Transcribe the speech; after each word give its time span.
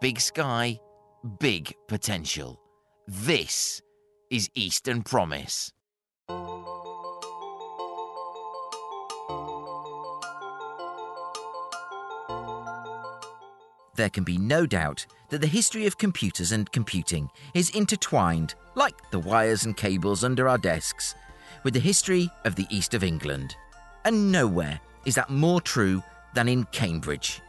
big 0.00 0.20
sky, 0.20 0.78
big 1.38 1.74
potential. 1.88 2.60
This 3.06 3.82
is 4.30 4.50
Eastern 4.54 5.02
Promise. 5.02 5.72
There 13.96 14.10
can 14.10 14.24
be 14.24 14.38
no 14.38 14.66
doubt 14.66 15.06
that 15.30 15.40
the 15.40 15.46
history 15.46 15.86
of 15.86 15.98
computers 15.98 16.52
and 16.52 16.70
computing 16.72 17.30
is 17.54 17.70
intertwined, 17.70 18.54
like 18.74 19.10
the 19.10 19.20
wires 19.20 19.64
and 19.64 19.76
cables 19.76 20.24
under 20.24 20.48
our 20.48 20.58
desks, 20.58 21.14
with 21.62 21.74
the 21.74 21.80
history 21.80 22.28
of 22.44 22.56
the 22.56 22.66
East 22.70 22.94
of 22.94 23.04
England. 23.04 23.54
And 24.04 24.32
nowhere 24.32 24.80
is 25.04 25.14
that 25.14 25.30
more 25.30 25.60
true 25.60 26.02
than 26.34 26.48
in 26.48 26.64
Cambridge. 26.64 27.40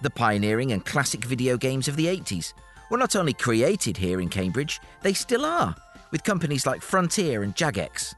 The 0.00 0.10
pioneering 0.10 0.72
and 0.72 0.84
classic 0.84 1.24
video 1.24 1.56
games 1.56 1.88
of 1.88 1.96
the 1.96 2.06
80s 2.06 2.52
were 2.90 2.98
not 2.98 3.16
only 3.16 3.32
created 3.32 3.96
here 3.96 4.20
in 4.20 4.28
Cambridge, 4.28 4.80
they 5.02 5.12
still 5.12 5.44
are, 5.44 5.74
with 6.10 6.24
companies 6.24 6.66
like 6.66 6.82
Frontier 6.82 7.42
and 7.42 7.54
Jagex. 7.54 8.14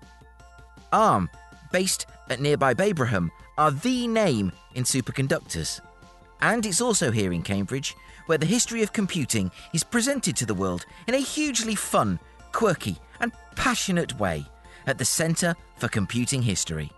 ARM, 0.93 1.30
based 1.73 2.06
at 2.29 2.41
nearby 2.41 2.75
Babraham, 2.75 3.30
are 3.56 3.70
the 3.70 4.06
name 4.06 4.53
in 4.75 4.84
superconductors. 4.84 5.80
And 6.41 6.65
it's 6.66 6.80
also 6.80 7.11
here 7.11 7.33
in 7.33 7.43
Cambridge 7.43 7.97
where 8.27 8.39
the 8.39 8.47
history 8.47 8.83
of 8.83 8.92
computing 8.92 9.51
is 9.73 9.83
presented 9.83 10.37
to 10.37 10.47
the 10.47 10.55
world 10.55 10.87
in 11.06 11.15
a 11.15 11.19
hugely 11.19 11.75
fun, 11.75 12.19
quirky, 12.53 12.97
and 13.20 13.33
passionate 13.56 14.19
way 14.19 14.45
at 14.87 14.98
the 14.98 15.05
Centre 15.05 15.55
for 15.77 15.89
Computing 15.89 16.42
History. 16.42 16.91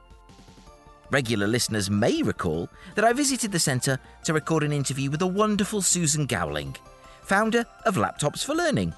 Regular 1.12 1.47
listeners 1.47 1.91
may 1.91 2.23
recall 2.23 2.71
that 2.95 3.05
I 3.05 3.12
visited 3.12 3.52
the 3.52 3.59
centre 3.59 3.98
to 4.25 4.33
record 4.33 4.62
an 4.62 4.73
interview 4.73 5.11
with 5.11 5.21
the 5.21 5.27
wonderful 5.27 5.82
Susan 5.82 6.24
Gowling, 6.24 6.74
founder 7.21 7.66
of 7.85 7.96
Laptops 7.96 8.43
for 8.43 8.55
Learning. 8.55 8.95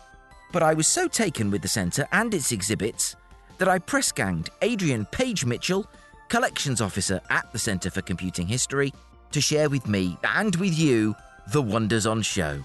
But 0.52 0.62
I 0.62 0.74
was 0.74 0.86
so 0.86 1.08
taken 1.08 1.50
with 1.50 1.60
the 1.60 1.66
centre 1.66 2.06
and 2.12 2.32
its 2.32 2.52
exhibits 2.52 3.16
that 3.58 3.68
I 3.68 3.80
press 3.80 4.12
ganged 4.12 4.50
Adrian 4.62 5.06
Page 5.06 5.44
Mitchell, 5.44 5.90
collections 6.28 6.80
officer 6.80 7.20
at 7.30 7.52
the 7.52 7.58
Centre 7.58 7.90
for 7.90 8.00
Computing 8.00 8.46
History, 8.46 8.92
to 9.32 9.40
share 9.40 9.68
with 9.68 9.88
me 9.88 10.16
and 10.22 10.54
with 10.54 10.78
you 10.78 11.16
the 11.48 11.62
wonders 11.62 12.06
on 12.06 12.22
show. 12.22 12.62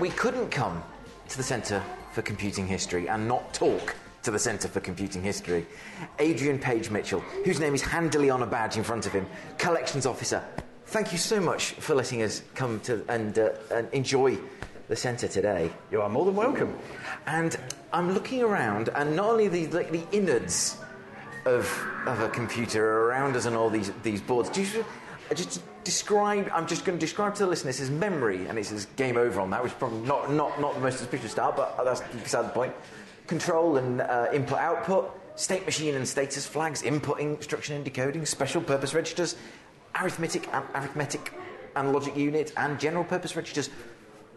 We 0.00 0.10
couldn't 0.10 0.50
come 0.50 0.82
to 1.28 1.36
the 1.36 1.44
Centre 1.44 1.80
for 2.10 2.22
Computing 2.22 2.66
History 2.66 3.08
and 3.08 3.28
not 3.28 3.54
talk 3.54 3.94
to 4.24 4.30
the 4.30 4.38
Centre 4.38 4.68
for 4.68 4.80
Computing 4.80 5.22
History. 5.22 5.66
Adrian 6.18 6.58
Page 6.58 6.90
Mitchell, 6.90 7.20
whose 7.44 7.60
name 7.60 7.74
is 7.74 7.82
handily 7.82 8.30
on 8.30 8.42
a 8.42 8.46
badge 8.46 8.76
in 8.76 8.82
front 8.82 9.06
of 9.06 9.12
him, 9.12 9.26
collections 9.58 10.06
officer. 10.06 10.42
Thank 10.86 11.12
you 11.12 11.18
so 11.18 11.40
much 11.40 11.72
for 11.72 11.94
letting 11.94 12.22
us 12.22 12.42
come 12.54 12.80
to 12.80 13.04
and, 13.08 13.38
uh, 13.38 13.50
and 13.70 13.92
enjoy 13.92 14.38
the 14.88 14.96
centre 14.96 15.28
today. 15.28 15.70
You 15.90 16.00
are 16.00 16.08
more 16.08 16.24
than 16.24 16.36
welcome. 16.36 16.76
And 17.26 17.56
I'm 17.92 18.12
looking 18.12 18.42
around, 18.42 18.88
and 18.94 19.14
not 19.14 19.28
only 19.28 19.48
the, 19.48 19.66
the, 19.66 19.84
the 19.84 20.06
innards 20.12 20.78
of, 21.44 21.66
of 22.06 22.20
a 22.20 22.28
computer 22.30 22.82
are 22.82 23.06
around 23.06 23.36
us 23.36 23.44
and 23.44 23.54
all 23.54 23.68
these, 23.68 23.92
these 24.02 24.22
boards. 24.22 24.48
Do 24.48 24.62
you 24.62 24.84
just 25.34 25.62
describe? 25.84 26.50
I'm 26.54 26.66
just 26.66 26.84
going 26.86 26.98
to 26.98 27.00
describe 27.00 27.34
to 27.34 27.44
the 27.44 27.50
listeners 27.50 27.76
his 27.76 27.90
memory, 27.90 28.46
and 28.46 28.58
it 28.58 28.64
says 28.64 28.86
game 28.96 29.18
over 29.18 29.40
on 29.40 29.50
that, 29.50 29.62
which 29.62 29.72
is 29.72 29.78
probably 29.78 30.00
not, 30.00 30.32
not, 30.32 30.60
not 30.60 30.74
the 30.74 30.80
most 30.80 31.02
auspicious 31.02 31.32
start, 31.32 31.56
but 31.56 31.82
that's 31.84 32.00
beside 32.22 32.46
the 32.46 32.50
point. 32.50 32.72
Control 33.26 33.76
and 33.76 34.00
uh, 34.00 34.26
input 34.32 34.58
output, 34.58 35.18
state 35.36 35.64
machine 35.64 35.94
and 35.94 36.06
status 36.06 36.46
flags, 36.46 36.82
inputting, 36.82 37.36
instruction 37.36 37.76
and 37.76 37.84
decoding, 37.84 38.26
special 38.26 38.60
purpose 38.60 38.94
registers, 38.94 39.36
arithmetic 40.00 40.48
and 40.52 40.64
arithmetic 40.74 41.32
and 41.76 41.92
logic 41.92 42.16
unit, 42.16 42.52
and 42.56 42.78
general 42.78 43.04
purpose 43.04 43.34
registers. 43.36 43.70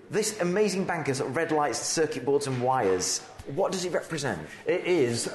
This 0.09 0.39
amazing 0.39 0.85
bank 0.85 1.09
of 1.09 1.35
red 1.35 1.51
lights, 1.51 1.79
circuit 1.79 2.23
boards, 2.23 2.47
and 2.47 2.61
wires. 2.61 3.19
What 3.55 3.71
does 3.71 3.85
it 3.85 3.91
represent? 3.91 4.39
It 4.65 4.85
is 4.85 5.29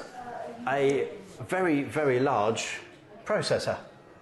a 0.67 1.09
very, 1.47 1.83
very 1.83 2.19
large 2.19 2.79
processor, 3.25 3.77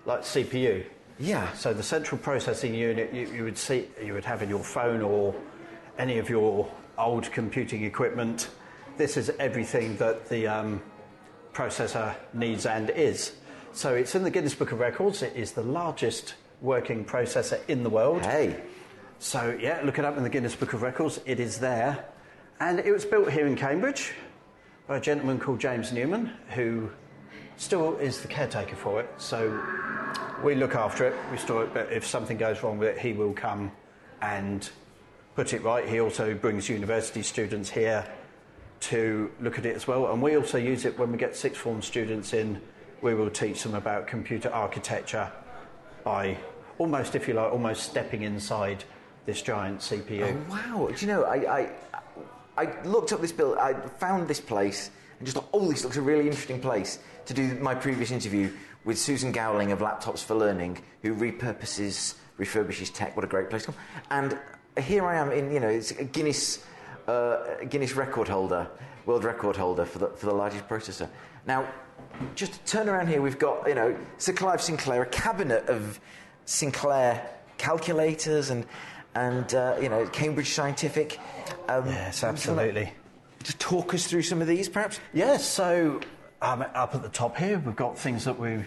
like 0.05 0.21
CPU. 0.21 0.83
Yeah. 1.19 1.51
So 1.53 1.73
the 1.73 1.83
central 1.83 2.17
processing 2.19 2.73
unit 2.73 3.13
you, 3.13 3.27
you 3.27 3.43
would 3.43 3.57
see 3.57 3.87
you 4.03 4.13
would 4.13 4.25
have 4.25 4.41
in 4.41 4.49
your 4.49 4.63
phone 4.63 5.01
or 5.01 5.35
any 5.97 6.17
of 6.17 6.29
your 6.29 6.69
old 6.97 7.31
computing 7.31 7.83
equipment. 7.83 8.49
This 9.01 9.17
is 9.17 9.31
everything 9.39 9.97
that 9.97 10.29
the 10.29 10.45
um, 10.45 10.79
processor 11.53 12.15
needs 12.35 12.67
and 12.67 12.91
is. 12.91 13.33
So 13.73 13.95
it's 13.95 14.13
in 14.13 14.21
the 14.21 14.29
Guinness 14.29 14.53
Book 14.53 14.73
of 14.73 14.79
Records. 14.79 15.23
It 15.23 15.35
is 15.35 15.53
the 15.53 15.63
largest 15.63 16.35
working 16.61 17.03
processor 17.03 17.59
in 17.67 17.81
the 17.81 17.89
world. 17.89 18.23
Hey. 18.23 18.61
So 19.17 19.57
yeah, 19.59 19.81
look 19.83 19.97
it 19.97 20.05
up 20.05 20.17
in 20.17 20.23
the 20.23 20.29
Guinness 20.29 20.55
Book 20.55 20.73
of 20.73 20.83
Records. 20.83 21.19
It 21.25 21.39
is 21.39 21.57
there, 21.57 22.05
and 22.59 22.77
it 22.77 22.91
was 22.91 23.03
built 23.03 23.31
here 23.31 23.47
in 23.47 23.55
Cambridge 23.55 24.11
by 24.87 24.97
a 24.97 25.01
gentleman 25.01 25.39
called 25.39 25.59
James 25.59 25.91
Newman, 25.91 26.31
who 26.49 26.91
still 27.57 27.97
is 27.97 28.21
the 28.21 28.27
caretaker 28.27 28.75
for 28.75 29.01
it. 29.01 29.09
So 29.17 29.59
we 30.43 30.53
look 30.53 30.75
after 30.75 31.07
it, 31.07 31.15
we 31.31 31.37
store 31.37 31.63
it, 31.63 31.73
but 31.73 31.91
if 31.91 32.05
something 32.05 32.37
goes 32.37 32.61
wrong 32.61 32.77
with 32.77 32.89
it, 32.89 32.99
he 32.99 33.13
will 33.13 33.33
come 33.33 33.71
and 34.21 34.69
put 35.35 35.53
it 35.53 35.63
right. 35.63 35.89
He 35.89 35.99
also 35.99 36.35
brings 36.35 36.69
university 36.69 37.23
students 37.23 37.67
here 37.71 38.05
to 38.81 39.31
look 39.39 39.57
at 39.57 39.65
it 39.65 39.75
as 39.75 39.87
well. 39.87 40.11
And 40.11 40.21
we 40.21 40.35
also 40.35 40.57
use 40.57 40.85
it 40.85 40.97
when 40.97 41.11
we 41.11 41.17
get 41.17 41.35
sixth 41.35 41.61
form 41.61 41.81
students 41.81 42.33
in. 42.33 42.61
We 43.01 43.13
will 43.15 43.29
teach 43.29 43.63
them 43.63 43.75
about 43.75 44.07
computer 44.07 44.49
architecture 44.49 45.31
by 46.03 46.37
almost, 46.77 47.15
if 47.15 47.27
you 47.27 47.33
like, 47.33 47.51
almost 47.51 47.83
stepping 47.83 48.23
inside 48.23 48.83
this 49.25 49.41
giant 49.41 49.79
CPU. 49.79 50.35
Oh, 50.49 50.51
wow. 50.51 50.87
Do 50.87 51.05
you 51.05 51.11
know, 51.11 51.23
I, 51.23 51.59
I, 51.59 51.69
I 52.57 52.83
looked 52.83 53.13
up 53.13 53.21
this 53.21 53.31
bill, 53.31 53.57
I 53.59 53.73
found 53.73 54.27
this 54.27 54.39
place, 54.41 54.89
and 55.19 55.27
just 55.27 55.37
thought, 55.37 55.49
oh, 55.53 55.69
this 55.69 55.83
looks 55.83 55.97
a 55.97 56.01
really 56.01 56.25
interesting 56.25 56.59
place 56.59 56.99
to 57.25 57.33
do 57.33 57.55
my 57.55 57.75
previous 57.75 58.11
interview 58.11 58.51
with 58.83 58.97
Susan 58.97 59.31
Gowling 59.31 59.71
of 59.71 59.79
Laptops 59.79 60.23
for 60.23 60.33
Learning, 60.33 60.77
who 61.03 61.15
repurposes, 61.15 62.15
refurbishes 62.39 62.91
tech. 62.91 63.15
What 63.15 63.23
a 63.23 63.27
great 63.27 63.49
place 63.49 63.65
to 63.65 63.71
come. 63.71 63.81
And 64.09 64.39
here 64.83 65.05
I 65.05 65.17
am 65.17 65.31
in, 65.31 65.51
you 65.51 65.59
know, 65.59 65.69
it's 65.69 65.91
a 65.91 66.03
Guinness, 66.03 66.63
uh, 67.07 67.63
Guinness 67.69 67.95
record 67.95 68.27
holder, 68.27 68.67
world 69.05 69.23
record 69.23 69.55
holder 69.55 69.85
for 69.85 69.99
the, 69.99 70.07
for 70.07 70.25
the 70.27 70.33
largest 70.33 70.67
processor. 70.67 71.09
Now, 71.45 71.67
just 72.35 72.53
to 72.53 72.59
turn 72.65 72.89
around 72.89 73.07
here, 73.07 73.21
we've 73.21 73.39
got, 73.39 73.67
you 73.67 73.75
know, 73.75 73.97
Sir 74.17 74.33
Clive 74.33 74.61
Sinclair, 74.61 75.01
a 75.01 75.05
cabinet 75.07 75.67
of 75.67 75.99
Sinclair 76.45 77.29
calculators 77.57 78.49
and, 78.49 78.65
and 79.15 79.53
uh, 79.53 79.77
you 79.81 79.89
know, 79.89 80.07
Cambridge 80.07 80.49
Scientific. 80.49 81.19
Um, 81.67 81.85
Yes, 81.87 82.21
would 82.21 82.27
you 82.27 82.27
wanna 82.27 82.33
absolutely. 82.33 82.93
Just 83.43 83.59
talk 83.59 83.93
us 83.93 84.07
through 84.07 84.23
some 84.23 84.41
of 84.41 84.47
these, 84.47 84.69
perhaps? 84.69 84.99
Yes, 85.13 85.47
so 85.47 85.99
um, 86.41 86.63
up 86.73 86.93
at 86.95 87.01
the 87.01 87.09
top 87.09 87.37
here, 87.37 87.59
we've 87.59 87.75
got 87.75 87.97
things 87.97 88.25
that 88.25 88.37
we 88.39 88.63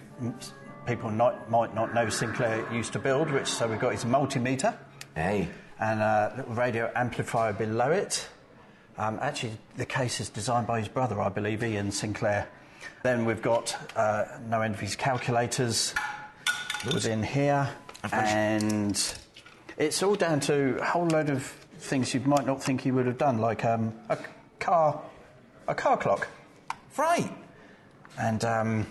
people 0.87 1.11
not, 1.11 1.51
might 1.51 1.75
not 1.75 1.95
know 1.95 2.09
Sinclair 2.09 2.65
used 2.73 2.93
to 2.93 2.99
build. 2.99 3.31
Which 3.31 3.47
so 3.47 3.67
we've 3.67 3.79
got 3.79 3.93
his 3.93 4.05
multimeter 4.05 4.77
Hey. 5.15 5.49
And 5.81 6.01
a 6.01 6.33
little 6.37 6.55
radio 6.55 6.91
amplifier 6.95 7.53
below 7.53 7.91
it. 7.91 8.29
Um, 8.97 9.19
actually, 9.21 9.59
the 9.77 9.87
case 9.87 10.21
is 10.21 10.29
designed 10.29 10.67
by 10.67 10.79
his 10.79 10.89
brother, 10.89 11.21
I 11.21 11.29
believe, 11.29 11.65
Ian 11.65 11.91
Sinclair. 11.91 12.49
Then 13.03 13.25
we've 13.25 13.43
got 13.43 13.77
uh, 13.97 14.25
no 14.49 14.63
end 14.63 14.75
of 14.75 14.81
his 14.81 14.97
calculators 14.97 15.95
within 16.87 17.23
here, 17.23 17.69
and 18.13 19.15
it's 19.77 20.03
all 20.03 20.15
down 20.15 20.41
to 20.41 20.79
a 20.81 20.85
whole 20.85 21.07
load 21.07 21.31
of 21.31 21.43
things 21.79 22.15
you 22.15 22.21
might 22.21 22.47
not 22.47 22.63
think 22.63 22.81
he 22.81 22.91
would 22.91 23.07
have 23.07 23.19
done, 23.19 23.39
like 23.39 23.65
um, 23.65 23.93
a 24.09 24.19
car, 24.61 25.03
a 25.67 25.75
car 25.75 25.97
clock. 25.97 26.29
Right. 26.97 27.31
And 28.19 28.45
um, 28.45 28.87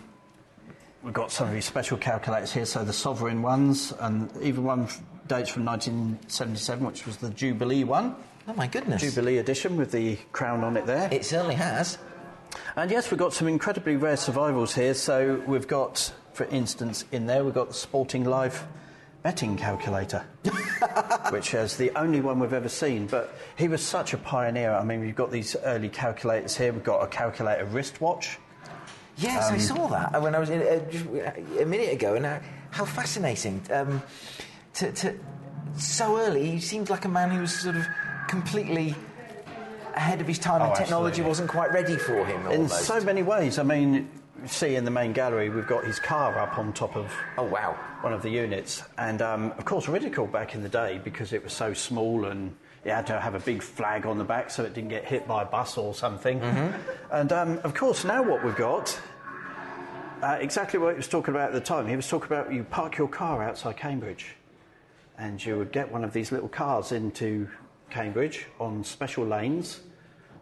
we've 1.02 1.14
got 1.14 1.32
some 1.32 1.48
of 1.48 1.54
his 1.54 1.66
special 1.66 1.98
calculators 1.98 2.52
here, 2.52 2.66
so 2.66 2.84
the 2.84 2.94
sovereign 2.94 3.42
ones, 3.42 3.94
and 4.00 4.30
even 4.42 4.64
one 4.64 4.90
dates 5.28 5.50
from 5.50 5.66
1977, 5.66 6.86
which 6.86 7.06
was 7.06 7.18
the 7.18 7.30
Jubilee 7.30 7.84
one, 7.84 8.16
Oh, 8.46 8.54
my 8.56 8.68
goodness. 8.68 9.02
Jubilee 9.02 9.38
edition 9.38 9.78
with 9.78 9.92
the 9.94 10.18
crown 10.34 10.66
on 10.66 10.76
it 10.76 10.86
there. 10.86 11.08
It 11.14 11.24
certainly 11.24 11.56
has. 11.56 11.98
And 12.76 12.92
yes, 12.92 13.10
we've 13.10 13.18
got 13.18 13.34
some 13.34 13.48
incredibly 13.48 13.96
rare 13.96 14.18
survivals 14.18 14.76
here. 14.76 14.94
So 14.94 15.42
we've 15.48 15.68
got, 15.68 16.12
for 16.34 16.44
instance, 16.48 17.06
in 17.14 17.26
there, 17.26 17.46
we've 17.46 17.54
got 17.54 17.70
the 17.70 17.74
Sporting 17.74 18.26
Life 18.26 18.66
betting 19.22 19.56
calculator, 19.56 20.26
which 21.30 21.54
is 21.54 21.78
the 21.78 21.92
only 21.98 22.20
one 22.20 22.38
we've 22.40 22.52
ever 22.52 22.68
seen. 22.68 23.08
But 23.08 23.34
he 23.56 23.70
was 23.70 23.82
such 23.82 24.14
a 24.14 24.18
pioneer. 24.18 24.74
I 24.74 24.84
mean, 24.84 25.00
we've 25.00 25.16
got 25.16 25.32
these 25.32 25.56
early 25.64 25.88
calculators 25.88 26.58
here. 26.58 26.74
We've 26.74 26.84
got 26.84 27.02
a 27.02 27.08
calculator 27.08 27.64
wristwatch. 27.64 28.40
Yes, 29.16 29.48
Um, 29.48 29.56
I 29.56 29.58
saw 29.60 29.88
that 29.88 30.22
when 30.22 30.36
I 30.36 30.40
was 30.40 30.50
in, 30.50 30.62
uh, 30.62 30.80
just 30.92 31.06
a 31.62 31.66
minute 31.66 31.94
ago, 31.94 32.16
and 32.16 32.26
how, 32.26 32.42
how 32.72 32.84
fascinating. 32.86 33.62
Um, 33.72 34.04
to, 34.76 34.92
to, 34.92 35.20
so 35.78 36.18
early, 36.20 36.50
he 36.52 36.60
seemed 36.60 36.90
like 36.90 37.06
a 37.06 37.10
man 37.10 37.30
who 37.32 37.42
was 37.42 37.54
sort 37.54 37.76
of 37.76 37.86
completely 38.28 38.96
ahead 39.96 40.22
of 40.22 40.28
his 40.28 40.40
time, 40.40 40.62
Oh, 40.62 40.66
and 40.66 40.76
technology 40.76 41.22
absolutely. 41.22 41.30
wasn't 41.30 41.50
quite 41.50 41.72
ready 41.72 41.96
for 41.98 42.26
him. 42.26 42.48
In 42.48 42.68
so 42.70 43.00
many 43.02 43.22
ways. 43.24 43.60
I 43.60 43.64
mean, 43.64 44.10
see 44.46 44.76
in 44.76 44.86
the 44.86 44.92
main 44.92 45.14
gallery, 45.14 45.50
we've 45.50 45.68
got 45.68 45.84
his 45.86 46.00
car 46.00 46.38
up 46.40 46.58
on 46.58 46.74
top 46.74 46.96
of 46.96 47.12
Oh, 47.38 47.44
wow. 47.44 47.78
one 48.02 48.12
of 48.14 48.22
the 48.24 48.30
units, 48.30 48.84
and 48.98 49.22
um, 49.22 49.52
of 49.58 49.66
course 49.66 49.88
ridiculed 49.88 50.32
back 50.32 50.56
in 50.56 50.64
the 50.64 50.70
day 50.70 51.00
because 51.04 51.32
it 51.34 51.44
was 51.44 51.54
so 51.54 51.74
small 51.74 52.26
and 52.26 52.56
it 52.84 52.92
had 52.92 53.08
to 53.08 53.20
have 53.20 53.34
a 53.36 53.40
big 53.40 53.62
flag 53.62 54.06
on 54.06 54.18
the 54.18 54.24
back 54.26 54.50
so 54.52 54.64
it 54.66 54.74
didn't 54.74 54.90
get 54.90 55.06
hit 55.06 55.26
by 55.28 55.44
a 55.44 55.46
bus 55.46 55.78
or 55.78 55.94
something. 55.94 56.42
And 57.12 57.32
um, 57.32 57.60
of 57.64 57.74
course, 57.76 58.04
now 58.04 58.22
what 58.24 58.44
we've 58.44 58.56
got. 58.56 59.00
Uh, 60.22 60.38
exactly 60.40 60.80
what 60.80 60.92
he 60.92 60.96
was 60.98 61.08
talking 61.08 61.34
about 61.34 61.48
at 61.50 61.54
the 61.54 61.60
time. 61.62 61.86
He 61.88 61.96
was 61.98 62.08
talking 62.08 62.28
about 62.28 62.52
you 62.54 62.64
park 62.64 62.98
your 62.98 63.10
car 63.10 63.44
outside 63.44 63.76
Cambridge, 63.78 64.36
and 65.18 65.44
you 65.44 65.58
would 65.58 65.72
get 65.72 65.92
one 65.92 66.04
of 66.04 66.14
these 66.14 66.32
little 66.32 66.50
cars 66.50 66.92
into 66.92 67.48
Cambridge 67.90 68.48
on 68.60 68.84
special 68.84 69.26
lanes, 69.26 69.82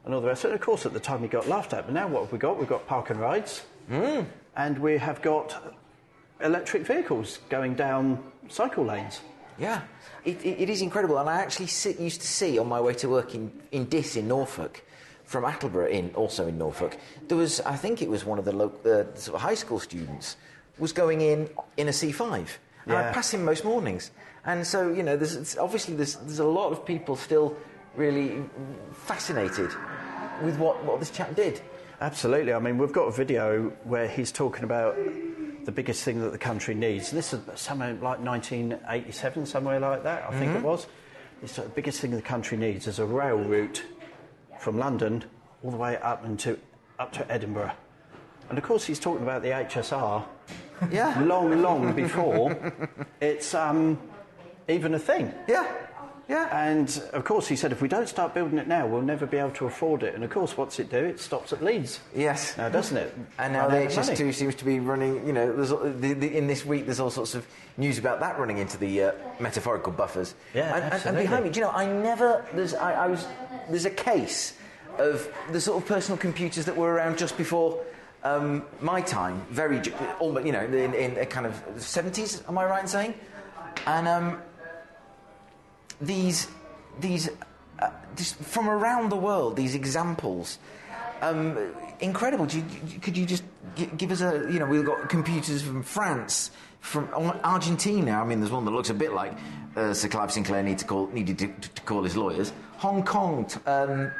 and 0.05 0.13
all 0.13 0.21
the 0.21 0.27
rest. 0.27 0.45
And 0.45 0.53
of 0.53 0.61
course, 0.61 0.85
at 0.85 0.93
the 0.93 0.99
time, 0.99 1.21
he 1.21 1.27
got 1.27 1.47
laughed 1.47 1.73
at. 1.73 1.85
But 1.85 1.93
now, 1.93 2.07
what 2.07 2.21
have 2.23 2.31
we 2.31 2.37
got? 2.39 2.57
We've 2.57 2.67
got 2.69 2.87
park 2.87 3.09
and 3.09 3.19
rides, 3.19 3.63
and 4.55 4.77
we 4.79 4.97
have 4.97 5.21
got 5.21 5.75
electric 6.39 6.85
vehicles 6.87 7.39
going 7.49 7.75
down 7.75 8.23
cycle 8.49 8.85
lanes. 8.85 9.21
Yeah, 9.59 9.81
it, 10.25 10.43
it, 10.43 10.61
it 10.61 10.69
is 10.69 10.81
incredible. 10.81 11.17
And 11.17 11.29
I 11.29 11.41
actually 11.41 11.67
sit, 11.67 11.99
used 11.99 12.21
to 12.21 12.27
see 12.27 12.57
on 12.57 12.67
my 12.67 12.79
way 12.81 12.93
to 12.95 13.09
work 13.09 13.35
in, 13.35 13.51
in 13.71 13.85
Diss 13.85 14.15
in 14.15 14.27
Norfolk, 14.27 14.81
from 15.25 15.43
Attleborough 15.43 15.89
in 15.89 16.09
also 16.15 16.47
in 16.47 16.57
Norfolk, 16.57 16.97
there 17.27 17.37
was, 17.37 17.61
I 17.61 17.75
think 17.75 18.01
it 18.01 18.09
was 18.09 18.25
one 18.25 18.37
of 18.39 18.45
the 18.45 18.51
lo- 18.51 18.73
uh, 18.83 19.15
sort 19.17 19.35
of 19.35 19.41
high 19.41 19.55
school 19.55 19.79
students, 19.79 20.35
was 20.77 20.91
going 20.91 21.21
in 21.21 21.49
in 21.77 21.87
a 21.87 21.91
C5. 21.91 22.47
And 22.85 22.95
I 22.95 23.13
pass 23.13 23.33
him 23.33 23.45
most 23.45 23.63
mornings. 23.63 24.11
And 24.45 24.65
so, 24.65 24.91
you 24.91 25.03
know, 25.03 25.15
there's, 25.17 25.57
obviously 25.57 25.95
there's, 25.95 26.15
there's 26.15 26.39
a 26.39 26.45
lot 26.45 26.71
of 26.71 26.85
people 26.85 27.15
still 27.15 27.55
really 27.95 28.43
fascinated 28.93 29.69
with 30.43 30.57
what, 30.57 30.83
what 30.83 30.99
this 30.99 31.11
chap 31.11 31.35
did. 31.35 31.61
Absolutely. 31.99 32.53
I 32.53 32.59
mean, 32.59 32.77
we've 32.79 32.91
got 32.91 33.03
a 33.03 33.11
video 33.11 33.69
where 33.83 34.07
he's 34.07 34.31
talking 34.31 34.63
about 34.63 34.97
the 35.65 35.71
biggest 35.71 36.03
thing 36.03 36.19
that 36.21 36.31
the 36.31 36.37
country 36.39 36.73
needs. 36.73 37.11
This 37.11 37.33
is 37.33 37.39
somewhere 37.55 37.93
like 37.93 38.19
1987, 38.19 39.45
somewhere 39.45 39.79
like 39.79 40.01
that, 40.03 40.23
I 40.27 40.39
think 40.39 40.55
it 40.55 40.63
was. 40.63 40.87
It's 41.43 41.55
the 41.57 41.63
biggest 41.63 41.99
thing 42.01 42.11
the 42.11 42.21
country 42.21 42.57
needs 42.57 42.87
is 42.87 42.97
a 42.97 43.05
rail 43.05 43.37
route 43.37 43.83
from 44.59 44.79
London 44.79 45.23
all 45.63 45.69
the 45.71 45.77
way 45.77 45.97
up 45.97 46.25
into 46.25 46.57
up 46.97 47.11
to 47.13 47.31
Edinburgh. 47.31 47.71
And 48.49 48.57
of 48.57 48.63
course, 48.63 48.85
he's 48.85 48.99
talking 48.99 49.23
about 49.23 49.43
the 49.43 49.49
HSR 49.49 50.23
Yeah. 50.91 51.19
long, 51.23 51.61
long 51.61 51.93
before 51.95 52.73
it's 53.21 53.53
um, 53.53 53.99
even 54.75 54.93
a 54.93 54.99
thing. 54.99 55.33
Yeah. 55.47 55.67
Yeah. 56.29 56.47
And 56.69 56.87
of 57.11 57.25
course, 57.25 57.47
he 57.47 57.57
said 57.57 57.73
if 57.73 57.81
we 57.81 57.89
don't 57.89 58.07
start 58.07 58.33
building 58.33 58.57
it 58.57 58.65
now, 58.67 58.87
we'll 58.87 59.01
never 59.01 59.25
be 59.25 59.37
able 59.37 59.51
to 59.51 59.65
afford 59.65 60.01
it. 60.01 60.15
And 60.15 60.23
of 60.23 60.29
course, 60.29 60.55
what's 60.55 60.79
it 60.79 60.89
do? 60.89 60.97
It 60.97 61.19
stops 61.19 61.51
at 61.51 61.61
Leeds. 61.61 61.99
Yes. 62.15 62.57
Now, 62.57 62.69
doesn't 62.69 62.95
it? 62.95 63.13
And 63.37 63.51
now 63.51 63.67
the 63.67 63.73
Run 63.79 63.87
out 63.87 63.95
money. 63.95 64.15
HS2 64.15 64.33
seems 64.33 64.55
to 64.55 64.63
be 64.63 64.79
running, 64.79 65.27
you 65.27 65.33
know, 65.33 65.51
there's, 65.53 65.69
the, 65.99 66.13
the, 66.13 66.37
in 66.37 66.47
this 66.47 66.65
week 66.65 66.85
there's 66.85 67.01
all 67.01 67.09
sorts 67.09 67.35
of 67.35 67.45
news 67.75 67.97
about 67.97 68.21
that 68.21 68.39
running 68.39 68.59
into 68.59 68.77
the 68.77 69.03
uh, 69.03 69.11
metaphorical 69.41 69.91
buffers. 69.91 70.33
Yeah, 70.53 70.73
and, 70.75 70.93
and- 70.93 71.05
and, 71.05 71.17
behind 71.17 71.43
me, 71.43 71.49
do 71.49 71.59
you 71.59 71.65
know, 71.65 71.71
I 71.71 71.85
never, 71.85 72.45
there's, 72.53 72.75
I, 72.75 72.93
I 72.93 73.07
was, 73.07 73.27
there's 73.69 73.85
a 73.85 73.89
case 73.89 74.53
of 74.99 75.27
the 75.51 75.59
sort 75.59 75.81
of 75.81 75.87
personal 75.89 76.17
computers 76.17 76.63
that 76.65 76.77
were 76.77 76.93
around 76.93 77.17
just 77.17 77.35
before 77.37 77.83
um, 78.23 78.63
my 78.79 79.01
time, 79.01 79.41
very, 79.49 79.81
almost, 80.19 80.45
you 80.45 80.53
know, 80.53 80.63
in, 80.63 80.93
in 80.93 81.17
a 81.17 81.25
kind 81.25 81.45
of 81.45 81.61
70s, 81.75 82.47
am 82.47 82.57
I 82.57 82.63
right 82.65 82.81
in 82.83 82.87
saying? 82.87 83.15
And 83.87 84.07
um, 84.07 84.41
these, 86.01 86.47
these, 86.99 87.29
uh, 87.79 87.89
from 88.17 88.69
around 88.69 89.09
the 89.09 89.17
world, 89.17 89.55
these 89.55 89.75
examples, 89.75 90.59
um, 91.21 91.57
incredible. 91.99 92.45
Do 92.45 92.57
you, 92.57 92.99
could 92.99 93.15
you 93.15 93.25
just 93.25 93.43
give 93.97 94.11
us 94.11 94.21
a, 94.21 94.47
you 94.51 94.59
know, 94.59 94.65
we've 94.65 94.85
got 94.85 95.09
computers 95.09 95.61
from 95.61 95.83
France, 95.83 96.51
from 96.79 97.07
Argentina. 97.43 98.11
I 98.13 98.25
mean, 98.25 98.39
there's 98.39 98.51
one 98.51 98.65
that 98.65 98.71
looks 98.71 98.89
a 98.89 98.93
bit 98.93 99.13
like 99.13 99.33
uh, 99.75 99.93
Sir 99.93 100.09
Clive 100.09 100.31
Sinclair 100.31 100.63
need 100.63 100.79
to 100.79 100.85
call, 100.85 101.07
needed 101.07 101.37
to, 101.39 101.47
to 101.47 101.81
call 101.83 102.03
his 102.03 102.17
lawyers. 102.17 102.51
Hong 102.77 103.03
Kong. 103.03 103.45
T- 103.45 103.59
um, 103.67 104.11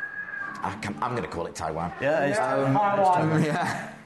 I 0.63 0.77
I'm 1.01 1.11
going 1.11 1.23
to 1.23 1.29
call 1.29 1.47
it 1.47 1.55
Taiwan. 1.55 1.91
Yeah, 1.99 2.25
it's 2.25 2.39
Um, 2.39 3.43
yeah. 3.43 3.89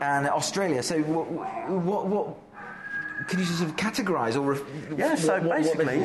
And 0.00 0.26
Australia. 0.26 0.82
So, 0.82 0.98
what, 1.02 1.30
what, 1.70 2.06
what 2.06 2.41
could 3.28 3.38
you 3.38 3.44
sort 3.44 3.70
of 3.70 3.76
categorise 3.76 4.36
or? 4.36 4.52
Ref- 4.52 4.62
Yeah, 4.98 5.14
so 5.14 5.34
what- 5.34 5.42
what- 5.42 5.48
what 5.48 5.56
basically, 5.58 6.04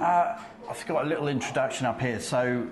uh, 0.00 0.36
I've 0.68 0.86
got 0.86 1.04
a 1.04 1.08
little 1.08 1.28
introduction 1.28 1.86
up 1.86 2.00
here. 2.00 2.20
So, 2.20 2.66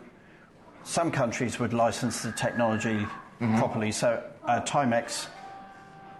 some 0.84 1.10
countries 1.10 1.58
would 1.58 1.72
license 1.72 2.22
the 2.22 2.32
technology 2.32 3.06
Mm-hmm. 3.40 3.58
properly. 3.58 3.92
So, 3.92 4.20
uh, 4.46 4.60
Timex 4.62 5.26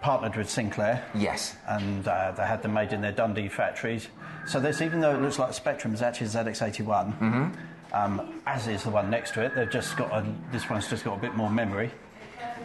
partnered 0.01 0.37
with 0.37 0.49
Sinclair. 0.49 1.03
Yes. 1.13 1.55
And 1.67 2.07
uh, 2.07 2.31
they 2.31 2.45
had 2.45 2.61
them 2.61 2.73
made 2.73 2.93
in 2.93 3.01
their 3.01 3.11
Dundee 3.11 3.49
factories. 3.49 4.07
So, 4.47 4.59
this, 4.61 4.81
even 4.81 5.01
though 5.01 5.13
it 5.15 5.21
looks 5.21 5.37
like 5.37 5.53
Spectrum, 5.53 5.93
is 5.93 6.01
actually 6.01 6.27
a 6.27 6.29
ZX81, 6.29 7.17
Mm-hmm. 7.19 7.93
um, 7.93 8.41
as 8.45 8.67
is 8.67 8.83
the 8.83 8.89
one 8.89 9.09
next 9.09 9.33
to 9.33 9.41
it. 9.43 9.53
They've 9.55 9.69
just 9.69 9.97
got 9.97 10.11
a, 10.13 10.25
this 10.51 10.69
one's 10.69 10.87
just 10.87 11.03
got 11.03 11.17
a 11.17 11.21
bit 11.21 11.35
more 11.35 11.49
memory. 11.49 11.91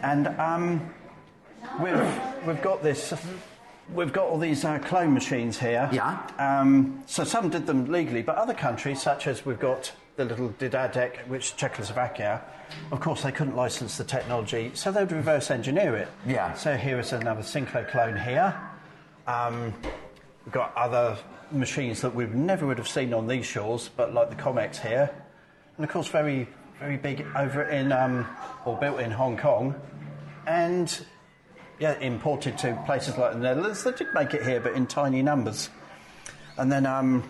And 0.03 0.27
um, 0.39 0.93
we've, 1.81 2.19
we've 2.47 2.61
got 2.61 2.81
this. 2.83 3.13
We've 3.93 4.11
got 4.11 4.27
all 4.27 4.39
these 4.39 4.65
uh, 4.65 4.79
clone 4.79 5.13
machines 5.13 5.59
here. 5.59 5.89
Yeah. 5.91 6.19
Um, 6.39 7.03
so 7.05 7.23
some 7.23 7.49
did 7.49 7.67
them 7.67 7.91
legally, 7.91 8.23
but 8.23 8.35
other 8.35 8.53
countries, 8.53 9.01
such 9.01 9.27
as 9.27 9.45
we've 9.45 9.59
got 9.59 9.91
the 10.15 10.25
little 10.25 10.49
Didaktik, 10.49 11.27
which 11.27 11.55
Czechoslovakia, 11.55 12.41
of 12.91 12.99
course 12.99 13.21
they 13.21 13.31
couldn't 13.31 13.55
license 13.55 13.97
the 13.97 14.03
technology, 14.03 14.71
so 14.73 14.91
they'd 14.91 15.11
reverse 15.11 15.51
engineer 15.51 15.95
it. 15.95 16.07
Yeah. 16.25 16.53
So 16.53 16.75
here 16.77 16.99
is 16.99 17.13
another 17.13 17.43
Sinclair 17.43 17.85
clone 17.85 18.17
here. 18.17 18.59
Um, 19.27 19.73
we've 20.45 20.53
got 20.53 20.75
other 20.75 21.17
machines 21.51 22.01
that 22.01 22.15
we 22.15 22.25
never 22.25 22.65
would 22.65 22.77
have 22.77 22.87
seen 22.87 23.13
on 23.13 23.27
these 23.27 23.45
shores, 23.45 23.89
but 23.95 24.13
like 24.13 24.29
the 24.29 24.35
Comex 24.35 24.77
here, 24.77 25.11
and 25.77 25.85
of 25.85 25.91
course 25.91 26.07
very, 26.07 26.47
very 26.79 26.97
big 26.97 27.25
over 27.35 27.63
in 27.63 27.91
um, 27.91 28.27
or 28.65 28.77
built 28.77 28.99
in 28.99 29.11
Hong 29.11 29.37
Kong, 29.37 29.75
and 30.47 31.05
yeah, 31.79 31.97
imported 31.99 32.57
to 32.59 32.81
places 32.85 33.17
like 33.17 33.33
the 33.33 33.39
Netherlands. 33.39 33.83
They 33.83 33.91
did 33.91 34.13
make 34.13 34.33
it 34.33 34.43
here, 34.43 34.59
but 34.59 34.73
in 34.73 34.87
tiny 34.87 35.21
numbers. 35.21 35.69
And 36.57 36.71
then 36.71 36.85
um, 36.85 37.23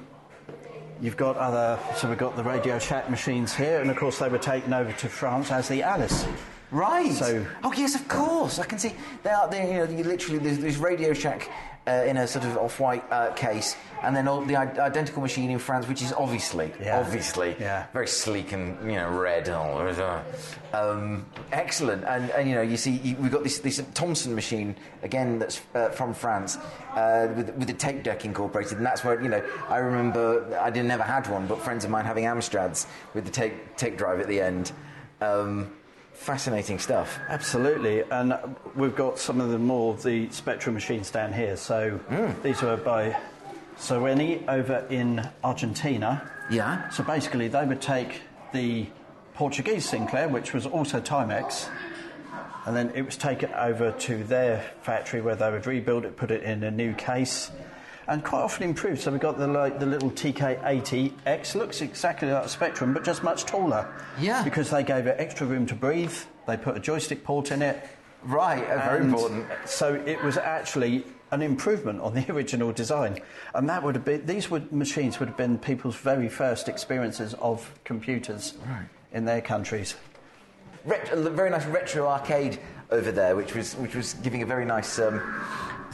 you've 1.01 1.17
got 1.17 1.35
other, 1.37 1.79
so 1.95 2.07
we've 2.07 2.17
got 2.17 2.35
the 2.35 2.43
Radio 2.43 2.77
Shack 2.79 3.09
machines 3.09 3.55
here, 3.55 3.81
and 3.81 3.89
of 3.89 3.97
course 3.97 4.19
they 4.19 4.29
were 4.29 4.37
taken 4.37 4.73
over 4.73 4.91
to 4.91 5.09
France 5.09 5.51
as 5.51 5.67
the 5.67 5.83
Alice. 5.83 6.25
Right. 6.71 7.11
So- 7.11 7.45
oh 7.63 7.73
yes, 7.73 7.95
of 7.95 8.07
course. 8.07 8.59
I 8.59 8.65
can 8.65 8.79
see 8.79 8.93
they 9.23 9.29
are. 9.29 9.49
They, 9.49 9.71
you 9.71 9.77
know, 9.77 9.83
you 9.85 10.03
literally 10.03 10.39
there's, 10.39 10.59
there's 10.59 10.77
Radio 10.77 11.13
Shack 11.13 11.49
uh, 11.87 12.03
in 12.07 12.17
a 12.17 12.27
sort 12.27 12.45
of 12.45 12.57
off-white 12.57 13.03
uh, 13.11 13.31
case, 13.33 13.75
and 14.03 14.15
then 14.15 14.27
all, 14.27 14.41
the 14.41 14.55
identical 14.57 15.21
machine 15.21 15.49
in 15.51 15.59
France, 15.59 15.87
which 15.87 16.01
is 16.01 16.11
obviously, 16.13 16.71
Yeah. 16.81 16.99
obviously, 16.99 17.55
Yeah. 17.59 17.85
very 17.93 18.07
sleek 18.07 18.51
and 18.53 18.77
you 18.89 18.97
know 18.97 19.09
red. 19.09 19.47
and 19.47 19.55
all. 19.55 20.21
Um, 20.73 21.25
excellent. 21.51 22.03
And, 22.03 22.29
and 22.31 22.49
you 22.49 22.55
know, 22.55 22.61
you 22.61 22.75
see, 22.77 22.91
you, 22.91 23.15
we've 23.17 23.31
got 23.31 23.43
this 23.43 23.59
this 23.59 23.81
Thomson 23.93 24.35
machine 24.35 24.75
again 25.03 25.39
that's 25.39 25.61
uh, 25.73 25.89
from 25.89 26.13
France 26.13 26.57
uh, 26.95 27.27
with 27.35 27.49
with 27.55 27.67
the 27.67 27.73
tape 27.73 28.03
deck 28.03 28.25
incorporated, 28.25 28.77
and 28.77 28.85
that's 28.85 29.03
where 29.03 29.21
you 29.21 29.29
know 29.29 29.43
I 29.69 29.77
remember 29.77 30.57
I 30.61 30.69
didn't 30.69 30.87
never 30.89 31.03
had 31.03 31.27
one, 31.29 31.47
but 31.47 31.59
friends 31.61 31.85
of 31.85 31.91
mine 31.91 32.05
having 32.05 32.25
Amstrads 32.25 32.87
with 33.13 33.25
the 33.25 33.31
tape 33.31 33.75
tape 33.77 33.97
drive 33.97 34.19
at 34.19 34.27
the 34.27 34.41
end. 34.41 34.71
Um, 35.21 35.71
fascinating 36.15 36.79
stuff. 36.79 37.19
Absolutely, 37.29 38.03
and 38.09 38.33
we've 38.75 38.95
got 38.95 39.19
some 39.19 39.39
of 39.39 39.49
the 39.49 39.59
more 39.59 39.93
of 39.93 40.03
the 40.03 40.29
Spectrum 40.29 40.73
machines 40.73 41.11
down 41.11 41.33
here. 41.33 41.55
So 41.57 41.91
hmm. 41.91 42.41
these 42.41 42.61
were 42.61 42.77
by 42.77 43.15
Czerweny 43.77 44.47
over 44.47 44.85
in 44.89 45.29
Argentina. 45.43 46.29
Yeah. 46.49 46.89
So 46.89 47.03
basically, 47.03 47.47
they 47.47 47.65
would 47.65 47.81
take 47.81 48.21
the 48.53 48.87
Portuguese 49.33 49.87
Sinclair, 49.87 50.29
which 50.29 50.53
was 50.53 50.65
also 50.65 51.01
Timex, 51.01 51.67
and 52.65 52.75
then 52.75 52.91
it 52.95 53.03
was 53.03 53.17
taken 53.17 53.53
over 53.53 53.91
to 53.91 54.23
their 54.23 54.63
factory 54.81 55.21
where 55.21 55.35
they 55.35 55.51
would 55.51 55.67
rebuild 55.67 56.05
it, 56.05 56.15
put 56.15 56.31
it 56.31 56.43
in 56.43 56.63
a 56.63 56.71
new 56.71 56.93
case, 56.93 57.51
and 58.07 58.23
quite 58.23 58.41
often 58.41 58.63
improved. 58.63 59.01
So 59.01 59.11
we've 59.11 59.19
got 59.19 59.37
the 59.37 59.47
like 59.47 59.79
the 59.79 59.85
little 59.85 60.11
TK80X, 60.11 61.55
looks 61.55 61.81
exactly 61.81 62.31
like 62.31 62.45
a 62.45 62.49
Spectrum, 62.49 62.93
but 62.93 63.03
just 63.03 63.23
much 63.23 63.45
taller. 63.45 63.91
Yeah. 64.19 64.43
Because 64.43 64.69
they 64.69 64.83
gave 64.83 65.07
it 65.07 65.15
extra 65.19 65.47
room 65.47 65.65
to 65.67 65.75
breathe. 65.75 66.13
They 66.47 66.57
put 66.57 66.77
a 66.77 66.79
joystick 66.79 67.23
port 67.23 67.51
in 67.51 67.61
it. 67.61 67.87
Right, 68.23 68.63
uh, 68.63 68.85
very 68.85 69.03
important. 69.05 69.45
So 69.65 69.93
it 69.93 70.21
was 70.23 70.37
actually 70.37 71.03
an 71.31 71.41
improvement 71.41 72.01
on 72.01 72.13
the 72.13 72.25
original 72.31 72.71
design, 72.71 73.19
and 73.53 73.69
that 73.69 73.83
would 73.83 73.95
have 73.95 74.05
been 74.05 74.25
these 74.25 74.49
would 74.49 74.71
machines 74.71 75.19
would 75.19 75.29
have 75.29 75.37
been 75.37 75.57
people's 75.57 75.95
very 75.95 76.29
first 76.29 76.67
experiences 76.67 77.33
of 77.35 77.71
computers 77.83 78.55
in 79.11 79.25
their 79.25 79.41
countries. 79.41 79.95
Ret- 80.85 81.11
very 81.13 81.49
nice 81.49 81.65
retro 81.65 82.07
arcade 82.07 82.59
over 82.91 83.11
there, 83.11 83.35
which 83.35 83.55
was 83.55 83.75
which 83.75 83.95
was 83.95 84.13
giving 84.15 84.41
a 84.41 84.45
very 84.45 84.65
nice 84.65 84.99
um, 84.99 85.19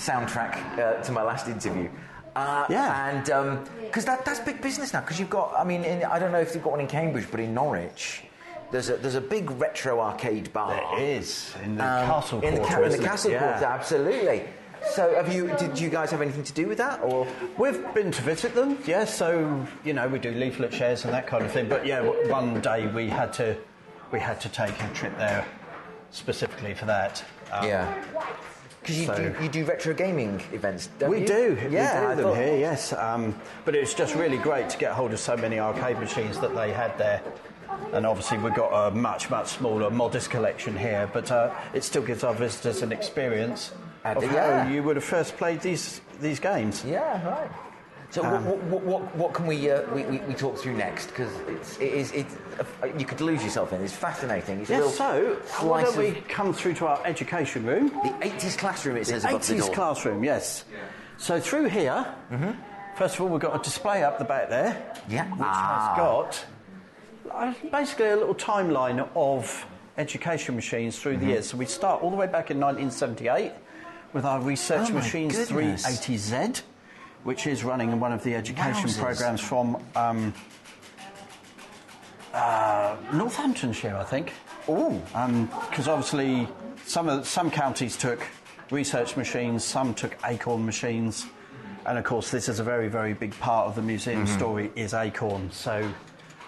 soundtrack 0.02 0.54
uh, 0.80 1.02
to 1.04 1.12
my 1.12 1.24
last 1.24 1.48
interview. 1.48 1.90
Uh, 2.36 2.66
Yeah. 2.70 3.10
and 3.10 3.26
because 3.86 4.06
that, 4.06 4.24
that's 4.26 4.40
big 4.40 4.62
business 4.62 4.94
now. 4.94 5.02
Because 5.02 5.20
you've 5.20 5.30
got, 5.30 5.54
I 5.58 5.64
mean, 5.64 5.84
in, 5.84 6.04
I 6.06 6.18
don't 6.20 6.32
know 6.32 6.40
if 6.40 6.54
you've 6.54 6.64
got 6.64 6.72
one 6.72 6.80
in 6.82 6.88
Cambridge, 6.88 7.28
but 7.30 7.40
in 7.40 7.54
Norwich, 7.54 8.24
There's 8.72 8.90
a 8.90 8.96
there's 8.96 9.16
a 9.20 9.28
big 9.36 9.52
retro 9.60 10.00
arcade 10.00 10.48
bar. 10.54 10.70
There 10.72 11.00
is 11.20 11.54
in 11.64 11.76
the 11.76 11.84
um, 11.84 12.06
castle 12.08 12.40
in 12.42 12.54
the, 12.56 12.60
quarter. 12.62 12.76
ca- 12.76 12.84
in 12.84 12.92
the 13.02 13.08
castle 13.10 13.32
Yeah. 13.32 13.40
quarter, 13.44 13.66
absolutely. 13.66 14.40
So, 14.96 15.14
have 15.14 15.28
you? 15.36 15.52
Did 15.60 15.78
you 15.78 15.90
guys 15.90 16.10
have 16.12 16.22
anything 16.22 16.46
to 16.46 16.54
do 16.54 16.66
with 16.72 16.78
that, 16.80 17.04
or? 17.04 17.28
We've 17.58 17.84
been 17.94 18.12
to 18.12 18.22
visit 18.24 18.56
them, 18.56 18.78
yes. 18.88 19.14
so 19.14 19.28
you 19.84 19.92
know 19.94 20.08
we 20.08 20.20
do 20.20 20.32
leaflet 20.32 20.74
shares 20.74 21.04
and 21.06 21.14
that 21.14 21.28
kind 21.28 21.44
of 21.46 21.52
thing. 21.52 21.68
But 21.68 21.86
yeah, 21.86 22.00
one 22.32 22.62
day 22.62 22.88
we 22.88 23.10
had 23.10 23.34
to 23.34 23.56
we 24.14 24.20
had 24.20 24.40
to 24.42 24.50
take 24.50 24.74
a 24.82 24.90
trip 24.94 25.16
there 25.18 25.44
specifically 26.12 26.74
for 26.74 26.86
that. 26.86 27.24
Um, 27.52 27.68
Yeah. 27.68 27.86
Because 28.82 29.00
you, 29.00 29.06
So- 29.06 29.16
do, 29.16 29.36
you 29.44 29.50
do 29.50 29.64
retro 29.66 29.94
gaming 29.94 30.42
events, 30.54 30.90
don't 30.98 31.10
We 31.12 31.22
you? 31.22 31.28
do, 31.28 31.58
Yeah, 31.70 32.10
we 32.10 32.16
do 32.16 32.22
them 32.24 32.36
here, 32.36 32.58
yes. 32.58 32.94
Um, 32.94 33.36
but 33.64 33.76
it's 33.76 33.94
just 33.94 34.16
really 34.16 34.38
great 34.38 34.70
to 34.70 34.78
get 34.78 34.94
hold 34.94 35.14
of 35.14 35.20
so 35.20 35.38
many 35.38 35.60
arcade 35.60 36.00
machines 36.00 36.40
that 36.40 36.56
they 36.56 36.72
had 36.72 36.98
there. 36.98 37.22
And 37.94 38.06
obviously, 38.06 38.38
we've 38.40 38.54
got 38.56 38.72
a 38.88 38.92
much, 38.92 39.30
much 39.30 39.48
smaller, 39.50 39.90
modest 39.92 40.30
collection 40.30 40.76
here, 40.78 41.10
but 41.14 41.32
uh, 41.32 41.52
it 41.74 41.84
still 41.84 42.02
gives 42.02 42.24
our 42.24 42.34
visitors 42.34 42.82
an 42.82 42.92
experience 42.92 43.72
Uh, 44.04 44.10
of 44.18 44.24
yeah. 44.24 44.64
how 44.64 44.70
you 44.72 44.82
would 44.84 44.96
have 44.96 45.06
first 45.06 45.38
played 45.38 45.62
these 45.62 46.02
these 46.20 46.40
games. 46.40 46.84
Yeah, 46.86 47.24
right. 47.28 47.50
So, 48.12 48.24
Um, 48.26 48.46
what, 48.46 48.58
what, 48.64 48.84
what, 48.84 49.16
what 49.16 49.34
can 49.34 49.48
we, 49.48 49.72
uh, 49.72 49.84
we, 49.96 50.04
we, 50.04 50.18
we 50.20 50.34
talk 50.34 50.58
through 50.58 50.74
next? 50.76 51.08
Because 51.08 51.32
it's, 51.48 51.78
it 51.80 51.94
is, 51.94 52.12
it's, 52.12 52.36
uh, 52.60 52.88
you 52.98 53.06
could 53.06 53.22
lose 53.22 53.42
yourself 53.42 53.72
in. 53.72 53.82
It's 53.82 53.94
fascinating. 53.94 54.60
It's 54.60 54.70
Yes, 54.70 54.98
so 54.98 55.38
why 55.62 55.84
don't 55.84 55.96
we 55.98 56.12
come 56.28 56.54
through 56.54 56.74
to 56.76 56.88
our 56.88 57.00
education 57.06 57.66
room? 57.66 57.88
the 58.04 58.10
80s 58.28 58.58
classroom. 58.58 58.98
It 58.98 59.08
says 59.08 59.24
above 59.24 59.48
the 59.48 59.54
80s 59.56 59.66
door. 59.68 59.74
classroom, 59.76 60.24
yes. 60.26 60.66
So 61.18 61.40
through 61.40 61.70
here, 61.70 62.06
first 62.96 63.16
of 63.16 63.22
all, 63.22 63.30
we've 63.30 63.40
got 63.40 63.56
a 63.58 63.64
display 63.64 64.04
up 64.04 64.20
the 64.20 64.26
back 64.26 64.50
there. 64.50 64.94
Yeah. 65.08 65.30
Which 65.32 65.40
Ah. 65.44 65.94
has 65.96 65.98
got 65.98 66.46
uh, 67.34 67.54
basically 67.72 68.08
a 68.10 68.16
little 68.18 68.36
timeline 68.36 69.08
of 69.16 69.66
education 69.98 70.56
machines 70.56 71.00
through 71.00 71.14
Mm-hmm. 71.14 71.26
the 71.28 71.32
years. 71.32 71.48
So 71.50 71.56
we 71.58 71.66
start 71.66 72.02
all 72.02 72.10
the 72.10 72.18
way 72.18 72.28
back 72.28 72.52
in 72.52 72.60
1978 72.60 73.54
with 74.12 74.26
our 74.26 74.42
Research 74.42 74.90
Oh 74.90 74.96
Machines 74.96 75.38
goodness. 75.38 75.86
380Z, 75.86 76.62
which 77.24 77.48
is 77.48 77.64
running 77.64 78.00
one 78.00 78.12
of 78.12 78.24
the 78.24 78.36
education 78.36 78.90
Wowzers. 78.90 79.00
programs 79.00 79.42
from 79.42 79.78
um, 79.96 80.34
uh, 82.34 82.96
Northamptonshire, 83.14 83.96
I 83.96 84.04
think. 84.04 84.34
Ooh. 84.70 85.02
Because 85.70 85.88
obviously, 85.88 86.48
some 86.86 87.10
of, 87.10 87.28
some 87.28 87.52
counties 87.52 87.98
took 87.98 88.26
research 88.72 89.18
machines, 89.18 89.64
some 89.64 89.94
took 89.94 90.16
Acorn 90.26 90.66
machines, 90.66 91.26
and 91.86 91.98
of 91.98 92.04
course, 92.04 92.30
this 92.32 92.48
is 92.48 92.60
a 92.60 92.64
very, 92.64 92.88
very 92.88 93.14
big 93.14 93.38
part 93.40 93.68
of 93.68 93.76
the 93.76 93.82
museum 93.82 94.26
Mm-hmm. 94.26 94.38
story 94.38 94.72
is 94.76 94.94
Acorn. 94.94 95.52
So, 95.52 95.92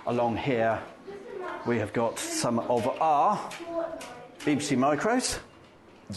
along 0.07 0.37
here, 0.37 0.79
we 1.65 1.77
have 1.79 1.91
got 1.93 2.19
some 2.19 2.59
of 2.59 2.87
our 3.01 3.37
BBC 4.45 4.77
micros. 4.77 5.39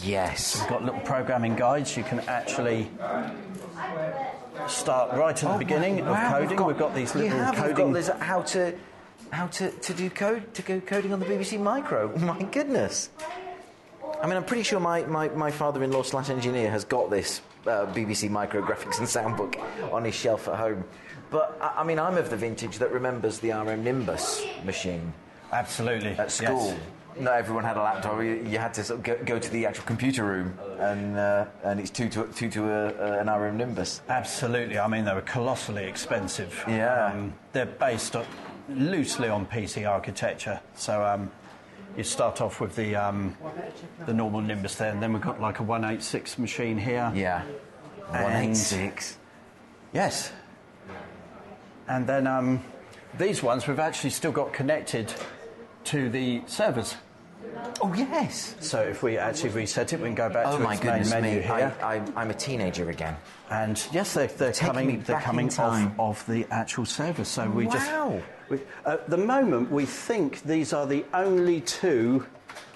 Yes. 0.03 0.59
We've 0.59 0.69
got 0.69 0.83
little 0.83 0.99
programming 1.01 1.55
guides. 1.55 1.95
You 1.97 2.03
can 2.03 2.19
actually 2.21 2.89
start 4.67 5.13
right 5.17 5.43
at 5.43 5.51
the 5.51 5.57
beginning 5.57 6.01
of 6.01 6.07
Oh, 6.07 6.11
Wow, 6.11 6.31
coding. 6.39 6.65
We've 6.65 6.77
got, 6.77 6.95
these 6.95 7.15
little 7.15 7.37
have, 7.37 7.55
coding. 7.55 7.75
got 7.75 7.93
there's 7.93 8.07
how 8.07 8.41
to 8.41 8.75
how 9.31 9.47
to, 9.47 9.71
to 9.71 9.93
do 9.93 10.09
code 10.09 10.53
to 10.53 10.61
go 10.61 10.79
coding 10.79 11.11
on 11.13 11.19
the 11.19 11.25
BBC 11.25 11.59
Micro. 11.59 12.15
My 12.19 12.41
goodness. 12.43 13.09
I 14.21 14.25
mean, 14.25 14.37
I'm 14.37 14.45
pretty 14.45 14.63
sure 14.63 14.79
my, 14.79 15.03
my, 15.03 15.27
my 15.29 15.51
father-in-law 15.51 16.03
slash 16.03 16.29
engineer 16.29 16.71
has 16.71 16.85
got 16.85 17.09
this 17.11 17.41
uh, 17.65 17.85
BBC 17.87 18.29
Micro 18.29 18.61
graphics 18.61 18.97
and 18.99 19.07
sound 19.07 19.37
book 19.37 19.55
on 19.91 20.05
his 20.05 20.15
shelf 20.15 20.47
at 20.47 20.55
home. 20.55 20.83
But 21.29 21.57
I, 21.61 21.81
I 21.81 21.83
mean, 21.83 21.99
I'm 21.99 22.17
of 22.17 22.29
the 22.29 22.37
vintage 22.37 22.77
that 22.79 22.91
remembers 22.91 23.39
the 23.39 23.51
RM 23.51 23.83
Nimbus 23.83 24.43
machine 24.63 25.13
Absolutely. 25.51 26.11
at 26.11 26.31
school. 26.31 26.67
Yes. 26.67 26.79
Not 27.19 27.33
everyone 27.33 27.63
had 27.63 27.77
a 27.77 27.81
laptop. 27.81 28.21
You, 28.21 28.45
you 28.47 28.57
had 28.57 28.73
to 28.75 28.83
sort 28.83 28.99
of 28.99 29.03
go, 29.03 29.17
go 29.23 29.39
to 29.39 29.49
the 29.51 29.65
actual 29.65 29.85
computer 29.85 30.23
room, 30.23 30.57
and 30.79 31.17
uh, 31.17 31.45
and 31.63 31.79
it's 31.79 31.89
two 31.89 32.09
to 32.09 32.27
two 32.35 32.49
to 32.51 32.69
a, 32.69 32.87
uh, 32.87 33.21
an 33.21 33.29
RM 33.29 33.57
Nimbus. 33.57 34.01
Absolutely. 34.09 34.77
I 34.77 34.87
mean, 34.87 35.05
they 35.05 35.13
were 35.13 35.21
colossally 35.21 35.85
expensive. 35.85 36.63
Yeah. 36.67 37.07
Um, 37.07 37.33
they're 37.53 37.65
based 37.65 38.15
on, 38.15 38.25
loosely 38.69 39.29
on 39.29 39.45
PC 39.45 39.89
architecture. 39.89 40.59
So 40.75 41.03
um, 41.03 41.31
you 41.95 42.03
start 42.03 42.41
off 42.41 42.61
with 42.61 42.75
the 42.75 42.95
um, 42.95 43.35
the 44.05 44.13
normal 44.13 44.41
Nimbus 44.41 44.75
there, 44.75 44.91
and 44.91 45.01
then 45.01 45.13
we've 45.13 45.21
got 45.21 45.41
like 45.41 45.59
a 45.59 45.63
186 45.63 46.37
machine 46.37 46.77
here. 46.77 47.11
Yeah. 47.15 47.43
One 48.09 48.31
eight 48.33 48.55
six. 48.55 49.17
Yes. 49.93 50.31
And 51.87 52.05
then 52.05 52.27
um, 52.27 52.63
these 53.17 53.41
ones 53.41 53.67
we've 53.67 53.79
actually 53.79 54.09
still 54.11 54.31
got 54.31 54.53
connected 54.53 55.13
to 55.85 56.09
the 56.09 56.41
servers. 56.45 56.95
Oh 57.81 57.93
yes. 57.93 58.55
So 58.59 58.81
if 58.81 59.03
we 59.03 59.17
actually 59.17 59.49
reset 59.49 59.93
it, 59.93 59.99
we 59.99 60.07
can 60.07 60.15
go 60.15 60.29
back 60.29 60.47
Oh 60.47 60.57
to 60.57 60.63
my 60.63 60.73
its 60.73 60.81
goodness 60.81 61.11
main 61.11 61.21
menu 61.23 61.39
me! 61.39 61.45
here. 61.45 61.75
I, 61.81 62.01
I'm 62.15 62.29
a 62.29 62.33
teenager 62.33 62.89
again. 62.89 63.15
And 63.49 63.83
yes, 63.91 64.13
they're, 64.13 64.27
they're 64.27 64.53
coming. 64.53 65.01
They're 65.03 65.19
coming 65.21 65.49
off 65.59 65.91
of 65.99 66.25
the 66.27 66.45
actual 66.51 66.85
server. 66.85 67.23
So 67.23 67.49
we 67.49 67.65
just. 67.67 67.91
Wow. 67.91 68.21
We, 68.49 68.59
at 68.85 69.09
the 69.09 69.17
moment, 69.17 69.69
we 69.71 69.85
think 69.85 70.41
these 70.43 70.71
are 70.73 70.87
the 70.87 71.03
only 71.13 71.61
two 71.61 72.25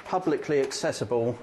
publicly 0.06 0.60
accessible 0.60 1.38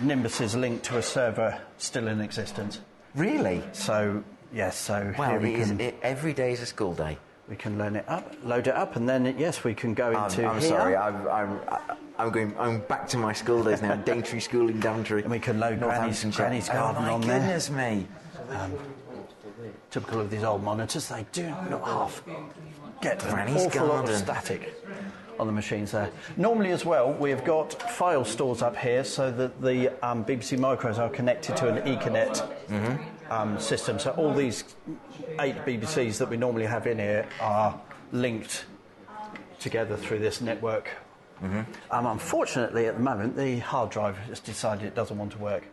Nimbuses 0.00 0.58
linked 0.58 0.84
to 0.86 0.98
a 0.98 1.02
server 1.02 1.60
still 1.78 2.08
in 2.08 2.20
existence. 2.20 2.80
Really? 3.14 3.62
So 3.72 4.24
yes, 4.52 4.76
so 4.76 5.14
Wow. 5.16 5.38
we 5.38 5.54
can 5.54 5.80
it, 5.80 5.94
every 6.02 6.32
day 6.32 6.52
is 6.52 6.60
a 6.62 6.66
school 6.66 6.94
day. 6.94 7.18
We 7.48 7.56
can 7.56 7.76
learn 7.78 7.94
it 7.96 8.06
up, 8.08 8.32
load 8.42 8.66
it 8.68 8.74
up, 8.74 8.96
and 8.96 9.06
then 9.08 9.34
yes, 9.38 9.64
we 9.64 9.74
can 9.74 9.92
go 9.92 10.12
I'm, 10.14 10.24
into 10.24 10.46
I'm 10.48 10.60
here. 10.60 10.68
sorry. 10.70 10.96
I'm, 10.96 11.28
I'm, 11.28 11.60
I'm 12.18 12.30
going. 12.30 12.54
I'm 12.58 12.80
back 12.80 13.06
to 13.08 13.18
my 13.18 13.34
school 13.34 13.62
days 13.62 13.82
now. 13.82 13.96
Danetre 14.04 14.40
School 14.40 14.70
in 14.70 14.80
Daventry. 14.80 15.22
And 15.22 15.30
we 15.30 15.38
can 15.38 15.60
load 15.60 15.80
Granny's- 15.80 16.24
Granny's 16.34 16.68
garden 16.68 17.02
oh, 17.04 17.06
my 17.06 17.12
on 17.12 17.20
there. 17.20 17.40
goodness 17.40 17.70
me! 17.70 18.06
Typical 19.90 20.20
of 20.20 20.30
these 20.30 20.42
old 20.42 20.62
monitors, 20.62 21.08
they 21.08 21.24
do 21.32 21.48
not 21.70 21.84
half 21.84 22.22
get 23.02 23.22
an 23.24 23.30
Granny's 23.30 23.66
awful 23.66 23.86
lot 23.86 24.00
of 24.00 24.06
garden. 24.06 24.16
static 24.16 24.74
on 25.38 25.46
the 25.46 25.52
machines 25.52 25.92
there. 25.92 26.10
Normally, 26.36 26.70
as 26.70 26.84
well, 26.84 27.12
we 27.12 27.28
have 27.30 27.44
got 27.44 27.72
file 27.92 28.24
stores 28.24 28.62
up 28.62 28.76
here 28.76 29.04
so 29.04 29.30
that 29.32 29.60
the 29.60 29.88
um, 30.06 30.24
BBC 30.24 30.58
micros 30.58 30.98
are 30.98 31.08
connected 31.10 31.56
to 31.58 31.68
an 31.68 31.82
Ethernet 31.82 32.48
Mm-hmm. 32.68 33.02
Um, 33.30 33.58
system. 33.58 33.98
So 33.98 34.10
all 34.12 34.32
these 34.32 34.64
eight 35.40 35.56
BBCs 35.64 36.18
that 36.18 36.28
we 36.28 36.36
normally 36.36 36.66
have 36.66 36.86
in 36.86 36.98
here 36.98 37.26
are 37.40 37.80
linked 38.12 38.66
together 39.58 39.96
through 39.96 40.18
this 40.18 40.40
network. 40.40 40.90
Mm-hmm. 41.42 41.62
Um, 41.90 42.06
unfortunately, 42.06 42.86
at 42.86 42.96
the 42.96 43.02
moment, 43.02 43.36
the 43.36 43.58
hard 43.58 43.90
drive 43.90 44.16
has 44.18 44.40
decided 44.40 44.84
it 44.84 44.94
doesn't 44.94 45.18
want 45.18 45.32
to 45.32 45.38
work. 45.38 45.64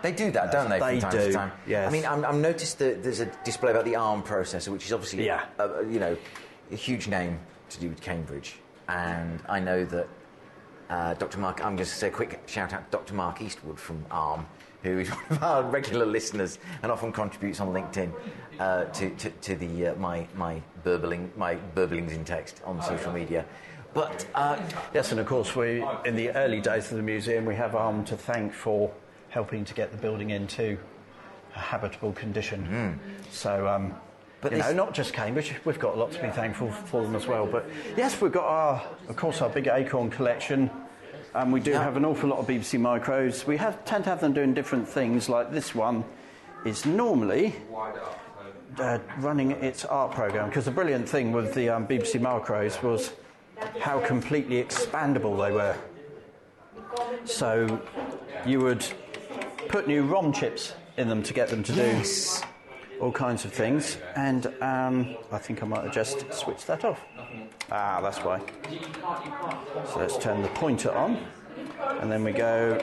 They 0.00 0.12
do 0.12 0.30
that, 0.30 0.52
don't 0.52 0.70
they? 0.70 0.78
They 0.78 1.00
from 1.00 1.10
time 1.10 1.20
do, 1.20 1.26
to 1.26 1.32
time. 1.32 1.52
yes. 1.66 1.88
I 1.88 1.92
mean, 1.92 2.06
I'm, 2.06 2.24
I'm 2.24 2.40
noticed 2.40 2.78
that 2.78 3.02
there's 3.02 3.20
a 3.20 3.26
display 3.44 3.72
about 3.72 3.84
the 3.84 3.96
ARM 3.96 4.22
processor, 4.22 4.68
which 4.68 4.86
is 4.86 4.92
obviously, 4.92 5.26
Yeah. 5.26 5.44
uh, 5.58 5.80
you 5.80 5.98
know, 5.98 6.16
a 6.70 6.76
huge 6.76 7.08
name 7.08 7.38
to 7.70 7.80
do 7.80 7.88
with 7.88 8.00
Cambridge, 8.00 8.56
and 8.88 9.42
I 9.48 9.58
know 9.58 9.84
that 9.86 10.08
uh, 10.88 11.14
Dr. 11.14 11.38
Mark. 11.38 11.58
I'm 11.60 11.76
going 11.76 11.78
to 11.78 11.84
say 11.84 12.08
a 12.08 12.10
quick 12.10 12.40
shout 12.46 12.72
out 12.72 12.90
to 12.90 12.96
Dr. 12.96 13.14
Mark 13.14 13.42
Eastwood 13.42 13.78
from 13.78 14.04
ARM, 14.10 14.46
who 14.82 14.98
is 15.00 15.08
one 15.10 15.24
of 15.30 15.42
our 15.42 15.62
regular 15.64 16.06
listeners 16.06 16.58
and 16.82 16.92
often 16.92 17.12
contributes 17.12 17.60
on 17.60 17.68
LinkedIn 17.68 18.12
uh, 18.60 18.84
to, 18.84 19.10
to, 19.10 19.30
to 19.30 19.54
the 19.56 19.88
uh, 19.88 19.94
my 19.96 20.26
my 20.34 20.62
burbling 20.84 21.30
my 21.36 21.56
burblings 21.74 22.12
in 22.12 22.24
text 22.24 22.60
on 22.64 22.80
social 22.82 23.12
media. 23.12 23.44
But 23.94 24.26
uh, 24.34 24.58
Yes, 24.94 25.10
and 25.12 25.20
of 25.20 25.26
course, 25.26 25.56
we 25.56 25.84
in 26.04 26.14
the 26.14 26.30
early 26.30 26.60
days 26.60 26.90
of 26.90 26.96
the 26.96 27.02
museum, 27.02 27.44
we 27.44 27.54
have 27.56 27.74
Arm 27.74 28.04
to 28.06 28.16
thank 28.16 28.52
for 28.52 28.92
helping 29.30 29.64
to 29.64 29.74
get 29.74 29.90
the 29.90 29.96
building 29.98 30.30
into 30.30 30.78
a 31.54 31.58
habitable 31.58 32.12
condition. 32.12 33.00
So, 33.30 33.66
um, 33.66 33.94
But 34.40 34.52
you 34.52 34.58
know, 34.58 34.72
not 34.72 34.94
just 34.94 35.12
Cambridge, 35.12 35.54
we've 35.64 35.78
got 35.78 35.94
a 35.94 35.98
lot 35.98 36.12
to 36.12 36.22
be 36.22 36.28
thankful 36.28 36.70
for 36.70 37.02
them 37.02 37.16
as 37.16 37.26
well. 37.26 37.46
But 37.46 37.66
yes, 37.96 38.20
we've 38.20 38.32
got 38.32 38.44
our, 38.44 38.82
of 39.08 39.16
course, 39.16 39.40
our 39.42 39.48
big 39.50 39.66
Acorn 39.66 40.10
collection. 40.10 40.70
And 41.38 41.52
we 41.52 41.60
do 41.60 41.70
Yeah. 41.70 41.84
have 41.84 41.96
an 41.96 42.04
awful 42.04 42.30
lot 42.30 42.40
of 42.40 42.48
BBC 42.48 42.78
micros. 42.80 43.46
We 43.46 43.56
have, 43.58 43.84
tend 43.84 44.02
to 44.04 44.10
have 44.10 44.20
them 44.20 44.32
doing 44.32 44.54
different 44.54 44.88
things, 44.88 45.28
like 45.28 45.52
this 45.52 45.72
one 45.72 46.04
is 46.64 46.84
normally 46.84 47.54
uh, 48.80 48.98
running 49.18 49.52
its 49.52 49.84
art 49.84 50.10
program. 50.10 50.48
Because 50.48 50.64
the 50.64 50.72
brilliant 50.72 51.08
thing 51.08 51.30
with 51.30 51.54
the 51.54 51.68
um, 51.68 51.86
BBC 51.86 52.20
micros 52.20 52.82
was 52.82 53.12
how 53.78 54.00
completely 54.00 54.62
expandable 54.62 55.38
they 55.38 55.52
were. 55.52 55.76
So 57.24 57.80
you 58.44 58.58
would 58.60 58.84
put 59.68 59.86
new 59.86 60.02
ROM 60.02 60.32
chips 60.32 60.74
in 60.96 61.08
them 61.08 61.22
to 61.22 61.32
get 61.32 61.48
them 61.50 61.62
to 61.62 61.72
yes, 61.72 62.40
do 62.40 62.46
all 63.00 63.12
kinds 63.12 63.44
of 63.44 63.52
things. 63.52 63.98
And 64.16 64.46
um, 64.60 65.16
I 65.32 65.38
think 65.38 65.62
I 65.62 65.66
might 65.66 65.84
have 65.84 65.92
just 65.94 66.32
switched 66.32 66.66
that 66.66 66.84
off. 66.84 67.00
Ah, 67.70 68.00
that's 68.02 68.18
why. 68.18 68.40
So 69.92 69.98
let's 69.98 70.16
turn 70.18 70.42
the 70.42 70.48
pointer 70.48 70.90
on. 70.92 71.18
And 72.00 72.10
then 72.10 72.24
we 72.24 72.32
go. 72.32 72.74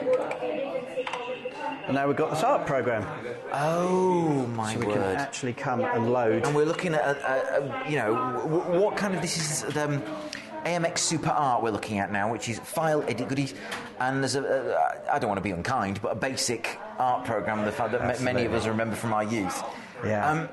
And 1.86 1.94
now 1.94 2.08
we've 2.08 2.16
got 2.16 2.30
the 2.36 2.46
art 2.46 2.66
program. 2.66 3.06
oh 3.52 4.46
my 4.48 4.72
So 4.74 4.80
we 4.80 4.86
word! 4.86 4.94
can 4.94 5.02
actually 5.16 5.52
come 5.52 5.80
and 5.82 6.12
load. 6.12 6.44
And 6.44 6.54
we're 6.54 6.64
looking 6.64 6.94
at, 6.94 7.02
uh, 7.04 7.28
uh, 7.28 7.84
you 7.88 7.96
know, 7.96 8.14
w- 8.42 8.60
w- 8.62 8.80
what 8.80 8.96
kind 8.96 9.14
of 9.14 9.22
this 9.22 9.36
is 9.62 9.76
um, 9.76 10.02
AMX 10.64 10.98
Super 10.98 11.30
Art 11.30 11.62
we're 11.62 11.70
looking 11.70 12.00
at 12.00 12.10
now, 12.10 12.32
which 12.32 12.48
is 12.48 12.58
file 12.58 13.04
edit 13.04 13.28
goodies, 13.28 13.54
and 14.00 14.20
there's 14.20 14.34
a, 14.34 14.42
a 14.42 15.14
I 15.14 15.20
don't 15.20 15.28
want 15.28 15.38
to 15.38 15.42
be 15.44 15.52
unkind, 15.52 16.02
but 16.02 16.10
a 16.10 16.16
basic 16.16 16.76
art 16.98 17.24
program 17.24 17.64
that, 17.64 17.76
that 17.76 18.18
ma- 18.20 18.24
many 18.24 18.46
of 18.46 18.52
us 18.52 18.66
remember 18.66 18.96
from 18.96 19.12
our 19.12 19.22
youth. 19.22 19.62
Yeah. 20.04 20.30
Um, 20.30 20.48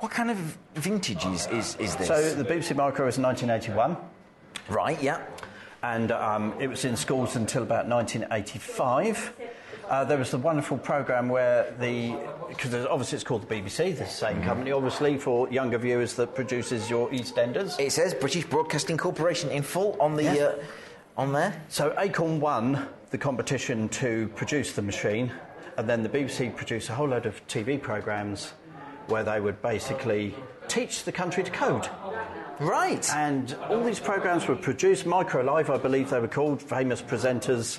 what 0.00 0.12
kind 0.12 0.30
of 0.30 0.36
vintage 0.74 1.24
is, 1.26 1.46
is, 1.48 1.76
is 1.76 1.96
this? 1.96 2.06
So 2.06 2.34
the 2.34 2.44
BBC 2.44 2.76
Micro 2.76 3.06
was 3.06 3.18
1981. 3.18 3.96
right, 4.68 5.02
yeah. 5.02 5.22
and 5.82 6.12
um, 6.12 6.54
it 6.60 6.68
was 6.68 6.84
in 6.84 6.96
schools 6.96 7.36
until 7.36 7.62
about 7.62 7.88
1985. 7.88 9.32
Uh, 9.88 10.04
there 10.04 10.18
was 10.18 10.30
the 10.30 10.38
wonderful 10.38 10.76
program 10.76 11.28
where 11.30 11.74
the 11.80 12.14
because 12.48 12.74
obviously 12.86 13.16
it's 13.16 13.24
called 13.24 13.48
the 13.48 13.54
BBC, 13.54 13.96
the 13.96 14.06
same 14.06 14.42
company, 14.42 14.70
obviously 14.70 15.16
for 15.16 15.50
younger 15.50 15.78
viewers 15.78 16.14
that 16.14 16.34
produces 16.34 16.90
your 16.90 17.08
EastEnders. 17.10 17.80
It 17.80 17.92
says 17.92 18.12
British 18.12 18.44
Broadcasting 18.44 18.98
Corporation 18.98 19.50
in 19.50 19.62
full 19.62 19.96
on 19.98 20.14
the 20.14 20.50
uh, 20.50 20.62
on 21.16 21.32
there. 21.32 21.60
So 21.68 21.94
Acorn 21.98 22.38
won 22.38 22.86
the 23.10 23.18
competition 23.18 23.88
to 23.88 24.28
produce 24.36 24.72
the 24.72 24.82
machine, 24.82 25.32
and 25.78 25.88
then 25.88 26.02
the 26.02 26.08
BBC 26.08 26.54
produced 26.54 26.88
a 26.90 26.94
whole 26.94 27.06
load 27.06 27.24
of 27.24 27.46
TV 27.46 27.80
programs 27.80 28.52
where 29.06 29.22
they 29.22 29.40
would 29.40 29.62
basically 29.62 30.34
teach 30.66 31.04
the 31.04 31.12
country 31.12 31.44
to 31.44 31.50
code. 31.52 31.88
Right. 32.58 33.08
And 33.14 33.54
all 33.70 33.84
these 33.84 34.00
programs 34.00 34.48
were 34.48 34.56
produced, 34.56 35.06
Micro 35.06 35.42
Live, 35.42 35.70
I 35.70 35.78
believe 35.78 36.10
they 36.10 36.18
were 36.18 36.26
called, 36.26 36.60
famous 36.60 37.00
presenters. 37.00 37.78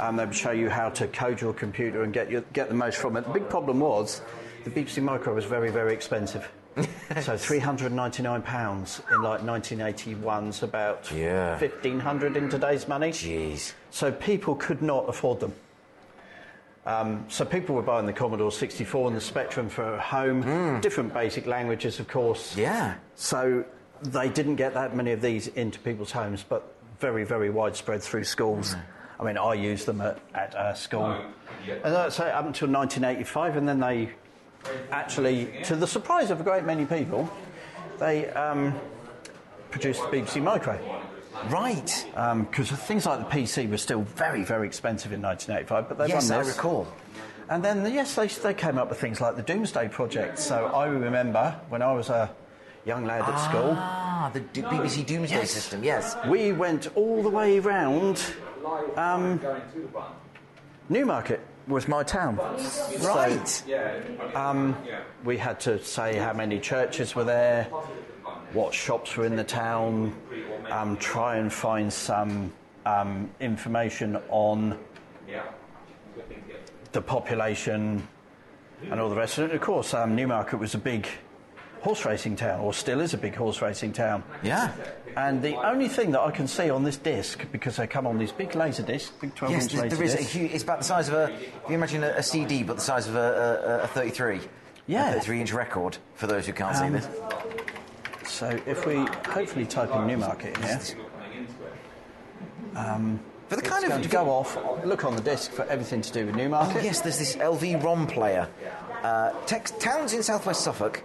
Um, 0.00 0.16
they 0.16 0.24
would 0.24 0.34
show 0.34 0.50
you 0.50 0.68
how 0.68 0.88
to 0.90 1.06
code 1.06 1.40
your 1.40 1.52
computer 1.54 2.02
and 2.02 2.12
get, 2.12 2.28
your, 2.28 2.40
get 2.52 2.68
the 2.68 2.74
most 2.74 2.98
from 2.98 3.16
it. 3.16 3.24
The 3.24 3.32
big 3.32 3.48
problem 3.48 3.78
was 3.78 4.22
the 4.64 4.70
BBC 4.70 5.00
Micro 5.00 5.32
was 5.32 5.44
very, 5.44 5.70
very 5.70 5.94
expensive. 5.94 6.50
so 6.76 7.34
£399 7.34 9.12
in 9.14 9.22
like 9.22 9.42
1981 9.42 10.48
is 10.48 10.62
about 10.64 11.10
Yeah. 11.12 11.58
1500 11.60 12.36
in 12.36 12.50
today's 12.50 12.88
money. 12.88 13.10
Jeez. 13.10 13.72
So 13.90 14.10
people 14.10 14.56
could 14.56 14.82
not 14.82 15.08
afford 15.08 15.38
them. 15.38 15.54
Um, 16.86 17.24
so 17.28 17.44
people 17.44 17.74
were 17.74 17.82
buying 17.82 18.06
the 18.06 18.12
Commodore 18.12 18.52
64 18.52 19.08
and 19.08 19.16
the 19.16 19.20
Spectrum 19.20 19.68
for 19.68 19.98
home, 19.98 20.80
different 20.80 21.12
basic 21.12 21.46
languages, 21.46 21.98
of 21.98 22.06
course. 22.06 22.56
Yeah. 22.56 22.94
So 23.16 23.64
they 24.02 24.28
didn't 24.28 24.56
get 24.56 24.74
that 24.74 24.94
many 24.94 25.10
of 25.10 25.20
these 25.20 25.48
into 25.48 25.80
people's 25.80 26.12
homes, 26.12 26.44
but 26.48 26.72
very, 27.00 27.24
very 27.24 27.50
widespread 27.50 28.02
through 28.02 28.24
schools. 28.24 28.76
I 29.18 29.24
mean, 29.24 29.36
I 29.36 29.54
used 29.54 29.86
them 29.86 30.00
at, 30.00 30.18
at 30.34 30.54
uh, 30.54 30.74
school. 30.74 31.16
And 31.66 31.94
that's 31.94 32.18
it, 32.20 32.26
up 32.26 32.46
until 32.46 32.68
1985, 32.68 33.56
and 33.56 33.68
then 33.68 33.80
they 33.80 34.10
actually, 34.92 35.50
to 35.64 35.74
the 35.74 35.86
surprise 35.86 36.30
of 36.30 36.40
a 36.40 36.44
great 36.44 36.64
many 36.64 36.84
people, 36.84 37.28
they 37.98 38.28
um, 38.30 38.74
produced 39.70 40.02
the 40.02 40.08
BBC 40.08 40.42
Micro. 40.42 40.78
Right. 41.48 42.06
Because 42.50 42.70
things 42.70 43.06
like 43.06 43.18
the 43.20 43.36
PC 43.36 43.68
were 43.70 43.76
still 43.78 44.02
very, 44.02 44.44
very 44.44 44.66
expensive 44.66 45.12
in 45.12 45.22
1985, 45.22 45.88
but 45.88 45.98
they 45.98 46.08
yes, 46.12 46.30
won 46.30 46.40
I 46.40 46.48
recall. 46.48 46.86
And 47.48 47.64
then, 47.64 47.84
yes, 47.92 48.14
they, 48.14 48.26
they 48.26 48.54
came 48.54 48.76
up 48.78 48.88
with 48.88 48.98
things 49.00 49.20
like 49.20 49.36
the 49.36 49.42
Domesday 49.42 49.88
Project. 49.88 50.38
So 50.38 50.66
I 50.66 50.86
remember 50.86 51.58
when 51.68 51.80
I 51.82 51.92
was 51.92 52.08
a 52.10 52.30
young 52.84 53.04
lad 53.04 53.22
at 53.22 53.36
school, 53.38 53.74
Ah, 53.76 54.30
the 54.32 54.40
D- 54.40 54.62
BBC 54.62 55.06
Domesday 55.06 55.36
Yes. 55.36 55.50
System. 55.50 55.84
Yes. 55.84 56.16
we 56.28 56.52
went 56.52 56.88
all 56.96 57.22
the 57.22 57.30
way 57.30 57.58
round. 57.60 58.22
Um, 58.96 59.40
Newmarket 60.88 61.40
was 61.68 61.88
my 61.88 62.02
town. 62.02 62.36
Right. 63.00 63.46
So 63.48 64.74
we 65.24 65.36
had 65.36 65.60
to 65.60 65.82
say 65.84 66.16
how 66.16 66.32
many 66.32 66.60
churches 66.60 67.14
were 67.14 67.24
there, 67.24 67.64
what 68.52 68.72
shops 68.74 69.16
were 69.16 69.24
in 69.24 69.36
the 69.36 69.44
town, 69.44 70.14
um, 70.70 70.96
try 70.96 71.36
and 71.36 71.52
find 71.52 71.92
some 71.92 72.52
um, 72.84 73.30
information 73.40 74.16
on 74.28 74.78
the 76.92 77.02
population 77.02 78.06
and 78.90 79.00
all 79.00 79.08
the 79.10 79.16
rest 79.16 79.38
of 79.38 79.50
it. 79.50 79.54
Of 79.54 79.60
course, 79.60 79.94
um, 79.94 80.14
Newmarket 80.16 80.58
was 80.58 80.74
a 80.74 80.78
big 80.78 81.06
horse 81.80 82.04
racing 82.04 82.36
town, 82.36 82.60
or 82.60 82.72
still 82.74 83.00
is 83.00 83.14
a 83.14 83.18
big 83.18 83.34
horse 83.34 83.62
racing 83.62 83.92
town. 83.92 84.22
Yeah. 84.42 84.72
And 85.16 85.42
the 85.42 85.56
only 85.56 85.88
thing 85.88 86.10
that 86.12 86.20
I 86.20 86.30
can 86.30 86.46
see 86.48 86.68
on 86.68 86.84
this 86.84 86.96
disc, 86.96 87.44
because 87.52 87.76
they 87.76 87.86
come 87.86 88.06
on 88.06 88.18
these 88.18 88.32
big 88.32 88.54
laser 88.54 88.82
discs, 88.82 89.12
big 89.20 89.34
12 89.34 89.52
Yes, 89.54 89.62
inch 89.64 89.72
there, 89.72 89.82
laser 89.84 89.96
there 89.96 90.04
is 90.04 90.14
a 90.14 90.22
huge. 90.22 90.52
It's 90.52 90.64
about 90.64 90.78
the 90.78 90.84
size 90.84 91.08
of 91.08 91.14
a. 91.14 91.32
If 91.32 91.68
you 91.68 91.74
imagine 91.74 92.04
a, 92.04 92.08
a 92.08 92.22
CD, 92.22 92.62
but 92.62 92.76
the 92.76 92.82
size 92.82 93.08
of 93.08 93.14
a, 93.16 93.80
a, 93.80 93.84
a 93.84 93.88
33. 93.88 94.40
Yeah. 94.88 95.08
A 95.10 95.12
33 95.14 95.40
inch 95.40 95.52
record. 95.52 95.98
For 96.14 96.26
those 96.26 96.46
who 96.46 96.52
can't 96.52 96.76
see 96.76 96.84
Um, 96.84 96.92
this. 96.92 97.08
So 98.36 98.50
if 98.66 98.84
we 98.84 98.96
hopefully 99.30 99.64
type 99.64 99.90
in 99.94 100.06
Newmarket 100.06 100.58
in 100.58 100.62
here, 100.62 100.78
For 103.48 103.56
the 103.56 103.62
it's 103.62 103.68
kind 103.70 103.82
going 103.88 103.92
of 103.92 104.02
to 104.02 104.08
go 104.10 104.28
off, 104.28 104.58
look 104.84 105.06
on 105.06 105.16
the 105.16 105.22
disc 105.22 105.52
for 105.52 105.64
everything 105.70 106.02
to 106.02 106.12
do 106.12 106.26
with 106.26 106.34
Newmarket. 106.34 106.76
Oh, 106.76 106.80
yes, 106.80 107.00
there's 107.00 107.18
this 107.18 107.36
LV 107.36 107.82
ROM 107.82 108.06
player. 108.06 108.46
Uh, 109.02 109.32
tex- 109.46 109.70
towns 109.78 110.12
in 110.12 110.22
southwest 110.22 110.60
Suffolk. 110.60 111.02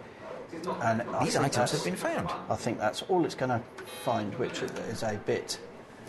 And 0.81 1.03
These 1.21 1.37
items 1.37 1.71
have 1.71 1.85
been 1.85 1.95
found. 1.95 2.29
I 2.49 2.57
think 2.57 2.79
that's 2.79 3.01
all 3.03 3.23
it's 3.23 3.35
going 3.35 3.51
to 3.51 3.61
find, 4.03 4.37
which 4.37 4.61
is 4.61 5.01
a 5.01 5.17
bit. 5.25 5.57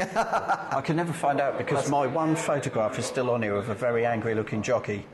I 0.01 0.83
can 0.85 0.97
never 0.97 1.13
find 1.13 1.41
out 1.41 1.57
because 1.57 1.89
my 1.89 2.05
one 2.05 2.35
photograph 2.35 2.99
is 2.99 3.07
still 3.07 3.31
on 3.31 3.43
here 3.43 3.55
of 3.55 3.69
a 3.69 3.77
very 3.77 4.05
angry 4.05 4.35
looking 4.35 4.61
jockey. 4.61 5.07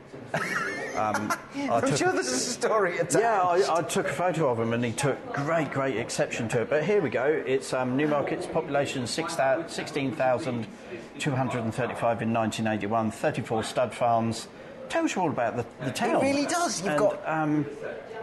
Um, 0.95 1.33
I'm 1.55 1.81
took 1.81 1.97
sure 1.97 2.11
this 2.11 2.27
is 2.27 2.47
a 2.47 2.51
story. 2.51 2.97
attached. 2.97 3.15
Yeah, 3.15 3.41
I, 3.41 3.77
I 3.77 3.81
took 3.81 4.07
a 4.07 4.13
photo 4.13 4.49
of 4.49 4.59
him 4.59 4.73
and 4.73 4.83
he 4.83 4.91
took 4.91 5.33
great, 5.33 5.71
great 5.71 5.97
exception 5.97 6.47
to 6.49 6.61
it. 6.61 6.69
But 6.69 6.83
here 6.83 7.01
we 7.01 7.09
go. 7.09 7.25
It's 7.45 7.73
um, 7.73 7.97
Newmarket's 7.97 8.45
population 8.45 9.07
6,000 9.07 9.69
16,235 9.69 12.21
in 12.21 12.33
1981, 12.33 13.11
34 13.11 13.63
stud 13.63 13.93
farms. 13.93 14.47
Tells 14.89 15.15
you 15.15 15.21
all 15.21 15.29
about 15.29 15.55
the, 15.55 15.65
the 15.85 15.91
town. 15.91 16.15
It 16.15 16.21
really 16.21 16.45
does. 16.45 16.81
You've 16.81 16.91
And, 16.91 16.99
got- 16.99 17.21
Um, 17.27 17.65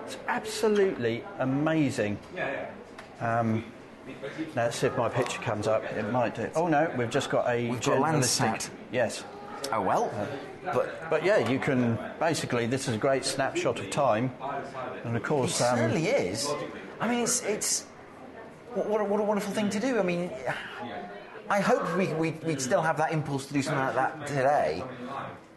it's 0.05 0.16
absolutely 0.29 1.24
amazing. 1.38 2.18
Um, 3.20 3.64
now, 4.55 4.64
let's 4.64 4.76
see 4.79 4.87
if 4.87 4.96
my 4.96 5.09
picture 5.09 5.40
comes 5.42 5.66
up. 5.66 5.83
It 5.85 6.11
might 6.12 6.35
do. 6.35 6.48
Oh, 6.55 6.68
no, 6.68 6.92
we've 6.96 7.11
just 7.11 7.31
got 7.31 7.48
a. 7.48 7.70
We've 7.70 7.83
got 7.83 7.98
a 7.98 8.00
Landsat. 8.00 8.70
Yes. 8.92 9.24
Oh 9.72 9.83
well. 9.83 10.12
But 10.72 11.11
But 11.11 11.24
yeah, 11.24 11.48
you 11.48 11.59
can 11.59 11.98
basically. 12.18 12.66
This 12.66 12.88
is 12.88 12.94
a 12.94 12.98
great 12.98 13.24
snapshot 13.24 13.79
of 13.79 13.90
time, 13.90 14.33
and 15.05 15.16
of 15.16 15.22
it 15.22 15.24
course, 15.24 15.61
um, 15.61 15.79
certainly 15.79 16.07
is. 16.07 16.48
I 17.00 17.09
mean, 17.09 17.20
it's 17.20 17.42
it's 17.42 17.85
what, 18.74 18.88
what, 18.88 19.00
a, 19.00 19.05
what 19.05 19.20
a 19.20 19.22
wonderful 19.22 19.52
thing 19.52 19.70
to 19.70 19.81
do. 19.81 19.98
I 19.98 20.02
mean, 20.02 20.31
I 21.48 21.61
hope 21.61 21.96
we 21.96 22.09
we 22.14 22.31
we'd 22.44 22.61
still 22.61 22.83
have 22.83 22.96
that 22.98 23.12
impulse 23.12 23.46
to 23.46 23.55
do 23.55 23.62
something 23.62 23.85
like 23.85 23.94
that 23.94 24.26
today. 24.26 24.83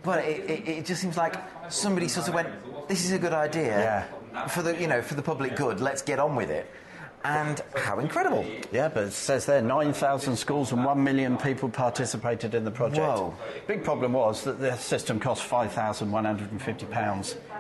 But 0.02 0.24
it, 0.24 0.50
it, 0.50 0.68
it 0.68 0.86
just 0.86 1.02
seems 1.02 1.18
like 1.18 1.36
somebody 1.70 2.08
sort 2.08 2.28
of 2.28 2.34
went, 2.34 2.50
"This 2.88 3.04
is 3.04 3.12
a 3.12 3.20
good 3.20 3.34
idea 3.34 4.08
for 4.50 4.62
the 4.62 4.80
you 4.80 4.88
know 4.88 5.02
for 5.02 5.16
the 5.16 5.22
public 5.22 5.56
good. 5.56 5.82
Let's 5.82 6.02
get 6.02 6.20
on 6.20 6.36
with 6.36 6.50
it." 6.50 6.70
And 7.24 7.62
how 7.76 8.00
incredible! 8.00 8.46
Yeah, 8.72 8.88
but 8.88 9.04
it 9.04 9.14
says 9.14 9.46
there 9.46 9.62
9,000 9.62 10.38
schools 10.38 10.72
and 10.72 10.86
1 10.86 11.04
million 11.04 11.38
people 11.38 11.68
participated 11.68 12.56
in 12.56 12.64
the 12.64 12.72
project. 12.72 13.02
Whoa. 13.02 13.34
Big 13.68 13.84
problem 13.84 14.14
was 14.14 14.44
that 14.46 14.60
the 14.60 14.76
system 14.78 15.20
cost 15.20 15.48
£5,150 15.50 16.08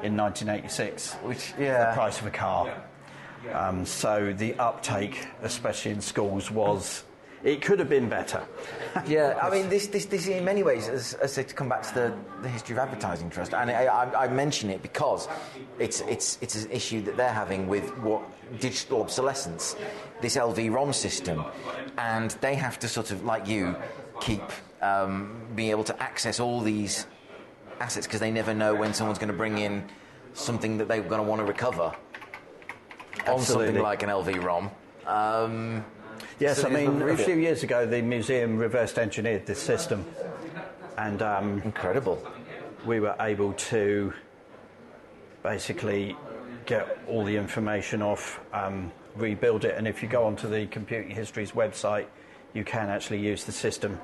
in 0.01 0.15
1986, 0.15 1.13
Which, 1.15 1.53
the 1.55 1.63
yeah. 1.63 1.93
price 1.93 2.21
of 2.21 2.27
a 2.27 2.31
car. 2.31 2.73
Um, 3.53 3.85
so 3.85 4.33
the 4.33 4.53
uptake, 4.55 5.27
especially 5.41 5.91
in 5.91 6.01
schools, 6.01 6.51
was. 6.51 7.03
It 7.43 7.61
could 7.61 7.79
have 7.79 7.89
been 7.89 8.09
better. 8.09 8.43
Yeah, 9.05 9.39
I 9.41 9.51
mean, 9.51 9.69
this, 9.69 9.85
this, 9.87 10.05
this 10.05 10.27
in 10.27 10.43
many 10.43 10.63
ways, 10.63 10.89
as, 10.89 11.13
as 11.13 11.35
to 11.35 11.43
come 11.43 11.69
back 11.69 11.83
to 11.83 11.93
the, 11.93 12.13
the 12.41 12.49
history 12.49 12.73
of 12.73 12.79
advertising 12.79 13.29
trust, 13.29 13.53
and 13.53 13.69
I, 13.69 13.85
I, 13.85 14.25
I 14.25 14.27
mention 14.27 14.71
it 14.71 14.81
because 14.81 15.27
it's, 15.77 16.01
it's, 16.01 16.39
it's 16.41 16.65
an 16.65 16.71
issue 16.71 17.01
that 17.03 17.15
they're 17.15 17.31
having 17.31 17.67
with 17.67 17.95
what 17.99 18.23
digital 18.59 19.01
obsolescence, 19.01 19.75
this 20.21 20.37
LV-ROM 20.37 20.91
system, 20.91 21.45
and 21.99 22.31
they 22.41 22.55
have 22.55 22.79
to 22.79 22.87
sort 22.87 23.11
of, 23.11 23.23
like 23.23 23.47
you, 23.47 23.75
keep 24.21 24.41
um, 24.81 25.39
being 25.55 25.69
able 25.69 25.83
to 25.83 26.01
access 26.01 26.39
all 26.39 26.61
these 26.61 27.05
assets 27.79 28.07
because 28.07 28.19
they 28.19 28.31
never 28.31 28.53
know 28.53 28.75
when 28.75 28.93
someone's 28.93 29.19
going 29.19 29.31
to 29.31 29.37
bring 29.37 29.59
in 29.59 29.87
something 30.33 30.77
that 30.77 30.87
they're 30.87 31.01
going 31.01 31.21
to 31.21 31.29
want 31.29 31.39
to 31.39 31.45
recover 31.45 31.95
on 33.27 33.39
something 33.39 33.79
like 33.79 34.03
an 34.03 34.09
LV-ROM. 34.09 34.69
Um, 35.05 35.85
Yes, 36.39 36.63
I 36.63 36.69
mean, 36.69 37.01
a 37.01 37.17
few 37.17 37.35
years 37.35 37.63
ago, 37.63 37.85
the 37.85 38.01
museum 38.01 38.57
reversed 38.57 38.97
engineered 38.97 39.45
this 39.45 39.59
system, 39.59 40.05
and 40.97 41.21
um, 41.21 41.61
incredible. 41.63 42.25
we 42.85 42.99
were 42.99 43.15
able 43.19 43.53
to 43.53 44.13
basically 45.43 46.15
get 46.65 46.99
all 47.07 47.23
the 47.23 47.35
information 47.35 48.01
off, 48.01 48.39
um, 48.53 48.91
rebuild 49.15 49.65
it, 49.65 49.75
and 49.77 49.87
if 49.87 50.01
you 50.01 50.07
go 50.07 50.23
onto 50.25 50.47
the 50.47 50.65
Computing 50.67 51.11
Histories 51.11 51.51
website, 51.51 52.05
you 52.53 52.63
can 52.63 52.89
actually 52.89 53.19
use 53.19 53.43
the 53.43 53.51
system 53.51 53.99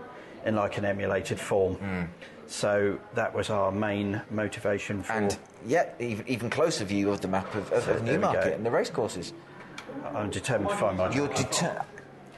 in 0.46 0.56
like 0.56 0.78
an 0.78 0.86
emulated 0.86 1.40
form. 1.40 1.76
Hmm. 1.76 2.04
So 2.48 3.00
that 3.16 3.34
was 3.34 3.50
our 3.50 3.72
main 3.72 4.22
motivation 4.30 5.02
for. 5.02 5.14
And 5.14 5.38
yet, 5.66 5.96
even, 6.00 6.28
even 6.28 6.50
closer 6.50 6.86
view 6.86 7.12
of 7.12 7.22
the 7.22 7.28
map 7.28 7.54
of, 7.56 7.72
of, 7.72 7.84
So 7.84 7.94
of 7.94 8.06
there 8.06 8.18
we 8.18 8.22
go. 8.22 8.32
Newmarket 8.32 8.54
and 8.54 8.66
the 8.66 8.72
racecourses. 8.72 9.34
I'm 10.14 10.30
determined 10.30 10.70
to 10.70 10.76
find 10.76 10.98
my. 10.98 11.12
You're 11.12 11.30
deter- 11.30 11.82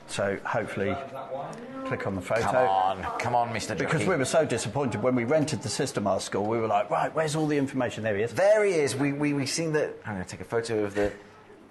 So 0.08 0.38
hopefully, 0.46 0.96
click 1.86 2.08
on 2.08 2.16
the 2.16 2.22
photo. 2.22 2.42
Come 2.42 2.56
on, 2.56 3.20
come 3.20 3.36
on, 3.36 3.50
Mr. 3.50 3.78
Because 3.78 4.02
Jockey. 4.02 4.10
we 4.10 4.16
were 4.16 4.26
so 4.26 4.46
disappointed 4.46 5.04
when 5.04 5.16
we 5.16 5.26
rented 5.26 5.62
the 5.62 5.70
system 5.70 6.08
art 6.08 6.22
school, 6.22 6.46
we 6.46 6.58
were 6.58 6.68
like, 6.68 6.90
right, 6.90 7.14
where's 7.14 7.36
all 7.36 7.48
the 7.48 7.58
information? 7.58 8.04
There 8.04 8.16
he 8.16 8.24
is. 8.24 8.34
There 8.34 8.64
he 8.64 8.74
is. 8.74 8.96
We 8.96 9.14
we 9.14 9.34
we 9.34 9.46
seen 9.46 9.74
that. 9.74 9.94
I'm 10.06 10.14
going 10.14 10.26
to 10.26 10.30
take 10.30 10.42
a 10.42 10.46
photo 10.46 10.84
of 10.84 10.96
the. 10.96 11.12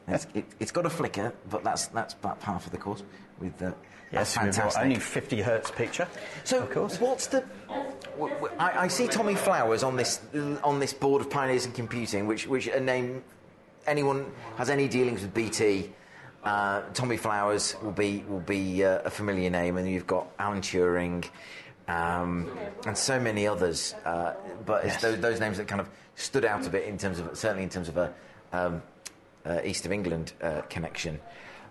It's, 0.09 0.27
it, 0.35 0.45
it's 0.61 0.71
got 0.71 0.87
a 0.87 0.91
flicker, 0.91 1.33
but 1.51 1.65
that's 1.65 1.87
that's 1.89 2.15
about 2.15 2.41
half 2.43 2.67
of 2.67 2.73
the 2.73 2.79
course. 2.79 3.03
With 3.41 3.59
the 3.59 3.75
Yes, 4.13 4.35
that's 4.35 4.45
we've 4.45 4.55
got 4.55 4.73
fantastic. 4.73 4.83
only 4.83 4.97
50 5.01 5.41
hertz 5.43 5.71
picture. 5.73 6.07
So, 6.45 6.63
of 6.63 6.71
course. 6.71 7.01
what's 7.01 7.27
the? 7.27 7.45
I 8.59 8.87
see 8.87 9.09
Tommy 9.09 9.35
Flowers 9.35 9.83
on 9.83 9.97
this 9.97 10.21
on 10.63 10.79
this 10.79 10.93
board 10.93 11.23
of 11.23 11.31
pioneers 11.31 11.67
in 11.67 11.73
computing, 11.73 12.27
which 12.27 12.47
which 12.47 12.69
a 12.69 12.79
name 12.81 13.25
anyone 13.87 14.31
has 14.57 14.71
any 14.71 14.89
dealings 14.89 15.23
with 15.23 15.35
BT. 15.35 15.91
Uh, 16.45 16.83
Tommy 16.95 17.17
Flowers 17.17 17.75
will 17.83 17.93
be 17.93 18.25
will 18.29 18.41
be 18.41 18.85
uh, 18.85 19.01
a 19.05 19.11
familiar 19.11 19.51
name, 19.51 19.77
and 19.77 19.89
you've 19.89 20.07
got 20.07 20.29
Alan 20.39 20.61
Turing, 20.61 21.25
um, 21.89 22.49
and 22.87 22.97
so 22.97 23.19
many 23.19 23.47
others. 23.47 23.95
Uh, 24.05 24.35
but 24.65 24.85
it's 24.85 24.95
Yes. 24.95 25.03
those, 25.03 25.21
those 25.21 25.41
names 25.41 25.57
that 25.59 25.67
kind 25.67 25.81
of 25.81 25.89
stood 26.15 26.45
out 26.45 26.67
a 26.67 26.71
bit 26.71 26.85
in 26.85 26.99
terms 26.99 27.19
of 27.19 27.37
certainly 27.37 27.63
in 27.65 27.69
terms 27.69 27.89
of 27.89 27.97
a 27.97 28.15
um, 28.53 28.83
uh, 29.45 29.61
East 29.65 29.87
of 29.87 29.93
England 29.93 30.33
uh, 30.41 30.63
connection. 30.71 31.19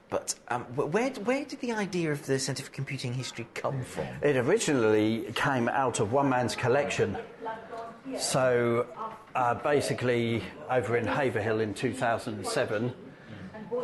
But 0.10 0.36
um, 0.49 0.63
where 0.75 1.10
where 1.12 1.45
did 1.45 1.62
the 1.62 1.71
idea 1.71 2.12
of 2.12 2.25
the 2.25 2.38
Centre 2.38 2.63
for 2.63 2.71
Computing 2.71 3.13
History 3.13 3.47
come 3.54 3.82
from? 3.84 4.06
It 4.21 4.36
originally 4.36 5.32
came 5.36 5.67
out 5.69 5.99
of 5.99 6.12
one 6.12 6.30
man's 6.30 6.56
collection. 6.56 7.17
So 8.19 8.86
uh, 9.34 9.56
basically, 9.56 10.43
over 10.69 10.95
in 10.95 11.08
Haverhill 11.08 11.60
in 11.60 11.73
2007, 11.73 12.93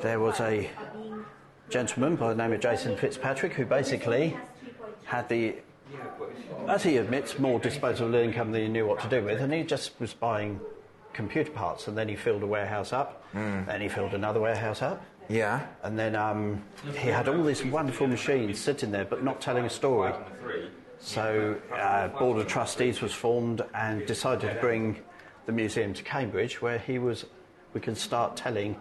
there 0.01 0.19
was 0.19 0.39
a 0.39 0.69
gentleman 1.69 2.15
by 2.15 2.29
the 2.29 2.35
name 2.35 2.53
of 2.53 2.59
Jason 2.59 2.95
Fitzpatrick 2.97 3.53
who 3.53 3.65
basically 3.65 4.35
had 5.05 5.27
the, 5.29 5.55
as 6.67 6.83
he 6.83 6.97
admits, 6.97 7.39
more 7.39 7.59
disposable 7.59 8.15
income 8.15 8.51
than 8.51 8.61
he 8.61 8.67
knew 8.67 8.85
what 8.85 8.99
to 9.01 9.09
do 9.09 9.23
with, 9.23 9.41
and 9.41 9.53
he 9.53 9.63
just 9.63 9.99
was 9.99 10.13
buying 10.13 10.59
computer 11.13 11.51
parts, 11.51 11.87
and 11.87 11.97
then 11.97 12.07
he 12.07 12.15
filled 12.15 12.43
a 12.43 12.47
warehouse 12.47 12.93
up, 12.93 13.23
and 13.33 13.81
he 13.81 13.89
filled 13.89 14.13
another 14.13 14.39
warehouse 14.39 14.81
up, 14.81 15.03
Yeah. 15.29 15.65
and 15.83 15.97
then 15.99 16.15
um, 16.15 16.63
he 16.97 17.09
had 17.09 17.27
all 17.27 17.43
these 17.43 17.63
wonderful 17.65 18.07
machines 18.07 18.59
sitting 18.59 18.91
there, 18.91 19.05
but 19.05 19.23
not 19.23 19.41
telling 19.41 19.65
a 19.65 19.69
story. 19.69 20.13
So, 20.99 21.57
uh, 21.75 22.09
board 22.09 22.37
of 22.39 22.47
trustees 22.47 23.01
was 23.01 23.11
formed 23.11 23.63
and 23.73 24.05
decided 24.05 24.53
to 24.53 24.59
bring 24.61 25.01
the 25.47 25.51
museum 25.51 25.93
to 25.95 26.03
Cambridge, 26.03 26.61
where 26.61 26.77
he 26.77 26.99
was. 26.99 27.25
We 27.73 27.81
can 27.81 27.95
start 27.95 28.35
telling. 28.37 28.79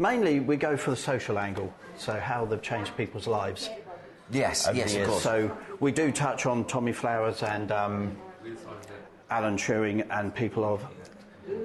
Mainly, 0.00 0.40
we 0.40 0.56
go 0.56 0.78
for 0.78 0.92
the 0.92 0.96
social 0.96 1.38
angle, 1.38 1.70
so 1.98 2.18
how 2.18 2.46
they've 2.46 2.62
changed 2.62 2.96
people's 2.96 3.26
lives. 3.26 3.68
Yes, 4.30 4.66
over 4.66 4.78
yes, 4.78 4.94
the 4.94 4.94
of 4.94 4.96
years. 4.96 5.08
course. 5.10 5.22
So 5.22 5.58
we 5.78 5.92
do 5.92 6.10
touch 6.10 6.46
on 6.46 6.64
Tommy 6.64 6.92
Flowers 6.92 7.42
and 7.42 7.70
um, 7.70 8.16
Alan 9.28 9.58
Turing 9.58 10.06
and 10.10 10.34
people 10.34 10.64
of 10.64 10.82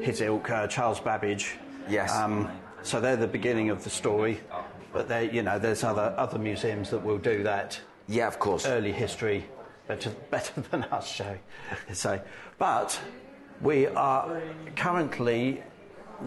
his 0.01 0.19
ilk, 0.19 0.49
uh, 0.49 0.67
Charles 0.67 0.99
Babbage. 0.99 1.55
Yes. 1.87 2.11
Um, 2.13 2.51
so 2.81 2.99
they're 2.99 3.15
the 3.15 3.25
beginning 3.25 3.69
of 3.69 3.85
the 3.85 3.89
story, 3.89 4.41
but 4.91 5.07
there, 5.07 5.23
you 5.23 5.41
know, 5.41 5.57
there's 5.57 5.85
other 5.85 6.13
other 6.17 6.37
museums 6.37 6.89
that 6.89 6.99
will 7.05 7.17
do 7.17 7.41
that 7.43 7.79
yeah, 8.09 8.27
of 8.27 8.37
course. 8.37 8.65
early 8.65 8.91
history 8.91 9.45
better 9.87 10.09
better 10.29 10.59
than 10.59 10.83
us, 10.83 11.07
shall 11.07 11.37
we 11.87 11.95
say? 11.95 12.21
But 12.57 12.99
we 13.61 13.87
are 13.87 14.41
currently 14.75 15.63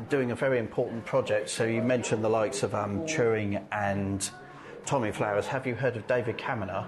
doing 0.09 0.31
a 0.31 0.35
very 0.35 0.59
important 0.59 1.05
project. 1.05 1.49
So 1.51 1.65
you 1.65 1.83
mentioned 1.83 2.23
the 2.23 2.29
likes 2.29 2.63
of 2.63 2.75
um, 2.75 3.01
Turing 3.03 3.63
and 3.73 4.29
Tommy 4.87 5.13
Flowers. 5.13 5.47
Have 5.47 5.67
you 5.67 5.75
heard 5.75 5.97
of 5.97 6.07
David 6.07 6.39
Caminer 6.39 6.87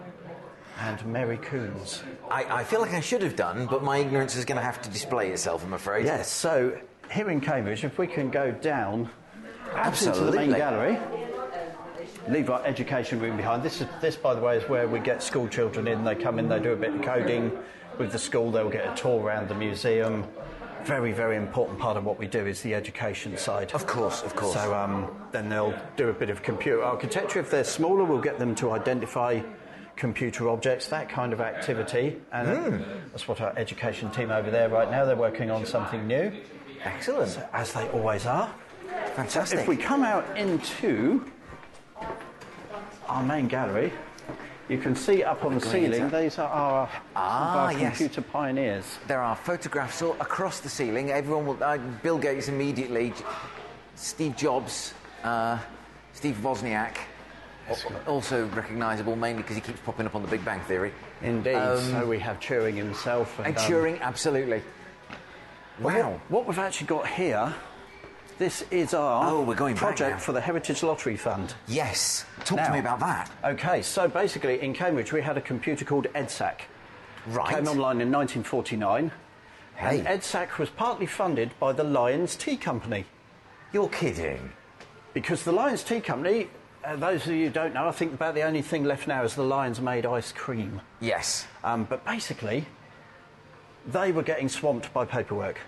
and 0.81 1.05
Mary 1.07 1.39
Coombs? 1.39 2.03
I, 2.31 2.61
I 2.61 2.65
feel 2.65 2.81
like 2.81 2.95
I 2.95 3.01
should 3.01 3.23
have 3.23 3.37
done, 3.37 3.67
but 3.67 3.83
my 3.83 3.99
ignorance 3.99 4.37
is 4.37 4.45
going 4.45 4.59
to 4.59 4.65
have 4.65 4.81
to 4.83 4.91
display 4.91 5.31
itself, 5.31 5.65
I'm 5.65 5.73
afraid. 5.73 6.07
Yes. 6.07 6.31
So 6.31 6.79
here 7.11 7.31
in 7.31 7.41
Cambridge, 7.41 7.85
if 7.85 7.99
we 7.99 8.07
can 8.07 8.31
go 8.31 8.53
down 8.53 9.11
Absolutely. 9.75 10.21
into 10.21 10.33
the 10.33 10.39
main 10.39 10.57
gallery. 10.57 10.99
Leave 12.29 12.51
our 12.51 12.65
education 12.67 13.19
room 13.19 13.37
behind. 13.37 13.63
This 13.63 13.81
is 13.81 13.87
this, 14.01 14.17
by 14.17 14.35
the 14.35 14.41
way, 14.41 14.57
is 14.57 14.69
where 14.69 14.87
we 14.87 15.01
get 15.01 15.23
school 15.23 15.49
children 15.49 15.89
in. 15.89 16.05
They 16.05 16.15
come 16.15 16.39
in, 16.39 16.49
they 16.49 16.59
do 16.59 16.73
a 16.73 16.77
bit 16.77 16.95
of 16.95 17.03
coding 17.03 17.57
with 17.99 18.13
the 18.13 18.19
school. 18.19 18.51
They'll 18.51 18.69
get 18.71 18.93
a 18.93 18.95
tour 18.95 19.23
around 19.23 19.49
the 19.49 19.55
museum. 19.55 20.25
Very, 20.85 21.13
very 21.13 21.37
important 21.37 21.79
part 21.79 21.97
of 21.97 22.05
what 22.05 22.19
we 22.19 22.27
do 22.27 22.47
is 22.47 22.63
the 22.63 22.75
education 22.75 23.37
side. 23.37 23.73
Of 23.73 23.87
course, 23.87 24.23
of 24.23 24.35
course. 24.35 24.55
So 24.55 24.75
um, 24.75 25.11
then 25.33 25.49
they'll 25.49 25.75
do 25.97 26.09
a 26.09 26.13
bit 26.13 26.31
of 26.31 26.43
computer 26.43 26.83
architecture. 26.83 27.39
If 27.39 27.51
they're 27.51 27.65
smaller, 27.65 28.05
we'll 28.05 28.21
get 28.21 28.39
them 28.39 28.55
to 28.57 28.73
identify 28.73 29.41
computer 29.97 30.49
objects, 30.49 30.89
that 30.89 31.09
kind 31.09 31.33
of 31.33 31.41
activity. 31.41 32.21
And 32.33 32.49
uh, 32.49 32.85
that's 33.13 33.29
what 33.29 33.41
our 33.41 33.53
education 33.59 34.11
team 34.11 34.31
over 34.31 34.51
there 34.51 34.69
right 34.69 34.91
now. 34.91 35.05
They're 35.05 35.17
working 35.17 35.51
on 35.51 35.67
something 35.67 36.07
new, 36.07 36.33
Excellent. 36.83 37.39
as 37.53 37.73
they 37.73 37.87
always 37.91 38.27
are. 38.27 38.53
Fantastic. 39.15 39.61
If 39.61 39.69
we 39.69 39.77
come 39.77 40.03
out 40.03 40.39
into 40.39 41.31
our 43.09 43.23
main 43.23 43.47
gallery, 43.47 43.93
you 44.71 44.79
can 44.79 44.95
see 44.95 45.23
up 45.25 45.45
on 45.45 45.55
the 45.55 45.61
ceiling, 45.61 46.09
these 46.11 46.39
are 46.39 46.49
our, 46.49 46.89
Ah, 47.17 47.65
our 47.65 47.73
yes. 47.73 47.99
computer 47.99 48.23
pioneers. 48.23 48.99
There 49.09 49.21
are 49.21 49.35
photographs 49.35 50.01
all 50.01 50.13
across 50.21 50.61
the 50.61 50.69
ceiling. 50.69 51.11
Everyone 51.11 51.47
will. 51.47 51.63
Uh, 51.63 51.79
Bill 52.03 52.19
Gates 52.19 52.49
immediately. 52.49 53.13
Steve 53.97 54.37
Jobs, 54.37 54.95
uh, 55.25 55.59
Steve 56.15 56.39
Wozniak, 56.43 56.97
also 58.07 58.47
recognisable 58.49 59.15
mainly 59.17 59.43
because 59.43 59.57
he 59.57 59.61
keeps 59.63 59.81
popping 59.81 60.07
up 60.07 60.15
on 60.15 60.23
the 60.23 60.29
Big 60.29 60.45
Bang 60.45 60.61
Theory. 60.61 60.93
Indeed. 61.23 61.55
Um, 61.57 61.79
so 61.91 62.07
we 62.07 62.19
have 62.21 62.39
Turing 62.41 62.77
himself. 62.77 63.37
And, 63.39 63.49
And 63.49 63.59
um, 63.59 63.65
Turing, 63.65 64.01
absolutely. 64.01 64.63
What- 65.79 65.95
Wow. 65.95 66.21
What, 66.29 66.47
we've 66.47 66.59
actually 66.59 66.87
got 66.89 67.07
here, 67.09 67.55
this 68.41 68.65
is 68.71 68.95
our 68.95 69.31
Oh, 69.31 69.43
we're 69.43 69.55
going 69.55 69.77
project 69.77 70.19
for 70.19 70.33
the 70.33 70.41
Heritage 70.41 70.83
Lottery 70.83 71.15
Fund. 71.17 71.55
Yes. 71.69 72.25
Talk 72.47 72.65
to 72.65 72.73
me 72.73 72.79
about 72.79 72.99
that. 73.01 73.31
Okay, 73.45 73.83
so 73.83 74.09
basically 74.09 74.63
in 74.63 74.73
Cambridge 74.73 75.13
we 75.13 75.21
had 75.21 75.37
a 75.37 75.43
computer 75.43 75.85
called 75.85 76.07
EDSAC. 76.15 76.63
Right. 77.29 77.55
Came 77.55 77.69
online 77.69 78.01
in 78.01 78.11
1949. 78.11 79.13
Hey. 79.77 79.99
And 79.99 80.09
EDSAC 80.09 80.57
was 80.57 80.71
partly 80.71 81.05
funded 81.05 81.51
by 81.61 81.73
the 81.73 81.85
Lyons 81.85 82.35
Tea 82.35 82.57
Company. 82.57 83.05
You're 83.75 83.91
kidding. 83.91 84.53
Because 85.13 85.45
the 85.45 85.53
Lyons 85.53 85.85
Tea 85.85 86.01
Company, 86.01 86.49
uh, 86.83 86.97
those 86.97 87.27
of 87.27 87.35
you 87.35 87.49
who 87.49 87.53
don't 87.53 87.75
know, 87.75 87.89
I 87.89 87.93
think 87.93 88.15
about 88.15 88.35
the 88.35 88.43
only 88.43 88.63
thing 88.63 88.85
left 88.85 89.07
now 89.07 89.23
is 89.23 89.35
the 89.35 89.45
Lyons 89.45 89.83
made 89.83 90.07
ice 90.07 90.33
cream. 90.33 90.81
Yes. 91.01 91.47
Um, 91.63 91.85
but 91.85 92.07
basically, 92.07 92.65
they 93.87 94.13
were 94.13 94.23
getting 94.23 94.49
swamped 94.49 94.95
by 94.95 95.05
paperwork. 95.05 95.61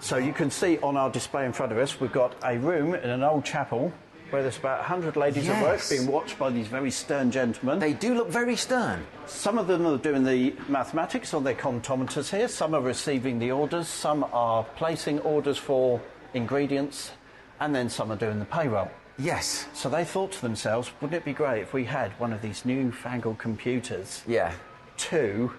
So 0.00 0.16
you 0.16 0.32
can 0.32 0.50
see 0.50 0.78
on 0.78 0.96
our 0.96 1.10
display 1.10 1.44
in 1.44 1.52
front 1.52 1.72
of 1.72 1.78
us, 1.78 2.00
we've 2.00 2.12
got 2.12 2.34
a 2.44 2.56
room 2.58 2.94
in 2.94 3.10
an 3.10 3.22
old 3.22 3.44
chapel 3.44 3.92
where 4.30 4.42
there's 4.42 4.58
about 4.58 4.78
100 4.80 5.16
ladies 5.16 5.48
at 5.48 5.62
work 5.62 5.80
being 5.88 6.06
watched 6.06 6.38
by 6.38 6.50
these 6.50 6.66
very 6.66 6.90
stern 6.90 7.30
gentlemen. 7.30 7.78
They 7.78 7.94
do 7.94 8.14
look 8.14 8.28
very 8.28 8.56
stern. 8.56 9.06
Some 9.26 9.58
of 9.58 9.66
them 9.66 9.86
are 9.86 9.96
doing 9.96 10.22
the 10.22 10.54
mathematics 10.68 11.32
on 11.32 11.44
their 11.44 11.54
comptometers 11.54 12.30
here, 12.36 12.46
some 12.46 12.74
are 12.74 12.80
receiving 12.80 13.38
the 13.38 13.50
orders, 13.50 13.88
some 13.88 14.24
are 14.32 14.64
placing 14.76 15.20
orders 15.20 15.56
for 15.56 16.00
ingredients, 16.34 17.12
and 17.60 17.74
then 17.74 17.88
some 17.88 18.12
are 18.12 18.16
doing 18.16 18.38
the 18.38 18.44
payroll. 18.44 18.90
Yes. 19.18 19.66
So 19.72 19.88
they 19.88 20.04
thought 20.04 20.32
to 20.32 20.42
themselves, 20.42 20.92
wouldn't 21.00 21.16
it 21.20 21.24
be 21.24 21.32
great 21.32 21.62
if 21.62 21.72
we 21.72 21.84
had 21.84 22.12
one 22.20 22.32
of 22.32 22.42
these 22.42 22.64
newfangled 22.64 23.38
computers 23.38 24.22
Yeah. 24.28 24.52
to 24.98 25.52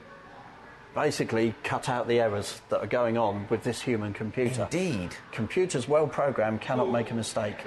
basically 0.95 1.53
cut 1.63 1.87
out 1.89 2.07
the 2.07 2.19
errors 2.19 2.61
that 2.69 2.79
are 2.81 2.87
going 2.87 3.17
on 3.17 3.45
with 3.49 3.63
this 3.63 3.81
human 3.81 4.13
computer? 4.13 4.63
Indeed. 4.71 5.15
Computers 5.31 5.87
well 5.87 6.07
programmed 6.07 6.61
cannot 6.61 6.91
make 6.91 7.11
a 7.11 7.13
mistake. 7.13 7.57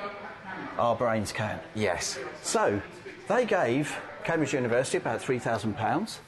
Our 0.78 0.96
brains 0.96 1.32
can. 1.32 1.61
Yes. 1.74 2.18
So 2.42 2.80
they 3.28 3.44
gave 3.44 3.96
Cambridge 4.24 4.52
University 4.54 4.98
about 4.98 5.20
£3,000 5.20 6.18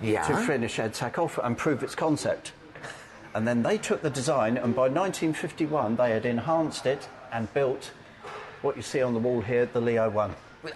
Yeah. 0.00 0.22
to 0.26 0.36
finish 0.38 0.78
EDSAC 0.78 1.18
off 1.18 1.38
and 1.38 1.56
prove 1.56 1.82
its 1.82 1.94
concept. 1.94 2.52
And 3.34 3.46
then 3.48 3.62
they 3.62 3.78
took 3.78 4.02
the 4.02 4.10
design, 4.10 4.58
and 4.58 4.74
by 4.74 4.88
1951 4.88 5.96
they 5.96 6.10
had 6.10 6.26
enhanced 6.26 6.84
it 6.86 7.08
and 7.32 7.52
built 7.54 7.92
what 8.60 8.76
you 8.76 8.82
see 8.82 9.00
on 9.00 9.14
the 9.14 9.18
wall 9.20 9.40
here, 9.40 9.64
the 9.66 9.80
Leo 9.80 10.10
1. 10.10 10.34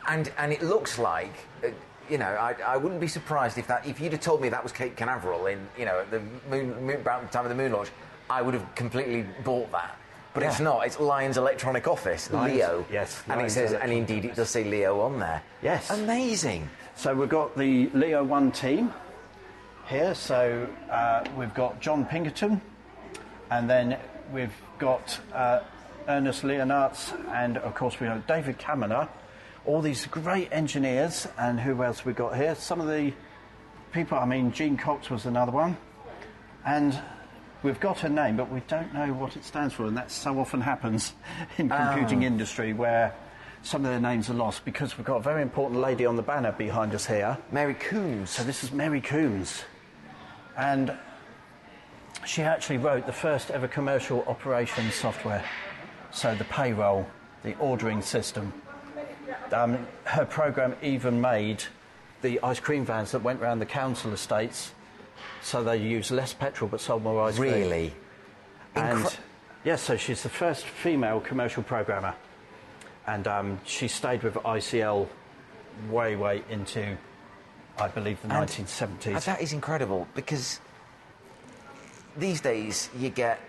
And 0.09 0.33
and 0.39 0.53
it 0.53 0.63
looks 0.63 0.99
like, 0.99 1.33
uh, 1.63 1.69
you 2.11 2.19
know, 2.19 2.27
I, 2.27 2.55
I 2.67 2.77
wouldn't 2.77 3.01
be 3.01 3.09
surprised 3.09 3.59
if 3.59 3.67
that 3.69 3.87
if 3.87 4.01
you'd 4.01 4.13
have 4.13 4.21
told 4.21 4.41
me 4.41 4.49
that 4.51 4.63
was 4.63 4.73
Cape 4.73 4.97
Canaveral 4.97 5.47
in 5.47 5.67
you 5.79 5.85
know 5.85 6.01
at 6.01 6.11
the 6.11 6.21
moon, 6.51 6.75
moon 6.85 6.97
about 7.01 7.23
the 7.23 7.29
time 7.29 7.45
of 7.45 7.49
the 7.49 7.55
moon 7.55 7.73
launch, 7.73 7.89
I 8.31 8.43
would 8.43 8.55
have 8.55 8.75
completely 8.75 9.25
bought 9.45 9.71
that. 9.73 9.97
But 10.35 10.43
it's 10.43 10.61
not. 10.61 10.85
It's 10.87 11.01
Lyons 11.01 11.39
Electronic 11.39 11.89
Office, 11.89 12.31
Lyons- 12.31 12.55
Leo. 12.57 12.85
yes, 12.93 13.23
and 13.27 13.41
it 13.41 13.51
says, 13.51 13.73
and 13.73 13.91
indeed 13.91 14.27
it 14.27 14.35
does 14.35 14.51
say 14.51 14.65
Leo 14.65 15.01
on 15.01 15.19
there. 15.19 15.43
Yes. 15.63 15.89
Amazing. 15.89 16.69
So 16.95 17.15
we've 17.15 17.29
got 17.31 17.57
the 17.57 17.89
Leo 17.95 18.23
1 18.23 18.53
team 18.53 18.93
here. 19.87 20.15
So 20.15 20.69
uh, 20.91 21.25
we've 21.39 21.55
got 21.55 21.81
John 21.81 22.05
Pinkerton, 22.05 22.61
and 23.51 23.69
then 23.71 23.99
we've 24.31 24.53
got 24.79 25.19
uh, 25.33 25.61
Ernest 26.07 26.43
Lenaerts, 26.43 27.15
and 27.33 27.57
of 27.57 27.75
course 27.75 27.99
we 27.99 28.07
have 28.07 28.27
David 28.27 28.59
Caminer. 28.59 29.09
All 29.67 29.81
these 29.81 30.07
great 30.07 30.49
engineers, 30.53 31.27
and 31.39 31.59
who 31.61 31.83
else 31.83 32.05
we 32.05 32.13
got 32.13 32.37
here? 32.37 32.55
Some 32.55 32.81
of 32.81 32.87
the 32.87 33.13
people, 33.93 34.19
I 34.19 34.25
mean, 34.25 34.53
Gene 34.53 34.77
Cox 34.77 35.11
was 35.11 35.27
another 35.27 35.53
one. 35.53 35.77
And 36.65 36.99
we've 37.63 37.81
got 37.81 38.05
a 38.05 38.09
name, 38.09 38.37
but 38.37 38.51
we 38.51 38.61
don't 38.69 38.95
know 38.95 39.13
what 39.13 39.37
it 39.37 39.45
stands 39.45 39.75
for, 39.75 39.87
and 39.87 39.97
that 39.97 40.11
so 40.11 40.39
often 40.39 40.61
happens 40.61 41.13
in 41.59 41.69
computing 41.69 42.25
ah. 42.25 42.27
industry 42.27 42.73
where 42.73 43.15
some 43.63 43.85
of 43.85 43.91
their 43.91 44.01
names 44.01 44.31
are 44.31 44.35
lost 44.35 44.65
because 44.65 44.97
we've 44.97 45.07
got 45.07 45.17
a 45.17 45.23
very 45.23 45.43
important 45.43 45.81
lady 45.81 46.07
on 46.07 46.15
the 46.15 46.23
banner 46.23 46.53
behind 46.53 46.95
us 46.95 47.07
here. 47.07 47.37
Mary 47.51 47.75
Coombs. 47.75 48.31
So 48.31 48.45
this 48.45 48.63
is 48.63 48.71
Mary 48.71 49.01
Coombs. 49.01 49.65
And 50.57 50.97
she 52.25 52.43
actually 52.43 52.79
wrote 52.79 53.07
the 53.07 53.13
first 53.13 53.51
ever 53.51 53.67
commercial 53.67 54.23
operations 54.29 54.95
software. 54.95 55.45
So 56.13 56.35
the 56.35 56.45
payroll, 56.45 57.07
the 57.43 57.57
ordering 57.59 58.03
system. 58.03 58.53
Um, 59.53 59.87
her 60.05 60.25
program 60.25 60.75
even 60.83 61.21
made 61.21 61.65
the 62.23 62.41
ice 62.43 62.61
cream 62.61 62.85
vans 62.85 63.13
that 63.13 63.23
went 63.23 63.41
around 63.41 63.59
the 63.59 63.67
council 63.67 64.13
estates 64.13 64.73
so 65.43 65.63
they 65.63 65.77
used 65.77 66.11
less 66.11 66.33
petrol 66.33 66.69
but 66.69 66.81
sold 66.81 67.03
more 67.03 67.23
ice 67.23 67.37
cream. 67.37 67.53
Really? 67.53 67.95
And 68.75 68.99
Incre- 69.05 69.17
yes, 69.65 69.83
so 69.83 69.97
she's 69.97 70.23
the 70.23 70.29
first 70.29 70.65
female 70.65 71.21
commercial 71.21 71.63
programmer. 71.63 72.15
And 73.07 73.27
um, 73.29 73.61
she 73.65 73.87
stayed 73.89 74.23
with 74.23 74.35
ICL 74.35 75.07
way, 75.91 76.17
way 76.17 76.43
into, 76.51 76.97
I 77.79 77.89
believe, 77.89 78.21
the 78.23 78.35
And- 78.35 78.49
1970s. 78.49 79.07
And 79.07 79.17
that 79.23 79.41
is 79.41 79.53
incredible 79.53 80.09
because 80.15 80.61
these 82.17 82.41
days 82.41 82.91
you 82.99 83.11
get 83.11 83.41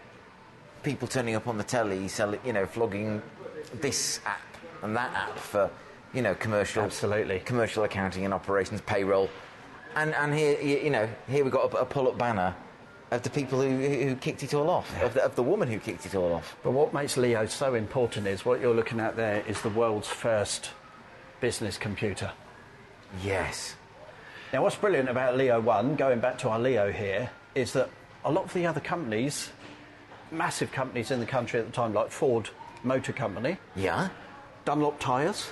people 0.83 1.07
turning 1.07 1.35
up 1.35 1.47
on 1.47 1.57
the 1.57 1.63
telly, 1.63 2.07
selling, 2.07 2.39
you 2.45 2.53
know, 2.53 2.65
flogging 2.65 3.21
this 3.81 4.19
app 4.25 4.39
and 4.81 4.95
that 4.95 5.13
app 5.13 5.37
for, 5.37 5.69
you 6.13 6.21
know, 6.21 6.35
commercial, 6.35 6.83
Absolutely. 6.83 7.39
commercial 7.39 7.83
accounting 7.83 8.25
and 8.25 8.33
operations, 8.33 8.81
payroll, 8.81 9.29
and 9.95 10.13
and 10.15 10.33
here, 10.33 10.59
you 10.61 10.89
know, 10.89 11.07
here 11.27 11.43
we've 11.43 11.53
got 11.53 11.73
a, 11.73 11.77
a 11.77 11.85
pull-up 11.85 12.17
banner 12.17 12.55
of 13.11 13.23
the 13.23 13.29
people 13.29 13.61
who, 13.61 13.69
who 13.77 14.15
kicked 14.15 14.43
it 14.43 14.53
all 14.53 14.69
off, 14.69 14.91
of, 15.01 15.13
the, 15.13 15.23
of 15.23 15.35
the 15.35 15.43
woman 15.43 15.69
who 15.69 15.79
kicked 15.79 16.05
it 16.05 16.13
all 16.13 16.33
off. 16.33 16.57
But 16.61 16.71
what 16.71 16.93
makes 16.93 17.15
Leo 17.15 17.45
so 17.45 17.73
important 17.73 18.27
is 18.27 18.43
what 18.45 18.59
you're 18.59 18.75
looking 18.75 18.99
at 18.99 19.15
there 19.15 19.43
is 19.47 19.61
the 19.61 19.69
world's 19.69 20.09
first 20.09 20.71
business 21.39 21.77
computer. 21.77 22.31
Yes. 23.23 23.75
Now, 24.51 24.63
what's 24.63 24.75
brilliant 24.75 25.07
about 25.09 25.37
Leo 25.37 25.59
1, 25.61 25.95
going 25.95 26.19
back 26.19 26.37
to 26.39 26.49
our 26.49 26.59
Leo 26.59 26.91
here, 26.91 27.29
is 27.55 27.71
that 27.73 27.89
a 28.25 28.31
lot 28.31 28.43
of 28.45 28.53
the 28.53 28.65
other 28.65 28.81
companies, 28.81 29.49
massive 30.31 30.71
companies 30.73 31.09
in 31.09 31.19
the 31.21 31.25
country 31.25 31.59
at 31.61 31.65
the 31.65 31.71
time, 31.71 31.93
like 31.93 32.11
Ford 32.11 32.49
Motor 32.83 33.13
Company, 33.13 33.57
Yeah. 33.75 34.09
Dunlop 34.67 34.99
Tyres, 34.99 35.49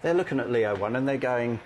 they're 0.00 0.14
looking 0.14 0.38
at 0.38 0.48
Leo 0.48 0.76
1 0.76 0.94
and 0.94 1.08
they're 1.08 1.18
going, 1.18 1.58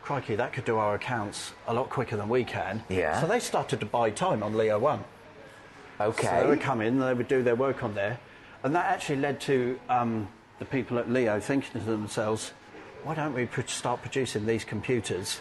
crikey, 0.00 0.34
that 0.34 0.54
could 0.54 0.64
do 0.64 0.78
our 0.78 0.94
accounts 0.94 1.52
a 1.66 1.74
lot 1.74 1.90
quicker 1.90 2.16
than 2.16 2.30
we 2.30 2.42
can. 2.42 2.82
Yeah. 2.88 3.20
So 3.20 3.26
they 3.26 3.38
started 3.38 3.80
to 3.80 3.84
buy 3.84 4.08
time 4.08 4.42
on 4.42 4.56
Leo 4.56 4.78
1. 4.78 5.04
Okay. 6.00 6.26
So 6.26 6.40
they 6.40 6.48
would 6.48 6.62
come 6.62 6.80
in, 6.80 6.98
they 6.98 7.12
would 7.12 7.28
do 7.28 7.42
their 7.42 7.54
work 7.54 7.84
on 7.84 7.94
there, 7.94 8.18
and 8.62 8.74
that 8.74 8.86
actually 8.86 9.16
led 9.16 9.38
to 9.42 9.78
um, 9.90 10.26
the 10.58 10.64
people 10.64 10.98
at 10.98 11.10
Leo 11.10 11.38
thinking 11.38 11.82
to 11.82 11.86
themselves, 11.86 12.54
why 13.04 13.14
don't 13.14 13.34
we 13.34 13.46
start 13.66 14.00
producing 14.00 14.46
these 14.46 14.64
computers 14.64 15.40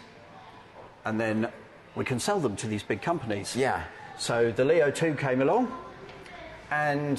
and 1.05 1.17
then 1.21 1.47
we 1.95 2.03
can 2.03 2.19
sell 2.19 2.41
them 2.41 2.58
to 2.58 2.67
these 2.67 2.84
big 2.84 3.01
companies? 3.01 3.55
Yeah. 3.55 3.86
So 4.17 4.51
the 4.51 4.65
Leo 4.65 4.91
2 4.91 5.15
came 5.15 5.41
along 5.41 5.71
and 6.69 7.17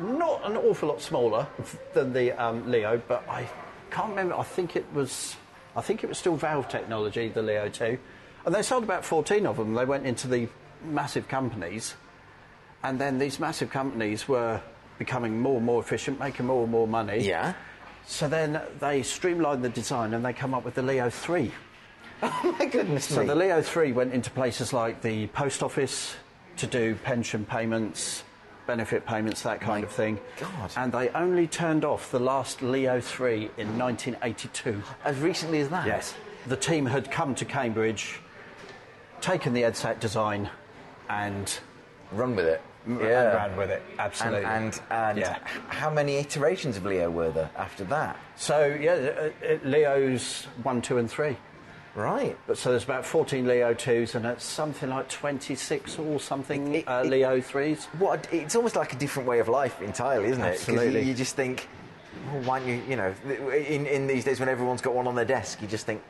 not 0.00 0.44
an 0.44 0.56
awful 0.56 0.88
lot 0.88 1.00
smaller 1.02 1.46
than 1.94 2.12
the 2.12 2.32
um, 2.32 2.70
Leo, 2.70 3.00
but 3.08 3.26
I 3.28 3.48
can't 3.90 4.10
remember, 4.10 4.36
I 4.38 4.42
think 4.42 4.76
it 4.76 4.86
was. 4.94 5.36
I 5.76 5.80
think 5.82 6.02
it 6.02 6.08
was 6.08 6.18
still 6.18 6.34
Valve 6.36 6.68
technology, 6.68 7.28
the 7.28 7.42
Leo 7.42 7.68
2. 7.68 7.96
And 8.44 8.54
they 8.54 8.62
sold 8.62 8.82
about 8.82 9.04
14 9.04 9.46
of 9.46 9.56
them. 9.56 9.74
They 9.74 9.84
went 9.84 10.04
into 10.04 10.26
the 10.26 10.48
massive 10.84 11.28
companies. 11.28 11.94
And 12.82 12.98
then 12.98 13.18
these 13.18 13.38
massive 13.38 13.70
companies 13.70 14.26
were 14.26 14.60
becoming 14.98 15.40
more 15.40 15.58
and 15.58 15.66
more 15.66 15.80
efficient, 15.80 16.18
making 16.18 16.46
more 16.46 16.62
and 16.64 16.72
more 16.72 16.88
money. 16.88 17.20
Yeah. 17.26 17.54
So 18.06 18.26
then 18.28 18.60
they 18.80 19.02
streamlined 19.04 19.62
the 19.64 19.68
design 19.68 20.12
and 20.14 20.24
they 20.24 20.32
come 20.32 20.54
up 20.54 20.64
with 20.64 20.74
the 20.74 20.82
Leo 20.82 21.08
3. 21.10 21.52
Oh 22.22 22.56
my 22.58 22.66
goodness 22.66 23.06
So 23.06 23.20
me. 23.20 23.26
the 23.28 23.34
Leo 23.34 23.62
3 23.62 23.92
went 23.92 24.12
into 24.12 24.30
places 24.30 24.74
like 24.74 25.00
the 25.00 25.26
post 25.28 25.62
office 25.62 26.16
to 26.58 26.66
do 26.66 26.94
pension 26.96 27.46
payments, 27.46 28.24
benefit 28.70 29.04
payments, 29.04 29.42
that 29.42 29.60
kind 29.60 29.82
My 29.82 29.88
of 29.88 29.92
thing. 29.92 30.20
God. 30.38 30.70
And 30.76 30.92
they 30.92 31.08
only 31.08 31.48
turned 31.48 31.84
off 31.84 32.12
the 32.12 32.20
last 32.20 32.62
Leo 32.62 33.00
3 33.00 33.50
in 33.58 33.76
1982. 33.76 34.80
as 35.04 35.18
recently 35.18 35.58
as 35.60 35.68
that. 35.70 35.86
Yes. 35.88 36.14
The 36.46 36.56
team 36.56 36.86
had 36.86 37.10
come 37.10 37.34
to 37.34 37.44
Cambridge, 37.44 38.20
taken 39.20 39.54
the 39.54 39.62
EDSAC 39.62 39.98
design, 39.98 40.48
and 41.08 41.58
Run 42.12 42.36
with 42.36 42.46
it. 42.46 42.60
and 42.86 43.00
ran 43.00 43.56
with 43.56 43.70
it. 43.70 43.82
Absolutely. 43.98 44.44
and, 44.44 44.80
and 44.90 45.18
Yeah. 45.18 45.38
how 45.68 45.90
many 45.90 46.16
iterations 46.18 46.76
of 46.76 46.84
Leo 46.86 47.10
were 47.10 47.30
there 47.30 47.50
after 47.56 47.82
that? 47.84 48.16
So, 48.36 48.66
yeah, 48.80 48.92
uh, 48.92 49.30
uh, 49.52 49.58
Leo's 49.64 50.44
1, 50.62 50.80
2, 50.80 50.98
and 50.98 51.10
3. 51.10 51.36
Right. 51.94 52.36
But 52.46 52.56
so 52.58 52.70
there's 52.70 52.84
about 52.84 53.04
14 53.04 53.46
Leo 53.46 53.74
2s 53.74 54.14
and 54.14 54.24
it's 54.26 54.44
something 54.44 54.88
like 54.90 55.08
26 55.08 55.98
or 55.98 56.20
something 56.20 56.74
It- 56.74 56.78
it- 56.80 56.88
uh, 56.88 57.02
Leo 57.02 57.40
3s. 57.40 57.86
What? 57.98 58.28
It's 58.32 58.54
almost 58.54 58.76
like 58.76 58.92
a 58.92 58.96
different 58.96 59.28
way 59.28 59.40
of 59.40 59.48
life 59.48 59.80
entirely, 59.82 60.28
isn't 60.28 60.42
it? 60.42 60.52
Absolutely. 60.52 61.00
You, 61.00 61.08
you 61.08 61.14
just 61.14 61.34
think, 61.36 61.68
well, 62.32 62.42
why 62.42 62.60
don't 62.60 62.68
you, 62.68 62.82
you 62.88 62.96
know, 62.96 63.12
in, 63.52 63.86
in 63.86 64.06
these 64.06 64.24
days 64.24 64.38
when 64.40 64.48
everyone's 64.48 64.80
got 64.80 64.94
one 64.94 65.06
on 65.06 65.14
their 65.14 65.24
desk, 65.24 65.60
you 65.62 65.68
just 65.68 65.84
think, 65.86 66.00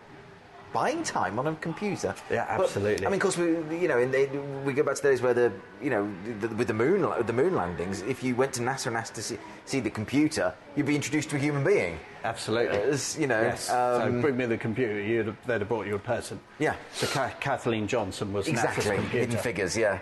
buying 0.73 1.03
time 1.03 1.39
on 1.39 1.47
a 1.47 1.55
computer. 1.57 2.15
Yeah, 2.31 2.57
But, 2.57 2.65
absolutely. 2.67 3.07
I 3.07 3.11
mean, 3.11 3.17
of 3.17 3.23
course, 3.23 3.37
we, 3.37 3.47
you 3.79 3.89
know, 3.89 3.99
in 3.99 4.11
the, 4.11 4.27
we 4.65 4.73
go 4.73 4.83
back 4.83 4.97
to 4.97 5.03
days 5.03 5.21
where 5.23 5.35
the, 5.35 5.53
you 5.83 5.91
know, 5.91 6.11
the, 6.41 6.49
with 6.49 6.69
the 6.69 6.75
moon, 6.75 7.03
the 7.27 7.33
moon 7.33 7.55
landings, 7.55 8.03
if 8.03 8.23
you 8.23 8.35
went 8.37 8.53
to 8.55 8.61
NASA 8.63 8.87
and 8.87 8.97
asked 8.97 9.15
to 9.17 9.23
see, 9.23 9.39
see 9.67 9.81
the 9.81 9.91
computer, 9.91 10.55
you'd 10.77 10.87
be 10.87 10.95
introduced 10.95 11.31
to 11.31 11.37
a 11.37 11.39
human 11.39 11.65
being. 11.65 11.99
Absolutely. 12.25 12.77
As, 12.79 13.19
you 13.19 13.27
know, 13.27 13.41
Yes. 13.41 13.71
um, 13.71 14.17
so 14.17 14.21
bring 14.21 14.37
me 14.37 14.47
the 14.47 14.59
computer. 14.59 15.01
You'd 15.01 15.27
have, 15.27 15.47
they'd 15.47 15.61
have 15.61 15.69
brought 15.69 15.87
you 15.87 15.95
a 15.95 15.99
person. 15.99 16.39
Yeah. 16.59 16.75
So 16.93 17.07
Ka- 17.07 17.33
Kathleen 17.41 17.89
Johnson 17.89 18.33
was 18.33 18.47
Exactly, 18.47 18.83
NASA's 18.85 18.91
computer. 19.01 19.19
hidden 19.19 19.37
figures, 19.39 19.77
yeah. 19.77 19.99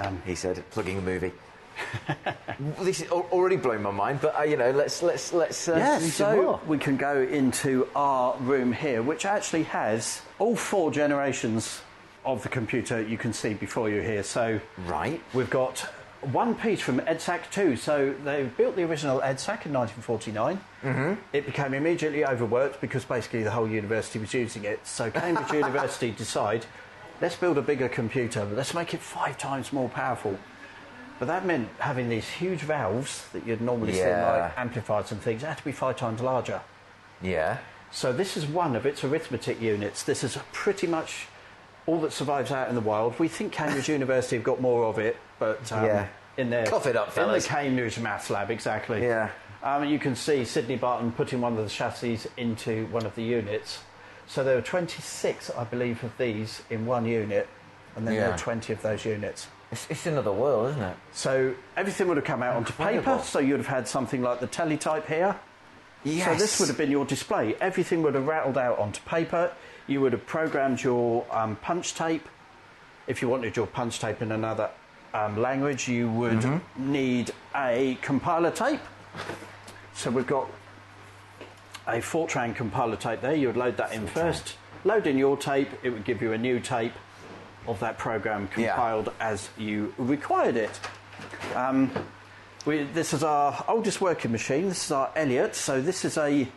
Um, 0.00 0.20
he 0.24 0.34
said, 0.34 0.64
plugging 0.70 0.96
the 0.96 1.02
movie. 1.02 1.32
this 2.80 3.00
is 3.00 3.10
already 3.10 3.56
blowing 3.56 3.82
my 3.82 3.90
mind, 3.90 4.20
but 4.20 4.38
uh, 4.38 4.42
you 4.42 4.56
know, 4.56 4.70
let's 4.70 5.02
let's 5.02 5.32
let's 5.32 5.68
uh, 5.68 5.76
Yes, 5.76 6.14
so 6.14 6.60
we 6.66 6.78
can 6.78 6.96
go 6.96 7.22
into 7.22 7.88
our 7.94 8.36
room 8.38 8.72
here, 8.72 9.02
which 9.02 9.24
actually 9.24 9.64
has 9.64 10.22
all 10.38 10.56
four 10.56 10.90
generations 10.90 11.82
of 12.24 12.42
the 12.42 12.48
computer 12.48 13.00
you 13.00 13.16
can 13.16 13.32
see 13.32 13.54
before 13.54 13.88
you 13.88 14.00
here. 14.02 14.22
So 14.22 14.60
Right. 14.86 15.22
we've 15.32 15.50
got 15.50 15.88
one 16.32 16.54
piece 16.54 16.80
from 16.80 17.00
EDSAC 17.00 17.50
2. 17.50 17.76
So 17.76 18.14
they 18.24 18.44
built 18.44 18.76
the 18.76 18.82
original 18.82 19.20
EDSAC 19.20 19.66
in 19.66 19.72
1949. 19.72 20.60
Mm-hmm. 20.82 21.14
It 21.32 21.46
became 21.46 21.74
immediately 21.74 22.26
overworked 22.26 22.80
because 22.80 23.04
basically 23.04 23.44
the 23.44 23.50
whole 23.52 23.68
university 23.68 24.18
was 24.18 24.34
using 24.34 24.64
it. 24.64 24.84
So 24.86 25.10
Cambridge 25.10 25.52
University 25.52 26.10
decided, 26.10 26.66
let's 27.20 27.36
build 27.36 27.56
a 27.56 27.62
bigger 27.62 27.88
computer, 27.88 28.44
but 28.44 28.56
let's 28.56 28.74
make 28.74 28.94
it 28.94 29.00
five 29.00 29.38
times 29.38 29.72
more 29.72 29.88
powerful. 29.88 30.36
But 31.18 31.26
that 31.28 31.44
meant 31.44 31.68
having 31.78 32.08
these 32.08 32.28
huge 32.28 32.60
valves 32.60 33.26
that 33.32 33.46
you'd 33.46 33.60
normally 33.60 33.92
see 33.94 34.02
in 34.02 34.10
like 34.22 34.56
amplifiers 34.58 35.10
and 35.12 35.20
things, 35.20 35.42
had 35.42 35.58
to 35.58 35.64
be 35.64 35.72
five 35.72 35.96
times 35.96 36.20
larger. 36.20 36.60
Yeah. 37.20 37.58
So 37.90 38.12
this 38.12 38.36
is 38.36 38.46
one 38.46 38.76
of 38.76 38.86
its 38.86 39.02
arithmetic 39.02 39.60
units. 39.60 40.02
This 40.04 40.22
is 40.22 40.38
pretty 40.52 40.86
much 40.86 41.26
all 41.86 42.00
that 42.02 42.12
survives 42.12 42.52
out 42.52 42.68
in 42.68 42.74
the 42.74 42.80
wild. 42.80 43.18
We 43.18 43.28
think 43.28 43.52
Cambridge 43.52 43.88
University 43.98 44.36
have 44.36 44.44
got 44.44 44.60
more 44.60 44.84
of 44.84 44.98
it, 44.98 45.16
but 45.38 45.72
um, 45.72 45.84
Yeah. 45.84 46.06
in 46.36 46.50
their 46.50 46.66
Cough 46.66 46.86
it 46.86 46.96
up, 46.96 47.16
in 47.16 47.26
the 47.32 47.40
Cambridge 47.40 47.98
Maths 47.98 48.30
Lab, 48.30 48.50
exactly. 48.50 49.02
Yeah. 49.02 49.30
Um, 49.62 49.84
you 49.88 49.98
can 49.98 50.14
see 50.14 50.44
Sydney 50.44 50.76
Barton 50.76 51.10
putting 51.10 51.40
one 51.40 51.56
of 51.56 51.64
the 51.64 51.70
chassis 51.70 52.20
into 52.36 52.86
one 52.88 53.04
of 53.06 53.14
the 53.16 53.22
units. 53.24 53.80
So 54.28 54.44
there 54.44 54.54
were 54.54 54.62
26, 54.62 55.50
I 55.50 55.64
believe, 55.64 56.04
of 56.04 56.16
these 56.18 56.62
in 56.70 56.84
one 56.86 57.06
unit, 57.06 57.48
and 57.96 58.06
then 58.06 58.14
there 58.14 58.26
Yeah. 58.26 58.32
were 58.32 58.38
20 58.38 58.72
of 58.74 58.82
those 58.82 59.04
units. 59.04 59.48
It's, 59.70 59.86
it's 59.90 60.06
another 60.06 60.32
world, 60.32 60.70
isn't 60.70 60.82
it? 60.82 60.96
So 61.12 61.54
everything 61.76 62.08
would 62.08 62.16
have 62.16 62.24
come 62.24 62.42
out 62.42 62.56
onto 62.56 62.72
paper. 62.72 63.20
So 63.22 63.38
you'd 63.38 63.58
have 63.58 63.66
had 63.66 63.86
something 63.88 64.22
like 64.22 64.40
the 64.40 64.46
teletype 64.46 65.06
here. 65.06 65.36
Yes. 66.04 66.26
So 66.26 66.34
this 66.36 66.60
would 66.60 66.68
have 66.68 66.78
been 66.78 66.90
your 66.90 67.04
display. 67.04 67.54
Everything 67.60 68.02
would 68.02 68.14
have 68.14 68.26
rattled 68.26 68.56
out 68.56 68.78
onto 68.78 69.00
paper. 69.02 69.52
You 69.86 70.00
would 70.00 70.12
have 70.12 70.26
programmed 70.26 70.82
your 70.82 71.26
um, 71.30 71.56
punch 71.56 71.94
tape. 71.94 72.28
If 73.06 73.20
you 73.20 73.28
wanted 73.28 73.56
your 73.56 73.66
punch 73.66 73.98
tape 74.00 74.22
in 74.22 74.32
another 74.32 74.70
um, 75.12 75.36
language, 75.40 75.88
you 75.88 76.10
would 76.10 76.38
Mm-hmm. 76.40 76.92
need 76.92 77.32
a 77.54 77.98
compiler 78.00 78.50
tape. 78.50 78.80
So 79.94 80.10
we've 80.10 80.26
got 80.26 80.48
a 81.86 81.96
Fortran 82.00 82.54
compiler 82.54 82.96
tape 82.96 83.20
there. 83.20 83.34
You 83.34 83.48
would 83.48 83.56
load 83.56 83.76
that 83.78 83.92
in 83.92 84.06
first. 84.06 84.54
Load 84.84 85.06
in 85.06 85.18
your 85.18 85.36
tape. 85.36 85.68
It 85.82 85.90
would 85.90 86.04
give 86.04 86.22
you 86.22 86.32
a 86.32 86.38
new 86.38 86.60
tape 86.60 86.92
of 87.68 87.78
that 87.80 87.98
program 87.98 88.48
Yeah. 88.56 88.72
compiled 88.74 89.12
as 89.20 89.48
you 89.56 89.94
required 89.98 90.56
it. 90.56 90.80
Um, 91.54 91.90
we, 92.64 92.82
this 92.82 93.12
is 93.12 93.22
our 93.22 93.64
oldest 93.68 94.00
working 94.00 94.32
machine. 94.32 94.68
This 94.68 94.86
is 94.86 94.90
our 94.90 95.10
Elliott. 95.14 95.54
So 95.54 95.80
this 95.80 96.04
is 96.04 96.18
a 96.18 96.48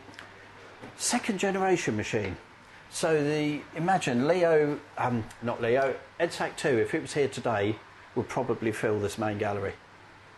Second 0.97 1.39
generation 1.39 1.95
machine. 1.95 2.37
So 2.91 3.23
the 3.23 3.61
imagine 3.75 4.27
Leo, 4.27 4.79
um, 4.97 5.23
not 5.41 5.61
Leo, 5.61 5.95
EDSAC 6.19 6.55
2, 6.57 6.67
if 6.79 6.93
it 6.93 7.01
was 7.01 7.13
here 7.13 7.27
today, 7.27 7.75
would 8.15 8.27
probably 8.27 8.71
fill 8.71 8.99
this 8.99 9.17
main 9.17 9.37
gallery. 9.37 9.73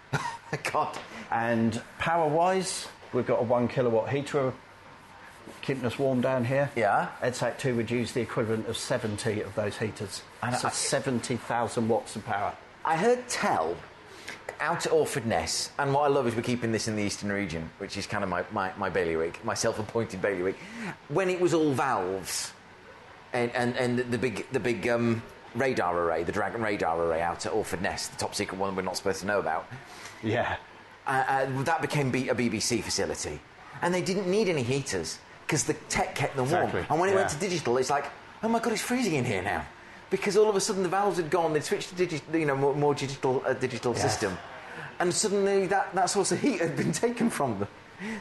God. 0.71 0.97
And 1.31 1.81
power 1.97 2.29
wise, 2.29 2.87
we've 3.11 3.25
got 3.25 3.39
a 3.39 3.43
one 3.43 3.67
kilowatt 3.67 4.09
heater 4.09 4.53
keeping 5.61 5.85
us 5.85 5.97
warm 5.99 6.21
down 6.21 6.45
here. 6.45 6.69
Yeah. 6.75 7.09
EDSAC 7.21 7.57
2 7.57 7.75
would 7.75 7.89
use 7.91 8.11
the 8.13 8.21
equivalent 8.21 8.67
of 8.67 8.77
70 8.77 9.41
of 9.41 9.55
those 9.55 9.77
heaters. 9.77 10.21
And 10.47 10.55
so 10.55 10.67
I- 10.67 10.71
70,000 10.71 11.87
watts 11.87 12.15
of 12.15 12.25
power. 12.25 12.53
I 12.85 12.97
heard 12.97 13.27
tell 13.29 13.75
out 14.59 14.85
at 14.85 14.91
Orford 14.91 15.25
Ness, 15.25 15.71
and 15.79 15.93
what 15.93 16.01
I 16.03 16.07
love 16.07 16.27
is 16.27 16.35
we're 16.35 16.41
keeping 16.41 16.71
this 16.71 16.87
in 16.87 16.95
the 16.95 17.01
eastern 17.03 17.31
region, 17.31 17.69
which 17.79 17.97
is 17.97 18.05
kind 18.07 18.23
of 18.23 18.29
my, 18.29 18.43
my, 18.51 18.71
my 18.77 18.89
bailiwick, 18.89 19.43
my 19.45 19.53
self-appointed 19.53 20.21
bailiwick. 20.21 20.55
When 21.09 21.29
it 21.29 21.39
was 21.39 21.53
all 21.53 21.71
valves, 21.71 22.51
and, 23.33 23.51
and, 23.55 23.75
and 23.77 23.99
the 24.11 24.17
big 24.17 24.45
the 24.51 24.59
big 24.59 24.87
um, 24.87 25.23
radar 25.55 25.97
array, 25.97 26.23
the 26.23 26.31
Dragon 26.31 26.61
radar 26.61 27.01
array 27.01 27.21
out 27.21 27.45
at 27.45 27.51
Orford 27.53 27.81
Ness, 27.81 28.07
the 28.09 28.17
top 28.17 28.35
secret 28.35 28.59
one 28.59 28.75
we're 28.75 28.83
not 28.83 28.95
supposed 28.97 29.21
to 29.21 29.25
know 29.25 29.39
about, 29.39 29.65
Yeah. 30.21 30.57
uh, 31.07 31.23
uh, 31.27 31.63
that 31.63 31.81
became 31.81 32.11
B- 32.11 32.29
a 32.29 32.35
BBC 32.35 32.81
facility, 32.83 33.39
and 33.81 33.93
they 33.93 34.01
didn't 34.01 34.27
need 34.27 34.49
any 34.49 34.63
heaters 34.63 35.19
because 35.47 35.63
the 35.63 35.73
tech 35.89 36.15
kept 36.15 36.35
them 36.35 36.49
warm. 36.51 36.69
And 36.89 36.99
when 36.99 37.09
it 37.09 37.15
went 37.15 37.29
to 37.29 37.37
digital, 37.39 37.77
it's 37.77 37.89
like, 37.89 38.05
oh 38.43 38.47
my 38.49 38.59
god, 38.59 38.73
it's 38.73 38.81
freezing 38.81 39.15
in 39.15 39.25
here 39.25 39.41
now, 39.41 39.65
because 40.13 40.37
all 40.37 40.47
of 40.47 40.55
a 40.55 40.61
sudden 40.61 40.83
the 40.83 40.89
valves 40.89 41.17
had 41.17 41.31
gone. 41.31 41.53
They'd 41.53 41.63
switched 41.63 41.89
to 41.89 42.05
digi- 42.05 42.39
you 42.39 42.45
know 42.45 42.55
more, 42.55 42.75
more 42.75 42.93
digital 42.93 43.41
uh, 43.47 43.53
digital 43.53 43.95
system, 43.95 44.37
and 44.99 45.11
suddenly 45.11 45.65
that, 45.67 45.93
that 45.95 46.07
source 46.07 46.31
of 46.31 46.39
heat 46.39 46.61
had 46.61 46.77
been 46.77 46.91
taken 47.05 47.31
from 47.31 47.57
them. 47.57 47.67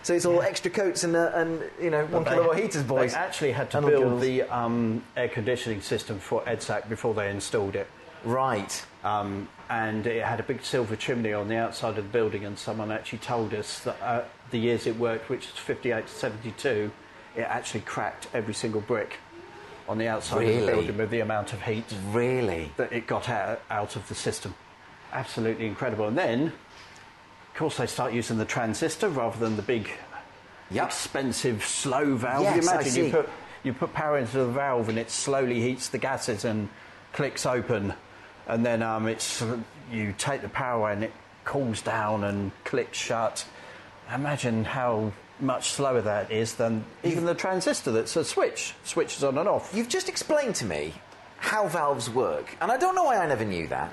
So 0.03 0.15
it's 0.15 0.25
all 0.25 0.41
extra 0.41 0.71
coats 0.71 1.05
and 1.05 1.15
uh, 1.15 1.33
and 1.35 1.63
you 1.79 1.91
know 1.91 2.07
one 2.07 2.25
kilowatt 2.25 2.59
heaters, 2.59 2.83
boys. 2.83 3.13
They 3.13 3.19
actually 3.19 3.53
had 3.53 3.71
to 3.73 3.79
And 3.79 3.87
build 3.87 4.05
girls. 4.05 4.23
the 4.23 4.43
um, 4.45 5.03
air 5.19 5.29
conditioning 5.29 5.83
system 5.83 6.19
for 6.19 6.41
EDSAC 6.45 6.89
before 6.89 7.13
they 7.13 7.29
installed 7.31 7.77
it. 7.77 7.87
right. 8.25 8.85
Um, 9.05 9.49
and 9.69 10.07
it 10.07 10.23
had 10.25 10.39
a 10.39 10.45
big 10.45 10.63
silver 10.65 10.95
chimney 10.97 11.33
on 11.33 11.49
the 11.49 11.57
outside 11.57 11.99
of 11.99 12.05
the 12.05 12.11
building, 12.11 12.45
and 12.47 12.57
someone 12.59 12.91
actually 12.93 13.19
told 13.19 13.53
us 13.53 13.81
that 13.81 13.97
uh, 14.01 14.23
the 14.51 14.59
years 14.59 14.87
it 14.87 14.97
worked, 14.97 15.29
which 15.29 15.47
was 15.51 15.59
58 15.59 16.07
to 16.07 16.13
72, 16.13 16.91
it 17.37 17.41
actually 17.41 17.81
cracked 17.81 18.29
every 18.33 18.55
single 18.55 18.81
brick 18.81 19.19
on 19.93 19.99
the 19.99 20.09
outside 20.09 20.49
of 20.49 20.61
the 20.61 20.67
building 20.67 20.97
with 20.97 21.11
the 21.11 21.21
amount 21.21 21.53
of 21.53 21.61
heat 21.63 21.85
Really? 22.13 22.73
that 22.79 22.91
it 22.95 23.07
got 23.07 23.29
out, 23.29 23.61
out 23.71 23.95
of 23.95 24.09
the 24.09 24.15
system. 24.15 24.55
Absolutely 25.13 25.67
incredible. 25.67 26.09
And 26.09 26.17
then, 26.17 26.47
of 26.47 27.55
course, 27.55 27.77
they 27.77 27.87
start 27.87 28.15
using 28.15 28.39
the 28.39 28.47
transistor 28.47 29.11
rather 29.11 29.39
than 29.39 29.57
the 29.57 29.63
big, 29.63 29.91
Yep. 30.71 30.87
expensive, 30.87 31.63
slow 31.63 32.15
valve. 32.17 32.43
Yes, 32.45 32.65
you 32.65 32.71
I 32.71 32.83
see. 32.83 33.07
you 33.07 33.13
put 33.13 33.29
you 33.65 33.73
put 33.75 33.93
power 33.93 34.17
into 34.19 34.39
the 34.39 34.47
valve 34.47 34.89
and 34.89 34.99
it 34.99 35.11
slowly 35.11 35.61
heats 35.61 35.89
the 35.89 35.99
gases 35.99 36.45
and 36.47 36.69
clicks 37.13 37.45
open, 37.45 37.93
and 38.49 38.65
then 38.65 38.83
um, 38.83 39.07
it's 39.07 39.45
you 39.93 40.15
take 40.17 40.41
the 40.41 40.49
power 40.49 40.81
away 40.81 40.93
and 40.95 41.05
it 41.05 41.13
cools 41.45 41.83
down 41.83 42.25
and 42.25 42.51
clicks 42.65 42.97
shut. 42.97 43.45
Imagine 44.13 44.65
how 44.65 45.13
much 45.43 45.71
slower 45.71 46.01
that 46.01 46.31
is 46.31 46.55
than 46.55 46.85
even 47.03 47.25
the 47.25 47.35
transistor 47.35 47.93
that's 47.93 48.17
a 48.17 48.25
switch, 48.25 48.75
switches 48.85 49.25
on 49.25 49.37
and 49.39 49.49
off. 49.49 49.73
You've 49.75 49.89
just 49.89 50.09
explained 50.09 50.55
to 50.57 50.65
me 50.65 50.95
how 51.39 51.67
valves 51.69 52.09
work, 52.09 52.57
and 52.61 52.71
I 52.71 52.77
don't 52.77 52.95
know 52.95 53.05
why 53.05 53.19
I 53.19 53.27
never 53.27 53.45
knew 53.45 53.67
that, 53.69 53.93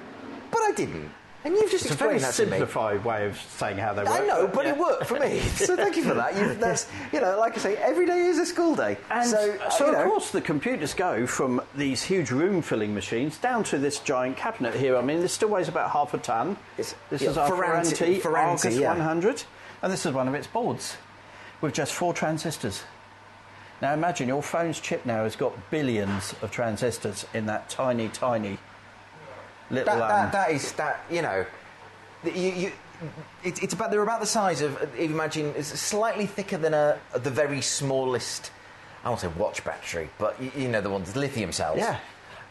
but 0.51 0.61
I 0.61 0.71
didn't. 0.71 1.11
And 1.45 1.55
you've 1.55 1.71
just 1.71 1.85
It's 1.85 1.93
explained 1.93 2.19
that 2.19 2.33
to 2.33 2.43
me. 2.45 2.49
simplified 2.51 3.05
way 3.05 3.25
of 3.25 3.39
saying 3.39 3.77
how 3.77 3.93
they 3.93 4.03
work. 4.03 4.11
I 4.11 4.25
know, 4.25 4.45
but 4.45 4.65
yeah. 4.65 4.73
it 4.73 4.77
worked 4.77 5.05
for 5.05 5.17
me. 5.19 5.39
So 5.55 5.77
thank 5.77 5.95
you 5.95 6.03
for 6.03 6.13
that. 6.13 6.35
you 6.35 6.53
that's 6.55 6.87
you 7.13 7.21
know, 7.21 7.39
like 7.39 7.57
I 7.57 7.61
say, 7.61 7.77
every 7.77 8.05
day 8.05 8.25
is 8.25 8.39
a 8.39 8.45
school 8.45 8.75
day. 8.75 8.97
And 9.09 9.25
so, 9.29 9.57
so, 9.69 9.85
uh, 9.85 9.89
you 9.91 9.95
of 9.95 10.03
know, 10.05 10.09
course, 10.11 10.31
the 10.31 10.41
computers 10.41 10.93
go 10.93 11.25
from 11.25 11.61
these 11.75 12.03
huge 12.03 12.29
room-filling 12.31 12.93
machines 12.93 13.37
down 13.37 13.63
to 13.65 13.77
this 13.77 13.99
giant 13.99 14.35
cabinet 14.35 14.73
here. 14.75 14.97
I 14.97 15.01
mean, 15.01 15.21
this 15.21 15.31
still 15.31 15.47
weighs 15.49 15.69
about 15.69 15.91
half 15.91 16.13
a 16.13 16.17
ton. 16.17 16.57
It's- 16.77 16.93
this 17.09 17.21
yeah, 17.21 17.29
is 17.29 17.37
our 17.37 17.49
Ferranti- 17.49 18.19
Ferranti, 18.19 18.21
Ferranti, 18.21 18.65
Argus 18.65 18.77
yeah. 18.77 18.89
100, 18.89 19.43
and 19.81 19.93
this 19.93 20.05
is 20.05 20.11
one 20.11 20.27
of 20.27 20.33
its 20.33 20.47
boards 20.47 20.97
with 21.61 21.73
just 21.73 21.93
four 21.93 22.13
transistors. 22.13 22.83
Now 23.81 23.93
imagine 23.93 24.27
your 24.27 24.43
phone's 24.43 24.79
chip 24.79 25.05
now 25.05 25.23
has 25.23 25.35
got 25.35 25.71
billions 25.71 26.35
of 26.41 26.51
transistors 26.51 27.25
in 27.33 27.45
that 27.45 27.69
tiny, 27.69 28.09
tiny 28.09 28.57
little. 29.69 29.95
that, 29.95 30.01
um, 30.01 30.09
that, 30.09 30.31
that 30.31 30.51
is 30.51 30.71
that 30.73 31.05
you 31.09 31.21
know, 31.21 31.45
you, 32.25 32.31
you, 32.31 32.71
it, 33.43 33.63
it's 33.63 33.73
about 33.73 33.91
they're 33.91 34.03
about 34.03 34.19
the 34.19 34.25
size 34.25 34.61
of 34.61 34.81
if 34.81 35.09
you 35.09 35.15
imagine 35.15 35.53
it's 35.55 35.67
slightly 35.79 36.25
thicker 36.25 36.57
than 36.57 36.73
a 36.73 36.99
the 37.13 37.31
very 37.31 37.61
smallest. 37.61 38.51
I 39.03 39.09
won't 39.09 39.21
say 39.21 39.27
watch 39.37 39.63
battery, 39.63 40.09
but 40.17 40.41
you, 40.41 40.51
you 40.57 40.67
know 40.67 40.81
the 40.81 40.89
ones 40.89 41.15
lithium 41.15 41.53
cells. 41.53 41.77
Yeah. 41.77 41.99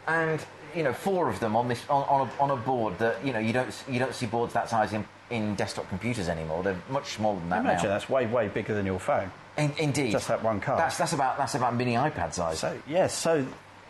and 0.07 0.43
you 0.75 0.83
know 0.83 0.93
four 0.93 1.29
of 1.29 1.41
them 1.41 1.57
on 1.57 1.69
this 1.69 1.83
on, 1.89 2.03
on, 2.05 2.29
a, 2.29 2.43
on 2.43 2.51
a 2.51 2.57
board 2.57 2.99
that 2.99 3.25
you 3.25 3.33
know 3.33 3.39
you 3.39 3.53
don't 3.53 3.85
you 3.89 3.99
don't 3.99 4.15
see 4.15 4.27
boards 4.27 4.55
that 4.55 4.69
size 4.71 4.93
in, 4.93 5.05
in 5.31 5.55
desktop 5.55 5.89
computers 5.89 6.29
anymore. 6.29 6.63
They're 6.63 6.81
much 6.91 7.13
smaller 7.15 7.39
than 7.41 7.49
that 7.51 7.61
imagine 7.61 7.85
now. 7.89 7.95
that's 7.95 8.09
way, 8.09 8.27
way 8.27 8.49
bigger 8.49 8.75
than 8.75 8.87
your 8.87 8.99
phone. 8.99 9.31
In, 9.57 9.73
indeed, 9.79 10.13
Just 10.13 10.29
that 10.29 10.43
one 10.43 10.61
card. 10.61 10.79
That's 10.79 10.97
that's 10.97 11.13
about 11.13 11.37
that's 11.37 11.55
about 11.55 11.75
mini 11.75 11.95
iPad 11.95 12.33
size. 12.33 12.61
So 12.61 12.81
yes, 12.87 13.13
so 13.13 13.45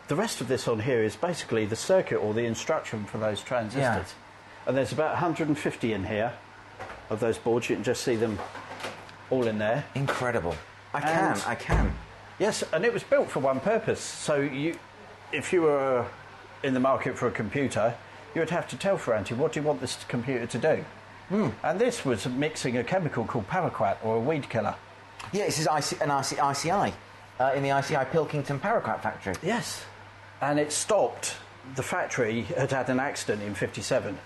the 0.08 0.16
rest 0.16 0.40
of 0.40 0.48
this 0.48 0.66
on 0.66 0.80
here 0.80 1.02
is 1.02 1.14
basically 1.14 1.66
the 1.66 1.76
circuit 1.76 2.16
or 2.16 2.32
the 2.32 2.44
instruction 2.44 3.04
for 3.04 3.18
those 3.18 3.42
transistors. 3.42 3.82
Yeah. 3.82 4.66
And 4.66 4.76
there's 4.76 4.92
about 4.92 5.12
150 5.12 5.92
in 5.92 6.04
here 6.04 6.32
of 7.10 7.20
those 7.20 7.38
boards. 7.38 7.68
You 7.68 7.76
can 7.76 7.84
just 7.84 8.02
see 8.02 8.16
them 8.16 8.38
all 9.30 9.46
in 9.46 9.58
there. 9.58 9.84
Incredible. 9.94 10.54
I 10.94 11.00
can, 11.00 11.32
And- 11.32 11.44
I 11.46 11.54
can. 11.54 11.92
Yes, 12.38 12.62
and 12.72 12.84
it 12.84 12.92
was 12.92 13.02
built 13.02 13.30
for 13.30 13.40
one 13.40 13.60
purpose. 13.60 14.00
So 14.00 14.36
you, 14.36 14.78
if 15.32 15.52
you 15.52 15.62
were 15.62 16.06
in 16.62 16.72
the 16.72 16.80
market 16.80 17.18
for 17.18 17.26
a 17.26 17.30
computer, 17.32 17.94
you 18.34 18.40
would 18.40 18.50
have 18.50 18.68
to 18.68 18.76
tell 18.76 18.96
Ferranti, 18.96 19.36
what 19.36 19.52
do 19.52 19.60
you 19.60 19.66
want 19.66 19.80
this 19.80 19.98
computer 20.08 20.46
to 20.46 20.58
do? 20.58 20.84
Hmm. 21.28 21.48
And 21.62 21.78
this 21.78 22.04
was 22.04 22.26
mixing 22.26 22.78
a 22.78 22.84
chemical 22.84 23.24
called 23.24 23.48
paraquat 23.48 23.96
or 24.02 24.16
a 24.16 24.20
weed 24.20 24.48
killer. 24.48 24.74
Yeah, 25.32 25.46
this 25.46 25.58
is 25.58 25.66
IC, 25.66 26.00
an 26.00 26.10
IC, 26.10 26.38
ICI 26.42 26.94
uh, 27.38 27.52
in 27.54 27.62
the 27.62 27.78
ICI 27.78 28.04
Pilkington 28.10 28.58
Paraquat 28.58 29.02
factory. 29.02 29.34
Yes. 29.42 29.84
And 30.40 30.58
it 30.58 30.72
stopped. 30.72 31.36
The 31.74 31.82
factory 31.82 32.42
had 32.42 32.70
had 32.70 32.88
an 32.88 33.00
accident 33.00 33.42
in 33.42 33.54
57. 33.54 34.18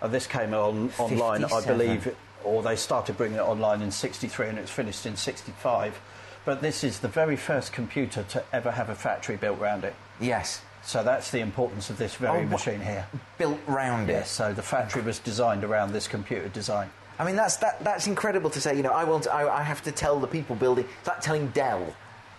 And 0.00 0.12
this 0.12 0.26
came 0.26 0.54
on 0.54 0.90
online, 0.98 1.44
I 1.44 1.64
believe, 1.66 2.14
or 2.44 2.62
they 2.62 2.76
started 2.76 3.16
bringing 3.16 3.38
it 3.38 3.42
online 3.42 3.82
in 3.82 3.90
63 3.90 4.48
and 4.48 4.58
it 4.58 4.62
was 4.62 4.70
finished 4.70 5.04
in 5.06 5.16
65. 5.16 6.00
But 6.44 6.62
this 6.62 6.82
is 6.82 7.00
the 7.00 7.08
very 7.08 7.36
first 7.36 7.72
computer 7.72 8.22
to 8.30 8.42
ever 8.52 8.70
have 8.70 8.88
a 8.88 8.94
factory 8.94 9.36
built 9.36 9.58
around 9.58 9.84
it. 9.84 9.94
Yes, 10.20 10.62
So 10.82 11.02
that's 11.02 11.30
the 11.30 11.40
importance 11.40 11.90
of 11.90 11.98
this 11.98 12.14
very 12.14 12.40
Oh, 12.42 12.46
machine 12.46 12.80
here. 12.80 13.06
built 13.36 13.58
round 13.66 14.08
Yes, 14.08 14.30
it. 14.30 14.34
so 14.34 14.52
the 14.52 14.62
factory 14.62 15.02
was 15.02 15.18
designed 15.18 15.64
around 15.64 15.92
this 15.92 16.08
computer 16.08 16.48
design. 16.48 16.90
I 17.18 17.24
mean, 17.24 17.36
that's 17.36 17.56
that, 17.58 17.82
that's 17.84 18.06
incredible 18.06 18.48
to 18.50 18.60
say. 18.60 18.76
You 18.76 18.82
know, 18.82 18.92
I 18.92 19.04
want, 19.04 19.26
I, 19.26 19.48
I 19.48 19.62
have 19.62 19.82
to 19.82 19.92
tell 19.92 20.18
the 20.20 20.26
people 20.28 20.54
building. 20.56 20.84
It's 21.00 21.08
like 21.08 21.20
telling 21.20 21.48
Dell, 21.48 21.94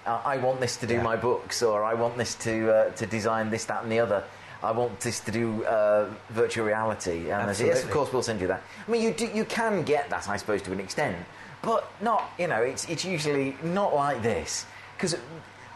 uh, 0.05 0.21
I 0.25 0.37
want 0.37 0.59
this 0.61 0.77
to 0.77 0.87
do 0.87 0.95
Yeah. 0.95 1.03
my 1.03 1.15
books, 1.17 1.61
or 1.61 1.83
I 1.83 1.93
want 1.95 2.17
this 2.17 2.33
to 2.35 2.71
uh, 2.73 2.89
to 2.91 3.05
design 3.05 3.49
this, 3.49 3.65
that, 3.65 3.83
and 3.83 3.91
the 3.91 3.99
other. 3.99 4.23
I 4.63 4.71
want 4.71 4.99
this 5.01 5.19
to 5.21 5.31
do 5.31 5.63
uh, 5.65 6.09
virtual 6.29 6.65
reality. 6.65 7.29
And 7.31 7.49
I 7.49 7.53
say, 7.53 7.67
yes, 7.67 7.83
of 7.83 7.91
course, 7.91 8.11
we'll 8.11 8.23
send 8.23 8.41
you 8.41 8.47
that. 8.47 8.61
I 8.87 8.91
mean, 8.91 9.01
you 9.01 9.11
do, 9.11 9.25
you 9.33 9.45
can 9.45 9.83
get 9.83 10.09
that, 10.09 10.27
I 10.27 10.35
suppose, 10.37 10.61
to 10.63 10.71
an 10.73 10.79
extent, 10.81 11.15
but 11.61 11.89
not. 12.01 12.31
You 12.39 12.47
know, 12.47 12.61
it's 12.61 12.87
it's 12.89 13.03
usually 13.05 13.55
not 13.63 13.93
like 13.93 14.21
this 14.23 14.65
because 14.97 15.15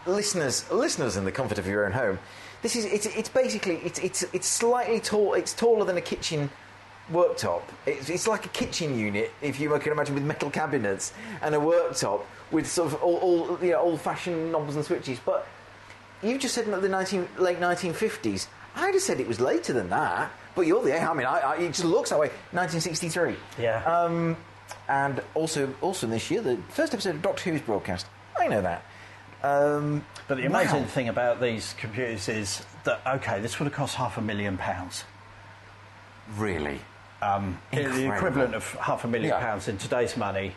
listeners, 0.06 0.70
listeners, 0.72 1.18
in 1.18 1.26
the 1.26 1.32
comfort 1.32 1.60
of 1.60 1.68
your 1.68 1.86
own 1.86 1.92
home, 1.92 2.20
this 2.64 2.76
is 2.76 2.86
it's 2.86 3.06
it's 3.06 3.30
basically 3.30 3.76
it's 3.76 4.00
it's 4.00 4.24
it's 4.34 4.48
slightly 4.48 5.00
tall. 5.00 5.36
It's 5.36 5.54
taller 5.54 5.86
than 5.86 5.98
a 5.98 6.02
kitchen 6.02 6.50
worktop. 7.12 7.62
It's, 7.86 8.10
it's 8.10 8.28
like 8.28 8.46
a 8.46 8.50
kitchen 8.50 8.98
unit, 8.98 9.32
if 9.42 9.60
you 9.60 9.70
can 9.80 9.92
imagine, 9.92 10.16
with 10.16 10.24
metal 10.24 10.50
cabinets 10.50 11.14
and 11.42 11.54
a 11.54 11.58
worktop 11.58 12.24
with 12.52 12.66
sort 12.66 12.94
of 12.94 13.04
all, 13.04 13.18
all 13.18 13.60
you 13.62 13.72
know, 13.72 13.80
old-fashioned 13.80 14.52
knobs 14.52 14.76
and 14.76 14.86
switches. 14.86 15.20
But 15.20 15.46
you 16.22 16.38
just 16.38 16.56
said 16.56 16.66
the 16.66 16.90
19, 16.90 17.28
late 17.38 17.60
1950s. 17.60 18.48
I'd 18.76 18.94
have 18.94 19.04
said 19.04 19.20
it 19.20 19.28
was 19.28 19.40
later 19.40 19.74
than 19.74 19.90
that. 19.90 20.32
But 20.56 20.68
you're 20.68 20.84
the 20.84 20.98
I 20.98 21.14
mean, 21.14 21.26
I, 21.26 21.40
I, 21.40 21.56
it 21.58 21.68
just 21.70 21.84
looks 21.84 22.12
that 22.12 22.20
way. 22.20 22.28
1963. 22.52 23.36
Yeah. 23.60 23.84
Um, 23.84 24.38
and 24.88 25.22
also, 25.34 25.74
also 25.82 26.08
this 26.08 26.30
year, 26.32 26.42
the 26.42 26.58
first 26.70 26.94
episode 26.94 27.16
of 27.16 27.22
Doctor 27.22 27.52
Who's 27.52 27.62
broadcast. 27.62 28.06
I 28.40 28.48
know 28.48 28.62
that. 28.62 28.84
Um, 29.44 30.06
But 30.28 30.38
the 30.38 30.46
amazing 30.46 30.82
wow. 30.84 30.88
thing 30.88 31.10
about 31.10 31.42
these 31.42 31.74
computers 31.78 32.30
is 32.30 32.66
that, 32.86 33.02
okay, 33.06 33.40
this 33.42 33.60
would 33.60 33.66
have 33.66 33.74
cost 33.74 33.96
half 33.96 34.18
a 34.18 34.22
million 34.22 34.58
pounds. 34.58 35.04
Really. 36.38 36.80
Um, 37.22 37.60
the 37.72 38.14
equivalent 38.14 38.56
of 38.56 38.72
half 38.76 39.04
a 39.04 39.08
million 39.08 39.32
Yeah. 39.34 39.40
pounds 39.40 39.68
in 39.68 39.78
today's 39.78 40.16
money, 40.18 40.56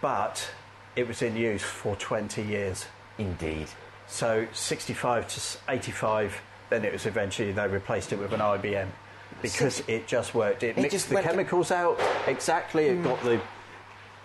but 0.00 0.50
it 0.96 1.06
was 1.06 1.22
in 1.22 1.36
use 1.36 1.62
for 1.62 1.96
20 1.96 2.42
years. 2.42 2.86
Indeed. 3.18 3.68
So 4.06 4.46
65 4.52 5.28
to 5.28 5.58
85, 5.72 6.40
then 6.70 6.84
it 6.84 6.92
was 6.92 7.04
eventually 7.06 7.52
they 7.52 7.66
replaced 7.68 8.12
it 8.12 8.18
with 8.18 8.32
an 8.32 8.40
IBM 8.40 8.88
because 9.42 9.82
it 9.86 10.06
just 10.06 10.34
worked. 10.34 10.62
It, 10.62 10.76
It 10.78 10.82
mixed 10.82 10.92
just 10.92 11.08
the 11.08 11.16
went- 11.16 11.26
chemicals 11.26 11.70
out 11.70 12.00
exactly. 12.26 12.86
It 12.88 13.02
got 13.04 13.22
the 13.22 13.40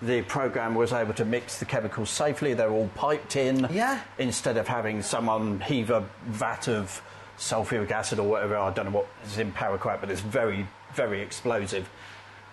the 0.06 0.22
program 0.24 0.76
was 0.76 0.92
able 0.92 1.14
to 1.14 1.26
mix 1.26 1.60
the 1.60 1.66
chemicals 1.66 2.10
safely. 2.10 2.54
They're 2.54 2.72
all 2.72 2.90
piped 2.96 3.36
in. 3.36 3.68
Yeah. 3.72 4.02
Instead 4.18 4.58
of 4.58 4.68
having 4.68 5.02
someone 5.02 5.62
heave 5.62 5.90
a 5.90 6.06
vat 6.26 6.68
of 6.68 7.02
sulfuric 7.38 7.92
acid 7.92 8.20
or 8.20 8.28
whatever, 8.28 8.58
I 8.58 8.72
don't 8.72 8.86
know 8.86 8.92
what 8.92 9.08
is 9.26 9.38
in 9.38 9.52
paraquat, 9.52 10.02
but 10.02 10.10
it's 10.10 10.22
very, 10.22 10.68
very 10.94 11.22
explosive. 11.22 11.90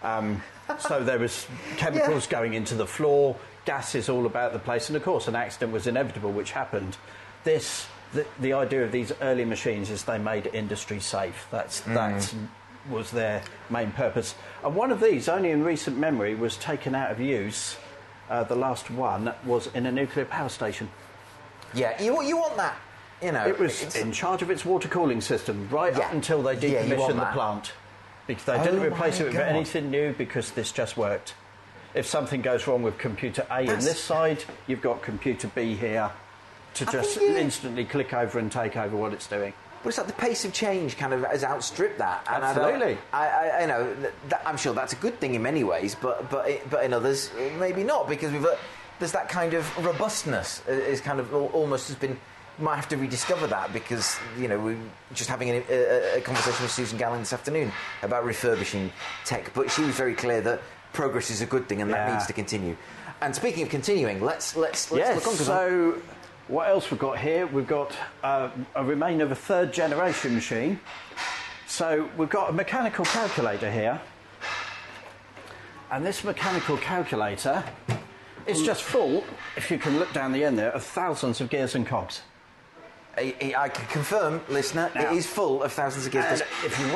Um, 0.02 0.42
so 0.78 1.02
there 1.02 1.18
was 1.18 1.46
chemicals 1.76 2.26
going 2.26 2.54
into 2.54 2.74
the 2.74 2.86
floor, 2.86 3.36
gases 3.64 4.08
all 4.08 4.26
about 4.26 4.52
the 4.52 4.58
place, 4.58 4.88
and 4.88 4.96
of 4.96 5.02
course 5.02 5.26
an 5.26 5.34
accident 5.34 5.72
was 5.72 5.86
inevitable, 5.86 6.32
which 6.32 6.52
happened. 6.52 6.96
This, 7.42 7.86
the, 8.12 8.26
the 8.38 8.52
idea 8.52 8.84
of 8.84 8.92
these 8.92 9.12
early 9.20 9.44
machines 9.44 9.90
is 9.90 10.04
they 10.04 10.18
made 10.18 10.46
industry 10.52 11.00
safe. 11.00 11.46
That's 11.50 11.80
that 11.80 12.34
was 12.88 13.10
their 13.10 13.42
main 13.68 13.90
purpose. 13.92 14.34
And 14.64 14.74
one 14.74 14.90
of 14.90 15.00
these, 15.00 15.28
only 15.28 15.50
in 15.50 15.62
recent 15.62 15.98
memory, 15.98 16.34
was 16.34 16.56
taken 16.56 16.94
out 16.94 17.10
of 17.10 17.20
use. 17.20 17.76
Uh, 18.28 18.44
the 18.44 18.54
last 18.54 18.90
one 18.90 19.32
was 19.44 19.66
in 19.74 19.86
a 19.86 19.92
nuclear 19.92 20.24
power 20.24 20.48
station. 20.48 20.88
Yeah, 21.74 22.00
you, 22.02 22.22
you 22.22 22.36
want 22.36 22.56
that, 22.56 22.76
you 23.22 23.32
know. 23.32 23.46
It 23.46 23.58
was 23.58 23.94
in 23.96 24.12
charge 24.12 24.42
of 24.42 24.50
its 24.50 24.64
water 24.64 24.88
cooling 24.88 25.20
system 25.20 25.68
right 25.70 25.92
Yeah. 25.96 26.06
up 26.06 26.12
until 26.12 26.42
they 26.42 26.54
Yeah, 26.54 26.82
decommissioned 26.84 27.16
the 27.16 27.26
plant. 27.32 27.72
Because 28.26 28.44
they 28.44 28.58
didn't 28.62 28.80
Oh 28.80 28.86
replace 28.86 29.18
it 29.20 29.24
with 29.24 29.32
God. 29.34 29.42
anything 29.48 29.90
new 29.90 30.12
because 30.12 30.52
this 30.52 30.70
just 30.72 30.96
worked. 30.96 31.34
If 31.94 32.06
something 32.06 32.40
goes 32.42 32.66
wrong 32.68 32.82
with 32.82 32.98
computer 32.98 33.44
A 33.50 33.60
in 33.62 33.80
this 33.80 33.98
side, 34.02 34.44
you've 34.68 34.82
got 34.82 35.02
computer 35.02 35.48
B 35.52 35.74
here 35.74 36.10
to 36.74 36.86
just 36.86 37.20
yeah. 37.20 37.36
instantly 37.36 37.84
click 37.84 38.14
over 38.14 38.38
and 38.38 38.50
take 38.52 38.76
over 38.76 38.96
what 38.96 39.12
it's 39.12 39.26
doing. 39.26 39.52
But 39.82 39.88
it's 39.88 39.98
like 39.98 40.06
the 40.08 40.12
pace 40.12 40.44
of 40.44 40.52
change 40.52 40.96
kind 40.98 41.12
of 41.14 41.22
has 41.24 41.42
outstripped 41.42 41.98
that. 41.98 42.26
And 42.30 42.44
Absolutely. 42.44 42.98
I, 43.12 43.26
I, 43.28 43.62
I 43.62 43.66
know 43.66 43.94
that, 44.28 44.42
I'm 44.44 44.58
sure 44.58 44.74
that's 44.74 44.92
a 44.92 44.96
good 44.96 45.18
thing 45.20 45.34
in 45.34 45.42
many 45.42 45.64
ways, 45.64 45.94
but 45.94 46.28
but 46.30 46.48
it, 46.50 46.68
but 46.68 46.84
in 46.84 46.92
others 46.92 47.30
uh, 47.30 47.50
maybe 47.58 47.82
not 47.82 48.08
because 48.08 48.30
we've 48.32 48.44
uh, 48.44 48.56
there's 48.98 49.12
that 49.12 49.28
kind 49.30 49.54
of 49.54 49.64
robustness 49.84 50.62
uh, 50.68 50.72
is 50.72 51.00
kind 51.00 51.18
of 51.20 51.32
almost 51.32 51.88
has 51.88 51.96
been. 51.96 52.18
Might 52.58 52.76
have 52.76 52.88
to 52.90 52.98
rediscover 52.98 53.46
that 53.46 53.72
because 53.72 54.18
you 54.38 54.46
know 54.46 54.58
we're 54.60 54.76
just 55.14 55.30
having 55.30 55.48
a, 55.48 55.62
a, 55.70 56.18
a 56.18 56.20
conversation 56.20 56.62
with 56.62 56.70
Susan 56.70 56.98
Gallen 56.98 57.20
this 57.20 57.32
afternoon 57.32 57.72
about 58.02 58.22
refurbishing 58.26 58.92
tech, 59.24 59.54
but 59.54 59.70
she 59.70 59.80
was 59.80 59.94
very 59.94 60.14
clear 60.14 60.42
that 60.42 60.60
progress 60.92 61.30
is 61.30 61.40
a 61.40 61.46
good 61.46 61.70
thing 61.70 61.80
and 61.80 61.90
that 61.90 62.12
needs 62.12 62.26
to 62.26 62.34
continue. 62.34 62.76
And 63.22 63.34
speaking 63.34 63.62
of 63.62 63.70
continuing, 63.70 64.20
let's 64.20 64.56
let's 64.56 64.90
let's 64.92 65.08
yes, 65.08 65.14
look 65.16 65.26
on 65.28 65.36
'cause 65.38 65.48
I'm- 65.48 65.94
so 65.94 66.02
what 66.50 66.68
else 66.68 66.90
we've 66.90 67.00
got 67.00 67.18
here? 67.18 67.46
We've 67.46 67.66
got 67.66 67.96
uh, 68.24 68.50
a 68.74 68.84
remain 68.84 69.20
of 69.20 69.30
a 69.30 69.36
third 69.36 69.72
generation 69.72 70.34
machine. 70.34 70.80
So 71.66 72.10
we've 72.16 72.28
got 72.28 72.50
a 72.50 72.52
mechanical 72.52 73.04
calculator 73.04 73.70
here. 73.70 74.00
And 75.92 76.04
this 76.04 76.24
mechanical 76.24 76.76
calculator 76.76 77.62
is 78.46 78.62
just 78.62 78.82
full, 78.82 79.24
if 79.56 79.70
you 79.70 79.78
can 79.78 79.98
look 79.98 80.12
down 80.12 80.32
the 80.32 80.44
end 80.44 80.58
there, 80.58 80.72
of 80.72 80.82
thousands 80.82 81.40
of 81.40 81.50
gears 81.50 81.76
and 81.76 81.86
cogs. 81.86 82.22
I, 83.16 83.54
I- 83.56 83.68
can 83.68 83.86
confirm, 83.86 84.40
listener, 84.48 84.90
Now- 84.94 85.12
it 85.12 85.16
is 85.16 85.26
full 85.26 85.62
of 85.62 85.72
thousands 85.72 86.06
of 86.06 86.12
gears. 86.12 86.40
And 86.40 86.50
if 86.64 86.78
you 86.80 86.86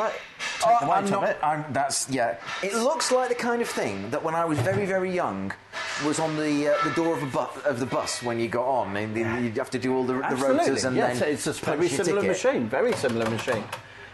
take 0.60 0.66
Oh, 0.66 0.78
the 0.80 0.86
weight 0.86 0.96
I'm 0.96 1.04
of 1.04 1.10
not, 1.10 1.28
it. 1.28 1.38
I'm, 1.42 1.64
that's 1.72 2.08
yeah. 2.10 2.36
It 2.62 2.74
looks 2.74 3.10
like 3.12 3.28
the 3.28 3.34
kind 3.34 3.60
of 3.62 3.68
thing 3.68 4.10
that 4.10 4.22
when 4.22 4.34
I 4.34 4.44
was 4.44 4.58
very 4.60 4.86
very 4.86 5.10
young 5.12 5.52
was 6.06 6.18
on 6.18 6.36
the 6.36 6.68
uh, 6.68 6.74
the 6.84 6.90
door 6.94 7.16
of 7.16 7.22
a 7.22 7.26
bu- 7.26 7.60
of 7.68 7.80
the 7.80 7.86
bus 7.86 8.22
when 8.22 8.38
you 8.40 8.48
got 8.48 8.66
on, 8.66 8.96
and 8.96 9.14
then 9.16 9.44
you'd 9.44 9.56
have 9.56 9.70
to 9.70 9.78
do 9.78 9.94
all 9.94 10.04
the, 10.04 10.14
the 10.14 10.36
rotors 10.36 10.84
and 10.84 10.96
yes, 10.96 11.20
then 11.20 11.32
it's 11.32 11.46
a 11.46 11.52
very 11.52 11.88
similar 11.88 12.22
ticket. 12.22 12.44
machine. 12.44 12.68
Very 12.68 12.92
similar 12.94 13.28
machine. 13.30 13.64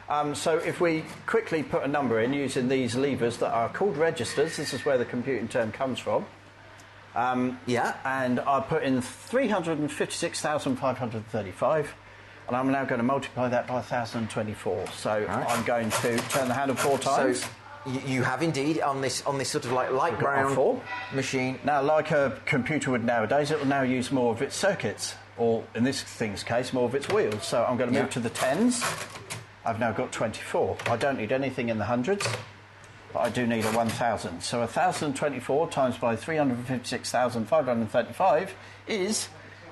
Um, 0.08 0.34
so 0.34 0.58
if 0.58 0.80
we 0.80 1.04
quickly 1.26 1.62
put 1.62 1.84
a 1.84 1.88
number 1.88 2.20
in 2.20 2.32
using 2.32 2.68
these 2.68 2.96
levers 2.96 3.36
that 3.36 3.52
are 3.52 3.68
called 3.68 3.96
registers, 3.96 4.56
this 4.56 4.72
is 4.74 4.84
where 4.84 4.98
the 4.98 5.04
computing 5.04 5.46
term 5.46 5.70
comes 5.70 6.00
from. 6.00 6.26
Yeah, 7.14 7.94
And 8.04 8.40
I 8.40 8.58
put 8.60 8.82
in 8.82 9.00
356,535, 9.02 11.94
and 12.50 12.56
I'm 12.56 12.72
now 12.72 12.84
going 12.84 12.98
to 12.98 13.04
multiply 13.04 13.48
that 13.48 13.68
by 13.68 13.74
1,024. 13.74 14.88
So 14.88 15.24
I'm 15.28 15.64
going 15.64 15.88
to 15.88 16.18
turn 16.30 16.48
the 16.48 16.54
handle 16.54 16.74
four 16.76 16.98
times. 16.98 17.44
you, 17.86 18.00
you 18.04 18.22
have 18.24 18.42
indeed 18.42 18.80
on 18.80 19.00
this 19.00 19.22
on 19.24 19.38
this 19.38 19.50
sort 19.50 19.64
of 19.66 19.70
like 19.72 19.92
light 19.92 20.14
We've 20.14 20.20
got 20.22 20.30
our 20.30 20.42
brown 20.46 20.54
four. 20.56 20.82
machine. 21.14 21.60
Now, 21.62 21.80
like 21.80 22.10
a 22.10 22.40
computer 22.46 22.90
would 22.90 23.04
nowadays, 23.04 23.52
it 23.52 23.58
will 23.60 23.66
now 23.68 23.82
use 23.82 24.10
more 24.10 24.32
of 24.34 24.42
its 24.42 24.56
circuits, 24.56 25.14
or 25.38 25.62
in 25.76 25.84
this 25.84 26.02
thing's 26.02 26.42
case, 26.42 26.72
more 26.72 26.86
of 26.86 26.96
its 26.96 27.08
wheels. 27.08 27.46
So 27.46 27.64
I'm 27.64 27.76
going 27.76 27.92
to 27.92 27.94
move 27.94 28.06
Yeah. 28.08 28.14
to 28.14 28.20
the 28.20 28.30
tens. 28.30 28.82
I've 29.64 29.78
now 29.78 29.92
got 29.92 30.10
24. 30.10 30.76
I 30.86 30.96
don't 30.96 31.18
need 31.18 31.30
anything 31.30 31.68
in 31.68 31.78
the 31.78 31.84
hundreds, 31.84 32.26
but 33.12 33.20
I 33.20 33.28
do 33.28 33.46
need 33.46 33.64
a 33.64 33.70
1,000. 33.70 34.40
So 34.42 34.58
1,024 34.58 35.68
times 35.70 35.96
by 35.98 36.16
356,535 36.16 38.54
is 38.88 39.28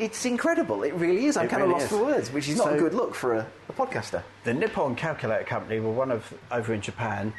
It's 0.00 0.24
incredible. 0.24 0.82
It 0.82 0.94
really 0.94 1.26
is. 1.26 1.36
I'm 1.36 1.44
It 1.46 1.50
kind 1.50 1.62
really 1.62 1.74
of 1.74 1.80
lost 1.82 1.92
is. 1.92 1.98
for 1.98 2.04
words, 2.04 2.32
which 2.32 2.48
is 2.48 2.56
not 2.56 2.72
a 2.74 2.78
good 2.78 2.94
look 2.94 3.14
for 3.14 3.34
a, 3.34 3.46
a 3.68 3.72
podcaster. 3.74 4.22
The 4.44 4.54
Nippon 4.54 4.94
Calculator 4.96 5.44
Company 5.44 5.78
were 5.78 5.90
one 5.92 6.10
of 6.10 6.32
over 6.50 6.72
in 6.72 6.80
Japan. 6.80 7.34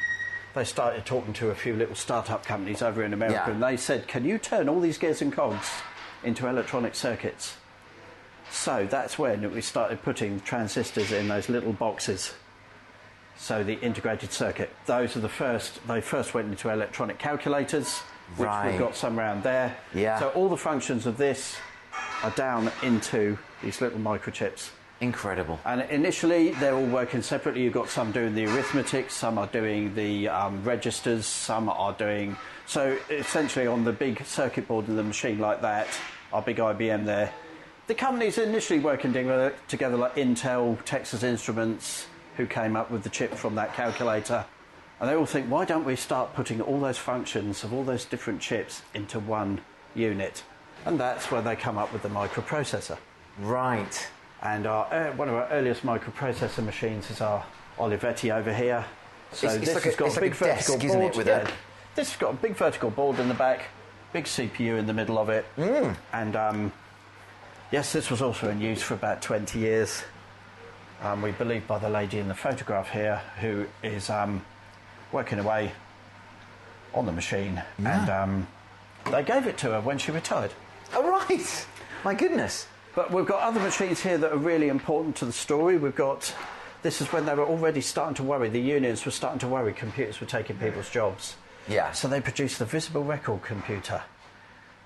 They 0.54 0.64
started 0.64 1.04
talking 1.04 1.32
to 1.34 1.50
a 1.50 1.54
few 1.56 1.74
little 1.74 1.94
startup 1.96 2.44
companies 2.46 2.80
over 2.80 3.02
in 3.02 3.12
America, 3.14 3.42
Yeah. 3.46 3.52
and 3.52 3.62
they 3.62 3.76
said, 3.76 4.06
"Can 4.06 4.24
you 4.24 4.38
turn 4.38 4.68
all 4.68 4.80
these 4.80 4.96
gears 4.96 5.20
and 5.22 5.32
cogs 5.32 5.68
into 6.22 6.46
electronic 6.46 6.94
circuits?" 6.94 7.56
So 8.50 8.86
that's 8.88 9.18
when 9.18 9.50
we 9.52 9.60
started 9.62 10.02
putting 10.02 10.40
transistors 10.42 11.10
in 11.10 11.26
those 11.26 11.48
little 11.48 11.72
boxes. 11.72 12.34
So 13.36 13.64
the 13.64 13.80
integrated 13.80 14.30
circuit. 14.32 14.70
Those 14.86 15.16
are 15.16 15.20
the 15.20 15.28
first. 15.28 15.80
They 15.88 16.00
first 16.00 16.32
went 16.34 16.48
into 16.48 16.68
electronic 16.68 17.18
calculators, 17.18 18.00
which 18.36 18.46
Right. 18.46 18.70
we've 18.70 18.78
got 18.78 18.94
some 18.94 19.18
around 19.18 19.42
there. 19.42 19.74
Yeah. 19.94 20.20
So 20.20 20.28
all 20.28 20.48
the 20.48 20.56
functions 20.58 21.06
of 21.06 21.16
this 21.16 21.56
are 22.22 22.30
down 22.30 22.70
into 22.82 23.38
these 23.62 23.80
little 23.80 23.98
microchips. 23.98 24.70
Incredible. 25.00 25.58
And 25.64 25.80
initially, 25.90 26.50
they're 26.52 26.76
all 26.76 26.86
working 26.86 27.22
separately. 27.22 27.64
You've 27.64 27.72
got 27.72 27.88
some 27.88 28.12
doing 28.12 28.36
the 28.36 28.46
arithmetic, 28.46 29.10
some 29.10 29.36
are 29.36 29.48
doing 29.48 29.94
the 29.96 30.28
um, 30.28 30.62
registers, 30.62 31.26
some 31.26 31.68
are 31.68 31.92
doing. 31.92 32.36
So 32.66 32.96
essentially, 33.10 33.66
on 33.66 33.82
the 33.82 33.92
big 33.92 34.24
circuit 34.24 34.68
board 34.68 34.86
in 34.88 34.94
the 34.94 35.02
machine 35.02 35.40
like 35.40 35.60
that, 35.62 35.88
our 36.32 36.40
big 36.40 36.58
IBM 36.58 37.04
there, 37.04 37.32
the 37.88 37.94
companies 37.94 38.38
initially 38.38 38.78
working 38.78 39.12
together, 39.12 39.54
together 39.66 39.96
like 39.96 40.14
Intel, 40.14 40.78
Texas 40.84 41.24
Instruments, 41.24 42.06
who 42.36 42.46
came 42.46 42.76
up 42.76 42.90
with 42.90 43.02
the 43.02 43.10
chip 43.10 43.34
from 43.34 43.56
that 43.56 43.74
calculator. 43.74 44.44
And 45.00 45.10
they 45.10 45.16
all 45.16 45.26
think, 45.26 45.50
why 45.50 45.64
don't 45.64 45.84
we 45.84 45.96
start 45.96 46.32
putting 46.32 46.60
all 46.60 46.78
those 46.78 46.96
functions 46.96 47.64
of 47.64 47.72
all 47.72 47.82
those 47.82 48.04
different 48.04 48.40
chips 48.40 48.82
into 48.94 49.18
one 49.18 49.62
unit? 49.96 50.44
And 50.84 50.98
that's 50.98 51.30
where 51.30 51.42
they 51.42 51.56
come 51.56 51.78
up 51.78 51.92
with 51.92 52.02
the 52.02 52.08
microprocessor. 52.08 52.98
Right. 53.40 54.08
And 54.42 54.66
our, 54.66 54.92
uh, 54.92 55.12
one 55.12 55.28
of 55.28 55.34
our 55.34 55.48
earliest 55.50 55.82
microprocessor 55.84 56.64
machines 56.64 57.10
is 57.10 57.20
our 57.20 57.44
Olivetti 57.78 58.34
over 58.34 58.52
here. 58.52 58.84
So 59.32 59.46
It's- 59.46 59.56
it's 59.58 59.66
this 59.66 59.74
like 59.76 59.84
has 59.84 59.94
a- 59.94 59.96
got 59.96 60.04
a 60.06 60.10
like 60.10 60.20
big 60.20 60.32
a 60.32 60.38
desk, 60.44 60.70
vertical 60.70 60.90
it, 60.90 60.98
board. 61.00 61.16
with 61.16 61.26
yeah. 61.28 61.38
a- 61.48 61.50
This 61.94 62.08
has 62.10 62.16
got 62.16 62.30
a 62.30 62.36
big 62.36 62.56
vertical 62.56 62.90
board 62.90 63.18
in 63.18 63.28
the 63.28 63.34
back, 63.34 63.62
big 64.12 64.24
CPU 64.26 64.76
in 64.78 64.86
the 64.86 64.92
middle 64.92 65.18
of 65.18 65.28
it. 65.28 65.44
Hmm. 65.56 65.92
And 66.12 66.34
um, 66.36 66.72
yes, 67.70 67.92
this 67.92 68.10
was 68.10 68.20
also 68.20 68.48
in 68.50 68.60
use 68.60 68.82
for 68.82 68.94
about 68.94 69.22
20 69.22 69.58
years. 69.58 70.02
Um, 71.02 71.22
we 71.22 71.30
believe 71.32 71.66
by 71.66 71.78
the 71.78 71.88
lady 71.88 72.18
in 72.18 72.28
the 72.28 72.34
photograph 72.34 72.90
here 72.90 73.20
who 73.40 73.66
is 73.82 74.08
um, 74.10 74.44
working 75.12 75.38
away 75.38 75.72
on 76.94 77.06
the 77.06 77.12
machine. 77.12 77.62
And 77.78 78.08
um, 78.10 78.46
they 79.10 79.22
gave 79.22 79.46
it 79.46 79.58
to 79.58 79.70
her 79.70 79.80
when 79.80 79.98
she 79.98 80.10
retired. 80.12 80.52
Oh, 80.94 81.08
right. 81.08 81.66
My 82.04 82.14
goodness. 82.14 82.66
But 82.94 83.10
we've 83.10 83.26
got 83.26 83.40
other 83.42 83.60
machines 83.60 84.00
here 84.02 84.18
that 84.18 84.32
are 84.32 84.36
really 84.38 84.68
important 84.68 85.16
to 85.16 85.24
the 85.24 85.32
story. 85.32 85.78
We've 85.78 85.94
got 85.94 86.34
this 86.82 87.00
is 87.00 87.12
when 87.12 87.24
they 87.26 87.34
were 87.34 87.46
already 87.46 87.80
starting 87.80 88.14
to 88.16 88.22
worry. 88.22 88.48
The 88.48 88.60
unions 88.60 89.04
were 89.04 89.12
starting 89.12 89.38
to 89.40 89.48
worry 89.48 89.72
computers 89.72 90.20
were 90.20 90.26
taking 90.26 90.56
people's 90.56 90.90
jobs. 90.90 91.36
Yeah. 91.68 91.92
So 91.92 92.08
they 92.08 92.20
produced 92.20 92.58
the 92.58 92.64
visible 92.64 93.04
record 93.04 93.42
computer. 93.42 94.02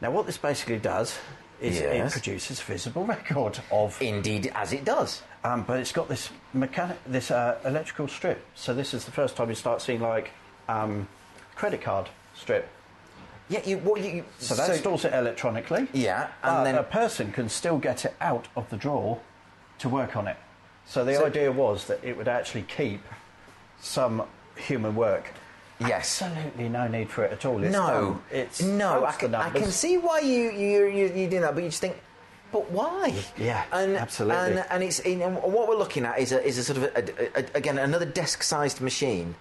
Now, 0.00 0.10
what 0.10 0.26
this 0.26 0.36
basically 0.36 0.78
does 0.78 1.18
is 1.58 1.80
Yes. 1.80 2.10
it 2.10 2.12
produces 2.12 2.60
visible 2.60 3.06
record 3.06 3.58
of, 3.72 4.00
Indeed, 4.02 4.52
as 4.54 4.74
it 4.74 4.84
does. 4.84 5.22
um, 5.42 5.62
but 5.62 5.80
it's 5.80 5.90
got 5.92 6.06
this 6.06 6.28
mechanic, 6.52 6.98
this 7.06 7.30
uh, 7.30 7.58
electrical 7.64 8.06
strip. 8.08 8.44
So 8.54 8.74
this 8.74 8.92
is 8.92 9.06
the 9.06 9.10
first 9.10 9.36
time 9.36 9.48
you 9.48 9.54
start 9.54 9.80
seeing 9.80 10.00
like 10.02 10.32
um, 10.68 11.08
credit 11.54 11.80
card 11.80 12.10
strip. 12.34 12.68
Yeah, 13.48 13.60
you, 13.64 13.78
what 13.78 14.00
you, 14.02 14.24
So 14.38 14.54
that 14.56 14.76
stores 14.76 15.04
it 15.04 15.12
electronically. 15.14 15.86
Yeah, 15.92 16.24
and 16.24 16.30
but 16.42 16.64
then- 16.64 16.74
a 16.76 16.82
person 16.82 17.32
can 17.32 17.48
still 17.48 17.78
get 17.78 18.04
it 18.04 18.14
out 18.20 18.48
of 18.56 18.68
the 18.70 18.76
drawer 18.76 19.20
to 19.78 19.88
work 19.88 20.16
on 20.16 20.26
it. 20.26 20.36
So 20.86 21.04
the 21.04 21.14
So- 21.14 21.26
idea 21.26 21.52
was 21.52 21.86
that 21.86 22.02
it 22.02 22.16
would 22.16 22.28
actually 22.28 22.62
keep 22.62 23.02
some 23.80 24.22
human 24.56 24.94
work. 24.94 25.32
Yes. 25.78 26.22
Absolutely 26.22 26.68
no 26.70 26.88
need 26.88 27.10
for 27.10 27.24
it 27.24 27.32
at 27.32 27.44
all. 27.44 27.62
It's 27.62 27.72
no. 27.72 28.20
It's 28.30 28.62
no. 28.62 29.04
I 29.04 29.12
can, 29.12 29.34
I 29.34 29.50
can 29.50 29.70
see 29.70 29.98
why 29.98 30.20
you 30.20 30.50
you 30.50 30.86
you, 30.86 31.12
you 31.14 31.28
do 31.28 31.40
that, 31.40 31.54
but 31.54 31.62
you 31.62 31.68
just 31.68 31.82
think, 31.82 31.96
but 32.50 32.70
why? 32.70 33.12
Yeah, 33.36 33.62
and, 33.72 33.94
absolutely. 33.94 34.38
And, 34.58 34.64
and 34.70 34.82
it's 34.82 35.00
and 35.00 35.36
what 35.36 35.68
we're 35.68 35.76
looking 35.76 36.06
at 36.06 36.18
is 36.18 36.32
a, 36.32 36.42
is 36.42 36.56
a 36.56 36.64
sort 36.64 36.78
of 36.78 36.84
a, 36.84 36.98
a, 37.38 37.42
a- 37.42 37.56
again 37.58 37.76
another 37.76 38.06
desk-sized 38.06 38.80
machine, 38.80 39.34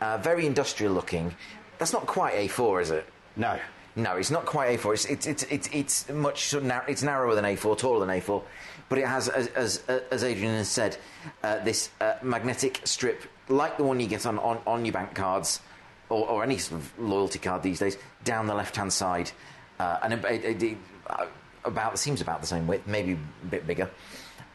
uh, 0.00 0.18
very 0.18 0.46
industrial 0.46 0.92
looking. 0.94 1.34
That's 1.78 1.92
not 1.92 2.06
quite 2.06 2.34
A4, 2.34 2.82
is 2.82 2.90
it? 2.92 3.04
No. 3.36 3.58
No, 3.94 4.16
it's 4.16 4.30
not 4.30 4.46
quite 4.46 4.78
A4. 4.78 4.94
It's 4.94 5.04
it's 5.04 5.26
it's 5.26 5.42
it's, 5.44 5.68
it's 5.72 6.08
much 6.08 6.54
it's 6.54 7.02
narrower 7.02 7.34
than 7.34 7.44
A4, 7.44 7.76
taller 7.76 8.00
than 8.00 8.08
A4, 8.08 8.42
but 8.88 8.98
it 8.98 9.06
has, 9.06 9.28
as 9.28 9.48
as, 9.48 9.82
as 10.10 10.24
Adrian 10.24 10.54
has 10.54 10.68
said, 10.68 10.96
uh, 11.42 11.58
this 11.62 11.90
uh, 12.00 12.14
magnetic 12.22 12.80
strip 12.84 13.24
like 13.48 13.76
the 13.76 13.84
one 13.84 14.00
you 14.00 14.06
get 14.06 14.24
on, 14.24 14.38
on, 14.38 14.58
on 14.66 14.84
your 14.84 14.92
bank 14.92 15.14
cards 15.14 15.60
or, 16.08 16.26
or 16.28 16.42
any 16.42 16.58
sort 16.58 16.80
of 16.80 16.98
loyalty 16.98 17.38
card 17.38 17.62
these 17.62 17.80
days 17.80 17.98
down 18.24 18.46
the 18.46 18.54
left 18.54 18.76
hand 18.76 18.92
side, 18.92 19.30
uh, 19.78 19.98
and 20.02 20.14
it, 20.14 20.24
it, 20.24 20.62
it, 20.62 20.78
uh, 21.08 21.26
about 21.64 21.98
seems 21.98 22.20
about 22.20 22.40
the 22.40 22.46
same 22.46 22.66
width, 22.66 22.86
maybe 22.86 23.12
a 23.12 23.46
bit 23.46 23.66
bigger, 23.66 23.90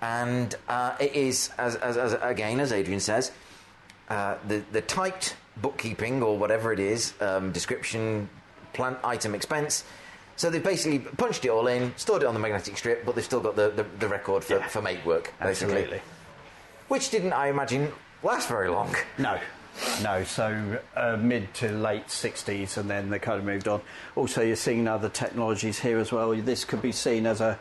and 0.02 0.56
uh, 0.68 0.96
it 1.00 1.14
is 1.14 1.52
as, 1.58 1.76
as, 1.76 1.96
as 1.96 2.14
again 2.22 2.60
as 2.60 2.72
Adrian 2.72 3.00
says. 3.00 3.32
Uh, 4.10 4.38
the, 4.48 4.64
the 4.72 4.82
typed 4.82 5.36
bookkeeping 5.58 6.24
or 6.24 6.38
whatever 6.38 6.72
it 6.72 6.80
is, 6.80 7.14
um, 7.20 7.52
description, 7.52 8.30
plant 8.78 8.98
item 9.04 9.36
expense. 9.36 9.84
So 10.38 10.50
they've 10.52 10.64
basically 10.64 11.00
punched 11.00 11.44
it 11.46 11.50
all 11.50 11.66
in, 11.68 11.94
stored 11.98 12.22
it 12.22 12.28
on 12.28 12.34
the 12.36 12.40
magnetic 12.40 12.78
strip, 12.78 13.06
but 13.06 13.16
they've 13.16 13.26
still 13.26 13.40
got 13.42 13.56
the, 13.56 13.70
the, 13.72 13.84
the 14.00 14.08
record 14.08 14.44
for, 14.44 14.54
Yeah. 14.60 14.68
for 14.68 14.82
make 14.84 15.04
work, 15.06 15.34
basically. 15.42 15.74
Absolutely. 15.76 16.02
Which 16.88 17.10
didn't, 17.10 17.34
I 17.34 17.50
imagine, 17.50 17.92
last 18.24 18.48
very 18.48 18.70
long. 18.70 18.96
No. 19.18 19.40
No, 20.02 20.24
so 20.24 20.80
uh, 20.96 21.18
mid 21.18 21.54
to 21.56 21.72
late 21.72 22.08
60s, 22.08 22.78
and 22.78 22.90
then 22.90 23.10
they 23.10 23.20
kind 23.20 23.40
of 23.40 23.46
moved 23.46 23.68
on. 23.68 23.82
Also, 24.16 24.42
you're 24.42 24.56
seeing 24.56 24.88
other 24.88 25.10
technologies 25.10 25.80
here 25.80 25.98
as 26.00 26.12
well. 26.12 26.32
This 26.34 26.66
could 26.66 26.82
be 26.82 26.92
seen 26.92 27.26
as 27.28 27.42
a 27.42 27.60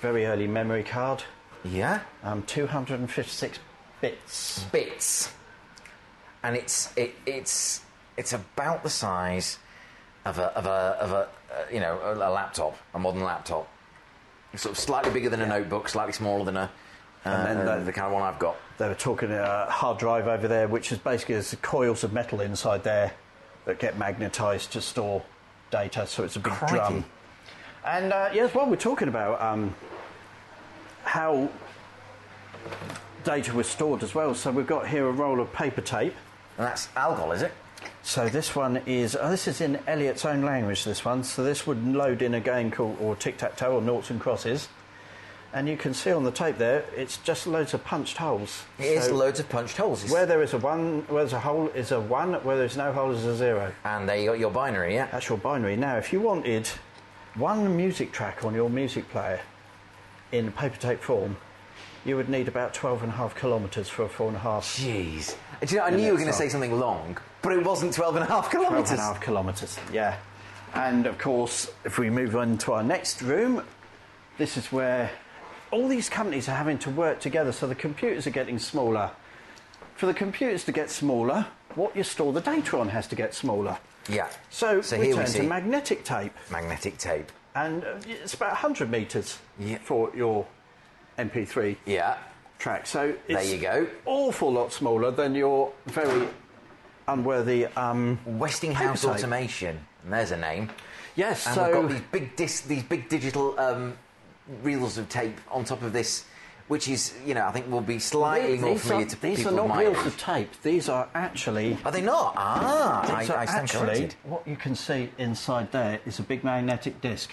very 0.00 0.26
early 0.26 0.46
memory 0.46 0.82
card, 0.82 1.22
Yeah? 1.62 2.00
um, 2.22 2.42
256 2.42 3.58
bits. 4.00 4.64
Bits. 4.72 5.32
And 6.42 6.56
it's, 6.56 6.92
it, 6.96 7.14
it's, 7.24 7.80
it's 8.18 8.32
about 8.34 8.82
the 8.82 8.90
size 8.90 9.58
of 10.24 10.38
a, 10.38 10.46
of 10.56 10.66
a, 10.66 10.68
of 11.00 11.10
a 11.12 11.14
uh, 11.54 11.64
you 11.72 11.80
know, 11.80 11.98
a, 12.00 12.14
a 12.14 12.30
laptop, 12.30 12.76
a 12.94 12.98
modern 12.98 13.22
laptop. 13.22 13.68
It's 14.52 14.62
sort 14.62 14.74
of 14.76 14.78
slightly 14.78 15.10
bigger 15.10 15.28
than 15.30 15.40
a 15.40 15.46
notebook, 15.46 15.88
slightly 15.88 16.12
smaller 16.12 16.44
than 16.44 16.56
a, 16.56 16.70
uh, 17.26 17.28
And 17.28 17.46
then 17.60 17.68
uh, 17.68 17.78
the- 17.78 17.84
the 17.84 17.92
kind 17.92 18.06
of 18.06 18.12
one 18.12 18.22
I've 18.22 18.38
got. 18.38 18.56
They 18.78 18.88
were 18.88 18.94
talking 18.94 19.30
a 19.32 19.66
hard 19.70 19.98
drive 19.98 20.26
over 20.26 20.48
there, 20.48 20.66
which 20.68 20.90
is 20.92 20.98
basically 20.98 21.34
there's 21.36 21.54
coils 21.62 22.02
of 22.04 22.12
metal 22.12 22.40
inside 22.40 22.82
there 22.84 23.12
that 23.66 23.78
get 23.78 23.96
magnetised 23.98 24.70
to 24.72 24.80
store 24.80 25.22
data, 25.70 26.06
so 26.06 26.24
it's 26.24 26.36
a 26.36 26.40
big 26.40 26.52
Crikey. 26.52 26.74
drum. 26.74 27.04
And 27.84 28.12
uh, 28.12 28.30
yes, 28.32 28.54
well, 28.54 28.66
we're 28.66 28.76
talking 28.76 29.08
about 29.08 29.40
um, 29.40 29.74
how 31.04 31.48
data 33.24 33.54
was 33.54 33.66
stored 33.66 34.02
as 34.02 34.14
well. 34.14 34.34
So 34.34 34.50
we've 34.50 34.66
got 34.66 34.88
here 34.88 35.06
a 35.06 35.12
roll 35.12 35.40
of 35.40 35.52
paper 35.52 35.80
tape. 35.80 36.14
And 36.58 36.66
that's 36.66 36.88
Algol, 36.96 37.32
is 37.32 37.42
it? 37.42 37.52
So 38.06 38.28
this 38.28 38.54
one 38.54 38.82
is 38.86 39.16
oh, 39.18 39.30
this 39.30 39.48
is 39.48 39.62
in 39.62 39.78
Elliott's 39.86 40.26
own 40.26 40.42
language. 40.42 40.84
This 40.84 41.04
one, 41.04 41.24
so 41.24 41.42
this 41.42 41.66
would 41.66 41.82
load 41.86 42.20
in 42.20 42.34
a 42.34 42.40
game 42.40 42.70
called 42.70 42.98
or 43.00 43.16
tic 43.16 43.38
tac 43.38 43.56
toe 43.56 43.76
or 43.76 43.80
noughts 43.80 44.10
and 44.10 44.20
crosses, 44.20 44.68
and 45.54 45.66
you 45.66 45.78
can 45.78 45.94
see 45.94 46.12
on 46.12 46.22
the 46.22 46.30
tape 46.30 46.58
there 46.58 46.84
it's 46.94 47.16
just 47.18 47.46
loads 47.46 47.72
of 47.72 47.82
punched 47.82 48.18
holes. 48.18 48.64
It 48.78 48.84
is 48.84 49.04
So 49.06 49.14
loads 49.14 49.40
of 49.40 49.48
punched 49.48 49.78
holes. 49.78 50.10
Where 50.10 50.26
there 50.26 50.42
is 50.42 50.52
a 50.52 50.58
one, 50.58 51.06
where 51.08 51.22
there's 51.24 51.32
a 51.32 51.40
hole 51.40 51.68
is 51.68 51.92
a 51.92 52.00
one, 52.00 52.34
where 52.44 52.58
there's 52.58 52.76
no 52.76 52.92
hole 52.92 53.10
is 53.10 53.24
a 53.24 53.34
zero. 53.34 53.72
and 53.84 54.06
there 54.06 54.16
you 54.18 54.26
got 54.26 54.38
your 54.38 54.50
binary, 54.50 54.94
yeah? 54.94 55.08
That's 55.10 55.28
your 55.30 55.38
binary. 55.38 55.76
Now, 55.76 55.96
if 55.96 56.12
you 56.12 56.20
wanted 56.20 56.68
one 57.36 57.74
music 57.74 58.12
track 58.12 58.44
on 58.44 58.54
your 58.54 58.68
music 58.68 59.08
player 59.08 59.40
in 60.30 60.52
paper 60.52 60.76
tape 60.76 61.00
form, 61.00 61.38
you 62.04 62.16
would 62.16 62.28
need 62.28 62.48
about 62.48 62.74
12 62.74 63.02
and 63.02 63.12
a 63.12 63.16
half 63.16 63.34
kilometres 63.34 63.88
for 63.88 64.02
a 64.02 64.08
four 64.10 64.28
and 64.28 64.36
a 64.36 64.40
half. 64.40 64.64
Jeez. 64.76 65.36
Do 65.62 65.74
you 65.74 65.80
know, 65.80 65.86
I 65.86 65.90
knew 65.90 66.04
you 66.04 66.12
were 66.12 66.18
going 66.18 66.26
to 66.26 66.34
say 66.34 66.50
something 66.50 66.78
long, 66.78 67.16
but 67.44 67.52
it 67.52 67.64
wasn't 67.64 67.92
12 67.94 68.16
and 68.16 68.24
a 68.24 68.26
half 68.28 68.50
12 68.50 68.66
kilometres. 68.66 68.90
and 68.90 68.98
a 69.00 69.02
half 69.02 69.20
kilometres, 69.22 69.78
yeah. 69.92 70.16
And 70.74 71.06
of 71.06 71.18
course, 71.18 71.70
if 71.84 71.98
we 71.98 72.10
move 72.10 72.34
on 72.34 72.58
to 72.58 72.72
our 72.72 72.82
next 72.82 73.22
room, 73.22 73.62
this 74.38 74.56
is 74.56 74.72
where 74.72 75.10
all 75.70 75.86
these 75.86 76.08
companies 76.08 76.48
are 76.48 76.56
having 76.56 76.78
to 76.78 76.90
work 76.90 77.20
together, 77.20 77.52
so 77.52 77.66
the 77.68 77.74
computers 77.76 78.26
are 78.26 78.30
getting 78.30 78.58
smaller. 78.58 79.10
For 79.96 80.06
the 80.06 80.14
computers 80.14 80.64
to 80.64 80.72
get 80.72 80.90
smaller, 80.90 81.46
what 81.76 81.94
you 81.96 82.02
store 82.02 82.32
the 82.32 82.40
data 82.40 82.78
on 82.78 82.88
has 82.88 83.06
to 83.08 83.14
get 83.14 83.34
smaller. 83.34 83.76
Yeah. 84.08 84.28
So, 84.50 84.80
So 84.80 84.98
we 84.98 85.06
here 85.06 85.16
we 85.16 85.26
see- 85.26 85.38
to 85.38 85.44
magnetic 85.44 86.04
tape, 86.04 86.32
Magnetic 86.50 86.98
tape. 86.98 87.30
and 87.54 87.84
uh, 87.84 87.94
it's 88.08 88.34
about 88.34 88.50
100 88.52 88.90
metres 88.90 89.38
Yeah. 89.58 89.78
for 89.82 90.10
your 90.14 90.46
MP3 91.18 91.76
Yeah. 91.86 92.16
track. 92.58 92.86
So 92.86 93.14
it's 93.28 93.50
you 93.52 93.58
go. 93.58 93.86
awful 94.06 94.52
lot 94.52 94.72
smaller 94.72 95.10
than 95.12 95.34
your 95.34 95.72
very 95.86 96.28
unworthy. 97.08 97.66
Um, 97.76 98.18
Westinghouse 98.26 99.02
tape. 99.02 99.10
Automation. 99.10 99.78
And 100.04 100.12
there's 100.12 100.30
a 100.32 100.36
name. 100.36 100.70
yes, 101.16 101.46
And 101.46 101.54
so 101.54 101.64
we've 101.64 101.82
got 101.82 101.90
these 101.90 102.00
big 102.12 102.36
dis- 102.36 102.60
these 102.62 102.82
big 102.82 103.08
digital 103.08 103.58
um, 103.58 103.96
reels 104.62 104.98
of 104.98 105.08
tape 105.08 105.40
on 105.50 105.64
top 105.64 105.82
of 105.82 105.92
this, 105.92 106.24
which 106.68 106.88
is, 106.88 107.14
you 107.26 107.34
know, 107.34 107.46
I 107.46 107.52
think 107.52 107.70
will 107.70 107.80
be 107.80 107.98
slightly 107.98 108.52
These- 108.52 108.60
more 108.60 108.70
these 108.74 108.82
familiar 108.82 109.06
are, 109.06 109.10
to 109.10 109.22
these 109.22 109.36
people 109.38 109.60
are 109.60 109.68
not 109.68 109.78
reels 109.78 109.98
age. 109.98 110.06
of 110.06 110.18
tape. 110.18 110.50
These 110.62 110.88
are 110.88 111.08
actually. 111.14 111.78
Are 111.84 111.92
they 111.92 112.02
not? 112.02 112.34
Ah, 112.36 113.16
These 113.20 113.30
I, 113.30 113.34
I 113.34 113.44
actually 113.44 113.86
corrected. 113.86 114.14
what 114.24 114.46
you 114.46 114.56
can 114.56 114.74
see 114.74 115.10
inside 115.18 115.72
there 115.72 116.00
is 116.06 116.18
a 116.18 116.22
big 116.22 116.44
magnetic 116.44 117.00
disc. 117.00 117.30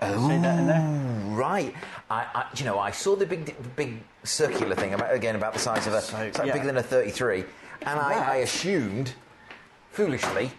Oh. 0.00 0.28
See 0.28 0.36
that 0.38 0.58
in 0.60 0.66
there? 0.68 1.36
Right. 1.36 1.74
I, 2.08 2.26
I, 2.32 2.46
you 2.56 2.64
know, 2.64 2.78
I 2.78 2.92
saw 2.92 3.16
the 3.16 3.26
big, 3.26 3.46
the 3.46 3.68
big 3.70 3.98
circular 4.22 4.76
thing 4.76 4.94
about 4.94 5.12
again 5.12 5.34
about 5.34 5.54
the 5.54 5.58
size 5.58 5.88
of 5.88 5.92
a, 5.92 6.00
So, 6.00 6.22
yeah. 6.44 6.52
bigger 6.52 6.66
than 6.66 6.76
a 6.76 6.82
33, 6.84 7.44
and 7.82 7.98
I, 8.00 8.34
I 8.34 8.36
assumed, 8.36 9.12
foolishly, 9.90 10.50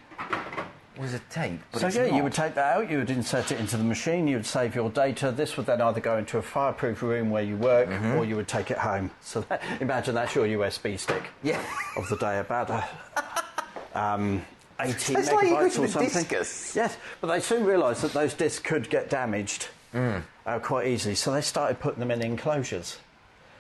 was 1.00 1.14
a 1.14 1.20
tape. 1.30 1.60
But 1.72 1.82
So 1.82 1.88
it's 1.88 1.96
yeah, 1.96 2.08
not. 2.08 2.16
you 2.16 2.24
would 2.24 2.34
take 2.34 2.56
that 2.56 2.76
out, 2.76 2.90
you 2.92 2.98
would 2.98 3.10
insert 3.10 3.52
it 3.52 3.60
into 3.60 3.78
the 3.78 3.84
machine, 3.84 4.28
you 4.28 4.36
would 4.38 4.46
save 4.46 4.76
your 4.76 4.90
data. 4.90 5.32
This 5.32 5.56
would 5.56 5.66
then 5.66 5.80
either 5.82 6.02
go 6.02 6.18
into 6.18 6.38
a 6.38 6.42
fireproof 6.42 7.02
room 7.02 7.30
where 7.30 7.44
you 7.44 7.56
work, 7.56 7.88
Mm-hmm. 7.90 8.18
or 8.18 8.26
you 8.26 8.36
would 8.36 8.48
take 8.50 8.70
it 8.72 8.78
home. 8.78 9.10
So 9.22 9.42
that, 9.42 9.62
imagine 9.80 10.16
that's 10.16 10.36
your 10.36 10.46
USB 10.46 11.00
stick 11.00 11.24
Yeah. 11.44 11.62
of 11.96 12.10
the 12.10 12.18
day, 12.18 12.40
about 12.40 12.70
a, 12.70 14.00
um, 14.00 14.46
80 14.80 14.92
It's 15.16 15.32
like 15.32 15.46
you 15.48 15.50
go 15.52 15.58
megabytes 15.58 15.74
to 15.76 15.84
or 15.84 15.88
something. 15.88 16.24
discus. 16.24 16.76
Yes, 16.76 16.98
but 17.22 17.28
they 17.28 17.40
soon 17.40 17.66
realised 17.66 18.02
that 18.02 18.14
those 18.14 18.34
discs 18.34 18.60
could 18.60 18.90
get 18.90 19.10
damaged 19.10 19.68
Mm. 19.94 20.22
uh, 20.46 20.60
quite 20.60 20.86
easily, 20.88 21.16
so 21.16 21.32
they 21.34 21.42
started 21.42 21.80
putting 21.80 22.00
them 22.00 22.12
in 22.12 22.22
enclosures. 22.22 22.98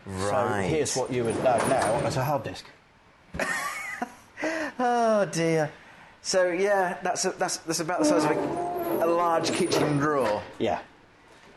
Right. 0.05 0.65
So 0.65 0.69
here's 0.69 0.95
what 0.95 1.11
you 1.11 1.23
would 1.23 1.35
know 1.43 1.57
now 1.67 2.01
as 2.05 2.17
a 2.17 2.23
hard 2.23 2.43
disk. 2.43 2.65
Oh 4.81 5.25
dear. 5.25 5.69
So 6.21 6.49
yeah, 6.51 6.97
that's 7.03 7.25
a, 7.25 7.31
that's 7.31 7.57
that's 7.57 7.79
about 7.81 7.99
the 7.99 8.05
size 8.05 8.23
of 8.23 8.31
a, 8.31 9.05
a 9.05 9.07
large 9.07 9.51
kitchen 9.51 9.97
drawer. 9.97 10.41
Yeah. 10.57 10.79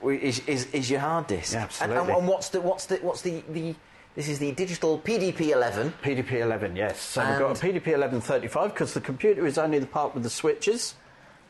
Is, 0.05 0.41
is, 0.49 0.67
is 0.73 0.91
your 0.91 0.99
hard 0.99 1.29
disk? 1.29 1.53
Yeah, 1.53 1.63
And- 1.63 1.71
And, 1.83 1.93
absolutely. 1.93 2.15
and 2.19 2.29
what's 2.29 2.49
the 2.49 2.61
what's 2.61 2.87
the 2.87 2.97
what's 2.97 3.23
the, 3.23 3.43
the 3.51 3.75
this 4.17 4.29
is 4.29 4.39
the 4.41 4.51
digital 4.53 4.99
PDP-11. 4.99 5.93
PDP-11, 6.03 6.77
yes. 6.77 7.01
So 7.01 7.21
And- 7.23 7.31
we've 7.31 7.39
got 7.39 7.63
a 7.63 7.67
PDP-1135 7.67 8.65
because 8.71 8.93
the 8.93 9.01
computer 9.01 9.47
is 9.47 9.57
only 9.57 9.79
the 9.79 9.87
part 9.87 10.15
with 10.15 10.23
the 10.25 10.31
switches. 10.31 10.97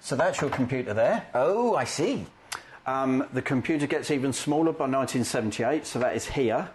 So 0.01 0.15
that's 0.15 0.41
your 0.41 0.51
computer 0.51 0.93
there. 0.95 1.25
Oh, 1.35 1.75
I 1.75 1.85
see. 1.85 2.27
Um, 2.87 3.27
the 3.33 3.43
computer 3.43 3.87
gets 3.87 4.11
even 4.11 4.33
smaller 4.33 4.73
by 4.73 4.85
1978, 4.87 5.87
so 5.87 5.99
that 6.01 6.15
is 6.15 6.27
here. 6.27 6.69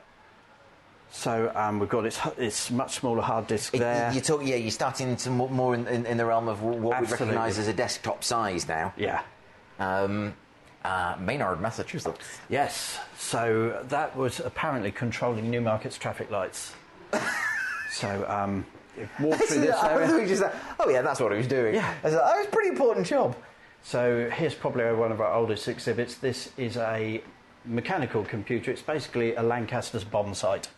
So 1.10 1.52
um, 1.56 1.80
we've 1.80 1.90
got 1.90 2.06
its, 2.06 2.20
its 2.38 2.70
much 2.70 2.96
smaller 2.96 3.22
hard 3.22 3.48
disk 3.48 3.74
It- 3.74 3.80
there. 3.80 4.12
You 4.14 4.22
talk, 4.22 4.42
yeah, 4.44 4.56
you're 4.56 4.72
starting 4.72 5.16
to 5.18 5.30
mo- 5.30 5.48
more 5.48 5.74
in, 5.74 5.88
in, 5.88 6.06
in 6.06 6.18
the 6.18 6.26
realm 6.26 6.48
of 6.48 6.62
what 6.62 7.02
we 7.02 7.08
recognise 7.08 7.58
as 7.58 7.68
a 7.68 7.74
desktop 7.74 8.24
size 8.24 8.68
now. 8.68 8.94
yeah. 8.98 9.22
Um, 9.80 10.34
uh, 10.84 11.16
Maynard, 11.20 11.60
Massachusetts. 11.60 12.40
Yes. 12.50 12.98
So 13.18 13.84
that 13.90 14.16
was 14.16 14.40
apparently 14.40 14.92
controlling 14.92 15.52
Newmarket's 15.52 15.98
traffic 15.98 16.32
lights. 16.32 16.74
so 17.92 18.26
um, 18.28 18.66
walked 19.20 19.44
through 19.44 19.62
this 19.62 19.84
area. 19.84 20.28
just 20.28 20.42
like, 20.42 20.54
oh 20.80 20.90
yeah, 20.90 21.02
that's 21.02 21.20
what 21.20 21.32
he 21.32 21.38
was 21.38 21.48
doing. 21.48 21.76
Yeah. 21.76 21.94
I 22.04 22.06
was 22.08 22.14
like, 22.16 22.24
oh, 22.26 22.40
it's 22.40 22.48
a 22.48 22.52
pretty 22.52 22.70
important 22.70 23.06
job. 23.06 23.36
So 23.84 24.30
here's 24.34 24.56
probably 24.56 24.86
one 24.94 25.12
of 25.12 25.22
our 25.22 25.34
oldest 25.34 25.68
exhibits. 25.68 26.16
This 26.16 26.52
is 26.58 26.78
a 26.78 27.22
mechanical 27.66 28.24
computer. 28.24 28.72
It's 28.72 28.82
basically 28.82 29.36
a 29.36 29.44
Lancaster's 29.44 30.04
bomb 30.04 30.34
sight. 30.34 30.70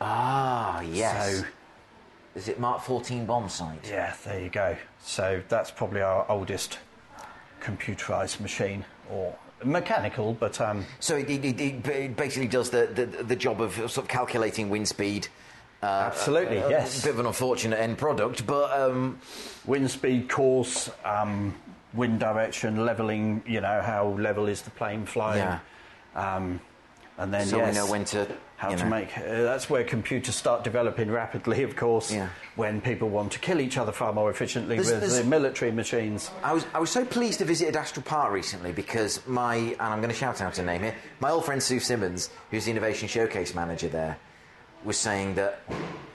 Ah, 0.00 0.80
yes. 0.80 1.38
So 1.40 1.44
is 2.34 2.48
it 2.48 2.60
Mark 2.60 2.82
14 2.82 3.26
bomb 3.26 3.48
sight? 3.48 3.80
Yeah, 3.88 4.14
there 4.24 4.40
you 4.40 4.48
go. 4.48 4.76
So 5.02 5.42
that's 5.48 5.70
probably 5.70 6.02
our 6.02 6.24
oldest 6.30 6.78
computerized 7.60 8.40
machine, 8.40 8.84
or 9.10 9.36
mechanical, 9.64 10.34
but 10.34 10.60
um, 10.60 10.84
So 11.00 11.16
it, 11.16 11.28
it, 11.28 11.60
it, 11.60 12.16
basically 12.16 12.48
does 12.48 12.70
the, 12.70 12.86
the, 12.86 13.24
the 13.24 13.36
job 13.36 13.60
of 13.60 13.74
sort 13.74 13.98
of 13.98 14.08
calculating 14.08 14.70
wind 14.70 14.86
speed. 14.88 15.28
Uh, 15.82 16.10
Absolutely, 16.12 16.58
a 16.58 16.70
yes. 16.70 17.04
bit 17.04 17.14
of 17.14 17.20
an 17.20 17.26
unfortunate 17.26 17.78
end 17.78 17.98
product, 17.98 18.46
but 18.46 18.72
um, 18.78 19.20
wind 19.64 19.90
speed, 19.90 20.28
course, 20.28 20.90
um, 21.04 21.54
wind 21.94 22.18
direction, 22.18 22.84
leveling. 22.84 23.42
You 23.46 23.60
know 23.60 23.80
how 23.80 24.08
level 24.18 24.48
is 24.48 24.62
the 24.62 24.70
plane 24.70 25.06
flying. 25.06 25.38
Yeah. 25.38 25.60
Um, 26.16 26.60
and 27.16 27.32
then 27.32 27.46
so 27.46 27.58
yes, 27.58 27.74
we 27.74 27.80
know 27.80 27.90
when 27.90 28.04
to. 28.06 28.26
How 28.58 28.70
you 28.70 28.76
to 28.76 28.84
know. 28.84 28.90
make. 28.90 29.16
Uh, 29.16 29.22
that's 29.44 29.70
where 29.70 29.84
computers 29.84 30.34
start 30.34 30.64
developing 30.64 31.10
rapidly, 31.12 31.62
of 31.62 31.76
course. 31.76 32.12
Yeah. 32.12 32.28
When 32.56 32.80
people 32.80 33.08
want 33.08 33.30
to 33.32 33.38
kill 33.38 33.60
each 33.60 33.78
other 33.78 33.92
far 33.92 34.12
more 34.12 34.30
efficiently 34.30 34.74
There's- 34.76 34.90
with 34.90 35.00
there's- 35.00 35.18
the 35.18 35.24
military 35.24 35.70
machines. 35.70 36.30
I 36.42 36.52
was, 36.52 36.66
I 36.74 36.80
was 36.80 36.90
so 36.90 37.04
pleased 37.04 37.38
to 37.38 37.44
visit 37.44 37.68
Adastral 37.68 38.02
Park 38.02 38.32
recently 38.32 38.72
because 38.72 39.24
my, 39.28 39.54
and 39.56 39.80
I'm 39.80 40.00
going 40.00 40.10
to 40.10 40.14
shout 40.16 40.40
out 40.40 40.58
a 40.58 40.62
name 40.64 40.82
here, 40.82 40.94
my 41.20 41.30
old 41.30 41.44
friend 41.44 41.62
Sue 41.62 41.78
Simmons, 41.80 42.30
who's 42.50 42.64
the 42.64 42.72
Innovation 42.72 43.06
Showcase 43.06 43.54
manager 43.54 43.86
there, 43.88 44.18
was 44.84 44.96
saying 44.96 45.36
that, 45.36 45.60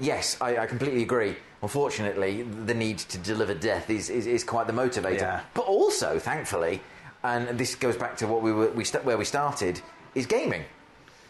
yes, 0.02 0.36
I, 0.42 0.58
I 0.58 0.66
completely 0.68 1.02
agree. 1.04 1.38
Unfortunately, 1.62 2.44
the 2.44 2.74
need 2.74 2.98
to 3.00 3.18
deliver 3.18 3.54
death 3.54 3.90
is, 3.90 4.10
is, 4.10 4.28
is 4.28 4.44
quite 4.44 4.68
the 4.68 4.74
motivator. 4.74 5.22
Yeah. 5.22 5.40
But 5.54 5.62
also, 5.66 6.20
thankfully, 6.20 6.82
and 7.24 7.58
this 7.58 7.76
goes 7.76 7.96
back 7.96 8.18
to 8.18 8.28
what 8.28 8.42
we 8.42 8.52
were, 8.52 8.70
we 8.72 8.84
st- 8.84 9.06
where 9.06 9.18
we 9.18 9.24
started, 9.24 9.82
is 10.14 10.26
gaming. 10.26 10.66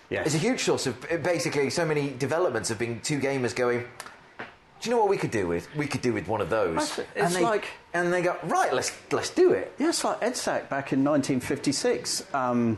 Yes. 0.09 0.27
It's 0.27 0.35
a 0.35 0.39
huge 0.39 0.61
source 0.61 0.85
of 0.87 0.99
basically 1.23 1.69
so 1.69 1.85
many 1.85 2.11
developments 2.11 2.69
have 2.69 2.77
been 2.79 2.99
two 3.01 3.19
gamers 3.19 3.55
going. 3.55 3.85
Do 4.39 4.89
you 4.89 4.91
know 4.91 4.99
what 4.99 5.09
we 5.09 5.17
could 5.17 5.31
do 5.31 5.47
with? 5.47 5.73
We 5.75 5.87
could 5.87 6.01
do 6.01 6.13
with 6.13 6.27
one 6.27 6.41
of 6.41 6.49
those. 6.49 6.75
That's 6.75 6.99
it. 6.99 7.07
and 7.15 7.25
It's 7.27 7.35
they, 7.35 7.41
like- 7.43 7.67
and 7.93 8.11
they 8.11 8.21
go 8.21 8.35
right. 8.43 8.73
Let's 8.73 8.91
let's 9.11 9.29
do 9.29 9.51
it. 9.53 9.73
Yeah, 9.79 9.89
it's 9.89 10.03
like 10.03 10.19
EDSAC 10.21 10.67
back 10.69 10.91
in 10.93 11.03
1956. 11.03 12.25
Um, 12.33 12.77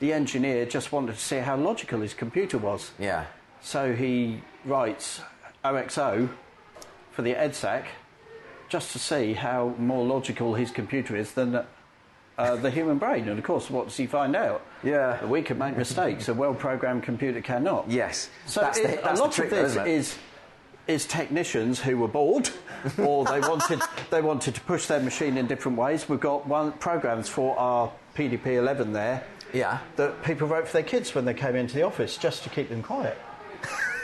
the 0.00 0.12
engineer 0.12 0.66
just 0.66 0.92
wanted 0.92 1.14
to 1.14 1.20
see 1.20 1.38
how 1.38 1.56
logical 1.56 2.00
his 2.00 2.14
computer 2.14 2.58
was. 2.58 2.90
Yeah. 2.98 3.26
So 3.62 3.94
he 3.94 4.42
writes 4.64 5.20
OXO 5.64 6.28
for 7.12 7.22
the 7.22 7.34
EDSAC 7.34 7.84
just 8.68 8.92
to 8.92 8.98
see 8.98 9.34
how 9.34 9.74
more 9.78 10.04
logical 10.04 10.54
his 10.54 10.70
computer 10.70 11.16
is 11.16 11.32
than 11.32 11.64
uh, 12.38 12.56
the 12.56 12.70
human 12.70 12.98
brain. 12.98 13.28
And 13.28 13.38
of 13.38 13.44
course, 13.44 13.70
what 13.70 13.86
does 13.88 13.96
he 13.96 14.06
find 14.06 14.36
out? 14.36 14.62
Yeah. 14.82 15.18
That 15.20 15.28
we 15.28 15.42
can 15.42 15.58
make 15.58 15.76
mistakes, 15.76 16.28
a 16.28 16.34
well 16.34 16.54
programmed 16.54 17.02
computer 17.02 17.40
cannot. 17.40 17.90
Yes. 17.90 18.28
So 18.46 18.60
that's 18.60 18.78
it- 18.78 18.82
the, 18.96 19.02
that's 19.02 19.20
a 19.20 19.22
lot 19.22 19.32
trick, 19.32 19.52
of 19.52 19.74
this 19.74 19.76
is 19.86 20.18
is 20.86 21.04
technicians 21.04 21.80
who 21.80 21.96
were 21.98 22.06
bored 22.06 22.48
or 22.98 23.24
they 23.24 23.40
wanted 23.40 23.80
they 24.10 24.20
wanted 24.22 24.54
to 24.54 24.60
push 24.60 24.86
their 24.86 25.00
machine 25.00 25.36
in 25.36 25.46
different 25.48 25.76
ways. 25.76 26.08
We've 26.08 26.20
got 26.20 26.46
one 26.46 26.70
programs 26.72 27.28
for 27.28 27.58
our 27.58 27.90
PDP 28.14 28.46
11 28.56 28.92
there 28.92 29.24
Yeah. 29.52 29.80
that 29.96 30.22
people 30.22 30.46
wrote 30.46 30.68
for 30.68 30.74
their 30.74 30.84
kids 30.84 31.12
when 31.14 31.24
they 31.24 31.34
came 31.34 31.56
into 31.56 31.74
the 31.74 31.82
office 31.82 32.16
just 32.16 32.44
to 32.44 32.50
keep 32.50 32.68
them 32.68 32.84
quiet. 32.84 33.18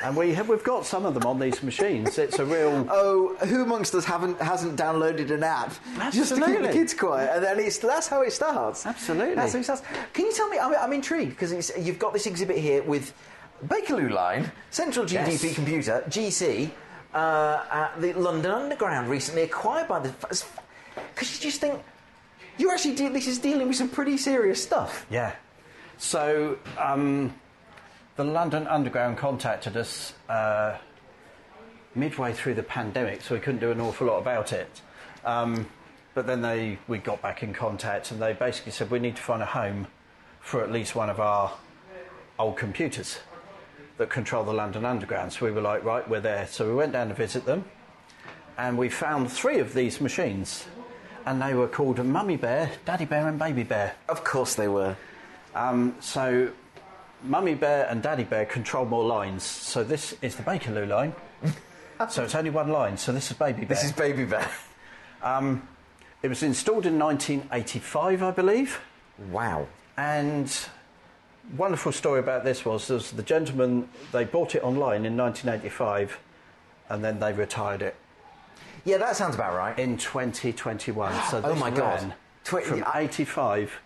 And 0.03 0.17
we 0.17 0.35
have, 0.35 0.49
we've 0.49 0.65
got 0.65 0.85
some 0.85 1.05
of 1.07 1.15
them 1.15 1.25
on 1.27 1.39
these 1.39 1.63
machines. 1.63 2.19
It's 2.19 2.39
a 2.39 2.45
real 2.45 2.87
Oh, 2.91 3.37
who 3.47 3.63
amongst 3.63 3.95
us 3.95 4.05
haven't 4.05 4.41
hasn't 4.41 4.77
downloaded 4.79 5.31
an 5.31 5.43
app 5.43 5.73
just 6.13 6.31
to 6.31 6.35
keep 6.37 6.45
the 6.45 6.51
Absolutely. 6.51 6.73
kids 6.73 6.95
quiet? 6.95 7.31
And 7.35 7.45
then 7.45 7.59
it's 7.61 7.79
that's 7.79 8.09
how 8.09 8.23
it 8.23 8.33
starts. 8.33 8.85
Absolutely. 8.87 9.35
That's 9.35 9.53
how 9.53 9.59
it 9.61 9.65
starts. 9.65 9.83
Can 10.13 10.27
you 10.27 10.33
tell 10.33 10.49
me? 10.49 10.59
I'm, 10.59 10.75
I'm 10.75 10.93
intrigued 10.93 11.31
because 11.31 11.53
it's, 11.53 11.71
you've 11.79 11.99
got 11.99 12.13
this 12.13 12.27
exhibit 12.27 12.57
here 12.59 12.83
with 12.83 13.13
Bakerloo 13.67 14.11
Line, 14.11 14.51
Central 14.71 15.07
GDP 15.07 15.43
Yes. 15.45 15.55
Computer 15.55 16.05
(GC) 16.09 16.71
uh, 17.15 17.65
at 17.71 18.01
the 18.01 18.13
London 18.15 18.51
Underground, 18.51 19.09
recently 19.09 19.43
acquired 19.43 19.89
by 19.89 20.01
the. 20.01 20.13
Because 21.15 21.35
you 21.37 21.41
just 21.51 21.61
think 21.61 21.81
you 22.59 22.71
actually 22.73 22.95
de- 22.95 23.09
this 23.09 23.27
is 23.27 23.39
dealing 23.39 23.69
with 23.69 23.77
some 23.77 23.89
pretty 23.89 24.17
serious 24.17 24.63
stuff. 24.63 25.07
Yeah. 25.11 25.35
So 25.99 26.59
um, 26.79 27.33
the 28.17 28.25
London 28.25 28.67
Underground 28.67 29.17
contacted 29.17 29.77
us 29.77 30.13
uh, 30.29 30.77
midway 31.95 32.33
through 32.33 32.55
the 32.55 32.63
pandemic, 32.63 33.23
so 33.23 33.35
we 33.35 33.41
couldn't 33.41 33.61
do 33.61 33.71
an 33.71 33.81
awful 33.81 34.07
lot 34.07 34.19
about 34.19 34.53
it. 34.53 34.81
Um, 35.25 35.67
but 36.15 36.27
then 36.27 36.43
they 36.43 36.79
we 36.89 36.99
got 36.99 37.23
back 37.23 37.43
in 37.43 37.55
contact, 37.55 38.11
and 38.11 38.21
they 38.21 38.35
basically 38.35 38.73
said 38.73 38.91
we 38.91 38.99
need 38.99 39.17
to 39.17 39.23
find 39.23 39.43
a 39.43 39.47
home 39.47 39.87
for 40.41 40.63
at 40.63 40.71
least 40.71 40.95
one 40.95 41.09
of 41.09 41.21
our 41.21 41.53
old 42.39 42.57
computers 42.57 43.21
that 43.99 44.11
control 44.11 44.45
the 44.45 44.53
London 44.53 44.85
Underground. 44.85 45.33
So 45.33 45.47
we 45.47 45.53
were 45.53 45.61
like, 45.61 45.85
right, 45.85 46.09
we're 46.09 46.21
there. 46.21 46.47
So 46.47 46.67
we 46.67 46.75
went 46.75 46.93
down 46.93 47.09
to 47.09 47.15
visit 47.15 47.45
them, 47.47 47.65
and 48.59 48.77
we 48.77 48.89
found 48.89 49.31
three 49.31 49.59
of 49.59 49.73
these 49.73 50.01
machines, 50.01 50.67
and 51.25 51.41
they 51.41 51.55
were 51.55 51.69
called 51.69 52.05
Mummy 52.05 52.37
Bear, 52.37 52.73
Daddy 52.85 53.05
Bear, 53.05 53.29
and 53.29 53.39
Baby 53.39 53.63
Bear. 53.63 53.95
Of 54.09 54.25
course 54.25 54.55
they 54.55 54.69
were. 54.69 54.97
Um, 55.55 55.95
so, 56.01 56.51
Mummy 57.23 57.55
Bear 57.55 57.87
and 57.89 58.03
Daddy 58.03 58.25
Bear 58.25 58.45
control 58.47 58.85
more 58.85 59.05
lines. 59.05 59.43
So 59.43 59.85
this 59.85 60.15
is 60.23 60.37
the 60.37 60.43
Bakerloo 60.43 60.89
line. 60.89 61.15
so 62.11 62.25
it's 62.25 62.35
only 62.35 62.51
one 62.51 62.69
line. 62.69 62.97
So 62.97 63.13
this 63.13 63.31
is 63.31 63.37
Baby 63.37 63.61
Bear. 63.65 63.69
This 63.77 63.85
is 63.85 63.93
Baby 63.93 64.25
Bear. 64.25 64.49
Um, 65.23 65.69
it 66.25 66.27
was 66.27 66.43
installed 66.43 66.85
in 66.85 66.99
1985, 66.99 68.25
I 68.25 68.31
believe. 68.33 68.81
Wow. 69.31 69.69
And 69.97 70.53
wonderful 71.57 71.93
story 71.93 72.19
about 72.19 72.43
this 72.43 72.65
was, 72.65 72.89
was 72.91 73.13
the 73.13 73.23
gentleman 73.23 73.89
they 74.11 74.25
bought 74.25 74.57
it 74.57 74.65
online 74.65 75.07
in 75.07 75.17
1985, 75.17 76.19
and 76.89 77.05
then 77.05 77.21
they 77.21 77.33
retired 77.33 77.83
it 77.83 77.95
Yeah, 78.85 78.97
that 78.99 79.15
sounds 79.15 79.37
about 79.37 79.55
right. 79.55 79.79
in 79.79 79.97
2021. 79.97 81.13
So 81.31 81.37
oh 81.39 81.41
this 81.41 81.51
Oh 81.53 81.55
my 81.55 81.71
God. 81.71 82.01
ran 82.01 82.15
Twen- 82.43 82.65
from 82.65 82.83
I- 82.85 83.03
85 83.03 83.81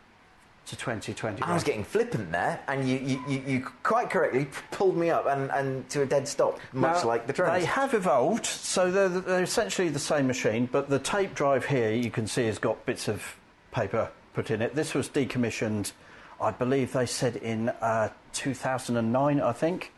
to 0.66 0.76
2021. 0.76 1.48
I 1.48 1.54
was 1.54 1.62
getting 1.62 1.84
flippant 1.84 2.32
there, 2.32 2.60
and 2.66 2.88
you, 2.88 2.98
you, 2.98 3.24
you, 3.28 3.42
you 3.46 3.60
quite 3.82 4.10
correctly 4.10 4.48
pulled 4.72 4.96
me 4.96 5.10
up 5.10 5.26
and, 5.26 5.50
and 5.52 5.88
to 5.90 6.02
a 6.02 6.06
dead 6.06 6.26
stop, 6.26 6.58
much 6.72 7.02
Now, 7.02 7.08
like 7.08 7.26
the 7.26 7.32
drones. 7.32 7.60
They 7.60 7.66
have 7.66 7.94
evolved, 7.94 8.46
so 8.46 8.90
they're, 8.90 9.08
they're 9.08 9.42
essentially 9.42 9.88
the 9.88 9.98
same 9.98 10.26
machine, 10.26 10.68
but 10.70 10.88
the 10.90 10.98
tape 10.98 11.34
drive 11.34 11.66
here 11.66 11.92
you 11.92 12.10
can 12.10 12.26
see 12.26 12.46
has 12.46 12.58
got 12.58 12.84
bits 12.84 13.06
of 13.08 13.36
paper 13.70 14.10
put 14.34 14.50
in 14.50 14.60
it. 14.60 14.74
This 14.74 14.92
was 14.92 15.08
decommissioned, 15.08 15.92
I 16.40 16.50
believe 16.50 16.92
they 16.92 17.06
said 17.06 17.36
in 17.36 17.68
uh, 17.68 18.10
2009, 18.32 19.40
I 19.40 19.52
think. 19.52 19.92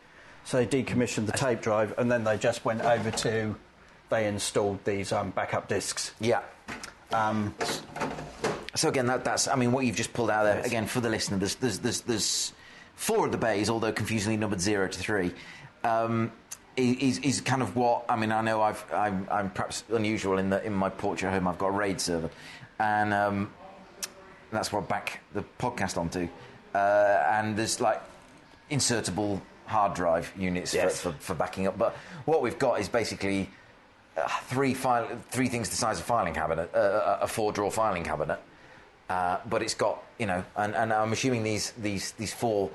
So 0.45 0.63
they 0.63 0.83
decommissioned 0.83 1.25
the 1.25 1.33
tape 1.33 1.61
drive 1.61 1.93
and 1.97 2.11
then 2.11 2.23
they 2.23 2.37
just 2.37 2.63
went 2.63 2.81
over 2.81 3.11
to, 3.11 3.55
they 4.09 4.27
installed 4.27 4.83
these 4.85 5.11
um, 5.11 5.31
backup 5.31 5.67
discs. 5.67 6.13
Yeah. 6.19 6.41
Um, 7.11 7.53
So 8.75 8.87
again, 8.89 9.07
that, 9.07 9.23
that's 9.23 9.47
I 9.47 9.55
mean 9.55 9.71
what 9.71 9.85
you've 9.85 9.95
just 9.95 10.13
pulled 10.13 10.29
out 10.29 10.43
there. 10.43 10.61
Again, 10.61 10.85
for 10.85 10.99
the 11.01 11.09
listener, 11.09 11.37
there's 11.37 11.55
there's 11.55 11.79
there's, 11.79 12.01
there's 12.01 12.53
four 12.95 13.25
of 13.25 13.31
the 13.31 13.37
bays, 13.37 13.69
although 13.69 13.91
confusingly 13.91 14.37
numbered 14.37 14.61
zero 14.61 14.87
to 14.87 14.99
three. 14.99 15.31
Um, 15.83 16.31
is, 16.77 17.17
is 17.19 17.41
kind 17.41 17.61
of 17.61 17.75
what 17.75 18.05
I 18.07 18.15
mean. 18.15 18.31
I 18.31 18.41
know 18.41 18.61
I've 18.61 18.83
I'm, 18.93 19.27
I'm 19.31 19.49
perhaps 19.49 19.83
unusual 19.91 20.37
in 20.37 20.49
that 20.51 20.63
in 20.63 20.73
my 20.73 20.89
portrait 20.89 21.31
home 21.31 21.47
I've 21.47 21.57
got 21.57 21.67
a 21.67 21.71
RAID 21.71 21.99
server, 21.99 22.29
and 22.79 23.13
um, 23.13 23.51
that's 24.51 24.71
what 24.71 24.83
I 24.83 24.85
back 24.85 25.21
the 25.33 25.43
podcast 25.57 25.97
onto. 25.97 26.27
Uh, 26.73 26.77
and 27.31 27.57
there's 27.57 27.81
like 27.81 28.01
insertable 28.69 29.41
hard 29.65 29.93
drive 29.93 30.31
units 30.37 30.73
Yes. 30.73 31.01
for, 31.01 31.11
for, 31.11 31.17
for 31.19 31.33
backing 31.35 31.67
up. 31.67 31.77
But 31.77 31.95
what 32.25 32.41
we've 32.41 32.57
got 32.59 32.79
is 32.79 32.87
basically 32.87 33.49
uh, 34.15 34.27
three 34.43 34.73
file, 34.73 35.07
three 35.31 35.47
things 35.49 35.69
the 35.69 35.75
size 35.75 35.99
of 35.99 36.05
filing 36.05 36.33
cabinet, 36.33 36.73
uh, 36.73 37.17
a 37.21 37.27
four 37.27 37.51
drawer 37.51 37.71
filing 37.71 38.03
cabinet. 38.03 38.39
Uh, 39.09 39.37
but 39.49 39.61
it's 39.63 39.73
got 39.73 40.03
you 40.19 40.25
know, 40.27 40.43
and, 40.55 40.75
and 40.75 40.93
I'm 40.93 41.11
assuming 41.13 41.43
these 41.43 41.71
these 41.71 42.11
these 42.13 42.33
four 42.33 42.69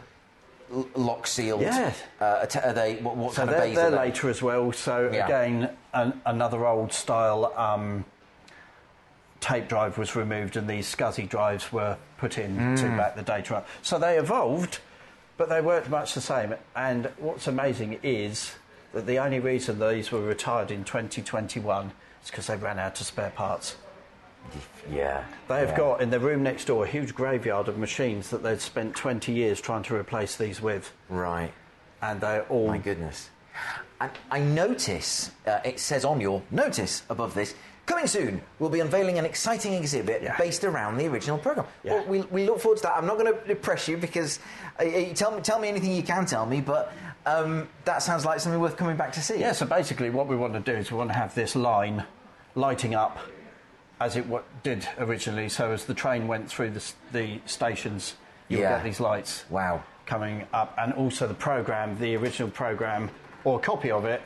lock 0.97 1.27
sealed. 1.27 1.61
Yeah. 1.63 1.93
Uh, 2.21 2.47
are 2.65 2.73
they 2.73 2.97
what, 2.97 3.17
what 3.17 3.35
so 3.35 3.45
kind 3.45 3.51
of 3.51 3.61
bays 3.63 3.77
they're 3.77 3.87
are 3.87 3.91
they? 3.91 3.97
later 3.99 4.29
as 4.31 4.43
well. 4.43 4.73
So 4.73 5.11
Yeah. 5.13 5.27
again, 5.27 5.71
an, 5.93 6.21
another 6.27 6.67
old 6.67 6.93
style 6.93 7.53
um, 7.57 8.05
tape 9.41 9.69
drive 9.69 9.99
was 9.99 10.17
removed, 10.17 10.57
and 10.57 10.69
these 10.69 10.93
SCSI 10.95 11.29
drives 11.29 11.73
were 11.73 11.97
put 12.19 12.39
in 12.39 12.57
Mm. 12.57 12.77
to 12.81 12.89
back 12.97 13.15
the 13.15 13.23
data 13.23 13.57
up. 13.57 13.69
So 13.83 13.99
they 13.99 14.19
evolved, 14.19 14.79
but 15.37 15.49
they 15.49 15.61
worked 15.61 15.91
much 15.91 16.15
the 16.15 16.21
same. 16.21 16.55
And 16.75 17.07
what's 17.19 17.47
amazing 17.47 18.01
is 18.03 18.55
that 18.93 19.07
the 19.07 19.19
only 19.19 19.39
reason 19.41 19.79
these 19.79 20.11
were 20.11 20.23
retired 20.23 20.71
in 20.71 20.83
2021 20.85 21.93
is 22.25 22.31
because 22.31 22.47
they 22.47 22.57
ran 22.57 22.79
out 22.79 23.01
of 23.01 23.07
spare 23.07 23.31
parts. 23.31 23.77
Yeah. 24.91 25.25
They 25.49 25.59
have 25.61 25.71
yeah. 25.71 25.77
got 25.77 26.01
in 26.03 26.11
their 26.11 26.21
room 26.21 26.43
next 26.43 26.67
door 26.67 26.85
a 26.85 26.89
huge 26.89 27.15
graveyard 27.15 27.69
of 27.69 27.79
machines 27.79 28.31
that 28.31 28.43
they'd 28.43 28.61
spent 28.61 28.95
20 28.95 29.33
years 29.33 29.61
trying 29.61 29.83
to 29.85 29.95
replace 29.95 30.37
these 30.37 30.61
with, 30.61 30.93
right. 31.09 31.53
and 32.03 32.21
they're 32.21 32.43
all 32.45 32.69
My 32.69 32.79
goodness. 32.79 33.31
And 34.01 34.11
I 34.31 34.41
notice, 34.41 35.31
uh, 35.47 35.61
it 35.65 35.79
says 35.81 36.05
on 36.05 36.21
your 36.21 36.43
notice 36.51 37.03
above 37.09 37.35
this, 37.35 37.55
coming 37.87 38.07
soon, 38.07 38.43
we'll 38.59 38.71
be 38.71 38.81
unveiling 38.81 39.19
an 39.19 39.25
exciting 39.25 39.73
exhibit 39.75 40.23
Yeah. 40.23 40.37
based 40.37 40.65
around 40.65 40.99
the 40.99 41.07
original 41.07 41.39
programme. 41.39 41.67
Yeah. 41.83 41.95
Well, 41.95 42.05
we, 42.07 42.21
we 42.23 42.47
look 42.47 42.61
forward 42.61 42.77
to 42.79 42.83
that. 42.85 42.97
I'm 42.97 43.07
not 43.07 43.19
going 43.19 43.33
to 43.47 43.55
press 43.55 43.89
you 43.89 43.97
because 43.97 44.39
uh, 44.81 44.85
uh, 44.85 45.15
tell, 45.15 45.31
me, 45.31 45.41
tell 45.41 45.59
me 45.59 45.69
anything 45.69 45.93
you 45.93 46.03
can 46.03 46.27
tell 46.27 46.47
me, 46.47 46.61
but 46.61 46.93
Um, 47.27 47.69
that 47.87 48.03
sounds 48.03 48.27
like 48.27 48.39
something 48.41 48.61
worth 48.61 48.77
coming 48.77 48.99
back 48.99 49.11
to 49.15 49.23
see. 49.23 49.41
Yeah, 49.41 49.53
so 49.53 49.65
basically, 49.65 50.11
what 50.11 50.27
we 50.27 50.37
want 50.37 50.53
to 50.53 50.61
do 50.61 50.77
is 50.77 50.91
we 50.93 50.99
want 50.99 51.09
to 51.09 51.17
have 51.17 51.35
this 51.35 51.57
line 51.57 52.05
lighting 52.55 52.95
up 52.95 53.17
as 54.01 54.17
it 54.17 54.25
did 54.63 54.87
originally. 54.99 55.49
So 55.49 55.73
as 55.73 55.85
the 55.85 55.95
train 55.95 56.27
went 56.29 56.49
through 56.49 56.71
the, 56.71 56.93
the 57.13 57.41
stations, 57.47 58.15
you'll 58.49 58.61
Yeah. 58.63 58.77
get 58.77 58.85
these 58.85 59.01
lights 59.01 59.45
Wow. 59.51 59.83
coming 60.07 60.47
up, 60.53 60.75
and 60.79 60.93
also 60.95 61.27
the 61.27 61.35
program, 61.35 61.97
the 61.99 62.17
original 62.17 62.51
program 62.51 63.11
or 63.45 63.59
a 63.59 63.63
copy 63.63 63.91
of 63.91 64.05
it. 64.05 64.21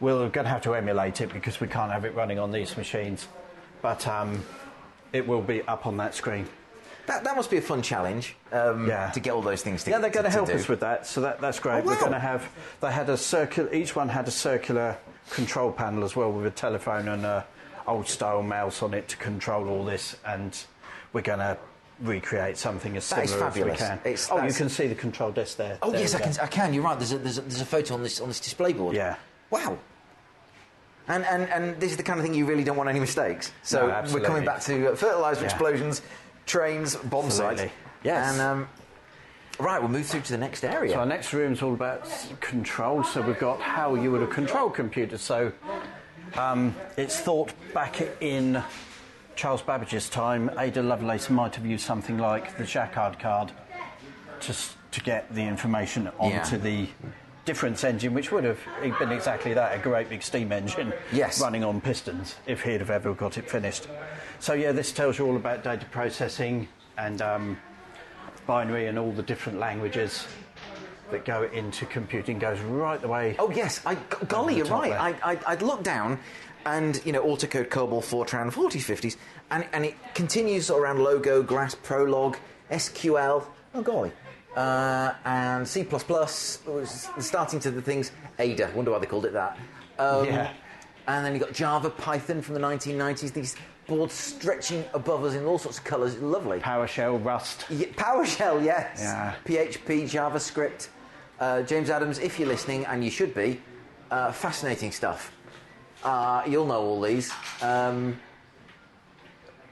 We're 0.00 0.28
going 0.28 0.44
to 0.44 0.50
have 0.50 0.62
to 0.62 0.74
emulate 0.74 1.20
it 1.20 1.32
because 1.32 1.60
we 1.60 1.66
can't 1.66 1.90
have 1.90 2.04
it 2.04 2.14
running 2.14 2.38
on 2.38 2.52
these 2.52 2.76
machines, 2.76 3.26
but 3.82 4.06
um, 4.06 4.44
it 5.12 5.26
will 5.26 5.42
be 5.42 5.62
up 5.62 5.86
on 5.86 5.96
that 5.96 6.14
screen. 6.14 6.46
That, 7.06 7.24
that 7.24 7.34
must 7.36 7.50
be 7.50 7.56
a 7.56 7.62
fun 7.62 7.80
challenge. 7.82 8.36
Um, 8.52 8.86
Yeah. 8.86 9.10
To 9.10 9.20
get 9.20 9.32
all 9.32 9.40
those 9.42 9.62
things 9.62 9.80
Yeah, 9.80 9.96
together. 9.96 10.02
they're 10.02 10.10
going 10.10 10.24
to 10.24 10.30
help 10.30 10.48
do. 10.48 10.54
us 10.54 10.68
with 10.68 10.80
that, 10.80 11.06
so 11.06 11.20
that, 11.22 11.40
that's 11.40 11.58
great. 11.58 11.82
Oh, 11.82 11.86
We're 11.86 11.98
going 11.98 12.12
to 12.12 12.18
have. 12.18 12.48
They 12.80 12.92
had 12.92 13.08
a 13.08 13.16
circular. 13.16 13.72
Each 13.72 13.96
one 13.96 14.08
had 14.10 14.28
a 14.28 14.30
circular 14.30 14.96
control 15.30 15.72
panel 15.72 16.04
as 16.04 16.14
well 16.14 16.30
with 16.30 16.46
a 16.46 16.50
telephone 16.50 17.08
and 17.08 17.24
a 17.24 17.44
old 17.88 18.06
style 18.08 18.42
mouse 18.42 18.82
on 18.82 18.94
it 18.94 19.08
to 19.08 19.16
control 19.16 19.68
all 19.68 19.84
this, 19.84 20.16
and 20.26 20.56
we're 21.12 21.22
going 21.22 21.38
to 21.40 21.56
recreate 22.00 22.56
something 22.56 22.96
as 22.96 23.08
That 23.10 23.28
similar 23.28 23.48
as 23.48 23.54
we 23.56 23.70
can. 23.72 23.98
It's- 24.04 24.28
oh, 24.30 24.44
you 24.44 24.52
can 24.52 24.68
see 24.68 24.86
the 24.86 24.94
control 24.94 25.32
desk 25.32 25.56
there. 25.56 25.78
Oh 25.82 25.90
There 25.90 26.00
yes, 26.00 26.14
I 26.14 26.20
can. 26.20 26.32
I 26.40 26.46
can. 26.46 26.72
You're 26.74 26.84
right. 26.84 26.98
There's 26.98 27.12
a, 27.12 27.18
there's 27.18 27.38
a, 27.38 27.40
there's 27.42 27.60
a 27.60 27.66
photo 27.66 27.94
on 27.94 28.02
this 28.02 28.20
on 28.20 28.28
this 28.28 28.40
display 28.40 28.72
board. 28.72 28.94
Yeah. 28.94 29.16
Wow. 29.50 29.78
And, 31.08 31.24
and 31.24 31.48
and 31.48 31.80
this 31.80 31.90
is 31.90 31.96
the 31.96 32.02
kind 32.02 32.20
of 32.20 32.24
thing 32.26 32.34
you 32.34 32.44
really 32.44 32.62
don't 32.64 32.76
want 32.76 32.90
any 32.90 33.00
mistakes. 33.00 33.50
So 33.62 33.86
No, 33.88 34.04
we're 34.12 34.20
coming 34.20 34.44
back 34.44 34.60
to 34.62 34.92
uh, 34.92 34.94
fertilizer 34.94 35.40
Yeah. 35.40 35.46
explosions, 35.46 36.02
trains, 36.44 36.96
bomb 36.96 37.24
Absolutely. 37.26 37.56
sights. 37.58 37.72
Yes. 38.04 38.32
And 38.32 38.40
um, 38.42 38.68
right, 39.58 39.80
we'll 39.80 39.88
move 39.90 40.04
through 40.04 40.20
to 40.20 40.30
the 40.32 40.38
next 40.38 40.64
area. 40.64 40.92
So 40.92 40.98
our 41.00 41.06
next 41.06 41.32
room 41.32 41.54
is 41.54 41.62
all 41.62 41.72
about 41.72 42.06
control. 42.40 43.02
So 43.04 43.22
we've 43.22 43.38
got 43.38 43.58
how 43.60 43.94
you 43.94 44.12
would 44.12 44.20
have 44.20 44.30
controlled 44.30 44.74
computers. 44.74 45.22
So 45.22 45.50
um, 46.36 46.74
it's 46.96 47.18
thought 47.20 47.52
back 47.72 48.00
in 48.20 48.62
Charles 49.36 49.62
Babbage's 49.62 50.08
time, 50.08 50.50
Ada 50.58 50.82
Lovelace 50.82 51.30
might 51.30 51.54
have 51.54 51.64
used 51.64 51.84
something 51.86 52.18
like 52.18 52.56
the 52.58 52.64
Jacquard 52.64 53.18
card 53.18 53.52
to, 54.40 54.54
to 54.90 55.00
get 55.00 55.32
the 55.34 55.42
information 55.42 56.08
onto 56.18 56.56
Yeah. 56.56 56.62
the 56.62 56.88
difference 57.44 57.82
engine, 57.84 58.12
which 58.12 58.30
would 58.30 58.44
have 58.44 58.58
been 58.98 59.10
exactly 59.10 59.54
that 59.54 59.74
a 59.74 59.78
great 59.80 60.08
big 60.10 60.22
steam 60.22 60.52
engine 60.52 60.92
Yes. 61.12 61.40
running 61.40 61.64
on 61.64 61.80
pistons 61.80 62.34
if 62.46 62.62
he'd 62.62 62.80
have 62.80 62.90
ever 62.90 63.14
got 63.14 63.38
it 63.38 63.48
finished. 63.48 63.86
So, 64.40 64.52
yeah, 64.52 64.72
this 64.72 64.92
tells 64.92 65.18
you 65.18 65.26
all 65.26 65.36
about 65.36 65.64
data 65.64 65.86
processing 65.86 66.68
and 66.98 67.22
um, 67.22 67.58
binary 68.46 68.86
and 68.86 68.98
all 68.98 69.12
the 69.12 69.22
different 69.22 69.58
languages 69.58 70.26
that 71.10 71.24
go 71.24 71.44
into 71.44 71.86
computing 71.86 72.38
goes 72.38 72.60
right 72.60 73.00
the 73.00 73.08
way. 73.08 73.36
Oh 73.38 73.50
yes, 73.50 73.80
I, 73.86 73.94
g- 73.94 74.00
golly, 74.28 74.56
you're 74.56 74.66
right. 74.66 74.92
I, 74.92 75.32
I, 75.32 75.38
I'd 75.46 75.62
look 75.62 75.82
down, 75.82 76.18
and 76.66 77.00
you 77.04 77.12
know, 77.12 77.22
Autocode, 77.24 77.68
COBOL, 77.68 78.02
Fortran, 78.02 78.52
40s, 78.52 78.84
50s, 78.96 79.16
and, 79.50 79.66
and 79.72 79.84
it 79.84 79.94
continues 80.14 80.70
around 80.70 80.98
Logo, 81.00 81.42
Grass, 81.42 81.74
Prolog, 81.74 82.36
SQL. 82.70 83.44
Oh 83.74 83.82
golly, 83.82 84.12
uh, 84.56 85.12
and 85.24 85.66
C++. 85.66 85.82
was 85.84 87.08
starting 87.18 87.60
to 87.60 87.70
the 87.70 87.82
things. 87.82 88.12
Ada. 88.38 88.70
Wonder 88.74 88.90
why 88.92 88.98
they 88.98 89.06
called 89.06 89.26
it 89.26 89.32
that. 89.32 89.58
Um, 89.98 90.24
Yeah. 90.26 90.52
And 91.06 91.24
then 91.24 91.32
you 91.32 91.40
got 91.40 91.54
Java, 91.54 91.88
Python 91.88 92.42
from 92.42 92.52
the 92.54 92.60
1990s. 92.60 93.32
These 93.32 93.56
boards 93.86 94.12
stretching 94.12 94.84
above 94.92 95.24
us 95.24 95.32
in 95.34 95.46
all 95.46 95.58
sorts 95.58 95.78
of 95.78 95.84
colours. 95.84 96.18
Lovely. 96.18 96.60
PowerShell, 96.60 97.24
Rust. 97.24 97.64
Yeah, 97.70 97.86
PowerShell, 97.86 98.62
yes. 98.62 98.98
Yeah. 99.00 99.34
PHP, 99.46 100.02
JavaScript. 100.02 100.88
Uh, 101.40 101.62
James 101.62 101.88
Adams, 101.90 102.18
if 102.18 102.38
you're 102.38 102.48
listening, 102.48 102.84
and 102.86 103.04
you 103.04 103.10
should 103.10 103.34
be, 103.34 103.60
uh, 104.10 104.32
fascinating 104.32 104.90
stuff. 104.92 105.32
Uh, 106.02 106.42
you'll 106.46 106.66
know 106.66 106.80
all 106.80 107.00
these. 107.00 107.32
Um, 107.62 108.18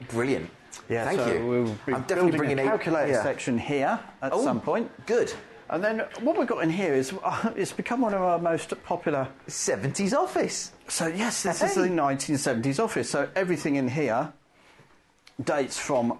brilliant. 0.08 0.50
Yeah, 0.88 1.04
Thank 1.04 1.20
so 1.20 1.32
you. 1.32 1.46
We'll 1.46 1.64
be 1.86 1.94
I'm 1.94 2.02
definitely 2.02 2.36
bringing 2.36 2.58
a 2.60 2.62
a- 2.62 2.66
calculator 2.66 3.12
yeah. 3.12 3.22
section 3.22 3.58
here 3.58 3.98
at 4.22 4.32
Oh, 4.32 4.44
some 4.44 4.60
point. 4.60 4.90
Good. 5.06 5.32
And 5.68 5.82
then 5.82 6.04
what 6.20 6.38
we've 6.38 6.46
got 6.46 6.62
in 6.62 6.70
here 6.70 6.94
is 6.94 7.12
uh, 7.24 7.50
it's 7.56 7.72
become 7.72 8.00
one 8.02 8.14
of 8.14 8.22
our 8.22 8.38
most 8.38 8.72
popular. 8.84 9.26
70s 9.48 10.12
office. 10.16 10.72
So 10.86 11.08
yes, 11.08 11.42
this 11.42 11.62
is 11.62 11.74
Hey. 11.74 11.82
the 11.82 11.88
1970s 11.88 12.78
office. 12.82 13.10
So 13.10 13.28
everything 13.34 13.74
in 13.76 13.88
here 13.88 14.32
dates 15.42 15.78
from 15.78 16.18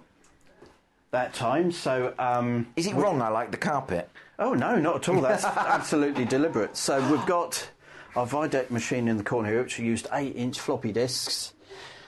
that 1.11 1.33
time. 1.33 1.71
So 1.71 2.13
um, 2.19 2.67
Is 2.75 2.87
it 2.87 2.95
wrong 2.95 3.21
I 3.21 3.29
like 3.29 3.51
the 3.51 3.57
carpet? 3.57 4.09
Oh 4.39 4.53
no, 4.53 4.77
not 4.79 4.97
at 4.97 5.09
all. 5.09 5.21
That's 5.21 5.43
absolutely 5.45 6.25
deliberate. 6.25 6.77
So 6.77 6.99
we've 7.11 7.25
got 7.25 7.69
our 8.15 8.27
Vydec 8.27 8.69
machine 8.69 9.07
in 9.07 9.17
the 9.17 9.23
corner 9.23 9.49
here, 9.49 9.63
which 9.63 9.79
used 9.79 10.07
eight-inch 10.13 10.59
floppy 10.59 10.91
disks, 10.91 11.53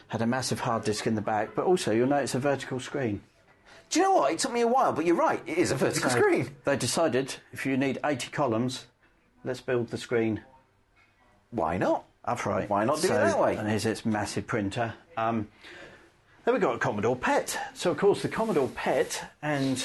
had 0.07 0.21
a 0.21 0.27
massive 0.27 0.59
hard 0.59 0.83
disk 0.83 1.07
in 1.07 1.15
the 1.15 1.21
back, 1.21 1.55
but 1.55 1.65
also 1.65 1.91
you'll 1.91 2.07
notice 2.07 2.35
a 2.35 2.39
vertical 2.39 2.79
screen. 2.79 3.21
Do 3.89 3.99
you 3.99 4.05
know 4.05 4.13
what? 4.13 4.31
It 4.31 4.39
took 4.39 4.53
me 4.53 4.61
a 4.61 4.67
while, 4.67 4.91
but 4.93 5.05
you're 5.05 5.15
right. 5.15 5.41
It 5.47 5.57
is 5.57 5.71
a 5.71 5.75
vertical 5.75 6.09
So 6.11 6.17
screen. 6.17 6.49
They 6.63 6.75
decided 6.77 7.35
if 7.51 7.65
you 7.65 7.75
need 7.77 7.97
80 8.05 8.29
columns, 8.29 8.85
let's 9.43 9.61
build 9.61 9.89
the 9.89 9.97
screen 9.97 10.41
Why 11.51 11.77
not? 11.77 12.05
upright. 12.25 12.69
Why 12.69 12.85
not 12.85 13.01
do 13.01 13.07
it 13.07 13.13
that 13.13 13.39
way? 13.39 13.55
And 13.55 13.67
here's 13.67 13.87
its 13.87 14.05
massive 14.05 14.45
printer. 14.45 14.93
Um, 15.17 15.47
then 16.45 16.53
we've 16.53 16.61
got 16.61 16.75
a 16.75 16.79
Commodore 16.79 17.15
PET. 17.15 17.57
So, 17.73 17.91
of 17.91 17.97
course, 17.97 18.21
the 18.21 18.29
Commodore 18.29 18.69
PET 18.69 19.23
and 19.41 19.83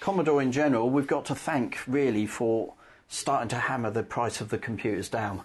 Commodore 0.00 0.42
in 0.42 0.52
general, 0.52 0.90
we've 0.90 1.06
got 1.06 1.24
to 1.26 1.34
thank 1.34 1.78
really 1.86 2.26
for 2.26 2.74
starting 3.08 3.48
to 3.48 3.56
hammer 3.56 3.90
the 3.90 4.02
price 4.02 4.40
of 4.40 4.48
the 4.50 4.58
computers 4.58 5.08
down. 5.08 5.42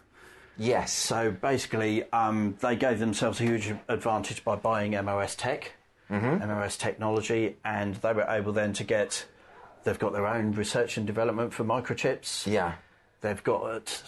Yes. 0.57 0.93
So 0.93 1.31
basically, 1.31 2.11
um, 2.11 2.55
they 2.61 2.75
gave 2.75 2.99
themselves 2.99 3.39
a 3.41 3.43
huge 3.43 3.73
advantage 3.87 4.43
by 4.43 4.55
buying 4.55 4.91
MOS 4.91 5.35
Tech, 5.35 5.73
Mm-hmm. 6.11 6.47
MOS 6.47 6.77
Technology, 6.77 7.55
and 7.65 7.95
they 7.95 8.13
were 8.13 8.27
able 8.29 8.51
then 8.51 8.73
to 8.73 8.83
get. 8.83 9.25
They've 9.83 9.97
got 9.97 10.13
their 10.13 10.27
own 10.27 10.51
research 10.51 10.97
and 10.97 11.07
development 11.07 11.53
for 11.53 11.63
microchips. 11.63 12.45
Yeah. 12.45 12.73
They've 13.21 13.43
got 13.43 14.03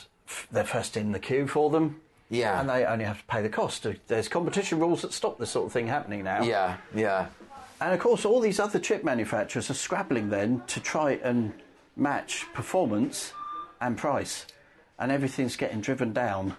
they're 0.52 0.66
first 0.66 0.98
in 0.98 1.14
the 1.14 1.20
queue 1.20 1.48
for 1.48 1.70
them. 1.72 2.02
Yeah. 2.30 2.60
And 2.60 2.70
they 2.70 2.86
only 2.86 3.06
have 3.06 3.20
to 3.20 3.26
pay 3.26 3.42
the 3.42 3.50
cost. 3.50 3.86
There's 4.08 4.28
competition 4.28 4.80
rules 4.80 5.02
that 5.04 5.14
stop 5.14 5.38
this 5.38 5.52
sort 5.52 5.68
of 5.68 5.72
thing 5.72 5.88
happening 5.88 6.24
now. 6.24 6.44
Yeah. 6.44 6.78
Yeah. 6.94 7.28
And 7.80 7.94
of 7.94 8.00
course, 8.00 8.26
all 8.26 8.40
these 8.40 8.60
other 8.60 8.80
chip 8.80 9.04
manufacturers 9.04 9.70
are 9.70 9.74
scrabbling 9.76 10.30
then 10.30 10.64
to 10.68 10.80
try 10.80 11.20
and 11.24 11.54
match 11.96 12.46
performance 12.54 13.34
and 13.82 13.98
price. 13.98 14.46
And 14.98 15.12
everything's 15.12 15.56
getting 15.56 15.82
driven 15.82 16.14
down 16.14 16.56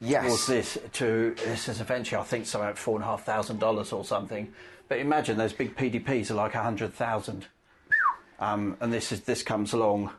Yes. 0.00 0.24
towards 0.24 0.46
this 0.46 0.78
to 0.94 1.34
this 1.44 1.68
is 1.68 1.80
eventually 1.80 2.20
I 2.20 2.24
think 2.24 2.46
something 2.46 2.68
like 2.68 2.76
four 2.76 2.96
and 2.96 3.04
a 3.04 3.06
half 3.06 3.24
thousand 3.24 3.58
dollars 3.58 3.92
or 3.92 4.04
something. 4.04 4.52
But 4.88 4.98
imagine 4.98 5.36
those 5.38 5.52
big 5.52 5.76
PDPs 5.76 6.30
are 6.30 6.34
like 6.34 6.54
a 6.54 6.62
hundred 6.62 6.92
thousand. 6.94 7.46
Um, 8.38 8.76
and 8.80 8.92
this 8.92 9.12
is 9.12 9.22
this 9.22 9.42
comes 9.42 9.72
along 9.72 10.10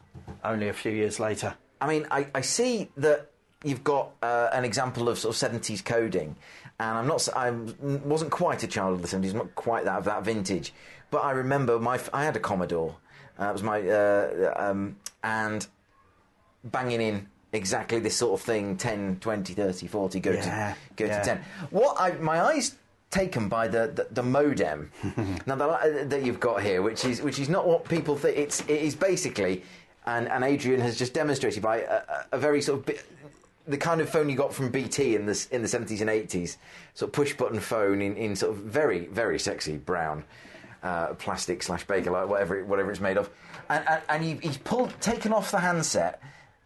only 0.44 0.70
a 0.70 0.74
few 0.74 0.92
years 0.92 1.20
later. 1.20 1.56
I 1.82 1.88
mean, 1.88 2.08
I, 2.10 2.28
I 2.34 2.42
see 2.42 2.90
that 2.98 3.30
you've 3.66 3.84
got 3.84 4.12
uh, 4.22 4.50
an 4.54 4.64
example 4.64 5.10
of 5.10 5.18
sort 5.20 5.34
of 5.34 5.38
seventies 5.38 5.82
coding, 5.82 6.36
and 6.80 6.98
I'm 7.00 7.08
not 7.08 7.28
I 7.36 7.52
wasn't 7.52 8.32
quite 8.32 8.64
a 8.64 8.68
child 8.68 8.94
of 8.94 9.02
the 9.02 9.08
seventies, 9.10 9.34
not 9.34 9.54
quite 9.56 9.84
that 9.86 9.98
of 9.98 10.06
that 10.06 10.24
vintage, 10.24 10.74
but 11.12 11.24
I 11.26 11.32
remember 11.32 11.80
my. 11.80 12.00
I 12.14 12.24
had 12.24 12.36
a 12.38 12.40
Commodore. 12.40 12.96
Uh, 13.38 13.50
it 13.50 13.54
was 13.54 13.64
my 13.64 13.82
uh, 13.82 14.54
um, 14.56 14.96
and 15.24 15.68
banging 16.64 17.02
in 17.02 17.28
exactly 17.54 18.00
this 18.00 18.16
sort 18.16 18.40
of 18.40 18.46
thing 18.46 18.76
10 18.76 19.18
20 19.22 19.54
30 19.54 19.88
40 19.88 20.20
go 20.20 20.32
Yeah, 20.32 20.42
to 20.42 20.76
go 20.98 21.06
yeah. 21.06 21.20
to 21.20 21.26
10 21.26 21.42
what 21.70 21.96
I, 22.00 22.12
my 22.18 22.42
eyes 22.42 22.76
taken 23.12 23.48
by 23.48 23.68
the 23.70 23.88
the, 23.96 24.08
the 24.12 24.24
modem 24.24 24.92
now 25.46 25.56
the, 25.56 25.68
li- 25.68 26.04
that 26.04 26.24
you've 26.26 26.40
got 26.42 26.62
here 26.64 26.82
which 26.82 27.06
is 27.06 27.22
which 27.22 27.40
is 27.40 27.48
not 27.48 27.66
what 27.66 27.86
people 27.88 28.18
think 28.18 28.38
it's 28.38 28.60
it 28.62 28.82
is 28.82 28.94
basically 28.96 29.64
and 30.06 30.28
and 30.28 30.44
Adrian 30.44 30.82
has 30.82 30.98
just 30.98 31.14
demonstrated 31.14 31.62
by 31.64 31.78
a, 31.82 32.02
a- 32.34 32.38
very 32.38 32.62
sort 32.62 32.80
of 32.80 32.86
bi- 32.88 33.00
the 33.68 33.78
kind 33.78 34.02
of 34.02 34.10
phone 34.10 34.30
you 34.30 34.36
got 34.36 34.54
from 34.54 34.70
BT 34.70 35.16
in 35.16 35.26
the 35.26 35.48
in 35.52 35.62
the 35.62 35.68
70s 35.68 36.02
and 36.02 36.10
80s 36.10 36.58
sort 36.94 37.10
of 37.10 37.14
push 37.14 37.34
button 37.34 37.60
phone 37.60 38.02
in, 38.02 38.16
in 38.16 38.36
sort 38.36 38.52
of 38.52 38.60
very 38.60 39.08
very 39.08 39.40
sexy 39.40 39.78
brown 39.78 40.24
uh, 40.84 41.14
plastic 41.16 41.64
slash 41.64 41.86
Bakelite 41.86 42.28
whatever 42.28 42.60
it, 42.60 42.68
whatever 42.68 42.92
it's 42.92 43.02
made 43.02 43.18
of 43.18 43.30
and 43.70 43.84
and, 43.88 44.02
and 44.10 44.24
he, 44.24 44.36
he's 44.48 44.58
pulled 44.58 45.00
taken 45.02 45.34
off 45.34 45.52
the 45.52 45.60
handset 45.60 46.22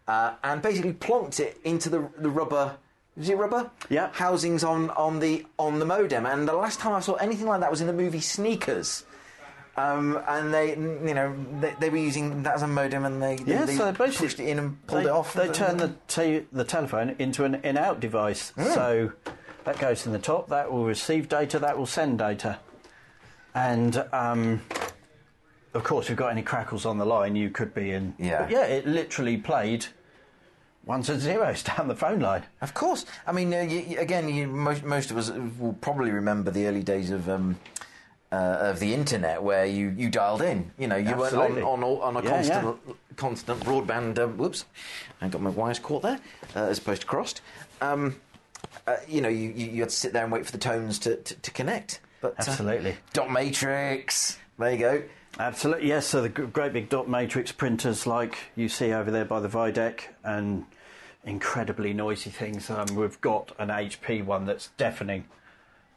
uh, 0.10 0.34
and 0.44 0.62
basically 0.62 0.94
plonked 0.94 1.40
it 1.40 1.60
into 1.64 1.90
the 1.90 2.10
the 2.18 2.30
rubber. 2.30 2.76
Is 3.16 3.30
it 3.30 3.38
rubber? 3.38 3.70
Yeah. 3.90 4.10
Housings 4.14 4.64
on, 4.64 4.90
on 4.92 5.20
the 5.20 5.46
on 5.58 5.80
the 5.80 5.86
modem, 5.86 6.26
and 6.26 6.48
the 6.48 6.54
last 6.54 6.80
time 6.80 6.94
I 6.94 7.00
saw 7.00 7.14
anything 7.16 7.46
like 7.46 7.60
that 7.62 7.70
was 7.70 7.82
in 7.82 7.88
the 7.88 7.94
movie 7.94 8.20
Sneakers. 8.20 9.06
Um, 9.80 10.20
and 10.28 10.54
they, 10.54 10.70
you 10.72 11.14
know, 11.14 11.34
they, 11.62 11.74
they 11.80 11.90
were 11.90 11.98
using 11.98 12.44
that 12.44 12.56
as 12.56 12.64
a 12.64 12.68
modem, 12.68 13.06
and 13.06 13.22
they, 13.22 13.38
they, 13.38 13.54
Yeah, 13.54 13.66
they 13.66 13.76
so 13.78 13.92
basically 13.94 14.28
pushed 14.28 14.40
it 14.40 14.48
in 14.50 14.60
and 14.60 14.88
pulled 14.88 15.04
they, 15.04 15.08
it 15.08 15.12
off. 15.12 15.34
They 15.34 15.48
turned 15.48 15.80
the 15.80 15.94
te- 16.08 16.46
the 16.52 16.64
telephone 16.66 17.16
into 17.20 17.46
an 17.46 17.56
in-out 17.64 18.00
device. 18.00 18.50
Hmm. 18.52 18.64
So 18.64 19.12
that 19.64 19.80
goes 19.80 20.06
in 20.06 20.12
the 20.12 20.20
top. 20.20 20.50
That 20.50 20.72
will 20.72 20.86
receive 20.86 21.30
data. 21.30 21.60
That 21.60 21.78
will 21.78 21.86
send 21.86 22.18
data. 22.20 22.60
And 23.56 24.04
um, 24.12 24.62
of 25.74 25.84
course, 25.84 26.06
if 26.06 26.10
you've 26.10 26.20
got 26.20 26.32
any 26.32 26.42
crackles 26.42 26.86
on 26.86 26.98
the 26.98 27.06
line, 27.06 27.36
you 27.36 27.50
could 27.50 27.74
be 27.74 27.92
in. 27.92 28.16
Yeah. 28.20 28.48
Yeah, 28.50 28.66
it 28.66 28.86
literally 28.86 29.38
played 29.38 29.86
ones 30.86 31.10
and 31.10 31.22
zeros 31.22 31.64
down 31.78 31.88
the 31.88 31.96
phone 31.96 32.20
line. 32.20 32.44
Of 32.62 32.74
course. 32.74 33.06
I 33.26 33.32
mean, 33.32 33.54
uh, 33.54 33.62
you- 33.62 34.00
again, 34.00 34.28
you, 34.28 34.48
most, 34.48 34.84
most 34.84 35.10
of 35.10 35.18
us 35.18 35.32
will 35.32 35.78
probably 35.80 36.12
remember 36.12 36.52
the 36.52 36.66
early 36.68 36.84
days 36.84 37.12
of. 37.12 37.30
Um, 37.30 37.60
uh, 38.32 38.36
of 38.60 38.80
the 38.80 38.94
internet, 38.94 39.42
where 39.42 39.66
you, 39.66 39.90
you 39.98 40.10
dialed 40.10 40.42
in, 40.42 40.72
you 40.78 40.88
know, 40.88 40.96
you 40.96 41.14
on, 41.14 41.24
Absolutely. 41.24 41.62
on, 41.64 41.84
all- 41.84 42.02
on 42.02 42.16
a 42.18 42.24
Yeah, 42.24 42.30
constant 42.30 42.78
constant 43.16 43.60
broadband. 43.62 44.20
Um, 44.20 44.38
whoops, 44.38 44.66
I 45.22 45.28
got 45.28 45.42
my 45.42 45.50
wires 45.50 45.80
caught 45.80 46.04
there, 46.04 46.20
uh, 46.56 46.60
as 46.66 46.78
opposed 46.78 47.02
to 47.02 47.08
crossed. 47.08 47.42
Um, 47.82 48.16
uh, 48.88 48.98
you 49.08 49.22
know, 49.22 49.30
you, 49.30 49.50
you, 49.50 49.66
you 49.72 49.80
had 49.82 49.90
to 49.90 49.96
sit 49.96 50.14
there 50.14 50.24
and 50.24 50.32
wait 50.32 50.46
for 50.46 50.52
the 50.52 50.58
tones 50.58 51.00
to, 51.00 51.16
to, 51.18 51.34
to 51.36 51.52
connect. 51.52 52.02
But 52.22 52.32
uh, 52.34 52.36
Absolutely. 52.48 52.96
dot 53.14 53.32
matrix. 53.32 54.38
There 54.58 54.72
you 54.72 54.78
go. 54.78 55.04
Absolutely, 55.40 55.88
yes. 55.88 56.06
So 56.06 56.22
the 56.22 56.30
great 56.30 56.74
big 56.74 56.90
dot 56.90 57.08
matrix 57.10 57.52
printers, 57.52 58.06
like 58.06 58.38
you 58.56 58.68
see 58.70 58.92
over 58.94 59.10
there 59.10 59.26
by 59.26 59.40
the 59.40 59.48
Vydec, 59.48 60.02
and 60.24 60.66
incredibly 61.24 61.94
noisy 61.94 62.30
things. 62.30 62.70
Um, 62.70 62.88
we've 62.96 63.20
got 63.22 63.52
an 63.60 63.70
HP 63.70 64.24
one 64.24 64.46
that's 64.46 64.70
deafening 64.78 65.26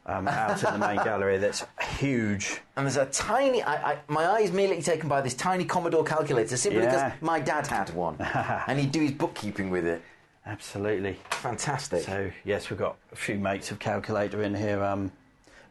um, 0.05 0.27
out 0.27 0.63
in 0.63 0.73
the 0.79 0.85
main 0.87 0.97
gallery. 1.03 1.37
That's 1.37 1.63
huge. 1.99 2.61
And 2.75 2.85
there's 2.85 2.97
a 2.97 3.05
tiny. 3.05 3.61
I, 3.63 3.93
I, 3.93 3.97
my 4.07 4.25
eye 4.25 4.39
is 4.41 4.49
immediately 4.49 4.83
taken 4.83 5.07
by 5.09 5.21
this 5.21 5.33
tiny 5.33 5.65
Commodore 5.65 6.03
calculator 6.03 6.57
simply 6.57 6.81
Yeah. 6.83 7.09
because 7.09 7.21
my 7.21 7.39
dad 7.39 7.67
had 7.67 7.89
one, 7.93 8.15
and 8.67 8.79
he'd 8.79 8.91
do 8.91 9.01
his 9.01 9.11
bookkeeping 9.11 9.69
with 9.69 9.85
it. 9.85 10.01
Absolutely. 10.45 11.17
Fantastic. 11.29 12.03
So 12.03 12.29
yes, 12.43 12.69
we've 12.69 12.79
got 12.79 12.97
a 13.11 13.15
few 13.15 13.35
mates 13.35 13.71
of 13.71 13.79
calculator 13.79 14.43
in 14.43 14.53
here. 14.55 14.83
Um, 14.83 15.11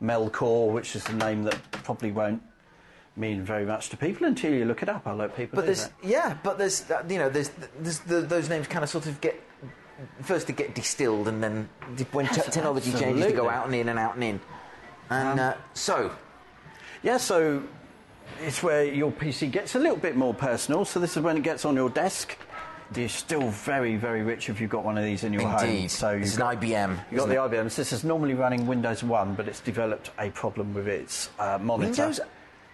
Melcor, 0.02 0.72
which 0.72 0.96
is 0.96 1.06
a 1.08 1.12
name 1.12 1.44
that 1.44 1.56
probably 1.70 2.10
won't 2.10 2.42
mean 3.14 3.44
very 3.44 3.64
much 3.64 3.88
to 3.90 3.96
people 3.96 4.26
until 4.26 4.52
you 4.52 4.64
look 4.64 4.82
it 4.82 4.88
up. 4.88 5.06
I'll 5.06 5.14
let 5.14 5.36
people. 5.36 5.56
But 5.56 5.66
there's 5.66 5.84
that. 5.88 5.92
yeah, 6.02 6.36
but 6.42 6.58
there's 6.58 6.84
you 7.08 7.18
know 7.18 7.28
there's, 7.28 7.50
there's 7.78 8.00
the, 8.00 8.20
those 8.22 8.48
names 8.48 8.66
kind 8.66 8.82
of 8.82 8.88
sort 8.90 9.06
of 9.06 9.20
get 9.20 9.40
first 10.22 10.46
to 10.48 10.52
get 10.52 10.74
distilled 10.74 11.28
and 11.28 11.42
then 11.42 11.68
when 12.12 12.26
technology 12.26 12.92
changes 12.92 13.26
to 13.26 13.32
go 13.32 13.48
out 13.48 13.66
and 13.66 13.74
in 13.74 13.88
and 13.88 13.98
out 13.98 14.14
and 14.14 14.24
in. 14.24 14.40
And 15.10 15.38
uh, 15.40 15.54
so 15.74 16.10
Yeah, 17.02 17.16
so 17.18 17.62
it's 18.40 18.62
where 18.62 18.84
your 18.84 19.12
PC 19.12 19.50
gets 19.50 19.74
a 19.74 19.78
little 19.78 19.96
bit 19.96 20.16
more 20.16 20.32
personal. 20.34 20.84
So 20.84 21.00
this 21.00 21.16
is 21.16 21.22
when 21.22 21.36
it 21.36 21.42
gets 21.42 21.64
on 21.64 21.74
your 21.76 21.90
desk. 21.90 22.36
You're 22.94 23.08
still 23.08 23.48
very, 23.48 23.96
very 23.96 24.22
rich 24.22 24.50
if 24.50 24.60
you've 24.60 24.68
got 24.70 24.84
one 24.84 24.98
of 24.98 25.04
these 25.04 25.24
in 25.24 25.32
your 25.32 25.48
home. 25.48 25.64
indeed, 25.68 25.90
So 25.90 26.10
this 26.12 26.14
you've 26.18 26.32
is 26.32 26.36
got, 26.38 26.54
an 26.56 26.60
IBM. 26.60 26.98
you've 27.10 27.20
got 27.20 27.28
the 27.28 27.34
it? 27.36 27.50
IBM. 27.50 27.74
This 27.74 27.92
is 27.92 28.04
normally 28.04 28.34
running 28.34 28.66
Windows 28.66 29.02
1, 29.02 29.34
but 29.34 29.48
it's 29.48 29.60
developed 29.60 30.10
a 30.18 30.28
problem 30.30 30.74
with 30.74 30.88
its 30.88 31.30
uh, 31.38 31.58
monitor. 31.60 32.02
Windows. 32.02 32.20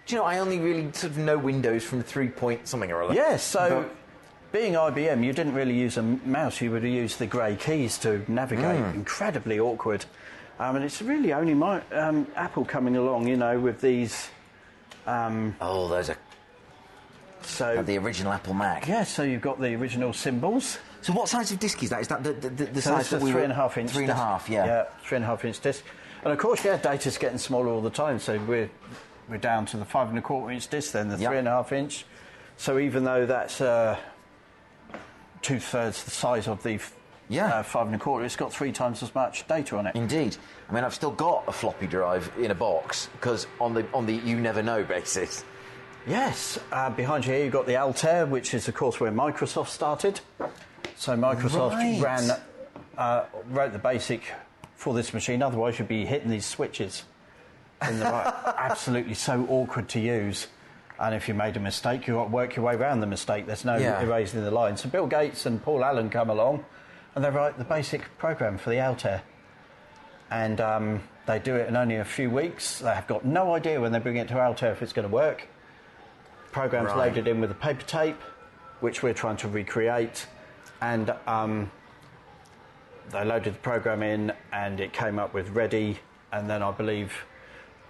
Do 0.05 0.15
you 0.15 0.21
know 0.21 0.25
I 0.27 0.39
only 0.39 0.59
really 0.59 0.91
sort 0.91 1.11
of 1.11 1.17
know 1.19 1.37
Windows 1.37 1.83
from 1.85 2.01
three 2.03 2.27
point 2.29 2.67
something 2.67 2.91
or 2.91 3.03
other. 3.03 3.13
Yes, 3.13 3.43
so 3.43 3.83
But- 3.87 3.95
being 4.51 4.73
IBM, 4.73 5.23
you 5.23 5.33
didn't 5.33 5.53
really 5.53 5.73
use 5.77 5.97
a 5.97 6.01
mouse, 6.01 6.61
you 6.61 6.71
would 6.71 6.83
have 6.83 6.91
used 6.91 7.19
the 7.19 7.27
grey 7.27 7.55
keys 7.55 7.97
to 7.99 8.23
navigate. 8.27 8.79
Hmm. 8.83 8.95
Incredibly 8.95 9.59
awkward. 9.59 10.05
Um, 10.59 10.75
and 10.75 10.83
it's 10.85 11.01
really 11.01 11.31
only 11.33 11.53
my, 11.53 11.81
um, 11.91 12.27
Apple 12.35 12.65
coming 12.65 12.95
along, 12.97 13.27
you 13.27 13.37
know, 13.37 13.59
with 13.59 13.79
these. 13.81 14.29
oh, 15.07 15.87
those 15.87 16.09
are 16.09 16.17
So, 17.41 17.81
the 17.81 17.97
original 17.97 18.33
Apple 18.33 18.53
Mac. 18.53 18.87
yeah, 18.87 19.03
so 19.03 19.23
you've 19.23 19.41
got 19.41 19.59
the 19.61 19.73
original 19.75 20.11
symbols. 20.13 20.77
So 21.01 21.13
what 21.13 21.29
size 21.29 21.51
of 21.51 21.59
disc 21.59 21.81
is 21.81 21.89
that? 21.91 22.01
Is 22.01 22.07
that 22.09 22.23
the, 22.23 22.33
the, 22.33 22.49
the, 22.49 22.65
the 22.65 22.81
So 22.81 22.91
size 22.91 23.09
that 23.11 23.21
we 23.21 23.31
three 23.31 23.43
and 23.43 23.53
a 23.53 23.55
half 23.55 23.77
inch. 23.77 23.91
Three 23.91 24.03
and 24.03 24.11
a 24.11 24.15
half, 24.15 24.49
yeah. 24.49 24.65
Yeah, 24.65 24.83
three 25.03 25.15
and 25.15 25.23
a 25.23 25.27
half 25.27 25.45
inch 25.45 25.59
disc. 25.61 25.83
And 26.23 26.33
of 26.33 26.37
course, 26.39 26.65
yeah, 26.65 26.75
data's 26.75 27.17
getting 27.17 27.37
smaller 27.37 27.69
all 27.69 27.81
the 27.81 27.89
time. 27.89 28.19
So 28.19 28.37
we're 28.39 28.69
we're 29.29 29.37
down 29.37 29.65
to 29.67 29.77
the 29.77 29.85
five 29.85 30.09
and 30.09 30.17
a 30.17 30.21
quarter 30.21 30.51
inch 30.51 30.67
disc, 30.67 30.91
then 30.91 31.07
the 31.07 31.15
Yep. 31.17 31.29
three 31.29 31.37
and 31.37 31.47
a 31.47 31.51
half 31.51 31.71
inch. 31.71 32.05
So 32.57 32.77
even 32.79 33.05
though 33.05 33.25
that's 33.25 33.61
uh, 33.61 33.97
two 35.41 35.59
thirds 35.59 36.03
the 36.03 36.11
size 36.11 36.47
of 36.47 36.61
the 36.63 36.79
Yeah. 37.29 37.47
uh, 37.47 37.63
five 37.63 37.85
and 37.87 37.95
a 37.95 37.99
quarter, 37.99 38.25
it's 38.25 38.35
got 38.35 38.51
three 38.51 38.71
times 38.71 39.03
as 39.03 39.13
much 39.13 39.47
data 39.47 39.77
on 39.77 39.87
it. 39.87 39.95
Indeed. 39.95 40.37
I 40.69 40.73
mean, 40.73 40.83
I've 40.83 40.93
still 40.95 41.11
got 41.11 41.43
a 41.47 41.51
floppy 41.51 41.87
drive 41.87 42.31
in 42.39 42.51
a 42.51 42.55
box 42.55 43.07
because 43.13 43.47
on 43.59 43.73
the 43.73 43.85
on 43.93 44.05
the 44.05 44.15
you 44.15 44.39
never 44.39 44.61
know 44.63 44.83
basis. 44.83 45.43
Yes, 46.07 46.57
uh, 46.71 46.89
behind 46.89 47.25
you 47.25 47.33
here 47.33 47.43
you've 47.43 47.53
got 47.53 47.67
the 47.67 47.77
Altair, 47.77 48.25
which 48.25 48.53
is 48.53 48.67
of 48.67 48.73
course 48.75 48.99
where 48.99 49.11
Microsoft 49.11 49.67
started. 49.67 50.19
So 50.95 51.15
Microsoft 51.15 51.73
Right. 51.73 52.01
ran, 52.01 52.31
uh, 52.97 53.25
wrote 53.49 53.73
the 53.73 53.79
basic 53.79 54.23
for 54.75 54.93
this 54.93 55.13
machine. 55.13 55.41
Otherwise, 55.43 55.77
you'd 55.77 55.87
be 55.87 56.05
hitting 56.05 56.29
these 56.29 56.45
switches. 56.45 57.03
In 57.87 57.99
the 57.99 58.05
right, 58.05 58.33
absolutely 58.57 59.13
so 59.13 59.45
awkward 59.49 59.87
to 59.89 59.99
use. 59.99 60.47
And 60.99 61.15
if 61.15 61.27
you 61.29 61.33
made 61.33 61.55
a 61.55 61.59
mistake, 61.61 62.07
you 62.07 62.15
got 62.15 62.25
to 62.25 62.29
work 62.29 62.55
your 62.57 62.65
way 62.65 62.75
around 62.75 62.99
the 62.99 63.07
mistake. 63.07 63.45
There's 63.45 63.63
no 63.63 63.77
Yeah. 63.77 64.01
erasing 64.01 64.43
the 64.43 64.51
line. 64.51 64.75
So 64.75 64.89
Bill 64.89 65.07
Gates 65.07 65.45
and 65.45 65.63
Paul 65.63 65.83
Allen 65.85 66.09
come 66.09 66.29
along, 66.29 66.65
and 67.15 67.23
they 67.23 67.29
write 67.29 67.57
the 67.57 67.63
basic 67.63 68.17
program 68.17 68.57
for 68.57 68.69
the 68.69 68.81
Altair. 68.81 69.21
And 70.29 70.59
um, 70.59 71.01
they 71.25 71.39
do 71.39 71.55
it 71.55 71.67
in 71.69 71.75
only 71.77 71.95
a 71.95 72.05
few 72.05 72.29
weeks. 72.29 72.79
They 72.79 72.93
have 72.93 73.07
got 73.07 73.23
no 73.25 73.53
idea 73.55 73.79
when 73.79 73.91
they 73.93 73.99
bring 73.99 74.17
it 74.17 74.27
to 74.27 74.39
Altair 74.39 74.71
if 74.73 74.81
it's 74.81 74.93
going 74.93 75.07
to 75.07 75.13
work. 75.13 75.47
Program's 76.51 76.89
Right. 76.89 76.97
loaded 77.07 77.27
in 77.27 77.39
with 77.39 77.51
a 77.51 77.55
paper 77.55 77.83
tape, 77.83 78.21
which 78.81 79.01
we're 79.01 79.13
trying 79.13 79.37
to 79.37 79.47
recreate, 79.47 80.27
and 80.81 81.13
um, 81.27 81.71
they 83.11 83.23
loaded 83.23 83.53
the 83.53 83.59
program 83.59 84.03
in, 84.03 84.33
and 84.51 84.79
it 84.81 84.91
came 84.91 85.17
up 85.17 85.33
with 85.33 85.49
ready. 85.51 85.99
And 86.31 86.49
then 86.49 86.61
I 86.61 86.71
believe 86.71 87.25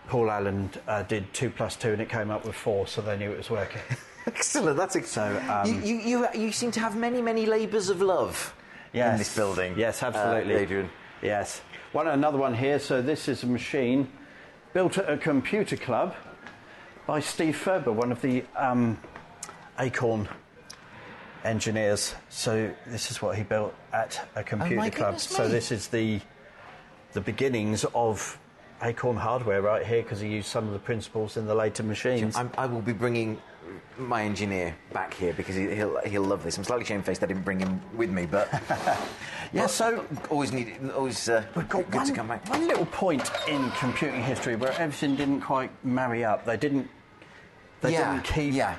Paul 0.10 0.32
Allen 0.32 0.72
uh, 0.88 1.03
did 1.03 1.32
two 1.34 1.51
plus 1.51 1.76
two, 1.76 1.91
and 1.93 2.01
it 2.01 2.10
came 2.10 2.32
up 2.32 2.43
with 2.43 2.55
four, 2.55 2.88
so 2.88 2.99
they 3.01 3.16
knew 3.16 3.32
it 3.32 3.38
was 3.38 3.51
working. 3.51 3.82
Excellent. 4.26 4.76
That's 4.76 4.95
ex- 4.95 5.12
So, 5.12 5.41
um, 5.47 5.68
you, 5.68 5.80
you, 5.80 5.99
you 5.99 6.28
you 6.36 6.51
seem 6.51 6.72
to 6.72 6.80
have 6.80 6.97
many 6.97 7.22
many 7.22 7.45
labours 7.45 7.89
of 7.89 8.01
love 8.01 8.53
in 8.93 9.18
this 9.18 9.36
building. 9.36 9.76
Yes, 9.78 10.01
uh, 10.01 10.07
absolutely. 10.07 10.55
Adrian. 10.55 10.89
Yes. 11.22 11.62
One 11.91 12.07
another 12.07 12.38
one 12.39 12.55
here. 12.55 12.80
So 12.80 13.01
this 13.01 13.28
is 13.28 13.43
a 13.43 13.47
machine 13.47 14.10
built 14.74 14.97
at 14.97 15.10
a 15.10 15.18
computer 15.18 15.78
club 15.78 16.16
by 17.05 17.20
Steve 17.20 17.55
Furber, 17.55 17.93
one 17.93 18.12
of 18.12 18.22
the 18.22 18.43
um, 18.55 18.99
Acorn 19.80 20.28
engineers. 21.43 22.16
So 22.30 22.74
this 22.88 23.12
is 23.12 23.22
what 23.22 23.38
he 23.38 23.43
built 23.43 23.74
at 23.93 24.28
a 24.36 24.43
computer 24.43 24.76
my 24.76 24.89
club. 24.89 25.14
goodness 25.16 25.24
So 25.24 25.47
this 25.47 25.72
is 25.72 25.88
the 25.88 26.20
the 27.14 27.22
beginnings 27.22 27.86
of 27.93 28.38
Acorn 28.82 29.18
hardware 29.18 29.62
right 29.62 29.86
here 29.86 30.02
because 30.04 30.20
he 30.20 30.28
used 30.30 30.48
some 30.48 30.68
of 30.68 30.74
the 30.74 30.80
principles 30.80 31.38
in 31.38 31.46
the 31.46 31.56
later 31.56 31.84
machines. 31.84 32.36
I'm, 32.36 32.52
I 32.58 32.66
will 32.66 32.82
be 32.82 32.94
bringing 32.94 33.42
my 33.98 34.24
engineer 34.24 34.76
back 34.94 35.14
here 35.14 35.34
because 35.34 35.56
he, 35.56 35.74
he'll 35.76 36.00
he'll 36.06 36.24
love 36.24 36.44
this. 36.44 36.58
I'm 36.58 36.64
slightly 36.64 36.86
shamefaced 36.86 37.22
I 37.22 37.26
didn't 37.28 37.44
bring 37.44 37.60
him 37.60 37.82
with 37.96 38.10
me, 38.10 38.26
but 38.26 38.48
yeah. 39.54 39.68
So 39.68 40.06
always 40.30 40.52
need 40.54 40.78
always 40.96 41.28
uh, 41.28 41.44
good 41.54 41.68
got 41.70 41.92
to 41.92 41.98
one, 41.98 42.16
come 42.16 42.28
back. 42.30 42.50
one 42.50 42.68
little 42.68 42.86
point 42.86 43.30
in 43.48 43.70
computing 43.72 44.24
history 44.24 44.56
where 44.56 44.72
everything 44.74 45.16
didn't 45.16 45.42
quite 45.42 45.72
marry 45.84 46.24
up. 46.24 46.46
They 46.46 46.58
didn't. 46.58 46.90
They 47.82 47.94
Yeah, 47.94 48.14
didn't 48.14 48.26
keep. 48.26 48.54
yeah. 48.54 48.78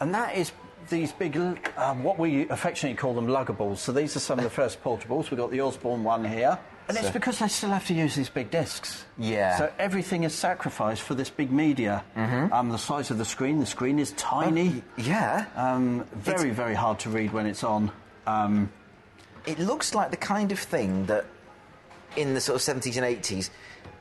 And 0.00 0.14
that 0.14 0.34
is 0.36 0.52
these 0.90 1.12
big, 1.12 1.36
uh, 1.36 1.94
what 1.94 2.18
we 2.18 2.48
affectionately 2.48 2.96
call 2.96 3.14
them 3.14 3.26
luggables. 3.28 3.78
So 3.78 3.92
these 3.92 4.16
are 4.16 4.20
some 4.20 4.38
of 4.38 4.44
the 4.44 4.50
first 4.62 4.82
portables. 4.82 5.30
We've 5.30 5.38
got 5.38 5.50
the 5.50 5.60
Osborne 5.60 6.02
one 6.04 6.24
here. 6.24 6.58
And 6.88 6.98
it's 6.98 7.10
because 7.10 7.38
they 7.38 7.48
still 7.48 7.70
have 7.70 7.86
to 7.86 7.94
use 7.94 8.14
these 8.16 8.28
big 8.28 8.50
discs. 8.50 9.04
Yeah. 9.16 9.56
So 9.56 9.72
everything 9.78 10.24
is 10.24 10.34
sacrificed 10.34 11.02
for 11.02 11.14
this 11.14 11.30
big 11.30 11.50
media. 11.52 12.04
Mm-hmm. 12.16 12.52
Um, 12.52 12.68
the 12.70 12.76
size 12.78 13.10
of 13.10 13.18
the 13.18 13.24
screen, 13.24 13.60
the 13.60 13.66
screen 13.66 13.98
is 13.98 14.12
tiny. 14.12 14.82
Yeah. 14.96 15.46
Um, 15.56 16.04
very, 16.12 16.50
very 16.50 16.74
hard 16.74 16.98
to 17.00 17.10
read 17.10 17.32
when 17.32 17.46
it's 17.46 17.64
on. 17.64 17.90
Um, 18.26 18.70
it 19.46 19.58
looks 19.58 19.94
like 19.94 20.10
the 20.10 20.16
kind 20.16 20.52
of 20.52 20.58
thing 20.58 21.06
that 21.06 21.24
in 22.16 22.34
the 22.34 22.40
sort 22.40 22.56
of 22.68 22.82
70s 22.82 22.96
and 23.02 23.22
80s 23.22 23.50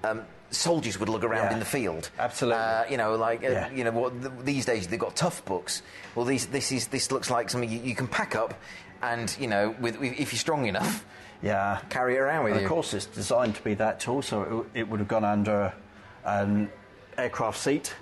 um, 0.03 0.23
soldiers 0.49 0.99
would 0.99 1.07
lug 1.09 1.23
around 1.23 1.45
Yeah, 1.45 1.53
in 1.53 1.59
the 1.59 1.65
field 1.65 2.09
absolutely. 2.19 2.59
uh, 2.59 2.83
you 2.89 2.97
know 2.97 3.15
like 3.15 3.41
uh, 3.43 3.47
Yeah. 3.49 3.71
you 3.71 3.83
know 3.85 3.91
what 3.91 4.19
th- 4.21 4.33
these 4.43 4.65
days 4.65 4.87
they've 4.87 4.99
got 4.99 5.15
tough 5.15 5.45
books 5.45 5.81
well 6.13 6.25
these 6.25 6.47
this 6.47 6.73
is 6.73 6.87
this 6.87 7.09
looks 7.09 7.29
like 7.31 7.49
something 7.49 7.69
you, 7.71 7.79
you 7.79 7.95
can 7.95 8.07
pack 8.07 8.35
up 8.35 8.53
and 9.01 9.33
you 9.39 9.47
know 9.47 9.73
with 9.79 9.95
if 10.03 10.33
you're 10.33 10.39
strong 10.39 10.65
enough 10.67 11.05
yeah. 11.41 11.81
carry 11.89 12.15
it 12.15 12.19
around 12.19 12.43
with 12.45 12.53
And 12.53 12.61
you 12.61 12.65
of 12.67 12.71
course, 12.71 12.93
it's 12.93 13.05
designed 13.05 13.55
to 13.55 13.63
be 13.63 13.73
that 13.75 13.99
tall, 13.99 14.21
so 14.21 14.65
it, 14.73 14.79
it 14.81 14.89
would 14.89 14.99
have 14.99 15.09
gone 15.09 15.23
under 15.25 15.73
an 16.25 16.71
aircraft 17.17 17.57
seat 17.59 17.93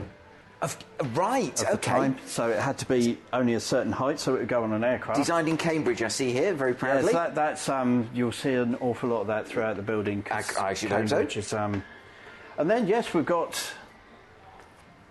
Of- 0.61 0.77
right 1.13 1.55
the 1.55 1.73
okay 1.73 1.91
time. 1.91 2.17
So 2.25 2.49
it 2.49 2.59
had 2.59 2.77
to 2.79 2.85
be 2.85 3.17
only 3.31 3.53
a 3.53 3.59
certain 3.59 3.91
height, 3.93 4.19
so 4.19 4.35
it 4.35 4.39
would 4.39 4.47
go 4.47 4.63
on 4.63 4.73
an 4.73 4.83
aircraft. 4.83 5.19
designed 5.19 5.47
in 5.47 5.57
Cambridge 5.57 6.01
I 6.01 6.09
see 6.09 6.31
here 6.31 6.53
very 6.53 6.71
Yes, 6.71 6.79
proudly 6.79 7.13
that, 7.13 7.35
that's 7.35 7.69
um, 7.69 8.09
you'll 8.13 8.31
see 8.31 8.53
an 8.53 8.75
awful 8.75 9.09
lot 9.09 9.21
of 9.21 9.27
that 9.27 9.47
throughout 9.47 9.77
the 9.77 9.81
building. 9.81 10.25
I- 10.29 10.43
I 10.59 10.73
should 10.73 10.91
hope 10.91 11.07
so. 11.07 11.15
Cambridge 11.15 11.37
is, 11.37 11.53
um, 11.53 11.83
and 12.57 12.69
then 12.69 12.87
yes, 12.87 13.13
we've 13.13 13.25
got 13.25 13.71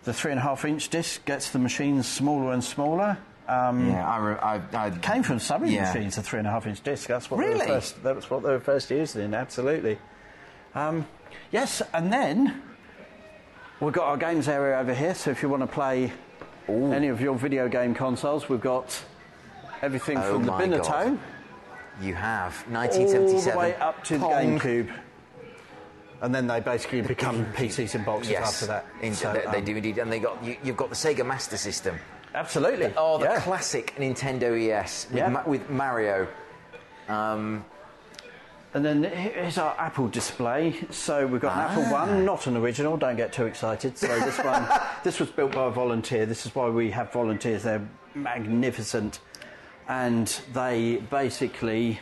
the 0.04 0.12
three 0.12 0.30
and 0.30 0.38
a 0.38 0.42
half 0.42 0.64
inch 0.64 0.88
disc 0.90 1.24
gets 1.24 1.50
the 1.50 1.58
machines 1.58 2.06
smaller 2.06 2.52
and 2.52 2.62
smaller. 2.62 3.18
Um, 3.48 3.88
yeah 3.88 4.06
I, 4.06 4.56
I, 4.76 4.86
I 4.86 4.90
Came 4.90 5.22
from 5.22 5.38
sewing 5.38 5.72
Yeah. 5.72 5.92
machines, 5.92 6.16
the 6.16 6.22
three 6.22 6.38
and 6.38 6.46
a 6.46 6.50
half 6.50 6.66
inch 6.66 6.82
disc. 6.82 7.08
That's 7.08 7.30
what 7.30 7.40
they 7.40 7.46
Really? 7.46 7.60
were 7.60 7.66
first. 7.66 8.02
That 8.02 8.14
was 8.16 8.28
what 8.30 8.42
they 8.42 8.50
were 8.50 8.60
first 8.60 8.90
used 8.90 9.16
in. 9.16 9.32
Absolutely. 9.34 9.98
Um, 10.74 11.06
yes, 11.50 11.80
and 11.94 12.12
then 12.12 12.62
we've 13.80 13.92
got 13.94 14.04
our 14.06 14.16
games 14.18 14.48
area 14.48 14.78
over 14.78 14.92
here. 14.92 15.14
So 15.14 15.30
if 15.30 15.42
you 15.42 15.48
want 15.48 15.62
to 15.62 15.66
play 15.66 16.12
any 16.68 17.08
of 17.08 17.20
your 17.22 17.36
video 17.36 17.68
game 17.68 17.94
consoles, 17.94 18.48
we've 18.50 18.60
got 18.60 19.02
everything 19.80 20.18
Oh 20.18 20.34
from 20.34 20.44
the 20.44 20.52
Binatone. 20.52 21.18
You 22.02 22.14
have 22.14 22.52
1977 22.68 23.52
all 23.52 23.52
the 23.52 23.58
way 23.58 23.74
up 23.76 24.04
to 24.04 24.18
Pong. 24.18 24.30
the 24.54 24.60
GameCube. 24.60 24.92
And 26.20 26.34
then 26.34 26.46
they 26.46 26.60
basically 26.60 27.00
become 27.00 27.46
PCs 27.54 27.94
and 27.94 28.04
boxes 28.04 28.30
Yes, 28.32 28.62
after 28.62 28.66
that. 28.66 29.14
So, 29.16 29.32
they, 29.32 29.40
they 29.50 29.58
um, 29.58 29.64
do 29.64 29.76
indeed, 29.76 29.98
and 29.98 30.12
they 30.12 30.18
got 30.18 30.44
you, 30.44 30.56
you've 30.62 30.76
got 30.76 30.90
the 30.90 30.96
Sega 30.96 31.24
Master 31.24 31.56
System. 31.56 31.96
Absolutely. 32.34 32.92
Oh, 32.96 33.18
the 33.18 33.24
yeah. 33.24 33.40
classic 33.40 33.94
Nintendo 33.96 34.58
ES 34.58 35.06
with, 35.08 35.16
Yeah. 35.18 35.28
Ma- 35.28 35.42
with 35.46 35.68
Mario. 35.70 36.28
Um, 37.08 37.64
And 38.74 38.84
then 38.84 39.02
here's 39.02 39.56
our 39.56 39.74
Apple 39.78 40.08
display. 40.08 40.76
So 40.90 41.26
we've 41.26 41.40
got 41.40 41.54
an 41.56 41.70
Apple 41.70 41.84
Ah. 41.86 42.04
One, 42.06 42.24
not 42.26 42.46
an 42.46 42.56
original. 42.58 42.98
Don't 42.98 43.16
get 43.16 43.32
too 43.32 43.46
excited. 43.46 43.96
So 43.96 44.06
this 44.20 44.36
one, 44.44 44.68
this 45.02 45.18
was 45.18 45.30
built 45.30 45.52
by 45.52 45.64
a 45.66 45.70
volunteer. 45.70 46.26
This 46.26 46.44
is 46.44 46.54
why 46.54 46.68
we 46.68 46.90
have 46.90 47.10
volunteers. 47.10 47.62
They're 47.62 47.86
magnificent, 48.14 49.20
and 49.88 50.26
they 50.52 50.96
basically, 51.10 51.98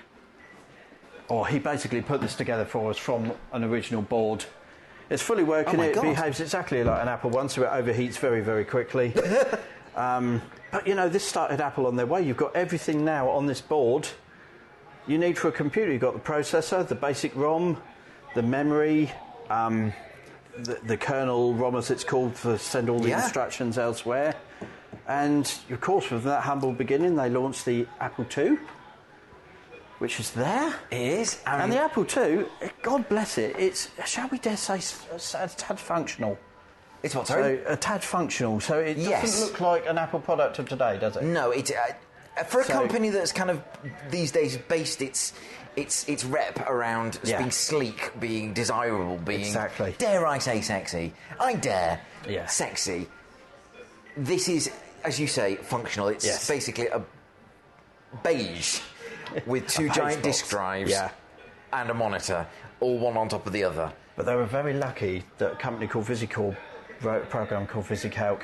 or 1.29 1.47
he 1.47 1.61
basically 1.61 2.03
put 2.03 2.21
this 2.21 2.35
together 2.35 2.65
for 2.65 2.91
us 2.91 2.99
from 2.99 3.33
an 3.53 3.63
original 3.63 4.03
board. 4.03 4.45
It's 5.09 5.23
fully 5.23 5.45
working. 5.45 5.79
Oh 5.79 5.85
it 5.85 5.95
God. 5.95 6.03
behaves 6.03 6.41
exactly 6.41 6.83
like 6.83 7.01
an 7.01 7.07
Apple 7.09 7.31
One, 7.31 7.49
so 7.49 7.63
it 7.63 7.69
overheats 7.71 8.17
very, 8.19 8.41
very 8.41 8.65
quickly. 8.65 9.15
um, 9.97 10.43
but 10.71 10.87
you 10.87 10.95
know, 10.95 11.09
this 11.09 11.25
started 11.25 11.61
Apple 11.61 11.87
on 11.87 11.97
their 11.97 12.07
way. 12.07 12.23
You've 12.23 12.37
got 12.37 12.55
everything 12.55 13.05
now 13.05 13.29
on 13.31 13.47
this 13.47 13.61
board 13.61 14.09
you 15.09 15.19
need 15.19 15.39
for 15.39 15.49
a 15.49 15.53
computer. 15.53 15.93
You've 15.93 16.01
got 16.03 16.15
the 16.15 16.19
processor, 16.33 16.87
the 16.87 16.97
basic 16.97 17.35
ROM, 17.37 17.81
the 18.35 18.43
memory, 18.43 19.13
um, 19.49 19.93
the, 20.59 20.81
the 20.85 20.97
kernel 20.97 21.55
ROM 21.55 21.77
as 21.77 21.91
it's 21.93 22.03
called 22.03 22.35
for 22.37 22.59
send 22.59 22.91
all 22.91 22.99
the 22.99 23.11
Yeah. 23.11 23.23
instructions 23.23 23.79
elsewhere. 23.79 24.35
And 25.07 25.53
of 25.71 25.81
course, 25.81 26.07
from 26.07 26.23
that 26.25 26.43
humble 26.43 26.73
beginning, 26.73 27.15
they 27.15 27.31
launched 27.31 27.65
the 27.65 27.87
Apple 28.01 28.27
II, 28.37 28.59
which 29.99 30.19
is 30.19 30.33
there. 30.33 30.75
it 30.91 31.01
is. 31.01 31.41
I 31.47 31.63
And 31.63 31.73
the 31.73 31.81
Apple 31.81 32.05
II, 32.05 32.47
God 32.83 33.09
bless 33.09 33.39
it, 33.39 33.55
it's, 33.59 33.89
shall 34.05 34.29
we 34.29 34.39
dare 34.39 34.57
say, 34.57 34.77
s- 34.79 35.07
s- 35.13 35.35
a 35.39 35.49
tad 35.57 35.79
functional. 35.79 36.37
It's 37.03 37.15
what, 37.15 37.27
sorry? 37.29 37.61
So, 37.65 37.73
a 37.73 37.77
tad 37.77 38.03
functional. 38.05 38.61
So 38.61 38.79
it 38.79 38.95
doesn't 38.95 39.11
Yes. 39.11 39.41
look 39.41 39.61
like 39.61 39.87
an 39.87 39.99
Apple 39.99 40.21
product 40.21 40.59
of 40.59 40.69
today, 40.69 40.99
does 40.99 41.17
it? 41.17 41.23
No, 41.23 41.51
it 41.51 41.71
uh, 41.71 42.45
for 42.45 42.61
a 42.61 42.65
So- 42.65 42.73
company 42.73 43.11
that's 43.11 43.33
kind 43.33 43.51
of 43.51 43.63
these 44.11 44.31
days 44.33 44.57
based 44.57 45.03
its 45.03 45.33
its 45.77 46.09
its 46.09 46.25
rep 46.25 46.59
around 46.69 47.19
Yeah. 47.23 47.37
being 47.39 47.51
sleek, 47.51 48.13
being 48.19 48.55
desirable, 48.55 49.19
being 49.19 49.41
Exactly. 49.41 49.95
dare 49.99 50.27
I 50.27 50.39
say 50.39 50.63
sexy? 50.63 51.13
I 51.39 51.53
dare 51.55 52.01
Yeah. 52.27 52.47
sexy. 52.47 53.09
This 54.17 54.49
is, 54.49 54.71
as 55.05 55.21
you 55.21 55.27
say, 55.27 55.57
functional. 55.57 56.09
It's 56.09 56.25
Yes. 56.25 56.49
basically 56.49 56.87
a 56.89 57.03
beige 58.23 58.81
with 59.45 59.67
two 59.77 59.89
giant 59.91 60.23
box. 60.23 60.39
disk 60.39 60.49
drives 60.49 60.91
Yeah. 60.91 61.11
and 61.73 61.91
a 61.91 61.95
monitor, 61.95 62.47
all 62.81 62.99
one 62.99 63.17
on 63.19 63.29
top 63.29 63.47
of 63.47 63.53
the 63.53 63.65
other. 63.65 63.93
But 64.17 64.25
they 64.27 64.35
were 64.35 64.47
very 64.47 64.73
lucky 64.73 65.25
that 65.39 65.53
a 65.53 65.57
company 65.57 65.87
called 65.87 66.07
VisiCalc 66.07 66.57
wrote 67.03 67.23
a 67.23 67.27
program 67.27 67.67
called 67.67 67.87
VisiCalc. 67.87 68.43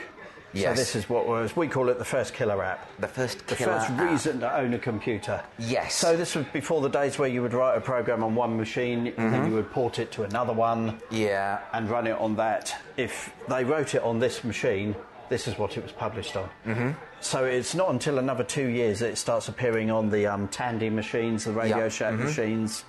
Yes. 0.54 0.76
So 0.76 0.80
this 0.82 0.96
is 0.96 1.08
what 1.08 1.26
was 1.26 1.56
we 1.56 1.66
call 1.66 1.88
it 1.88 1.98
the 1.98 2.04
first 2.04 2.34
killer 2.34 2.62
app. 2.62 2.86
The 3.00 3.08
first 3.08 3.46
killer. 3.46 3.72
The 3.72 3.80
first 3.80 3.90
app. 3.90 4.10
reason 4.10 4.40
to 4.40 4.54
own 4.54 4.74
a 4.74 4.78
computer. 4.78 5.42
Yes. 5.58 5.94
So 5.94 6.14
this 6.14 6.34
was 6.34 6.44
before 6.52 6.82
the 6.82 6.90
days 6.90 7.18
where 7.18 7.28
you 7.28 7.40
would 7.40 7.54
write 7.54 7.74
a 7.78 7.80
program 7.80 8.22
on 8.22 8.34
one 8.34 8.58
machine 8.58 9.06
and 9.06 9.16
Mm-hmm. 9.16 9.30
then 9.30 9.46
you 9.48 9.54
would 9.54 9.70
port 9.72 9.98
it 9.98 10.12
to 10.12 10.24
another 10.24 10.52
one 10.52 11.00
Yeah. 11.10 11.60
and 11.72 11.88
run 11.88 12.06
it 12.06 12.18
on 12.18 12.36
that. 12.36 12.76
If 12.98 13.32
they 13.48 13.64
wrote 13.64 13.94
it 13.94 14.02
on 14.02 14.18
this 14.18 14.44
machine, 14.44 14.94
this 15.30 15.48
is 15.48 15.56
what 15.56 15.78
it 15.78 15.82
was 15.82 15.92
published 15.92 16.36
on. 16.36 16.50
Mm-hmm. 16.66 16.90
So 17.20 17.46
it's 17.46 17.74
not 17.74 17.88
until 17.88 18.18
another 18.18 18.44
two 18.44 18.66
years 18.68 18.98
that 18.98 19.08
it 19.08 19.16
starts 19.16 19.48
appearing 19.48 19.90
on 19.90 20.10
the 20.10 20.26
um, 20.26 20.48
Tandy 20.48 20.90
machines, 20.90 21.44
the 21.44 21.52
Radio 21.52 21.78
Yeah. 21.84 21.88
Shack 21.88 22.14
machines, 22.18 22.84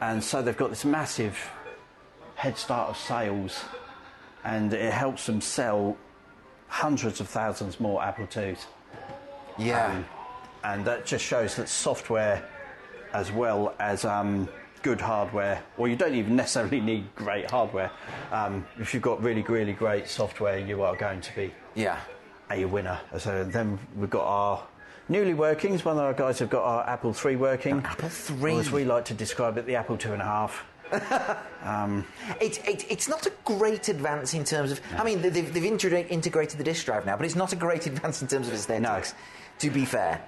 and 0.00 0.24
so 0.24 0.40
they've 0.40 0.56
got 0.56 0.70
this 0.70 0.86
massive 0.86 1.36
head 2.36 2.56
start 2.56 2.88
of 2.90 2.96
sales, 2.96 3.62
and 4.44 4.72
it 4.72 4.92
helps 4.92 5.26
them 5.26 5.40
sell 5.40 5.96
hundreds 6.68 7.20
of 7.20 7.28
thousands 7.28 7.80
more 7.80 8.02
Apple 8.02 8.28
IIs. 8.36 8.66
Yeah. 9.58 9.86
Um, 9.86 10.04
and 10.64 10.84
that 10.84 11.06
just 11.06 11.24
shows 11.24 11.56
that 11.56 11.68
software, 11.68 12.42
as 13.12 13.30
well 13.30 13.74
as 13.78 14.04
um, 14.04 14.48
good 14.82 15.00
hardware, 15.00 15.62
or 15.76 15.88
you 15.88 15.96
don't 15.96 16.14
even 16.14 16.36
necessarily 16.36 16.80
need 16.92 17.14
great 17.14 17.50
hardware. 17.50 17.90
Um, 18.32 18.66
if 18.78 18.94
you've 18.94 19.02
got 19.02 19.22
really, 19.22 19.42
really 19.42 19.72
great 19.72 20.08
software, 20.08 20.58
you 20.58 20.82
are 20.82 20.96
going 20.96 21.20
to 21.20 21.36
be 21.36 21.52
yeah. 21.74 22.00
a 22.50 22.64
winner. 22.64 23.00
So 23.18 23.44
then 23.44 23.78
we've 23.96 24.10
got 24.10 24.24
our 24.24 24.66
newly 25.08 25.34
workings. 25.34 25.84
One 25.84 25.96
of 25.96 26.02
our 26.02 26.14
guys 26.14 26.38
have 26.38 26.50
got 26.50 26.64
our 26.64 26.88
Apple 26.88 27.14
III 27.14 27.36
working. 27.36 27.82
Apple 27.84 28.10
III. 28.30 28.54
Or 28.54 28.60
as 28.60 28.70
we 28.70 28.84
like 28.84 29.04
to 29.06 29.14
describe 29.14 29.58
it, 29.58 29.66
the 29.66 29.76
Apple 29.76 29.96
two 29.96 30.12
and 30.12 30.22
a 30.22 30.26
half. 30.26 30.64
It, 32.40 32.66
it, 32.68 32.90
it's 32.90 33.08
not 33.08 33.26
a 33.26 33.32
great 33.44 33.88
advance 33.88 34.34
in 34.34 34.44
terms 34.44 34.70
of. 34.72 34.80
I 34.98 35.04
mean, 35.04 35.22
they've, 35.22 35.32
they've 35.32 35.62
integra- 35.62 36.08
integrated 36.10 36.58
the 36.58 36.64
disk 36.64 36.84
drive 36.86 37.06
now, 37.06 37.16
but 37.16 37.26
it's 37.26 37.34
not 37.36 37.52
a 37.52 37.56
great 37.56 37.86
advance 37.86 38.22
in 38.22 38.28
terms 38.28 38.48
of 38.48 38.54
aesthetics. 38.54 39.14
To 39.60 39.70
be 39.70 39.84
fair, 39.84 40.20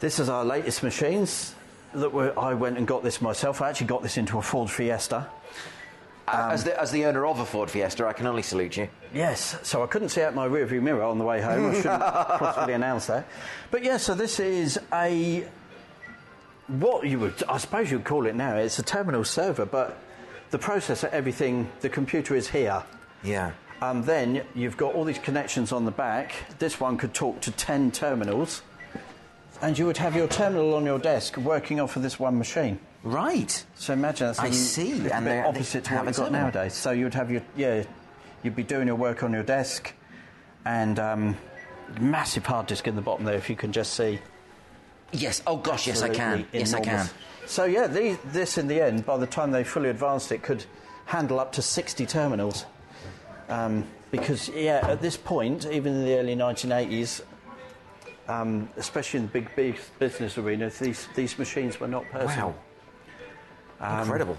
This 0.00 0.18
is 0.18 0.28
our 0.28 0.44
latest 0.44 0.82
machines. 0.82 1.54
That 1.94 2.12
were, 2.12 2.36
I 2.38 2.54
went 2.54 2.76
and 2.76 2.86
got 2.88 3.04
this 3.04 3.20
myself. 3.20 3.62
I 3.62 3.70
actually 3.70 3.86
got 3.86 4.02
this 4.02 4.16
into 4.16 4.36
a 4.38 4.42
Ford 4.42 4.68
Fiesta. 4.68 5.28
Uh, 6.26 6.48
as, 6.52 6.64
the, 6.64 6.80
as 6.80 6.90
the 6.90 7.04
owner 7.04 7.24
of 7.24 7.38
a 7.38 7.46
Ford 7.46 7.70
Fiesta, 7.70 8.06
I 8.06 8.12
can 8.12 8.26
only 8.26 8.42
salute 8.42 8.76
you. 8.76 8.88
Yes, 9.12 9.56
so 9.62 9.82
I 9.84 9.86
couldn't 9.86 10.08
see 10.08 10.22
out 10.22 10.34
my 10.34 10.48
rearview 10.48 10.82
mirror 10.82 11.04
on 11.04 11.18
the 11.18 11.24
way 11.24 11.40
home. 11.40 11.70
I 11.70 11.74
shouldn't 11.74 12.00
possibly 12.02 12.74
announce 12.74 13.06
that. 13.06 13.26
But 13.70 13.84
yeah, 13.84 13.98
so 13.98 14.14
this 14.14 14.40
is 14.40 14.80
a 14.92 15.46
what 16.68 17.06
you 17.06 17.18
would, 17.20 17.42
I 17.48 17.58
suppose 17.58 17.90
you'd 17.90 18.04
call 18.04 18.26
it 18.26 18.34
now. 18.34 18.56
It's 18.56 18.78
a 18.78 18.82
terminal 18.82 19.24
server, 19.24 19.66
but 19.66 19.98
the 20.50 20.58
processor, 20.58 21.08
everything, 21.10 21.70
the 21.80 21.88
computer 21.88 22.34
is 22.34 22.48
here. 22.48 22.82
Yeah. 23.22 23.52
And 23.82 24.04
then 24.04 24.44
you've 24.54 24.76
got 24.76 24.94
all 24.94 25.04
these 25.04 25.18
connections 25.18 25.72
on 25.72 25.84
the 25.84 25.90
back. 25.90 26.34
This 26.58 26.80
one 26.80 26.96
could 26.96 27.12
talk 27.12 27.40
to 27.42 27.50
10 27.50 27.90
terminals, 27.90 28.62
and 29.60 29.78
you 29.78 29.86
would 29.86 29.98
have 29.98 30.16
your 30.16 30.28
terminal 30.28 30.74
on 30.74 30.84
your 30.84 30.98
desk 30.98 31.36
working 31.36 31.80
off 31.80 31.96
of 31.96 32.02
this 32.02 32.18
one 32.18 32.38
machine. 32.38 32.78
Right. 33.02 33.64
So 33.74 33.92
imagine 33.92 34.28
that's 34.28 34.38
I 34.38 34.50
see, 34.50 34.92
and 35.10 35.26
they- 35.26 35.42
opposite 35.42 35.84
to 35.84 35.94
what 35.96 36.06
you've 36.06 36.16
got 36.16 36.32
nowadays. 36.32 36.72
So 36.72 36.92
you'd 36.92 37.12
have 37.14 37.30
your 37.30 37.42
yeah, 37.54 37.84
you'd 38.42 38.56
be 38.56 38.62
doing 38.62 38.86
your 38.86 38.96
work 38.96 39.22
on 39.22 39.32
your 39.34 39.42
desk, 39.42 39.92
and 40.64 40.98
um, 40.98 41.36
massive 42.00 42.46
hard 42.46 42.66
disk 42.66 42.88
in 42.88 42.96
the 42.96 43.02
bottom 43.02 43.26
there. 43.26 43.34
If 43.36 43.50
you 43.50 43.56
can 43.56 43.72
just 43.72 43.92
see. 43.92 44.20
Yes. 45.12 45.42
Oh 45.46 45.56
gosh, 45.56 45.86
yes 45.86 46.02
I 46.02 46.08
can. 46.08 46.40
Absolutely 46.40 46.58
Yes 46.58 46.74
I 46.74 46.80
can. 46.80 47.08
So 47.46 47.64
yeah, 47.64 47.86
these, 47.86 48.18
this 48.26 48.58
in 48.58 48.66
the 48.68 48.80
end, 48.80 49.04
by 49.04 49.16
the 49.16 49.26
time 49.26 49.50
they 49.50 49.64
fully 49.64 49.90
advanced 49.90 50.32
it, 50.32 50.42
could 50.42 50.64
handle 51.06 51.38
up 51.38 51.52
to 51.52 51.62
60 51.62 52.06
terminals. 52.06 52.64
Um, 53.48 53.84
because 54.10 54.48
yeah, 54.48 54.80
at 54.82 55.02
this 55.02 55.16
point, 55.16 55.66
even 55.66 55.94
in 55.94 56.04
the 56.04 56.18
early 56.18 56.34
1980s, 56.34 57.20
um, 58.28 58.68
especially 58.76 59.20
in 59.20 59.26
the 59.26 59.32
big 59.32 59.54
bus- 59.54 59.90
business 59.98 60.38
arena, 60.38 60.70
these 60.70 61.08
these 61.14 61.38
machines 61.38 61.78
were 61.78 61.88
not 61.88 62.04
personal. 62.10 62.54
Wow. 63.80 64.00
Incredible. 64.00 64.38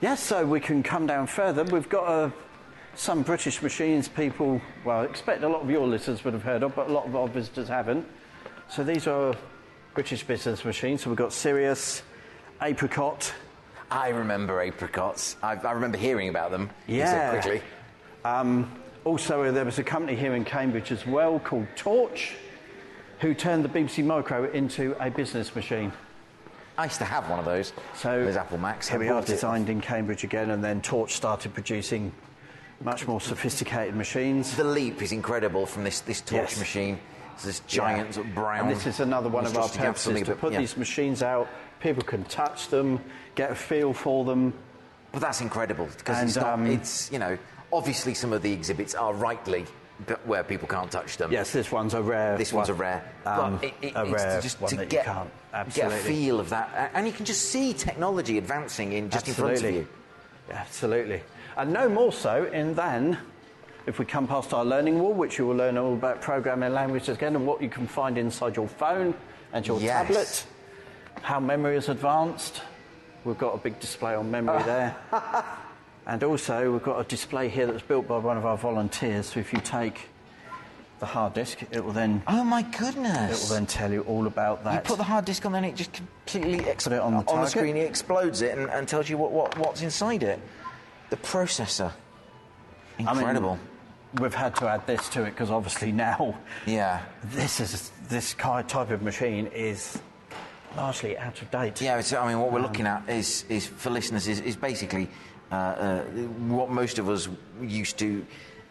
Yes, 0.00 0.22
so 0.22 0.46
we 0.46 0.60
can 0.60 0.82
come 0.82 1.06
down 1.06 1.26
further. 1.26 1.64
We've 1.64 1.88
got 1.88 2.06
uh, 2.06 2.30
some 2.94 3.22
British 3.22 3.62
machines 3.62 4.08
people, 4.08 4.60
well, 4.84 5.00
I 5.00 5.04
expect 5.04 5.42
a 5.42 5.48
lot 5.48 5.62
of 5.62 5.70
your 5.70 5.86
listeners 5.86 6.24
would 6.24 6.34
have 6.34 6.42
heard 6.42 6.62
of, 6.62 6.74
but 6.74 6.88
a 6.88 6.92
lot 6.92 7.06
of 7.06 7.16
our 7.16 7.28
visitors 7.28 7.68
haven't. 7.68 8.06
So 8.68 8.84
these 8.84 9.06
are 9.06 9.34
British 9.94 10.24
business 10.24 10.64
machines. 10.64 11.02
So 11.02 11.10
we've 11.10 11.16
got 11.16 11.32
Sirius, 11.32 12.02
Apricot. 12.60 13.32
I 13.90 14.08
remember 14.08 14.60
apricots. 14.60 15.36
I, 15.42 15.52
I 15.54 15.72
remember 15.72 15.96
hearing 15.98 16.28
about 16.28 16.50
them. 16.50 16.70
Yeah. 16.86 17.30
quickly. 17.30 17.62
Um, 18.24 18.70
also, 19.04 19.52
there 19.52 19.64
was 19.64 19.78
a 19.78 19.84
company 19.84 20.16
here 20.16 20.34
in 20.34 20.44
Cambridge 20.44 20.90
as 20.90 21.06
well 21.06 21.38
called 21.38 21.66
Torch, 21.76 22.34
who 23.20 23.34
turned 23.34 23.64
the 23.64 23.68
BBC 23.68 24.04
Micro 24.04 24.50
into 24.50 24.96
a 24.98 25.10
business 25.10 25.54
machine. 25.54 25.92
I 26.76 26.84
used 26.84 26.98
to 26.98 27.04
have 27.04 27.30
one 27.30 27.38
of 27.38 27.44
those. 27.44 27.72
So 27.94 28.24
there's 28.24 28.36
Apple 28.36 28.58
Macs. 28.58 28.88
Here 28.88 28.98
we 28.98 29.08
are, 29.08 29.20
bought 29.20 29.28
it. 29.28 29.32
designed 29.32 29.68
in 29.68 29.80
Cambridge 29.80 30.24
again, 30.24 30.50
and 30.50 30.64
then 30.64 30.80
Torch 30.80 31.12
started 31.14 31.54
producing 31.54 32.10
much 32.82 33.06
more 33.06 33.20
sophisticated 33.20 33.94
machines. 33.94 34.56
The 34.56 34.64
leap 34.64 35.00
is 35.00 35.12
incredible 35.12 35.66
from 35.66 35.84
this 35.84 36.00
this 36.00 36.20
torch 36.20 36.50
Yes. 36.50 36.58
machine. 36.58 36.98
This 37.42 37.60
giant 37.60 38.16
Yeah. 38.16 38.22
brown. 38.34 38.60
And 38.68 38.70
this 38.70 38.86
is 38.86 39.00
another 39.00 39.28
one 39.28 39.46
of 39.46 39.56
our 39.56 39.62
purposes 39.68 39.80
absolutely, 39.84 40.24
to 40.26 40.34
put 40.36 40.52
yeah. 40.52 40.60
these 40.60 40.76
machines 40.76 41.22
out. 41.22 41.48
People 41.80 42.02
can 42.04 42.24
touch 42.24 42.68
them, 42.68 43.00
get 43.34 43.50
a 43.50 43.54
feel 43.54 43.92
for 43.92 44.24
them. 44.24 44.52
But 45.12 45.20
that's 45.20 45.40
incredible 45.40 45.88
because 45.98 46.22
it's 46.22 46.36
not. 46.36 46.46
um, 46.54 46.66
it's 46.66 47.10
you 47.12 47.18
know, 47.18 47.36
obviously 47.72 48.14
some 48.14 48.32
of 48.32 48.42
the 48.42 48.52
exhibits 48.52 48.94
are 48.94 49.12
rightly 49.14 49.66
where 50.24 50.42
people 50.42 50.66
can't 50.66 50.90
touch 50.90 51.16
them. 51.18 51.30
Yes, 51.30 51.52
this 51.52 51.70
one's 51.70 51.94
a 51.94 52.02
rare. 52.02 52.36
This 52.36 52.52
one's 52.52 52.68
a 52.68 52.74
rare, 52.74 53.04
Um, 53.24 53.56
but 53.58 53.64
it, 53.64 53.74
it, 53.80 53.92
a 53.94 54.02
it's 54.02 54.12
rare 54.12 54.40
just 54.40 54.60
one 54.60 54.70
to 54.70 54.76
that 54.78 54.88
get 54.88 55.06
you 55.06 55.12
can't. 55.12 55.74
get 55.74 55.92
a 55.92 55.96
feel 55.96 56.40
of 56.40 56.48
that, 56.50 56.90
and 56.94 57.06
you 57.06 57.12
can 57.12 57.24
just 57.24 57.50
see 57.50 57.72
technology 57.72 58.36
advancing 58.38 58.92
in 58.92 59.08
just 59.08 59.28
in 59.28 59.34
front 59.34 59.52
of 59.52 59.56
Absolutely. 59.58 59.80
you. 59.80 59.86
Absolutely. 60.52 61.22
And 61.56 61.72
no 61.72 61.88
more 61.88 62.12
so 62.12 62.44
in 62.44 62.74
than 62.74 63.18
if 63.86 63.98
we 63.98 64.04
come 64.04 64.26
past 64.26 64.52
our 64.54 64.64
learning 64.64 64.98
wall, 64.98 65.12
which 65.12 65.38
you 65.38 65.46
will 65.46 65.56
learn 65.56 65.76
all 65.76 65.92
about 65.94 66.20
programming 66.20 66.72
languages 66.72 67.16
again 67.16 67.36
and 67.36 67.46
what 67.46 67.60
you 67.62 67.68
can 67.68 67.86
find 67.86 68.16
inside 68.18 68.56
your 68.56 68.68
phone 68.68 69.14
and 69.52 69.66
your 69.66 69.78
Yes. 69.80 70.06
tablet. 70.06 70.46
how 71.22 71.38
memory 71.40 71.76
is 71.76 71.88
advanced. 71.88 72.62
We've 73.24 73.38
got 73.38 73.54
a 73.54 73.58
big 73.58 73.78
display 73.80 74.14
on 74.14 74.30
memory 74.30 74.62
there. 74.64 74.94
and 76.06 76.22
also, 76.24 76.72
we've 76.72 76.82
got 76.82 76.98
a 77.00 77.04
display 77.04 77.48
here 77.48 77.66
that's 77.66 77.82
built 77.82 78.08
by 78.08 78.18
one 78.18 78.36
of 78.36 78.44
our 78.44 78.56
volunteers. 78.58 79.26
So 79.26 79.40
if 79.40 79.52
you 79.52 79.60
take 79.60 80.08
the 81.00 81.06
hard 81.06 81.34
disk, 81.34 81.58
it 81.70 81.84
will 81.84 81.92
then 81.92 82.22
Oh 82.26 82.44
my 82.44 82.62
goodness! 82.62 83.30
it 83.30 83.48
will 83.48 83.54
then 83.56 83.66
tell 83.66 83.92
you 83.92 84.02
all 84.02 84.26
about 84.26 84.64
that. 84.64 84.74
you 84.74 84.80
put 84.80 84.98
the 84.98 85.04
hard 85.04 85.24
disk 85.24 85.44
on, 85.46 85.52
then 85.52 85.64
it 85.64 85.76
just 85.76 85.92
completely 85.92 86.64
ex- 86.68 86.84
Put 86.84 86.92
it 86.94 87.00
on 87.00 87.12
the 87.12 87.30
on 87.30 87.40
the 87.42 87.46
screen. 87.46 87.76
It 87.76 87.88
explodes 87.88 88.42
it 88.42 88.56
and, 88.58 88.68
and 88.70 88.86
tells 88.88 89.08
you 89.08 89.16
what, 89.18 89.30
what, 89.32 89.56
what's 89.58 89.82
inside 89.82 90.22
it. 90.22 90.40
The 91.10 91.16
processor. 91.16 91.92
I 92.98 93.02
mean, 93.02 93.08
Incredible. 93.08 93.58
We've 94.20 94.34
had 94.34 94.54
to 94.56 94.68
add 94.68 94.86
this 94.86 95.08
to 95.10 95.22
it 95.22 95.30
because 95.30 95.50
obviously 95.50 95.92
now 95.92 96.38
yeah. 96.66 97.02
this 97.24 97.60
is 97.60 97.90
this 98.08 98.34
ki- 98.34 98.62
type 98.68 98.90
of 98.90 99.02
machine 99.02 99.46
is 99.48 99.98
largely 100.76 101.16
out 101.18 101.40
of 101.40 101.50
date. 101.50 101.80
Yeah, 101.80 101.98
it's, 101.98 102.12
I 102.12 102.26
mean, 102.28 102.40
what 102.40 102.52
we're 102.52 102.60
looking 102.60 102.86
at 102.86 103.08
is, 103.08 103.44
is 103.48 103.66
for 103.66 103.90
listeners, 103.90 104.28
is, 104.28 104.40
is 104.40 104.56
basically 104.56 105.08
uh, 105.50 105.54
uh, 105.54 106.02
what 106.48 106.70
most 106.70 106.98
of 106.98 107.08
us 107.08 107.28
used 107.60 107.98
to. 107.98 108.26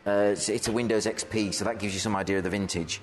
Uh, 0.06 0.32
it's, 0.32 0.50
it's 0.50 0.68
a 0.68 0.72
Windows 0.72 1.06
XP, 1.06 1.54
so 1.54 1.66
that 1.66 1.80
gives 1.80 1.94
you 1.94 2.00
some 2.00 2.16
idea 2.16 2.38
of 2.38 2.44
the 2.44 2.50
vintage. 2.50 3.02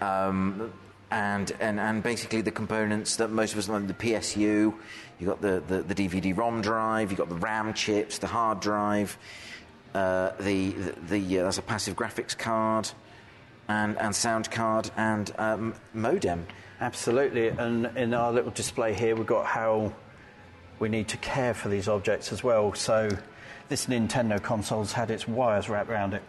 Um, 0.00 0.72
and, 1.10 1.52
and, 1.58 1.80
and 1.80 2.02
basically 2.02 2.40
the 2.40 2.52
components 2.52 3.16
that 3.16 3.30
most 3.30 3.52
of 3.52 3.58
us 3.58 3.68
like 3.68 3.88
the 3.88 3.94
PSU, 3.94 4.72
you've 5.18 5.28
got 5.28 5.40
the, 5.42 5.62
the, 5.66 5.82
the 5.82 5.94
DVD 5.94 6.36
ROM 6.36 6.62
drive, 6.62 7.10
you've 7.10 7.18
got 7.18 7.28
the 7.28 7.34
RAM 7.34 7.74
chips, 7.74 8.18
the 8.18 8.28
hard 8.28 8.60
drive, 8.60 9.18
uh, 9.94 10.32
the, 10.40 10.70
the, 10.70 10.92
the 11.08 11.38
uh, 11.38 11.42
there's 11.44 11.58
a 11.58 11.62
passive 11.62 11.96
graphics 11.96 12.36
card, 12.36 12.90
and, 13.68 13.96
and 13.98 14.14
sound 14.14 14.50
card, 14.50 14.90
and 14.96 15.32
um, 15.38 15.74
modem. 15.94 16.46
Absolutely. 16.80 17.48
And 17.48 17.86
in 17.96 18.14
our 18.14 18.32
little 18.32 18.50
display 18.50 18.94
here, 18.94 19.14
we've 19.14 19.26
got 19.26 19.46
how 19.46 19.92
we 20.78 20.88
need 20.88 21.08
to 21.08 21.16
care 21.18 21.52
for 21.54 21.68
these 21.68 21.88
objects 21.88 22.32
as 22.32 22.42
well. 22.42 22.72
So 22.74 23.10
this 23.68 23.86
Nintendo 23.86 24.42
console's 24.42 24.92
had 24.92 25.10
its 25.10 25.28
wires 25.28 25.68
wrapped 25.68 25.90
around 25.90 26.14
it. 26.14 26.22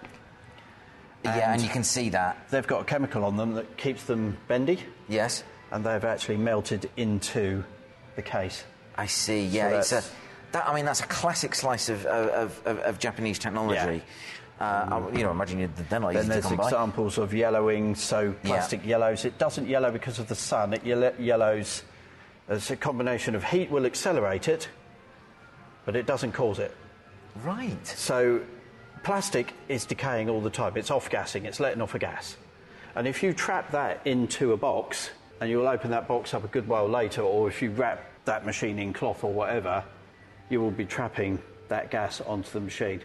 yeah, 1.24 1.34
and 1.36 1.54
And- 1.54 1.62
you 1.62 1.70
can 1.70 1.84
see 1.84 2.10
that. 2.10 2.38
They've 2.50 2.68
got 2.68 2.82
a 2.82 2.86
chemical 2.86 3.24
on 3.24 3.38
them 3.38 3.54
that 3.54 3.78
keeps 3.78 4.04
them 4.04 4.38
bendy, 4.48 4.80
Yes. 5.08 5.44
and 5.72 5.86
they've 5.86 6.04
actually 6.04 6.38
melted 6.38 6.90
into 6.98 7.64
the 8.16 8.22
case. 8.22 8.64
I 8.98 9.06
see. 9.06 9.46
Yeah, 9.46 9.70
it's 9.70 9.94
a. 9.94 10.04
That, 10.52 10.68
I 10.68 10.76
mean, 10.76 10.86
that's 10.86 11.00
a 11.02 11.08
classic 11.08 11.56
slice 11.56 11.90
of, 11.90 12.06
of, 12.06 12.62
of, 12.66 12.80
of 12.80 13.00
Japanese 13.00 13.40
technology. 13.40 14.04
Uh, 14.60 14.64
I- 15.12 15.18
you 15.18 15.24
know, 15.24 15.32
imagine 15.32 15.60
you- 15.60 15.70
they're 15.90 16.00
not 16.00 16.14
Then 16.14 16.28
there's 16.28 16.46
come 16.46 16.58
by. 16.58 16.66
examples 16.66 17.18
of 17.18 17.34
yellowing, 17.34 17.96
so 17.96 18.34
plastic 18.44 18.86
yellows. 18.86 19.26
It 19.26 19.38
doesn't 19.38 19.68
yellow 19.68 19.92
because 19.92 20.20
of 20.20 20.28
the 20.28 20.36
sun, 20.36 20.74
it 20.74 20.84
yellow, 20.86 21.14
yellows 21.18 21.84
as 22.50 22.70
a 22.70 22.76
combination 22.76 23.34
of 23.34 23.44
heat 23.46 23.72
will 23.72 23.86
accelerate 23.86 24.48
it, 24.48 24.68
but 25.86 25.96
it 25.96 26.06
doesn't 26.06 26.34
cause 26.34 26.60
it. 26.60 26.76
Right. 27.44 27.88
So 27.88 28.42
plastic 29.04 29.54
is 29.70 29.86
decaying 29.86 30.30
all 30.30 30.42
the 30.42 30.50
time. 30.50 30.74
It's 30.76 30.92
off 30.92 31.10
gassing, 31.10 31.46
it's 31.46 31.60
letting 31.60 31.82
off 31.82 31.96
a 31.96 32.00
gas. 32.00 32.36
And 32.94 33.08
if 33.08 33.24
you 33.24 33.34
trap 33.34 33.72
that 33.72 34.06
into 34.06 34.52
a 34.52 34.58
box, 34.58 35.12
and 35.40 35.50
you'll 35.50 35.68
open 35.68 35.92
that 35.92 36.08
box 36.08 36.34
up 36.34 36.44
a 36.44 36.48
good 36.48 36.68
while 36.68 36.88
later, 36.90 37.22
or 37.22 37.48
if 37.48 37.62
you 37.62 37.72
wrap 37.72 38.04
that 38.26 38.46
machine 38.46 38.78
in 38.78 38.92
cloth 38.94 39.24
or 39.24 39.32
whatever, 39.34 39.84
you 40.52 40.60
will 40.62 40.72
be 40.72 40.86
trapping 40.86 41.40
that 41.70 41.90
gas 41.90 42.22
onto 42.22 42.52
the 42.52 42.60
machine. 42.60 43.02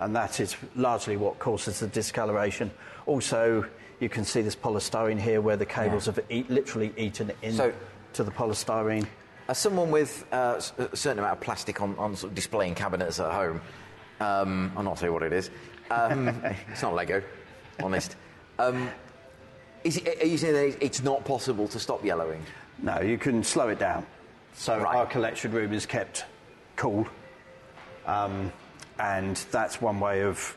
And 0.00 0.14
that 0.16 0.40
is 0.40 0.56
largely 0.76 1.16
what 1.16 1.38
causes 1.38 1.80
the 1.80 1.86
discoloration. 1.88 2.70
Also, 3.06 3.66
you 4.00 4.08
can 4.08 4.24
see 4.24 4.42
this 4.42 4.56
polystyrene 4.56 5.20
here 5.20 5.40
where 5.40 5.56
the 5.56 5.66
cables 5.66 6.06
have 6.06 6.18
eat, 6.30 6.48
literally 6.50 6.92
eaten 6.96 7.32
into 7.42 7.72
So- 8.12 8.24
the 8.24 8.30
polystyrene. 8.30 9.06
As 9.48 9.58
someone 9.58 9.90
with 9.90 10.24
uh, 10.32 10.58
a 10.78 10.96
certain 10.96 11.18
amount 11.18 11.34
of 11.36 11.40
plastic 11.40 11.80
on, 11.82 11.94
on 11.98 12.16
sort 12.16 12.30
of 12.30 12.34
displaying 12.34 12.74
cabinets 12.74 13.20
at 13.20 13.30
home, 13.30 13.60
um, 14.20 14.72
I'll 14.76 14.82
not 14.84 14.98
say 14.98 15.10
what 15.10 15.22
it 15.22 15.32
is. 15.34 15.50
Um, 15.90 16.28
it's 16.72 16.80
not 16.80 16.94
Lego, 16.94 17.22
honest. 17.82 18.16
Um, 18.58 18.88
is 19.82 19.98
it, 19.98 20.22
are 20.22 20.26
you 20.26 20.38
saying 20.38 20.54
that 20.54 20.82
it's 20.82 21.02
not 21.02 21.24
possible 21.26 21.68
to 21.68 21.78
stop 21.78 22.02
yellowing? 22.04 22.42
No, 22.82 23.00
you 23.00 23.18
can 23.18 23.44
slow 23.44 23.68
it 23.68 23.78
down. 23.78 24.06
So 24.54 24.78
Right. 24.78 24.96
our 24.96 25.06
collection 25.06 25.52
room 25.52 25.72
is 25.74 25.84
kept 25.84 26.24
cool, 26.76 27.06
um, 28.06 28.52
and 28.98 29.36
that's 29.50 29.80
one 29.80 30.00
way 30.00 30.22
of 30.22 30.56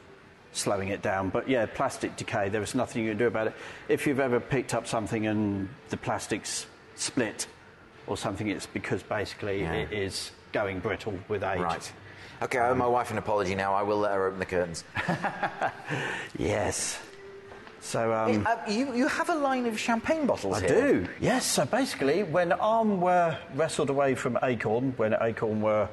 slowing 0.53 0.89
it 0.89 1.01
down. 1.01 1.29
But 1.29 1.47
yeah, 1.49 1.65
plastic 1.67 2.15
decay. 2.15 2.49
There 2.49 2.61
is 2.63 2.73
nothing 2.75 3.03
you 3.03 3.11
can 3.11 3.17
do 3.17 3.27
about 3.27 3.47
it. 3.47 3.53
If 3.89 4.07
you've 4.07 4.19
ever 4.19 4.39
picked 4.39 4.73
up 4.73 4.87
something 4.87 5.27
and 5.27 5.69
the 5.89 5.97
plastic's 5.97 6.65
split 6.95 7.47
or 8.07 8.17
something, 8.17 8.47
it's 8.47 8.65
because 8.65 9.03
basically 9.03 9.61
Yeah. 9.61 9.73
it 9.73 9.91
is 9.91 10.31
going 10.53 10.79
brittle 10.79 11.13
with 11.27 11.43
age. 11.43 11.59
Right. 11.59 11.91
Okay, 12.41 12.59
I 12.59 12.69
owe 12.69 12.75
my 12.75 12.87
wife 12.87 13.11
an 13.11 13.17
apology 13.17 13.55
now. 13.55 13.73
I 13.73 13.81
will 13.83 13.97
let 13.97 14.13
her 14.13 14.27
open 14.27 14.39
the 14.39 14.45
curtains. 14.45 14.83
Yes. 16.37 16.99
So 17.79 18.13
um, 18.13 18.45
Uh, 18.45 18.57
you, 18.69 18.93
you 18.93 19.07
have 19.07 19.29
a 19.29 19.35
line 19.35 19.65
of 19.65 19.79
champagne 19.79 20.25
bottles 20.25 20.57
I 20.57 20.67
here. 20.67 20.81
do, 21.03 21.07
yes. 21.19 21.45
So 21.45 21.65
basically, 21.65 22.23
when 22.23 22.51
ARM 22.51 22.99
were 23.01 23.37
wrestled 23.55 23.89
away 23.89 24.15
from 24.15 24.37
Acorn, 24.43 24.93
when 24.97 25.15
Acorn 25.21 25.61
were 25.61 25.87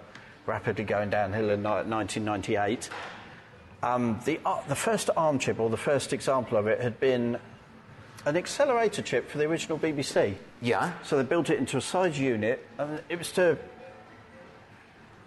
rapidly 0.47 0.85
going 0.85 1.11
downhill 1.11 1.51
in 1.51 1.63
1998, 1.63 2.91
um, 3.83 4.19
the, 4.25 4.41
uh, 4.47 4.63
the 4.69 4.75
first 4.75 5.11
ARM 5.17 5.39
chip, 5.39 5.61
or 5.61 5.69
the 5.69 5.77
first 5.77 6.13
example 6.13 6.57
of 6.57 6.67
it, 6.67 6.81
had 6.81 6.99
been 7.01 7.39
an 8.27 8.37
accelerator 8.37 9.03
chip 9.03 9.31
for 9.31 9.39
the 9.39 9.45
original 9.45 9.79
BBC. 9.79 10.35
Yeah. 10.63 10.93
So 11.03 11.17
they 11.17 11.23
built 11.25 11.51
it 11.51 11.59
into 11.59 11.77
a 11.77 11.81
size 11.81 12.19
unit, 12.19 12.67
and 12.79 13.03
it 13.09 13.19
was 13.19 13.31
to 13.33 13.59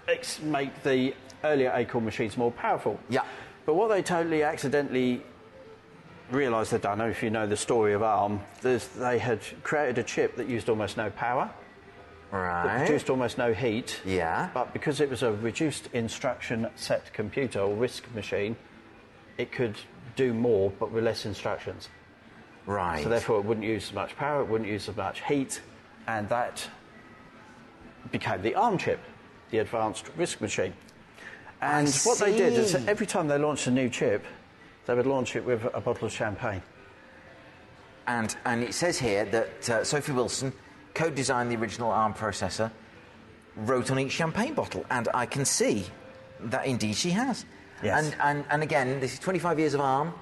ex- 0.08 0.42
make 0.42 0.84
the 0.84 1.14
earlier 1.44 1.72
Acorn 1.76 2.06
machines 2.06 2.38
more 2.38 2.52
powerful. 2.52 3.00
Yeah. 3.10 3.24
But 3.66 3.76
what 3.76 3.90
they 3.90 4.02
totally 4.02 4.44
accidentally 4.44 5.24
realised 6.32 6.72
they'd 6.72 6.82
done, 6.82 7.02
if 7.02 7.22
you 7.22 7.30
know 7.30 7.46
the 7.46 7.58
story 7.58 7.94
of 7.94 8.02
ARM, 8.02 8.40
there's, 8.62 8.88
they 8.88 9.20
had 9.20 9.40
created 9.64 9.98
a 9.98 10.04
chip 10.04 10.36
that 10.38 10.48
used 10.48 10.70
almost 10.70 10.98
no 10.98 11.10
power, 11.12 11.50
that 12.32 12.38
Right. 12.38 12.86
produced 12.86 13.10
almost 13.10 13.38
no 13.38 13.54
heat. 13.54 14.02
Yeah. 14.06 14.50
But 14.54 14.74
because 14.74 15.00
it 15.00 15.10
was 15.10 15.24
a 15.24 15.32
reduced 15.32 15.90
instruction 15.94 16.68
set 16.76 17.14
computer 17.14 17.60
or 17.62 17.76
RISC 17.76 18.04
machine, 18.14 18.56
it 19.38 19.52
could 19.52 19.78
do 20.16 20.34
more 20.34 20.72
but 20.72 20.92
with 20.92 21.04
less 21.04 21.26
instructions. 21.26 21.90
Right. 22.66 23.04
So 23.04 23.10
therefore, 23.10 23.40
it 23.40 23.46
wouldn't 23.46 23.66
use 23.66 23.90
as 23.90 23.94
much 23.94 24.16
power, 24.18 24.42
it 24.42 24.48
wouldn't 24.50 24.70
use 24.70 24.90
as 24.90 24.96
much 24.98 25.24
heat, 25.24 25.62
and 26.08 26.28
that 26.30 26.68
became 28.12 28.42
the 28.42 28.56
ARM 28.56 28.78
chip, 28.78 29.00
the 29.52 29.60
advanced 29.60 30.06
RISC 30.18 30.42
machine. 30.42 30.74
And 31.62 31.92
what 32.04 32.20
they 32.20 32.38
did 32.38 32.54
is 32.54 32.74
that 32.74 32.88
every 32.88 33.08
time 33.08 33.28
they 33.28 33.38
launched 33.38 33.68
a 33.68 33.72
new 33.72 33.90
chip, 33.90 34.26
they 34.86 34.94
would 34.94 35.08
launch 35.08 35.36
it 35.36 35.46
with 35.46 35.66
a 35.74 35.82
bottle 35.82 36.06
of 36.08 36.14
champagne. 36.14 36.62
And, 38.06 38.36
and 38.46 38.64
it 38.64 38.74
says 38.74 39.00
here 39.00 39.26
that 39.26 39.70
uh, 39.70 39.84
Sophie 39.84 40.14
Wilson 40.14 40.54
co 40.98 41.10
designed 41.10 41.52
the 41.52 41.56
original 41.56 41.92
ARM 41.92 42.14
processor, 42.14 42.72
wrote 43.56 43.92
on 43.92 44.00
each 44.00 44.12
champagne 44.12 44.54
bottle, 44.54 44.86
and 44.90 45.08
I 45.14 45.26
can 45.26 45.46
see 45.46 45.86
that 46.40 46.66
indeed 46.66 46.96
she 46.96 47.12
has. 47.12 47.46
Yes. 47.84 48.06
And, 48.06 48.16
and, 48.22 48.46
and 48.50 48.64
again, 48.64 49.00
this 49.00 49.14
is 49.14 49.20
25 49.20 49.60
years 49.60 49.74
of 49.76 49.82
ARM, 49.82 50.14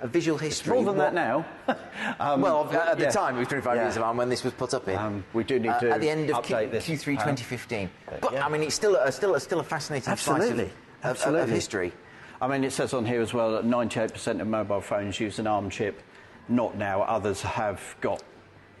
a 0.00 0.06
visual 0.06 0.38
history. 0.38 0.74
More 0.74 0.84
than 0.84 0.96
What- 0.96 1.12
that 1.12 1.14
now. 1.14 1.44
Um, 2.18 2.40
well, 2.42 2.68
at 2.72 2.96
the 2.98 3.04
yeah. 3.04 3.10
time, 3.10 3.36
it 3.36 3.40
was 3.40 3.48
25 3.48 3.76
Yeah. 3.76 3.82
years 3.84 3.96
of 3.96 4.02
ARM 4.02 4.16
when 4.16 4.28
this 4.28 4.42
was 4.44 4.52
put 4.52 4.74
up 4.74 4.86
in. 4.88 4.96
Um, 4.96 5.24
we 5.32 5.42
do 5.44 5.58
need 5.58 5.68
Uh, 5.68 5.80
to 5.80 5.90
at 5.90 6.00
the 6.00 6.10
end 6.10 6.30
of 6.30 6.42
Q, 6.44 6.68
this, 6.70 6.86
Q3 6.86 7.08
Um, 7.12 7.16
2015. 7.36 7.90
But 8.20 8.32
yeah. 8.32 8.44
I 8.46 8.48
mean, 8.48 8.62
it's 8.62 8.74
still 8.74 8.96
a, 8.96 9.10
still 9.12 9.34
a, 9.34 9.40
still 9.40 9.60
a 9.60 9.64
fascinating 9.64 10.10
Absolutely. 10.10 10.64
of, 10.64 10.70
of- 10.70 10.76
Absolutely. 11.04 11.42
of 11.42 11.48
history. 11.50 11.92
I 12.40 12.48
mean, 12.48 12.64
it 12.64 12.72
says 12.72 12.92
on 12.94 13.04
here 13.06 13.20
as 13.20 13.32
well 13.34 13.52
that 13.52 13.64
98% 13.64 14.40
of 14.40 14.46
mobile 14.46 14.80
phones 14.80 15.18
use 15.20 15.38
an 15.38 15.46
ARM 15.46 15.70
chip. 15.70 16.02
Not 16.48 16.76
now. 16.76 17.02
Others 17.02 17.42
have 17.42 17.80
got 18.00 18.22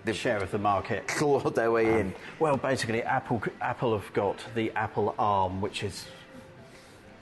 the 0.04 0.14
share 0.14 0.38
of 0.38 0.50
the 0.50 0.58
market. 0.58 1.06
Clawed 1.08 1.54
their 1.54 1.70
way 1.70 2.00
in. 2.00 2.14
Well, 2.38 2.56
basically, 2.56 3.02
Apple 3.02 3.42
Apple 3.60 3.98
have 3.98 4.12
got 4.12 4.38
the 4.54 4.70
Apple 4.72 5.14
ARM, 5.18 5.60
which 5.60 5.82
is 5.82 6.06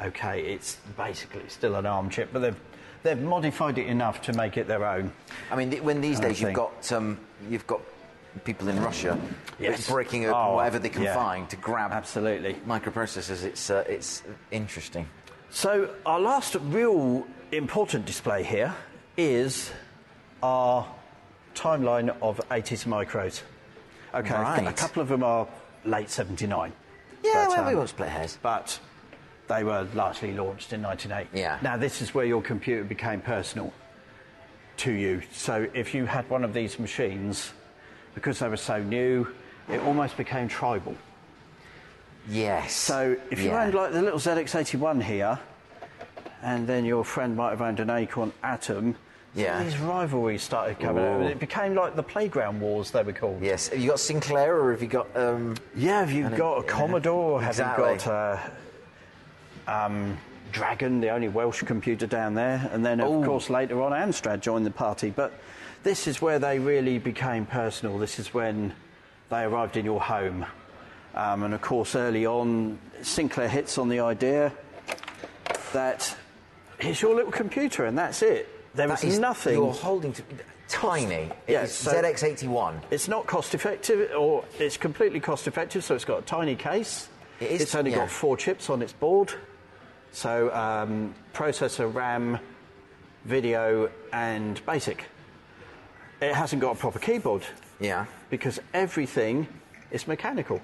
okay. 0.00 0.40
It's 0.52 0.76
basically 0.96 1.48
still 1.48 1.74
an 1.76 1.86
ARM 1.86 2.10
chip, 2.10 2.30
but 2.32 2.40
they've 2.40 2.60
they've 3.02 3.20
modified 3.20 3.78
it 3.78 3.86
enough 3.86 4.22
to 4.22 4.32
make 4.32 4.56
it 4.56 4.66
their 4.68 4.84
own. 4.86 5.12
I 5.50 5.56
mean, 5.56 5.72
when 5.84 6.00
these 6.00 6.20
days 6.20 6.40
you've 6.40 6.54
got 6.54 6.92
um, 6.92 7.18
you've 7.48 7.66
got 7.66 7.80
people 8.44 8.68
in 8.68 8.80
Russia 8.80 9.18
Yes. 9.58 9.88
breaking 9.90 10.26
open 10.26 10.36
Oh, 10.40 10.54
whatever 10.56 10.78
they 10.78 10.90
can 10.90 11.02
yeah. 11.02 11.14
find 11.14 11.48
to 11.50 11.56
grab 11.56 11.90
Absolutely. 11.92 12.54
microprocessors. 12.66 13.42
It's 13.44 13.70
uh, 13.70 13.84
it's 13.88 14.22
interesting. 14.50 15.08
So 15.50 15.90
our 16.04 16.20
last 16.20 16.54
real 16.60 17.26
important 17.52 18.04
display 18.04 18.44
here 18.44 18.74
is 19.16 19.70
our 20.42 20.86
timeline 21.58 22.14
of 22.22 22.40
80s 22.50 22.86
micros. 22.86 23.42
Okay, 24.14 24.34
a 24.66 24.72
couple 24.72 25.02
of 25.02 25.08
them 25.08 25.22
are 25.22 25.46
late 25.84 26.10
79. 26.10 26.72
Yeah, 27.22 27.32
But, 27.46 27.48
well, 27.48 27.64
we 27.66 27.72
um, 27.72 27.76
won't 27.78 27.88
split 27.90 28.08
hairs. 28.08 28.38
but 28.42 28.78
they 29.48 29.64
were 29.64 29.86
largely 29.94 30.32
launched 30.32 30.72
in 30.72 30.82
1980. 30.82 31.38
Yeah. 31.38 31.58
Now, 31.62 31.76
this 31.76 32.00
is 32.00 32.14
where 32.14 32.24
your 32.24 32.40
computer 32.42 32.84
became 32.84 33.20
personal 33.20 33.72
to 34.78 34.92
you. 34.92 35.22
So, 35.32 35.66
if 35.74 35.94
you 35.94 36.06
had 36.06 36.28
one 36.30 36.44
of 36.44 36.54
these 36.54 36.78
machines, 36.78 37.52
because 38.14 38.38
they 38.38 38.48
were 38.48 38.56
so 38.56 38.82
new, 38.82 39.28
it 39.68 39.80
almost 39.80 40.16
became 40.16 40.48
tribal. 40.48 40.94
Yes. 42.28 42.74
So 42.74 43.16
if 43.30 43.40
you 43.40 43.50
Yeah. 43.50 43.62
owned 43.64 43.74
like 43.74 43.92
the 43.92 44.02
little 44.02 44.18
ZX81 44.18 45.02
here, 45.02 45.38
and 46.42 46.66
then 46.66 46.84
your 46.84 47.04
friend 47.04 47.36
might 47.36 47.50
have 47.50 47.62
owned 47.62 47.80
an 47.80 47.90
Acorn 47.90 48.32
Atom, 48.42 48.96
Yeah. 49.34 49.62
these 49.62 49.78
rivalries 49.78 50.42
started 50.42 50.80
coming 50.80 51.04
out. 51.04 51.20
Ooh. 51.20 51.24
It 51.26 51.38
became 51.38 51.74
like 51.74 51.94
the 51.96 52.02
playground 52.02 52.60
wars, 52.60 52.90
they 52.90 53.02
were 53.02 53.12
called. 53.12 53.42
Yes. 53.42 53.68
Have 53.68 53.78
you 53.78 53.90
got 53.90 54.00
Sinclair 54.00 54.56
or 54.58 54.72
have 54.72 54.82
you 54.82 54.88
got? 54.88 55.14
Um, 55.16 55.54
Yeah, 55.76 56.00
have 56.00 56.10
you 56.10 56.24
And 56.24 56.34
it- 56.34 56.38
got 56.38 56.58
a 56.58 56.62
yeah, 56.62 56.68
Commodore 56.72 57.32
or 57.32 57.40
have 57.42 57.50
exactly. 57.50 57.92
you 57.92 57.98
got 57.98 58.06
uh, 59.66 59.86
um, 59.86 60.18
Dragon, 60.50 61.00
the 61.00 61.10
only 61.10 61.28
Welsh 61.28 61.62
computer 61.62 62.06
down 62.06 62.34
there? 62.34 62.68
And 62.72 62.84
then, 62.84 63.00
of 63.00 63.12
Ooh. 63.12 63.24
course, 63.24 63.50
later 63.50 63.82
on, 63.82 63.92
Amstrad 63.92 64.40
joined 64.40 64.64
the 64.66 64.70
party. 64.70 65.10
But 65.10 65.32
this 65.82 66.06
is 66.06 66.22
where 66.22 66.38
they 66.38 66.58
really 66.58 66.98
became 66.98 67.44
personal. 67.46 67.98
This 67.98 68.18
is 68.18 68.32
when 68.34 68.72
they 69.30 69.44
arrived 69.44 69.76
in 69.76 69.84
your 69.84 70.00
home. 70.00 70.46
Um, 71.14 71.42
and, 71.42 71.52
of 71.54 71.60
course, 71.60 71.94
early 71.94 72.24
on, 72.26 72.78
Sinclair 73.02 73.48
hits 73.48 73.76
on 73.78 73.88
the 73.88 74.00
idea 74.00 74.52
that 75.72 76.16
it's 76.80 77.02
your 77.02 77.14
little 77.14 77.32
computer 77.32 77.84
and 77.84 77.98
that's 77.98 78.22
it. 78.22 78.48
There 78.78 78.86
that 78.86 79.02
is- 79.02 79.18
nothing. 79.18 79.54
You're 79.54 79.72
holding 79.72 80.12
to 80.12 80.22
tiny. 80.68 81.30
Yeah, 81.48 81.62
It's 81.62 81.74
so- 81.74 81.90
ZX81. 81.90 82.80
It's 82.92 83.08
not 83.08 83.26
cost 83.26 83.52
effective, 83.54 84.10
or 84.16 84.44
it's 84.58 84.76
completely 84.76 85.18
cost 85.18 85.48
effective, 85.48 85.82
so 85.82 85.96
it's 85.96 86.04
got 86.04 86.20
a 86.20 86.22
tiny 86.22 86.54
case. 86.54 87.08
It 87.40 87.50
is, 87.50 87.60
it's 87.62 87.74
only 87.74 87.90
yeah. 87.90 87.98
got 87.98 88.10
four 88.10 88.36
chips 88.36 88.70
on 88.70 88.80
its 88.80 88.92
board. 88.92 89.32
So, 90.12 90.54
um, 90.54 91.12
processor, 91.34 91.92
RAM, 91.92 92.38
video, 93.24 93.90
and 94.12 94.64
basic. 94.64 95.06
It 96.20 96.34
hasn't 96.34 96.62
got 96.62 96.76
a 96.76 96.78
proper 96.78 97.00
keyboard 97.00 97.42
Yeah. 97.80 98.06
because 98.30 98.60
everything 98.74 99.48
is 99.90 100.06
mechanical. 100.06 100.62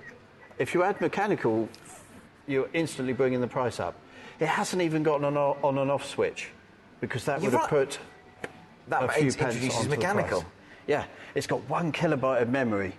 If 0.59 0.73
you 0.73 0.85
add 0.85 1.01
mechanical, 1.01 1.69
you're 2.47 2.71
instantly 2.75 3.13
bringing 3.13 3.41
the 3.41 3.49
price 3.49 3.81
up. 3.81 3.95
It 4.39 4.47
hasn't 4.47 4.83
even 4.83 5.03
got 5.03 5.17
an 5.21 5.25
on, 5.25 5.37
on 5.37 5.79
and 5.79 5.91
off 5.91 6.07
switch 6.07 6.51
because 7.01 7.25
that 7.25 7.43
You're 7.43 7.51
would 7.53 7.61
have 7.61 7.71
put 7.71 7.99
That 8.89 9.05
a 9.05 9.09
few 9.09 9.33
pence 9.33 9.57
onto 9.57 9.83
the 9.89 9.97
mechanical. 9.97 10.41
price. 10.43 10.53
Yeah, 10.87 11.05
it's 11.35 11.47
got 11.47 11.69
one 11.69 11.93
kilobyte 11.93 12.43
of 12.43 12.49
memory. 12.51 12.95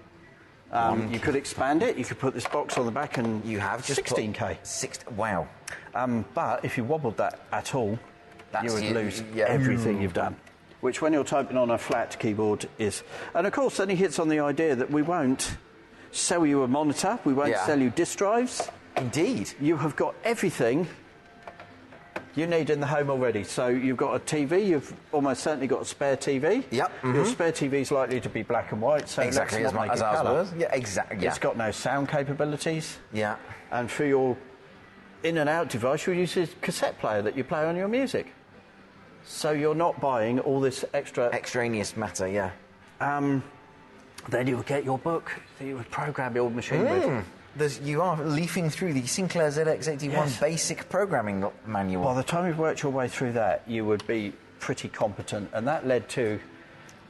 Um, 0.72 1.12
you 1.14 1.20
could 1.20 1.36
expand 1.36 1.84
it. 1.84 1.98
You 1.98 2.04
could 2.04 2.20
put 2.20 2.34
this 2.34 2.48
box 2.48 2.78
on 2.78 2.86
the 2.86 2.92
back, 2.92 3.18
and 3.18 3.46
You 3.46 3.60
have 3.60 3.86
just 3.86 4.04
16k. 4.04 4.58
Six. 4.64 5.00
Wow. 5.16 5.48
Um, 5.94 6.26
but 6.34 6.66
if 6.66 6.78
you 6.78 6.84
wobbled 6.84 7.18
that 7.18 7.40
at 7.52 7.76
all, 7.76 7.98
That's 8.52 8.66
you 8.66 8.74
would 8.74 8.84
you- 8.84 8.94
lose 8.94 9.24
yeah. 9.34 9.46
everything 9.48 10.02
you've 10.02 10.14
done. 10.14 10.36
Which, 10.82 11.02
when 11.02 11.14
you're 11.14 11.24
typing 11.24 11.58
on 11.58 11.72
a 11.72 11.78
flat 11.78 12.18
keyboard, 12.20 12.68
is. 12.78 13.04
And 13.34 13.48
of 13.48 13.54
course, 13.54 13.78
then 13.78 13.90
he 13.90 13.96
hits 13.96 14.20
on 14.20 14.28
the 14.30 14.40
idea 14.40 14.76
that 14.76 14.92
we 14.92 15.02
won't 15.02 15.56
sell 16.12 16.46
you 16.46 16.64
a 16.64 16.68
monitor, 16.68 17.20
we 17.26 17.34
won't 17.34 17.50
Yeah. 17.50 17.66
sell 17.66 17.80
you 17.80 17.90
disk 17.90 18.18
drives. 18.18 18.70
Indeed. 18.98 19.54
You 19.60 19.78
have 19.78 19.96
got 19.96 20.16
everything 20.24 20.88
you 22.36 22.48
need 22.48 22.70
in 22.70 22.80
the 22.80 22.88
home 22.88 23.10
already. 23.10 23.44
So 23.44 23.68
you've 23.68 23.98
got 23.98 24.16
a 24.16 24.20
TV, 24.20 24.66
you've 24.68 24.94
almost 25.12 25.42
certainly 25.42 25.68
got 25.68 25.82
a 25.82 25.86
spare 25.86 26.18
TV. 26.18 26.64
Yep, 26.72 26.92
Your 27.04 27.14
mhm. 27.14 27.32
spare 27.32 27.52
TV 27.52 27.74
is 27.82 27.92
likely 27.92 28.20
to 28.20 28.30
be 28.30 28.44
black 28.44 28.72
and 28.72 28.82
white, 28.82 29.08
so 29.08 29.22
Exactly 29.22 29.64
as, 29.64 29.72
not 29.72 29.76
my, 29.76 29.86
make 29.86 29.94
as 29.94 30.02
ours 30.02 30.24
was. 30.24 30.54
Yeah. 30.58 30.74
Exactly. 30.74 31.24
Yeah. 31.24 31.30
It's 31.30 31.40
got 31.40 31.58
no 31.58 31.72
sound 31.72 32.10
capabilities. 32.10 32.98
yeah. 33.14 33.38
And 33.72 33.90
for 33.90 34.06
your 34.06 34.38
in 35.24 35.38
and 35.40 35.50
out 35.50 35.70
device, 35.70 36.06
you'll 36.06 36.16
use 36.16 36.38
a 36.38 36.48
cassette 36.62 37.00
player 37.00 37.22
that 37.22 37.36
you 37.36 37.44
play 37.44 37.66
on 37.66 37.76
your 37.76 37.88
music. 37.88 38.34
So 39.26 39.52
you're 39.52 39.76
not 39.76 40.00
buying 40.00 40.40
all 40.40 40.62
this 40.62 40.86
extra. 40.94 41.26
Extraneous 41.34 41.98
matter. 41.98 42.28
Yeah. 42.28 42.52
Um, 43.02 43.44
then 44.30 44.48
you 44.48 44.58
would 44.58 44.68
get 44.68 44.86
your 44.86 45.00
book 45.00 45.32
that 45.58 45.66
you 45.66 45.76
would 45.78 45.90
program 45.90 46.36
your 46.36 46.44
old 46.44 46.56
machine 46.56 46.84
with. 46.84 47.26
There's, 47.56 47.80
you 47.80 48.02
are 48.02 48.22
leafing 48.22 48.70
through 48.70 48.94
the 48.94 49.06
Sinclair 49.08 49.48
ZX81 49.50 50.12
Yes. 50.12 50.40
basic 50.40 50.90
programming 50.90 51.46
manual. 51.66 52.04
By 52.04 52.16
the 52.16 52.24
time 52.24 52.48
you've 52.48 52.60
worked 52.60 52.84
your 52.84 52.92
way 52.92 53.08
through 53.08 53.32
that, 53.34 53.64
you 53.66 53.86
would 53.86 54.06
be 54.08 54.34
pretty 54.60 54.90
competent, 54.90 55.50
and 55.54 55.66
that 55.68 55.88
led 55.88 56.10
to 56.10 56.40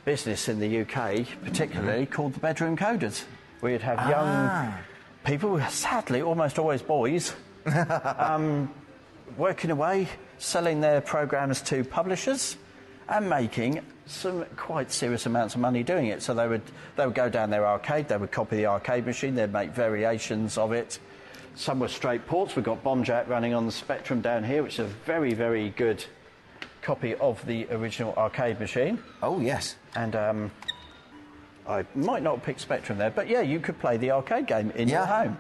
business 0.04 0.48
in 0.48 0.60
the 0.60 0.82
UK, 0.82 1.26
particularly 1.44 2.06
called 2.06 2.34
the 2.34 2.40
bedroom 2.40 2.78
coders, 2.78 3.24
where 3.60 3.72
you'd 3.72 3.82
have 3.82 4.08
young 4.08 4.28
Ah. 4.28 4.78
people, 5.24 5.60
sadly 5.70 6.22
almost 6.22 6.60
always 6.60 6.84
boys, 6.84 7.34
um, 8.20 8.70
working 9.38 9.72
away, 9.72 10.08
selling 10.38 10.80
their 10.80 11.02
programs 11.02 11.60
to 11.64 11.84
publishers, 11.84 12.56
and 13.08 13.30
making 13.30 13.82
some 14.06 14.46
quite 14.56 14.92
serious 14.92 15.26
amounts 15.26 15.56
of 15.56 15.62
money 15.62 15.84
doing 15.84 16.08
it. 16.08 16.22
So 16.22 16.34
they 16.34 16.48
would 16.48 16.62
they 16.96 17.06
would 17.06 17.16
go 17.16 17.30
down 17.30 17.50
their 17.50 17.66
arcade, 17.66 18.08
they 18.08 18.18
would 18.18 18.32
copy 18.32 18.58
the 18.58 18.68
arcade 18.68 19.06
machine, 19.06 19.36
they'd 19.36 19.52
make 19.52 19.72
variations 19.72 20.58
of 20.58 20.72
it. 20.72 21.00
Some 21.56 21.80
were 21.80 21.88
straight 21.88 22.28
ports. 22.28 22.56
We've 22.56 22.66
got 22.66 22.84
Bombjack 22.84 23.30
running 23.30 23.54
on 23.54 23.66
the 23.66 23.72
Spectrum 23.72 24.20
down 24.22 24.44
here, 24.44 24.62
which 24.62 24.74
is 24.74 24.80
a 24.80 24.94
very, 25.06 25.34
very 25.34 25.70
good 25.70 26.04
copy 26.82 27.16
of 27.16 27.44
the 27.46 27.68
original 27.72 28.14
arcade 28.16 28.60
machine. 28.60 29.00
Oh 29.24 29.40
yes. 29.40 29.76
And 29.96 30.16
um, 30.16 30.52
I 31.68 31.86
might 31.96 32.24
not 32.24 32.44
pick 32.44 32.60
Spectrum 32.60 32.98
there, 32.98 33.10
but 33.10 33.28
yeah, 33.28 33.42
you 33.42 33.60
could 33.60 33.80
play 33.80 33.98
the 33.98 34.12
arcade 34.12 34.48
game 34.48 34.72
in 34.72 34.88
your 34.88 35.06
home. 35.06 35.38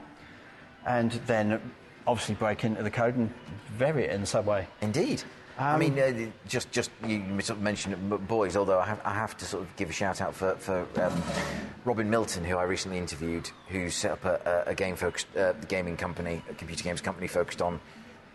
And 0.88 1.12
then 1.28 1.62
obviously 2.08 2.36
break 2.36 2.64
into 2.64 2.84
the 2.84 2.92
code 2.92 3.16
and 3.16 3.32
vary 3.74 4.06
it 4.06 4.12
in 4.12 4.26
some 4.26 4.46
way. 4.46 4.68
Indeed. 4.82 5.24
I 5.58 5.74
Um, 5.74 5.80
mean, 5.80 5.98
uh, 6.00 6.12
just 6.48 6.72
just 6.72 6.92
you 7.08 7.20
sort 7.42 7.58
of 7.58 7.62
mentioned 7.62 8.28
boys, 8.28 8.56
although 8.58 8.80
I 8.80 8.86
have, 8.86 9.02
I 9.06 9.14
have 9.14 9.38
to 9.38 9.46
sort 9.46 9.64
of 9.64 9.76
give 9.78 9.90
a 9.90 9.94
shout 9.94 10.20
out 10.22 10.36
for, 10.36 10.56
for 10.56 10.86
um, 11.02 11.24
Robin 11.86 12.10
Milton, 12.10 12.44
who 12.44 12.58
I 12.58 12.64
recently 12.64 12.98
interviewed, 12.98 13.50
who 13.70 13.90
set 13.90 14.12
up 14.12 14.26
a, 14.26 14.64
a, 14.68 14.76
game 14.76 14.96
focused 14.96 15.28
uh, 15.38 15.54
gaming 15.68 15.96
company, 15.96 16.42
a 16.50 16.54
computer 16.54 16.84
games 16.84 17.00
company 17.02 17.28
focused 17.28 17.62
on 17.62 17.80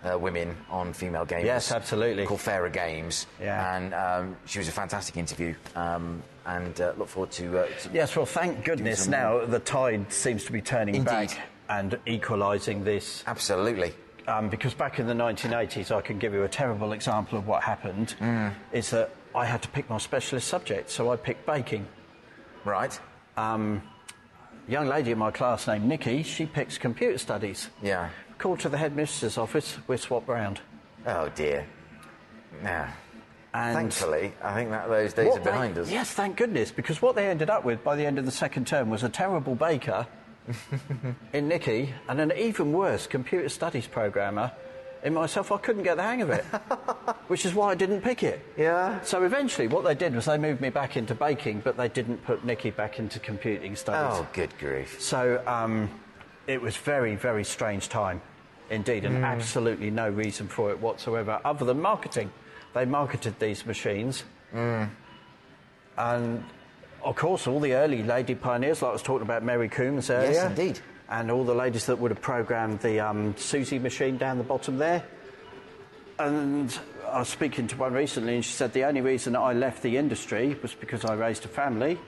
uh, 0.03 0.19
women, 0.19 0.57
on 0.71 0.95
female 0.95 1.27
gamers. 1.27 1.45
Yes, 1.45 1.73
absolutely. 1.73 2.25
Called 2.25 2.41
Fairer 2.41 2.71
Games. 2.71 3.27
Yeah. 3.39 3.77
And 3.77 3.93
um, 3.93 4.37
she 4.47 4.59
was 4.59 4.69
a 4.69 4.73
fantastic 4.73 5.17
interview, 5.19 5.55
um, 5.77 6.23
and 6.47 6.81
uh, 6.81 6.95
look 6.97 7.09
forward 7.09 7.33
to. 7.33 7.59
Uh, 7.59 7.67
to 7.83 7.91
Yes, 7.93 8.17
well, 8.17 8.25
thank 8.27 8.65
goodness 8.65 9.07
now 9.09 9.45
the 9.45 9.59
tide 9.61 10.11
seems 10.13 10.45
to 10.45 10.53
be 10.53 10.63
turning 10.63 10.95
Indeed. 10.95 11.07
back 11.11 11.39
and 11.69 11.99
equalising 12.07 12.83
this. 12.83 13.23
Absolutely. 13.27 13.93
Um, 14.31 14.49
because 14.49 14.75
back 14.75 15.01
in 15.01 15.07
the 15.09 15.13
1980s, 15.15 15.91
I 15.91 16.01
can 16.01 16.19
give 16.19 16.33
you 16.33 16.45
a 16.45 16.49
terrible 16.49 16.93
example 16.93 17.37
of 17.37 17.47
what 17.49 17.63
happened. 17.65 18.15
Mm. 18.21 18.53
Is 18.73 18.91
that 18.91 19.11
I 19.35 19.45
had 19.45 19.61
to 19.63 19.69
pick 19.69 19.91
my 19.91 19.99
specialist 19.99 20.47
subject, 20.47 20.89
so 20.91 21.11
I 21.11 21.17
picked 21.17 21.47
baking. 21.47 21.87
Right. 22.65 22.99
A 23.37 23.81
young 24.69 24.87
lady 24.87 25.11
in 25.11 25.19
my 25.19 25.31
class 25.33 25.67
named 25.67 25.85
Nikki, 25.85 26.23
she 26.23 26.47
picks 26.47 26.79
computer 26.79 27.19
studies. 27.19 27.71
Yeah. 27.83 28.11
Called 28.39 28.61
to 28.61 28.69
the 28.69 28.79
headmistress's 28.79 29.37
office, 29.37 29.79
we're 29.89 29.97
swapped 29.97 30.29
round. 30.29 30.61
Oh 31.07 31.29
dear. 31.35 31.67
Yeah. 32.63 32.93
And 33.53 33.75
Thankfully, 33.75 34.33
I 34.43 34.55
think 34.55 34.71
that 34.71 34.89
those 34.89 35.13
days 35.13 35.35
are 35.35 35.39
they- 35.39 35.45
behind 35.45 35.77
us. 35.77 35.91
Yes, 35.91 36.11
thank 36.13 36.37
goodness, 36.37 36.71
because 36.71 37.03
what 37.03 37.17
they 37.17 37.27
ended 37.27 37.51
up 37.51 37.65
with 37.65 37.83
by 37.83 37.97
the 37.97 38.07
end 38.07 38.19
of 38.19 38.25
the 38.27 38.31
second 38.31 38.69
term 38.69 38.91
was 38.91 39.03
a 39.03 39.09
terrible 39.09 39.57
baker 39.57 40.07
in 41.33 41.49
Nikki 41.49 41.95
and 42.09 42.21
an 42.21 42.33
even 42.37 42.73
worse 42.73 43.07
computer 43.07 43.49
studies 43.49 43.87
programmer 43.87 44.53
in 45.03 45.15
myself. 45.15 45.53
I 45.53 45.59
couldn't 45.59 45.83
get 45.83 45.97
the 45.97 46.03
hang 46.03 46.23
of 46.23 46.31
it, 46.31 46.45
which 47.29 47.47
is 47.47 47.55
why 47.55 47.71
I 47.71 47.75
didn't 47.75 48.03
pick 48.03 48.23
it. 48.23 48.45
Yeah. 48.57 49.01
So 49.03 49.25
eventually, 49.25 49.69
what 49.69 49.85
they 49.85 49.95
did 49.95 50.15
was 50.15 50.27
they 50.27 50.39
moved 50.39 50.61
me 50.61 50.71
back 50.71 50.97
into 50.97 51.15
baking, 51.15 51.61
but 51.61 51.77
they 51.77 51.89
didn't 51.89 52.25
put 52.25 52.45
Nikki 52.45 52.71
back 52.71 52.99
into 52.99 53.19
computing 53.19 53.77
studies. 53.77 54.19
Oh, 54.21 54.27
good 54.33 54.57
grief. 54.59 55.01
So 55.01 55.43
um, 55.47 55.91
it 56.47 56.61
was 56.61 56.77
very, 56.77 57.17
very 57.17 57.45
strange 57.45 57.89
time 57.89 58.21
indeed, 58.71 59.05
and 59.05 59.25
absolutely 59.25 59.91
no 59.91 60.09
reason 60.09 60.47
for 60.47 60.71
it 60.71 60.81
whatsoever, 60.81 61.41
other 61.45 61.65
than 61.65 61.81
marketing. 61.81 62.31
They 62.73 62.85
marketed 62.85 63.39
these 63.41 63.67
machines, 63.67 64.23
and 65.97 66.45
of 67.05 67.17
course, 67.17 67.47
all 67.47 67.61
the 67.61 67.75
early 67.75 68.03
lady 68.03 68.35
pioneers, 68.35 68.83
like 68.83 68.91
I 68.91 68.93
was 68.93 69.03
talking 69.03 69.23
about 69.23 69.43
Mary 69.43 69.69
Coombs 69.69 70.11
earlier, 70.11 70.47
indeed. 70.47 70.81
and 71.09 71.31
all 71.31 71.45
the 71.45 71.55
ladies 71.55 71.87
that 71.87 71.99
would 71.99 72.11
have 72.11 72.21
programmed 72.21 72.81
the 72.81 73.01
um, 73.01 73.35
Susie 73.37 73.79
machine 73.79 74.17
down 74.19 74.39
the 74.39 74.45
bottom 74.45 74.79
there. 74.79 75.03
And 76.19 76.77
I 77.11 77.21
was 77.21 77.29
speaking 77.29 77.67
to 77.69 77.77
one 77.77 77.95
recently, 77.95 78.35
and 78.35 78.45
she 78.45 78.53
said 78.53 78.73
the 78.75 78.85
only 78.85 79.01
reason 79.01 79.35
I 79.35 79.55
left 79.55 79.83
the 79.83 79.97
industry 79.97 80.57
was 80.63 80.75
because 80.75 81.05
I 81.05 81.15
raised 81.15 81.45
a 81.45 81.49
family. 81.49 81.99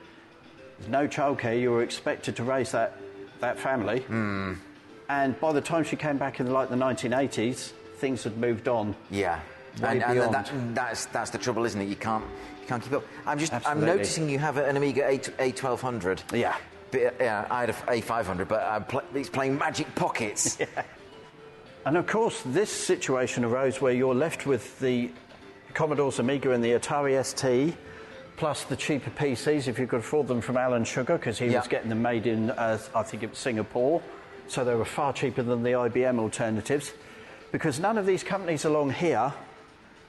There's 0.78 0.90
no 0.90 1.08
childcare. 1.08 1.58
You 1.60 1.70
were 1.70 1.82
expected 1.82 2.36
to 2.36 2.44
raise 2.44 2.72
that 2.72 2.98
that 3.40 3.58
family. 3.58 4.04
And 5.08 5.40
by 5.40 5.52
the 5.52 5.60
time 5.60 5.84
she 5.84 5.96
came 5.96 6.16
back 6.18 6.38
in 6.40 6.50
like 6.52 6.68
the 6.68 6.76
1980s, 6.76 7.72
things 7.96 8.22
had 8.24 8.36
moved 8.38 8.68
on. 8.68 8.94
Yeah. 9.10 9.40
And, 9.82 10.02
and 10.02 10.34
that, 10.34 10.52
that's 10.74 11.06
that's 11.06 11.30
the 11.30 11.38
trouble, 11.38 11.64
isn't 11.64 11.80
it? 11.80 11.88
You 11.88 11.96
can't 11.96 12.24
you 12.60 12.66
can't 12.66 12.82
keep 12.82 12.92
up. 12.92 13.04
I'm 13.26 13.38
just 13.38 13.52
Absolutely. 13.52 13.82
I'm 13.90 13.96
noticing 13.96 14.28
you 14.28 14.38
have 14.38 14.56
an 14.58 14.76
Amiga 14.76 15.08
A 15.08 15.18
A1200. 15.18 16.36
Yeah. 16.36 16.56
But, 16.90 17.14
yeah, 17.18 17.46
I 17.50 17.60
had 17.60 17.70
a 17.70 17.72
A500, 17.72 18.48
but 18.48 18.62
I'm 18.62 18.84
pl- 18.84 19.02
it's 19.14 19.30
playing 19.30 19.56
Magic 19.58 19.92
Pockets. 19.94 20.58
And 21.84 21.96
of 21.96 22.06
course, 22.06 22.42
this 22.46 22.70
situation 22.70 23.44
arose 23.44 23.80
where 23.80 23.92
you're 23.92 24.14
left 24.14 24.46
with 24.46 24.78
the 24.78 25.10
Commodore's 25.74 26.20
Amiga 26.20 26.52
and 26.52 26.62
the 26.62 26.72
Atari 26.72 27.22
ST 27.24 27.76
plus 28.36 28.64
the 28.64 28.76
cheaper 28.76 29.10
PCs 29.10 29.66
if 29.68 29.78
you 29.78 29.86
could 29.88 30.00
afford 30.00 30.28
them 30.28 30.40
from 30.40 30.56
Alan 30.56 30.84
Sugar 30.84 31.18
because 31.18 31.38
he 31.40 31.46
Yeah. 31.46 31.58
was 31.58 31.68
getting 31.68 31.88
them 31.88 32.00
made 32.00 32.26
in, 32.26 32.50
uh, 32.52 32.78
I 32.94 33.02
think 33.02 33.24
it 33.24 33.30
was 33.30 33.38
Singapore. 33.38 34.00
So 34.46 34.64
they 34.64 34.74
were 34.74 34.84
far 34.84 35.12
cheaper 35.12 35.42
than 35.42 35.62
the 35.64 35.70
IBM 35.74 36.20
alternatives. 36.20 36.92
Because 37.50 37.80
none 37.80 37.98
of 37.98 38.06
these 38.06 38.22
companies 38.22 38.64
along 38.64 38.92
here 38.92 39.32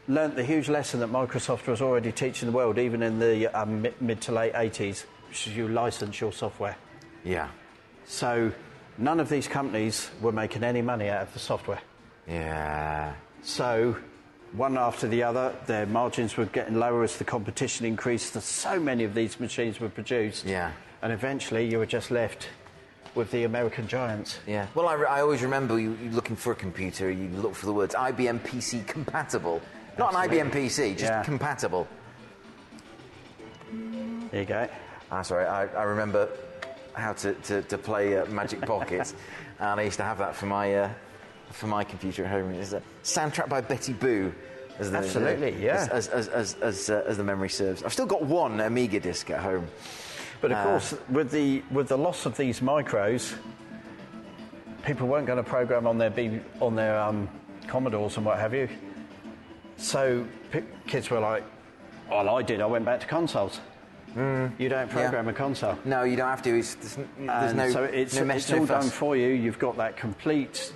learnt 0.08 0.36
the 0.36 0.44
huge 0.44 0.70
lesson 0.70 1.00
that 1.00 1.12
Microsoft 1.12 1.68
was 1.68 1.82
already 1.82 2.12
teaching 2.12 2.48
the 2.48 2.56
world, 2.56 2.78
even 2.78 3.02
in 3.04 3.20
the 3.20 3.48
um, 3.48 3.82
mid, 3.82 4.02
mid 4.02 4.22
to 4.22 4.32
late 4.32 4.54
80s, 4.54 5.06
which 5.30 5.48
is 5.48 5.56
you 5.56 5.68
license 5.68 6.20
your 6.20 6.34
software. 6.34 6.76
Yeah. 7.24 7.50
So 8.06 8.52
none 8.98 9.20
of 9.20 9.30
these 9.30 9.48
companies 9.48 10.10
were 10.22 10.32
making 10.32 10.64
any 10.64 10.82
money 10.82 11.10
out 11.10 11.24
of 11.24 11.34
the 11.34 11.40
software. 11.40 11.82
Yeah. 12.28 13.14
So, 13.42 13.98
one 14.54 14.78
after 14.78 15.08
the 15.08 15.24
other, 15.24 15.56
their 15.66 15.86
margins 15.86 16.38
were 16.38 16.46
getting 16.46 16.76
lower 16.76 17.04
as 17.04 17.18
the 17.18 17.24
competition 17.24 17.86
increased. 17.86 18.40
So 18.42 18.80
many 18.80 19.04
of 19.04 19.14
these 19.14 19.40
machines 19.40 19.80
were 19.80 19.90
produced. 19.90 20.46
Yeah. 20.46 20.72
And 21.02 21.12
eventually, 21.12 21.70
you 21.70 21.80
were 21.80 21.86
just 21.86 22.12
left 22.12 22.48
with 23.16 23.32
the 23.32 23.44
American 23.44 23.88
giants. 23.88 24.40
Yeah. 24.48 24.68
Well, 24.74 24.88
I, 24.88 24.96
I 24.96 25.22
always 25.22 25.42
remember 25.42 25.80
you, 25.80 25.98
you 26.02 26.10
looking 26.12 26.36
for 26.36 26.54
a 26.54 26.56
computer, 26.56 27.12
you 27.12 27.28
look 27.30 27.56
for 27.56 27.66
the 27.66 27.74
words 27.74 27.94
IBM 27.94 28.40
PC 28.42 28.88
compatible. 28.88 29.62
Not 29.98 30.14
an 30.14 30.30
IBM 30.30 30.52
PC, 30.52 30.92
just 30.94 31.04
Yeah. 31.04 31.24
compatible. 31.24 31.88
There 34.32 34.42
you 34.42 34.46
go. 34.48 34.68
Ah, 35.12 35.22
sorry, 35.22 35.46
I, 35.46 35.66
I 35.68 35.84
remember 35.84 36.30
how 36.94 37.14
to, 37.14 37.34
to, 37.34 37.62
to 37.64 37.78
play 37.78 38.18
uh, 38.18 38.26
Magic 38.28 38.62
Pocket, 38.66 39.14
and 39.60 39.80
I 39.80 39.84
used 39.84 39.98
to 39.98 40.04
have 40.04 40.18
that 40.20 40.36
for 40.36 40.48
my, 40.48 40.74
uh, 40.76 40.90
for 41.52 41.68
my 41.68 41.84
computer 41.84 42.26
at 42.26 42.32
home. 42.32 42.52
It's 42.52 42.74
a 42.74 42.82
soundtrack 43.04 43.50
by 43.50 43.62
Betty 43.62 43.94
Boo. 43.94 44.34
As 44.80 44.90
the, 44.90 44.98
Absolutely, 44.98 45.64
yeah. 45.64 45.88
As, 45.92 46.08
as, 46.08 46.28
as, 46.30 46.56
as, 46.56 46.90
uh, 46.90 47.04
as 47.06 47.18
the 47.18 47.24
memory 47.24 47.50
serves. 47.50 47.84
I've 47.84 47.94
still 47.94 48.08
got 48.08 48.24
one 48.24 48.60
Amiga 48.60 49.00
disc 49.00 49.30
at 49.30 49.40
home. 49.40 49.68
But 50.42 50.52
of 50.52 50.58
Uh, 50.58 50.64
course, 50.64 50.96
with 51.10 51.30
the, 51.30 51.62
with 51.70 51.88
the 51.90 51.98
loss 51.98 52.26
of 52.26 52.36
these 52.38 52.60
micros, 52.60 53.36
people 54.84 55.08
weren't 55.08 55.28
going 55.28 55.38
to 55.38 55.48
program 55.48 55.86
on 55.86 56.00
their, 56.00 56.10
B, 56.10 56.40
on 56.60 56.76
their 56.76 57.00
um, 57.00 57.30
Commodores 57.68 58.18
and 58.18 58.26
what 58.26 58.40
have 58.40 58.56
you. 58.56 58.68
So 59.78 60.26
p- 60.52 60.62
kids 60.88 61.10
were 61.10 61.20
like, 61.20 61.44
well, 62.10 62.30
I 62.30 62.42
did. 62.42 62.62
I 62.62 62.66
went 62.66 62.86
back 62.86 63.00
to 63.02 63.08
consoles. 63.08 63.60
You 64.16 64.70
don't 64.70 64.90
program 64.92 65.28
a 65.28 65.34
console. 65.34 65.76
No, 65.86 66.04
you 66.04 66.16
don't 66.16 66.30
have 66.30 66.44
to. 66.44 66.56
It's, 66.56 66.76
there's, 66.76 66.96
there's 67.18 67.54
no, 67.56 67.72
so 67.72 67.84
it's, 67.84 68.14
no 68.16 68.34
it's 68.36 68.52
all 68.54 68.60
fuss. 68.68 68.84
done 68.84 68.90
for 68.92 69.18
you. 69.18 69.30
You've 69.30 69.58
got 69.58 69.78
that 69.78 69.98
complete 69.98 70.72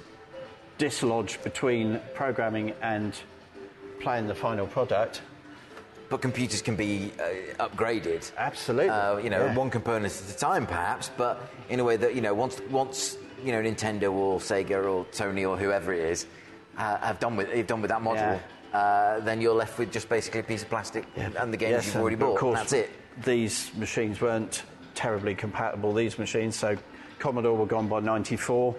dislodge 0.79 1.41
between 1.43 1.99
programming 2.15 2.73
and 2.81 3.13
playing 3.99 4.27
the 4.27 4.33
final 4.33 4.65
product. 4.65 5.21
But 6.09 6.21
computers 6.21 6.61
can 6.63 6.75
be 6.75 7.11
uh, 7.19 7.67
upgraded. 7.67 8.31
Absolutely. 8.37 8.89
Uh, 8.89 9.17
you 9.17 9.29
know, 9.29 9.45
Yeah. 9.45 9.55
one 9.55 9.69
component 9.69 10.05
at 10.13 10.35
a 10.35 10.37
time, 10.37 10.65
perhaps, 10.65 11.11
but 11.17 11.39
in 11.69 11.79
a 11.79 11.83
way 11.83 11.97
that 11.97 12.15
you 12.15 12.21
know, 12.21 12.33
once 12.33 12.59
once 12.71 13.17
you 13.43 13.51
know, 13.51 13.61
Nintendo 13.61 14.11
or 14.11 14.39
Sega 14.39 14.83
or 14.83 15.05
Sony 15.11 15.47
or 15.47 15.57
whoever 15.57 15.93
it 15.93 15.99
is 15.99 16.25
uh, 16.77 16.97
have 16.99 17.19
done 17.19 17.35
with 17.35 17.49
have 17.51 17.67
done 17.67 17.81
with 17.81 17.89
that 17.89 18.01
module, 18.01 18.39
uh, 18.77 19.19
then 19.21 19.41
you're 19.41 19.55
left 19.55 19.79
with 19.79 19.91
just 19.91 20.07
basically 20.09 20.41
a 20.41 20.43
piece 20.43 20.61
of 20.63 20.69
plastic 20.69 21.05
and 21.15 21.51
the 21.53 21.57
games 21.57 21.71
Yes, 21.71 21.85
you've 21.87 21.95
already 21.97 22.15
but 22.15 22.25
of 22.25 22.31
bought. 22.33 22.39
course, 22.39 22.59
That's 22.59 22.73
it. 22.73 22.89
These 23.23 23.71
machines 23.75 24.21
weren't 24.21 24.63
terribly 24.93 25.33
compatible. 25.35 25.93
These 25.93 26.19
machines, 26.19 26.55
so 26.55 26.77
Commodore 27.19 27.57
were 27.57 27.65
gone 27.65 27.87
by 27.87 27.99
'94, 27.99 28.75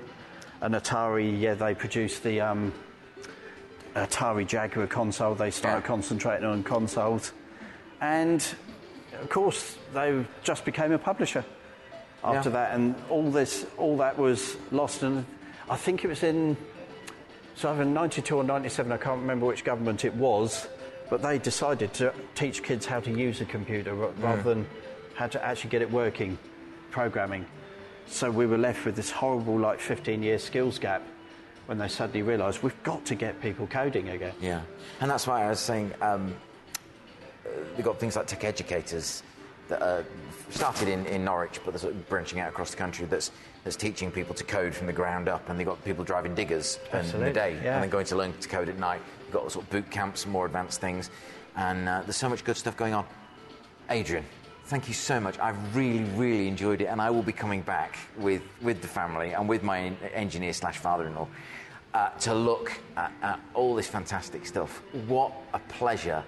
and 0.60 0.74
Atari, 0.74 1.40
yeah, 1.40 1.54
they 1.54 1.74
produced 1.74 2.22
the 2.22 2.40
um, 2.40 2.72
Atari 3.96 4.46
Jaguar 4.46 4.86
console. 4.86 5.34
They 5.34 5.50
started 5.50 5.80
Yeah. 5.82 5.86
concentrating 5.86 6.46
on 6.46 6.62
consoles, 6.62 7.32
and 8.00 8.44
of 9.20 9.28
course, 9.28 9.76
they 9.92 10.24
just 10.44 10.64
became 10.64 10.92
a 10.92 10.98
publisher 10.98 11.44
after 12.22 12.50
Yeah. 12.50 12.56
that, 12.56 12.74
and 12.74 12.94
all 13.10 13.30
this, 13.30 13.66
all 13.76 13.96
that 13.96 14.16
was 14.16 14.56
lost. 14.70 15.02
And 15.02 15.24
I 15.68 15.76
think 15.76 16.04
it 16.04 16.08
was 16.08 16.22
in 16.22 16.56
so 17.58 17.72
either 17.72 17.84
92 17.84 18.36
or 18.36 18.44
97, 18.44 18.92
I 18.92 18.96
can't 18.96 19.20
remember 19.20 19.44
which 19.46 19.64
government 19.64 20.04
it 20.04 20.14
was, 20.14 20.68
but 21.10 21.22
they 21.22 21.38
decided 21.38 21.92
to 21.94 22.14
teach 22.36 22.62
kids 22.62 22.86
how 22.86 23.00
to 23.00 23.10
use 23.10 23.40
a 23.40 23.44
computer 23.44 23.94
ra- 23.94 24.12
rather 24.20 24.42
than 24.42 24.66
how 25.14 25.26
to 25.26 25.44
actually 25.44 25.70
get 25.70 25.82
it 25.82 25.90
working, 25.90 26.38
programming. 26.92 27.44
So 28.06 28.30
we 28.30 28.46
were 28.46 28.58
left 28.58 28.86
with 28.86 28.94
this 28.94 29.10
horrible, 29.10 29.58
like, 29.58 29.80
15 29.80 30.22
year 30.22 30.38
skills 30.38 30.78
gap 30.78 31.02
when 31.66 31.78
they 31.78 31.88
suddenly 31.88 32.22
realised 32.22 32.62
we've 32.62 32.80
got 32.84 33.04
to 33.06 33.16
get 33.16 33.42
people 33.42 33.66
coding 33.66 34.08
again. 34.10 34.34
Yeah, 34.40 34.62
and 35.00 35.10
that's 35.10 35.26
why 35.26 35.44
I 35.44 35.48
was 35.48 35.58
saying 35.58 35.92
um, 36.00 36.36
uh, 37.44 37.48
they've 37.74 37.84
got 37.84 37.98
things 37.98 38.14
like 38.14 38.28
tech 38.28 38.44
educators 38.44 39.24
that 39.68 40.04
started 40.50 40.88
in, 40.88 41.06
in 41.06 41.24
Norwich, 41.24 41.60
but 41.64 41.72
they're 41.72 41.80
sort 41.80 41.94
of 41.94 42.08
branching 42.08 42.40
out 42.40 42.48
across 42.48 42.70
the 42.70 42.76
country. 42.76 43.06
That's 43.06 43.30
that's 43.64 43.76
teaching 43.76 44.10
people 44.10 44.34
to 44.34 44.44
code 44.44 44.74
from 44.74 44.86
the 44.86 44.92
ground 44.92 45.28
up, 45.28 45.48
and 45.48 45.58
they've 45.58 45.66
got 45.66 45.84
people 45.84 46.04
driving 46.04 46.34
diggers 46.34 46.78
in 46.92 47.20
the 47.20 47.32
day, 47.32 47.58
yeah. 47.62 47.74
and 47.74 47.82
then 47.82 47.90
going 47.90 48.06
to 48.06 48.16
learn 48.16 48.32
to 48.38 48.48
code 48.48 48.68
at 48.68 48.78
night. 48.78 49.00
You've 49.24 49.34
got 49.34 49.52
sort 49.52 49.64
of 49.64 49.70
boot 49.70 49.90
camps, 49.90 50.26
more 50.26 50.46
advanced 50.46 50.80
things, 50.80 51.10
and 51.56 51.88
uh, 51.88 52.02
there's 52.04 52.16
so 52.16 52.28
much 52.28 52.44
good 52.44 52.56
stuff 52.56 52.76
going 52.76 52.94
on. 52.94 53.04
Adrian, 53.90 54.24
thank 54.66 54.88
you 54.88 54.94
so 54.94 55.18
much. 55.18 55.38
I've 55.38 55.76
really, 55.76 56.04
really 56.14 56.48
enjoyed 56.48 56.80
it, 56.80 56.86
and 56.86 57.00
I 57.00 57.10
will 57.10 57.22
be 57.22 57.32
coming 57.32 57.62
back 57.62 57.98
with, 58.16 58.42
with 58.62 58.80
the 58.80 58.88
family 58.88 59.32
and 59.32 59.48
with 59.48 59.62
my 59.62 59.92
engineer 60.14 60.52
slash 60.52 60.78
father-in-law 60.78 61.26
uh, 61.94 62.08
to 62.20 62.34
look 62.34 62.72
at, 62.96 63.12
at 63.22 63.40
all 63.54 63.74
this 63.74 63.86
fantastic 63.86 64.46
stuff. 64.46 64.82
What 65.06 65.32
a 65.52 65.58
pleasure 65.58 66.22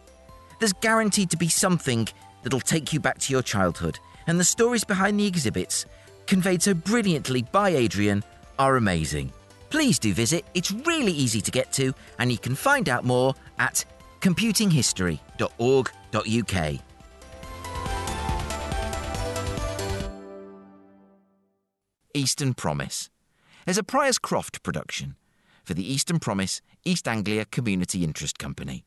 There's 0.59 0.73
guaranteed 0.73 1.29
to 1.31 1.37
be 1.37 1.49
something 1.49 2.07
that'll 2.43 2.59
take 2.59 2.93
you 2.93 2.99
back 2.99 3.17
to 3.19 3.33
your 3.33 3.41
childhood, 3.41 3.97
and 4.27 4.39
the 4.39 4.43
stories 4.43 4.83
behind 4.83 5.19
the 5.19 5.27
exhibits, 5.27 5.85
conveyed 6.27 6.61
so 6.61 6.73
brilliantly 6.73 7.43
by 7.43 7.69
Adrian, 7.69 8.23
are 8.57 8.77
amazing. 8.77 9.33
Please 9.69 9.99
do 9.99 10.13
visit, 10.13 10.45
it's 10.53 10.71
really 10.71 11.11
easy 11.11 11.41
to 11.41 11.51
get 11.51 11.73
to, 11.73 11.93
and 12.19 12.31
you 12.31 12.37
can 12.37 12.55
find 12.55 12.87
out 12.87 13.03
more 13.03 13.33
at 13.59 13.83
computinghistory.org.uk. 14.21 16.81
Eastern 22.13 22.53
Promise 22.53 23.09
is 23.67 23.77
a 23.77 23.83
Priors 23.83 24.17
Croft 24.17 24.63
production 24.63 25.17
for 25.65 25.73
the 25.73 25.91
Eastern 25.91 26.19
Promise 26.19 26.61
East 26.85 27.09
Anglia 27.09 27.43
Community 27.43 28.05
Interest 28.05 28.39
Company. 28.39 28.85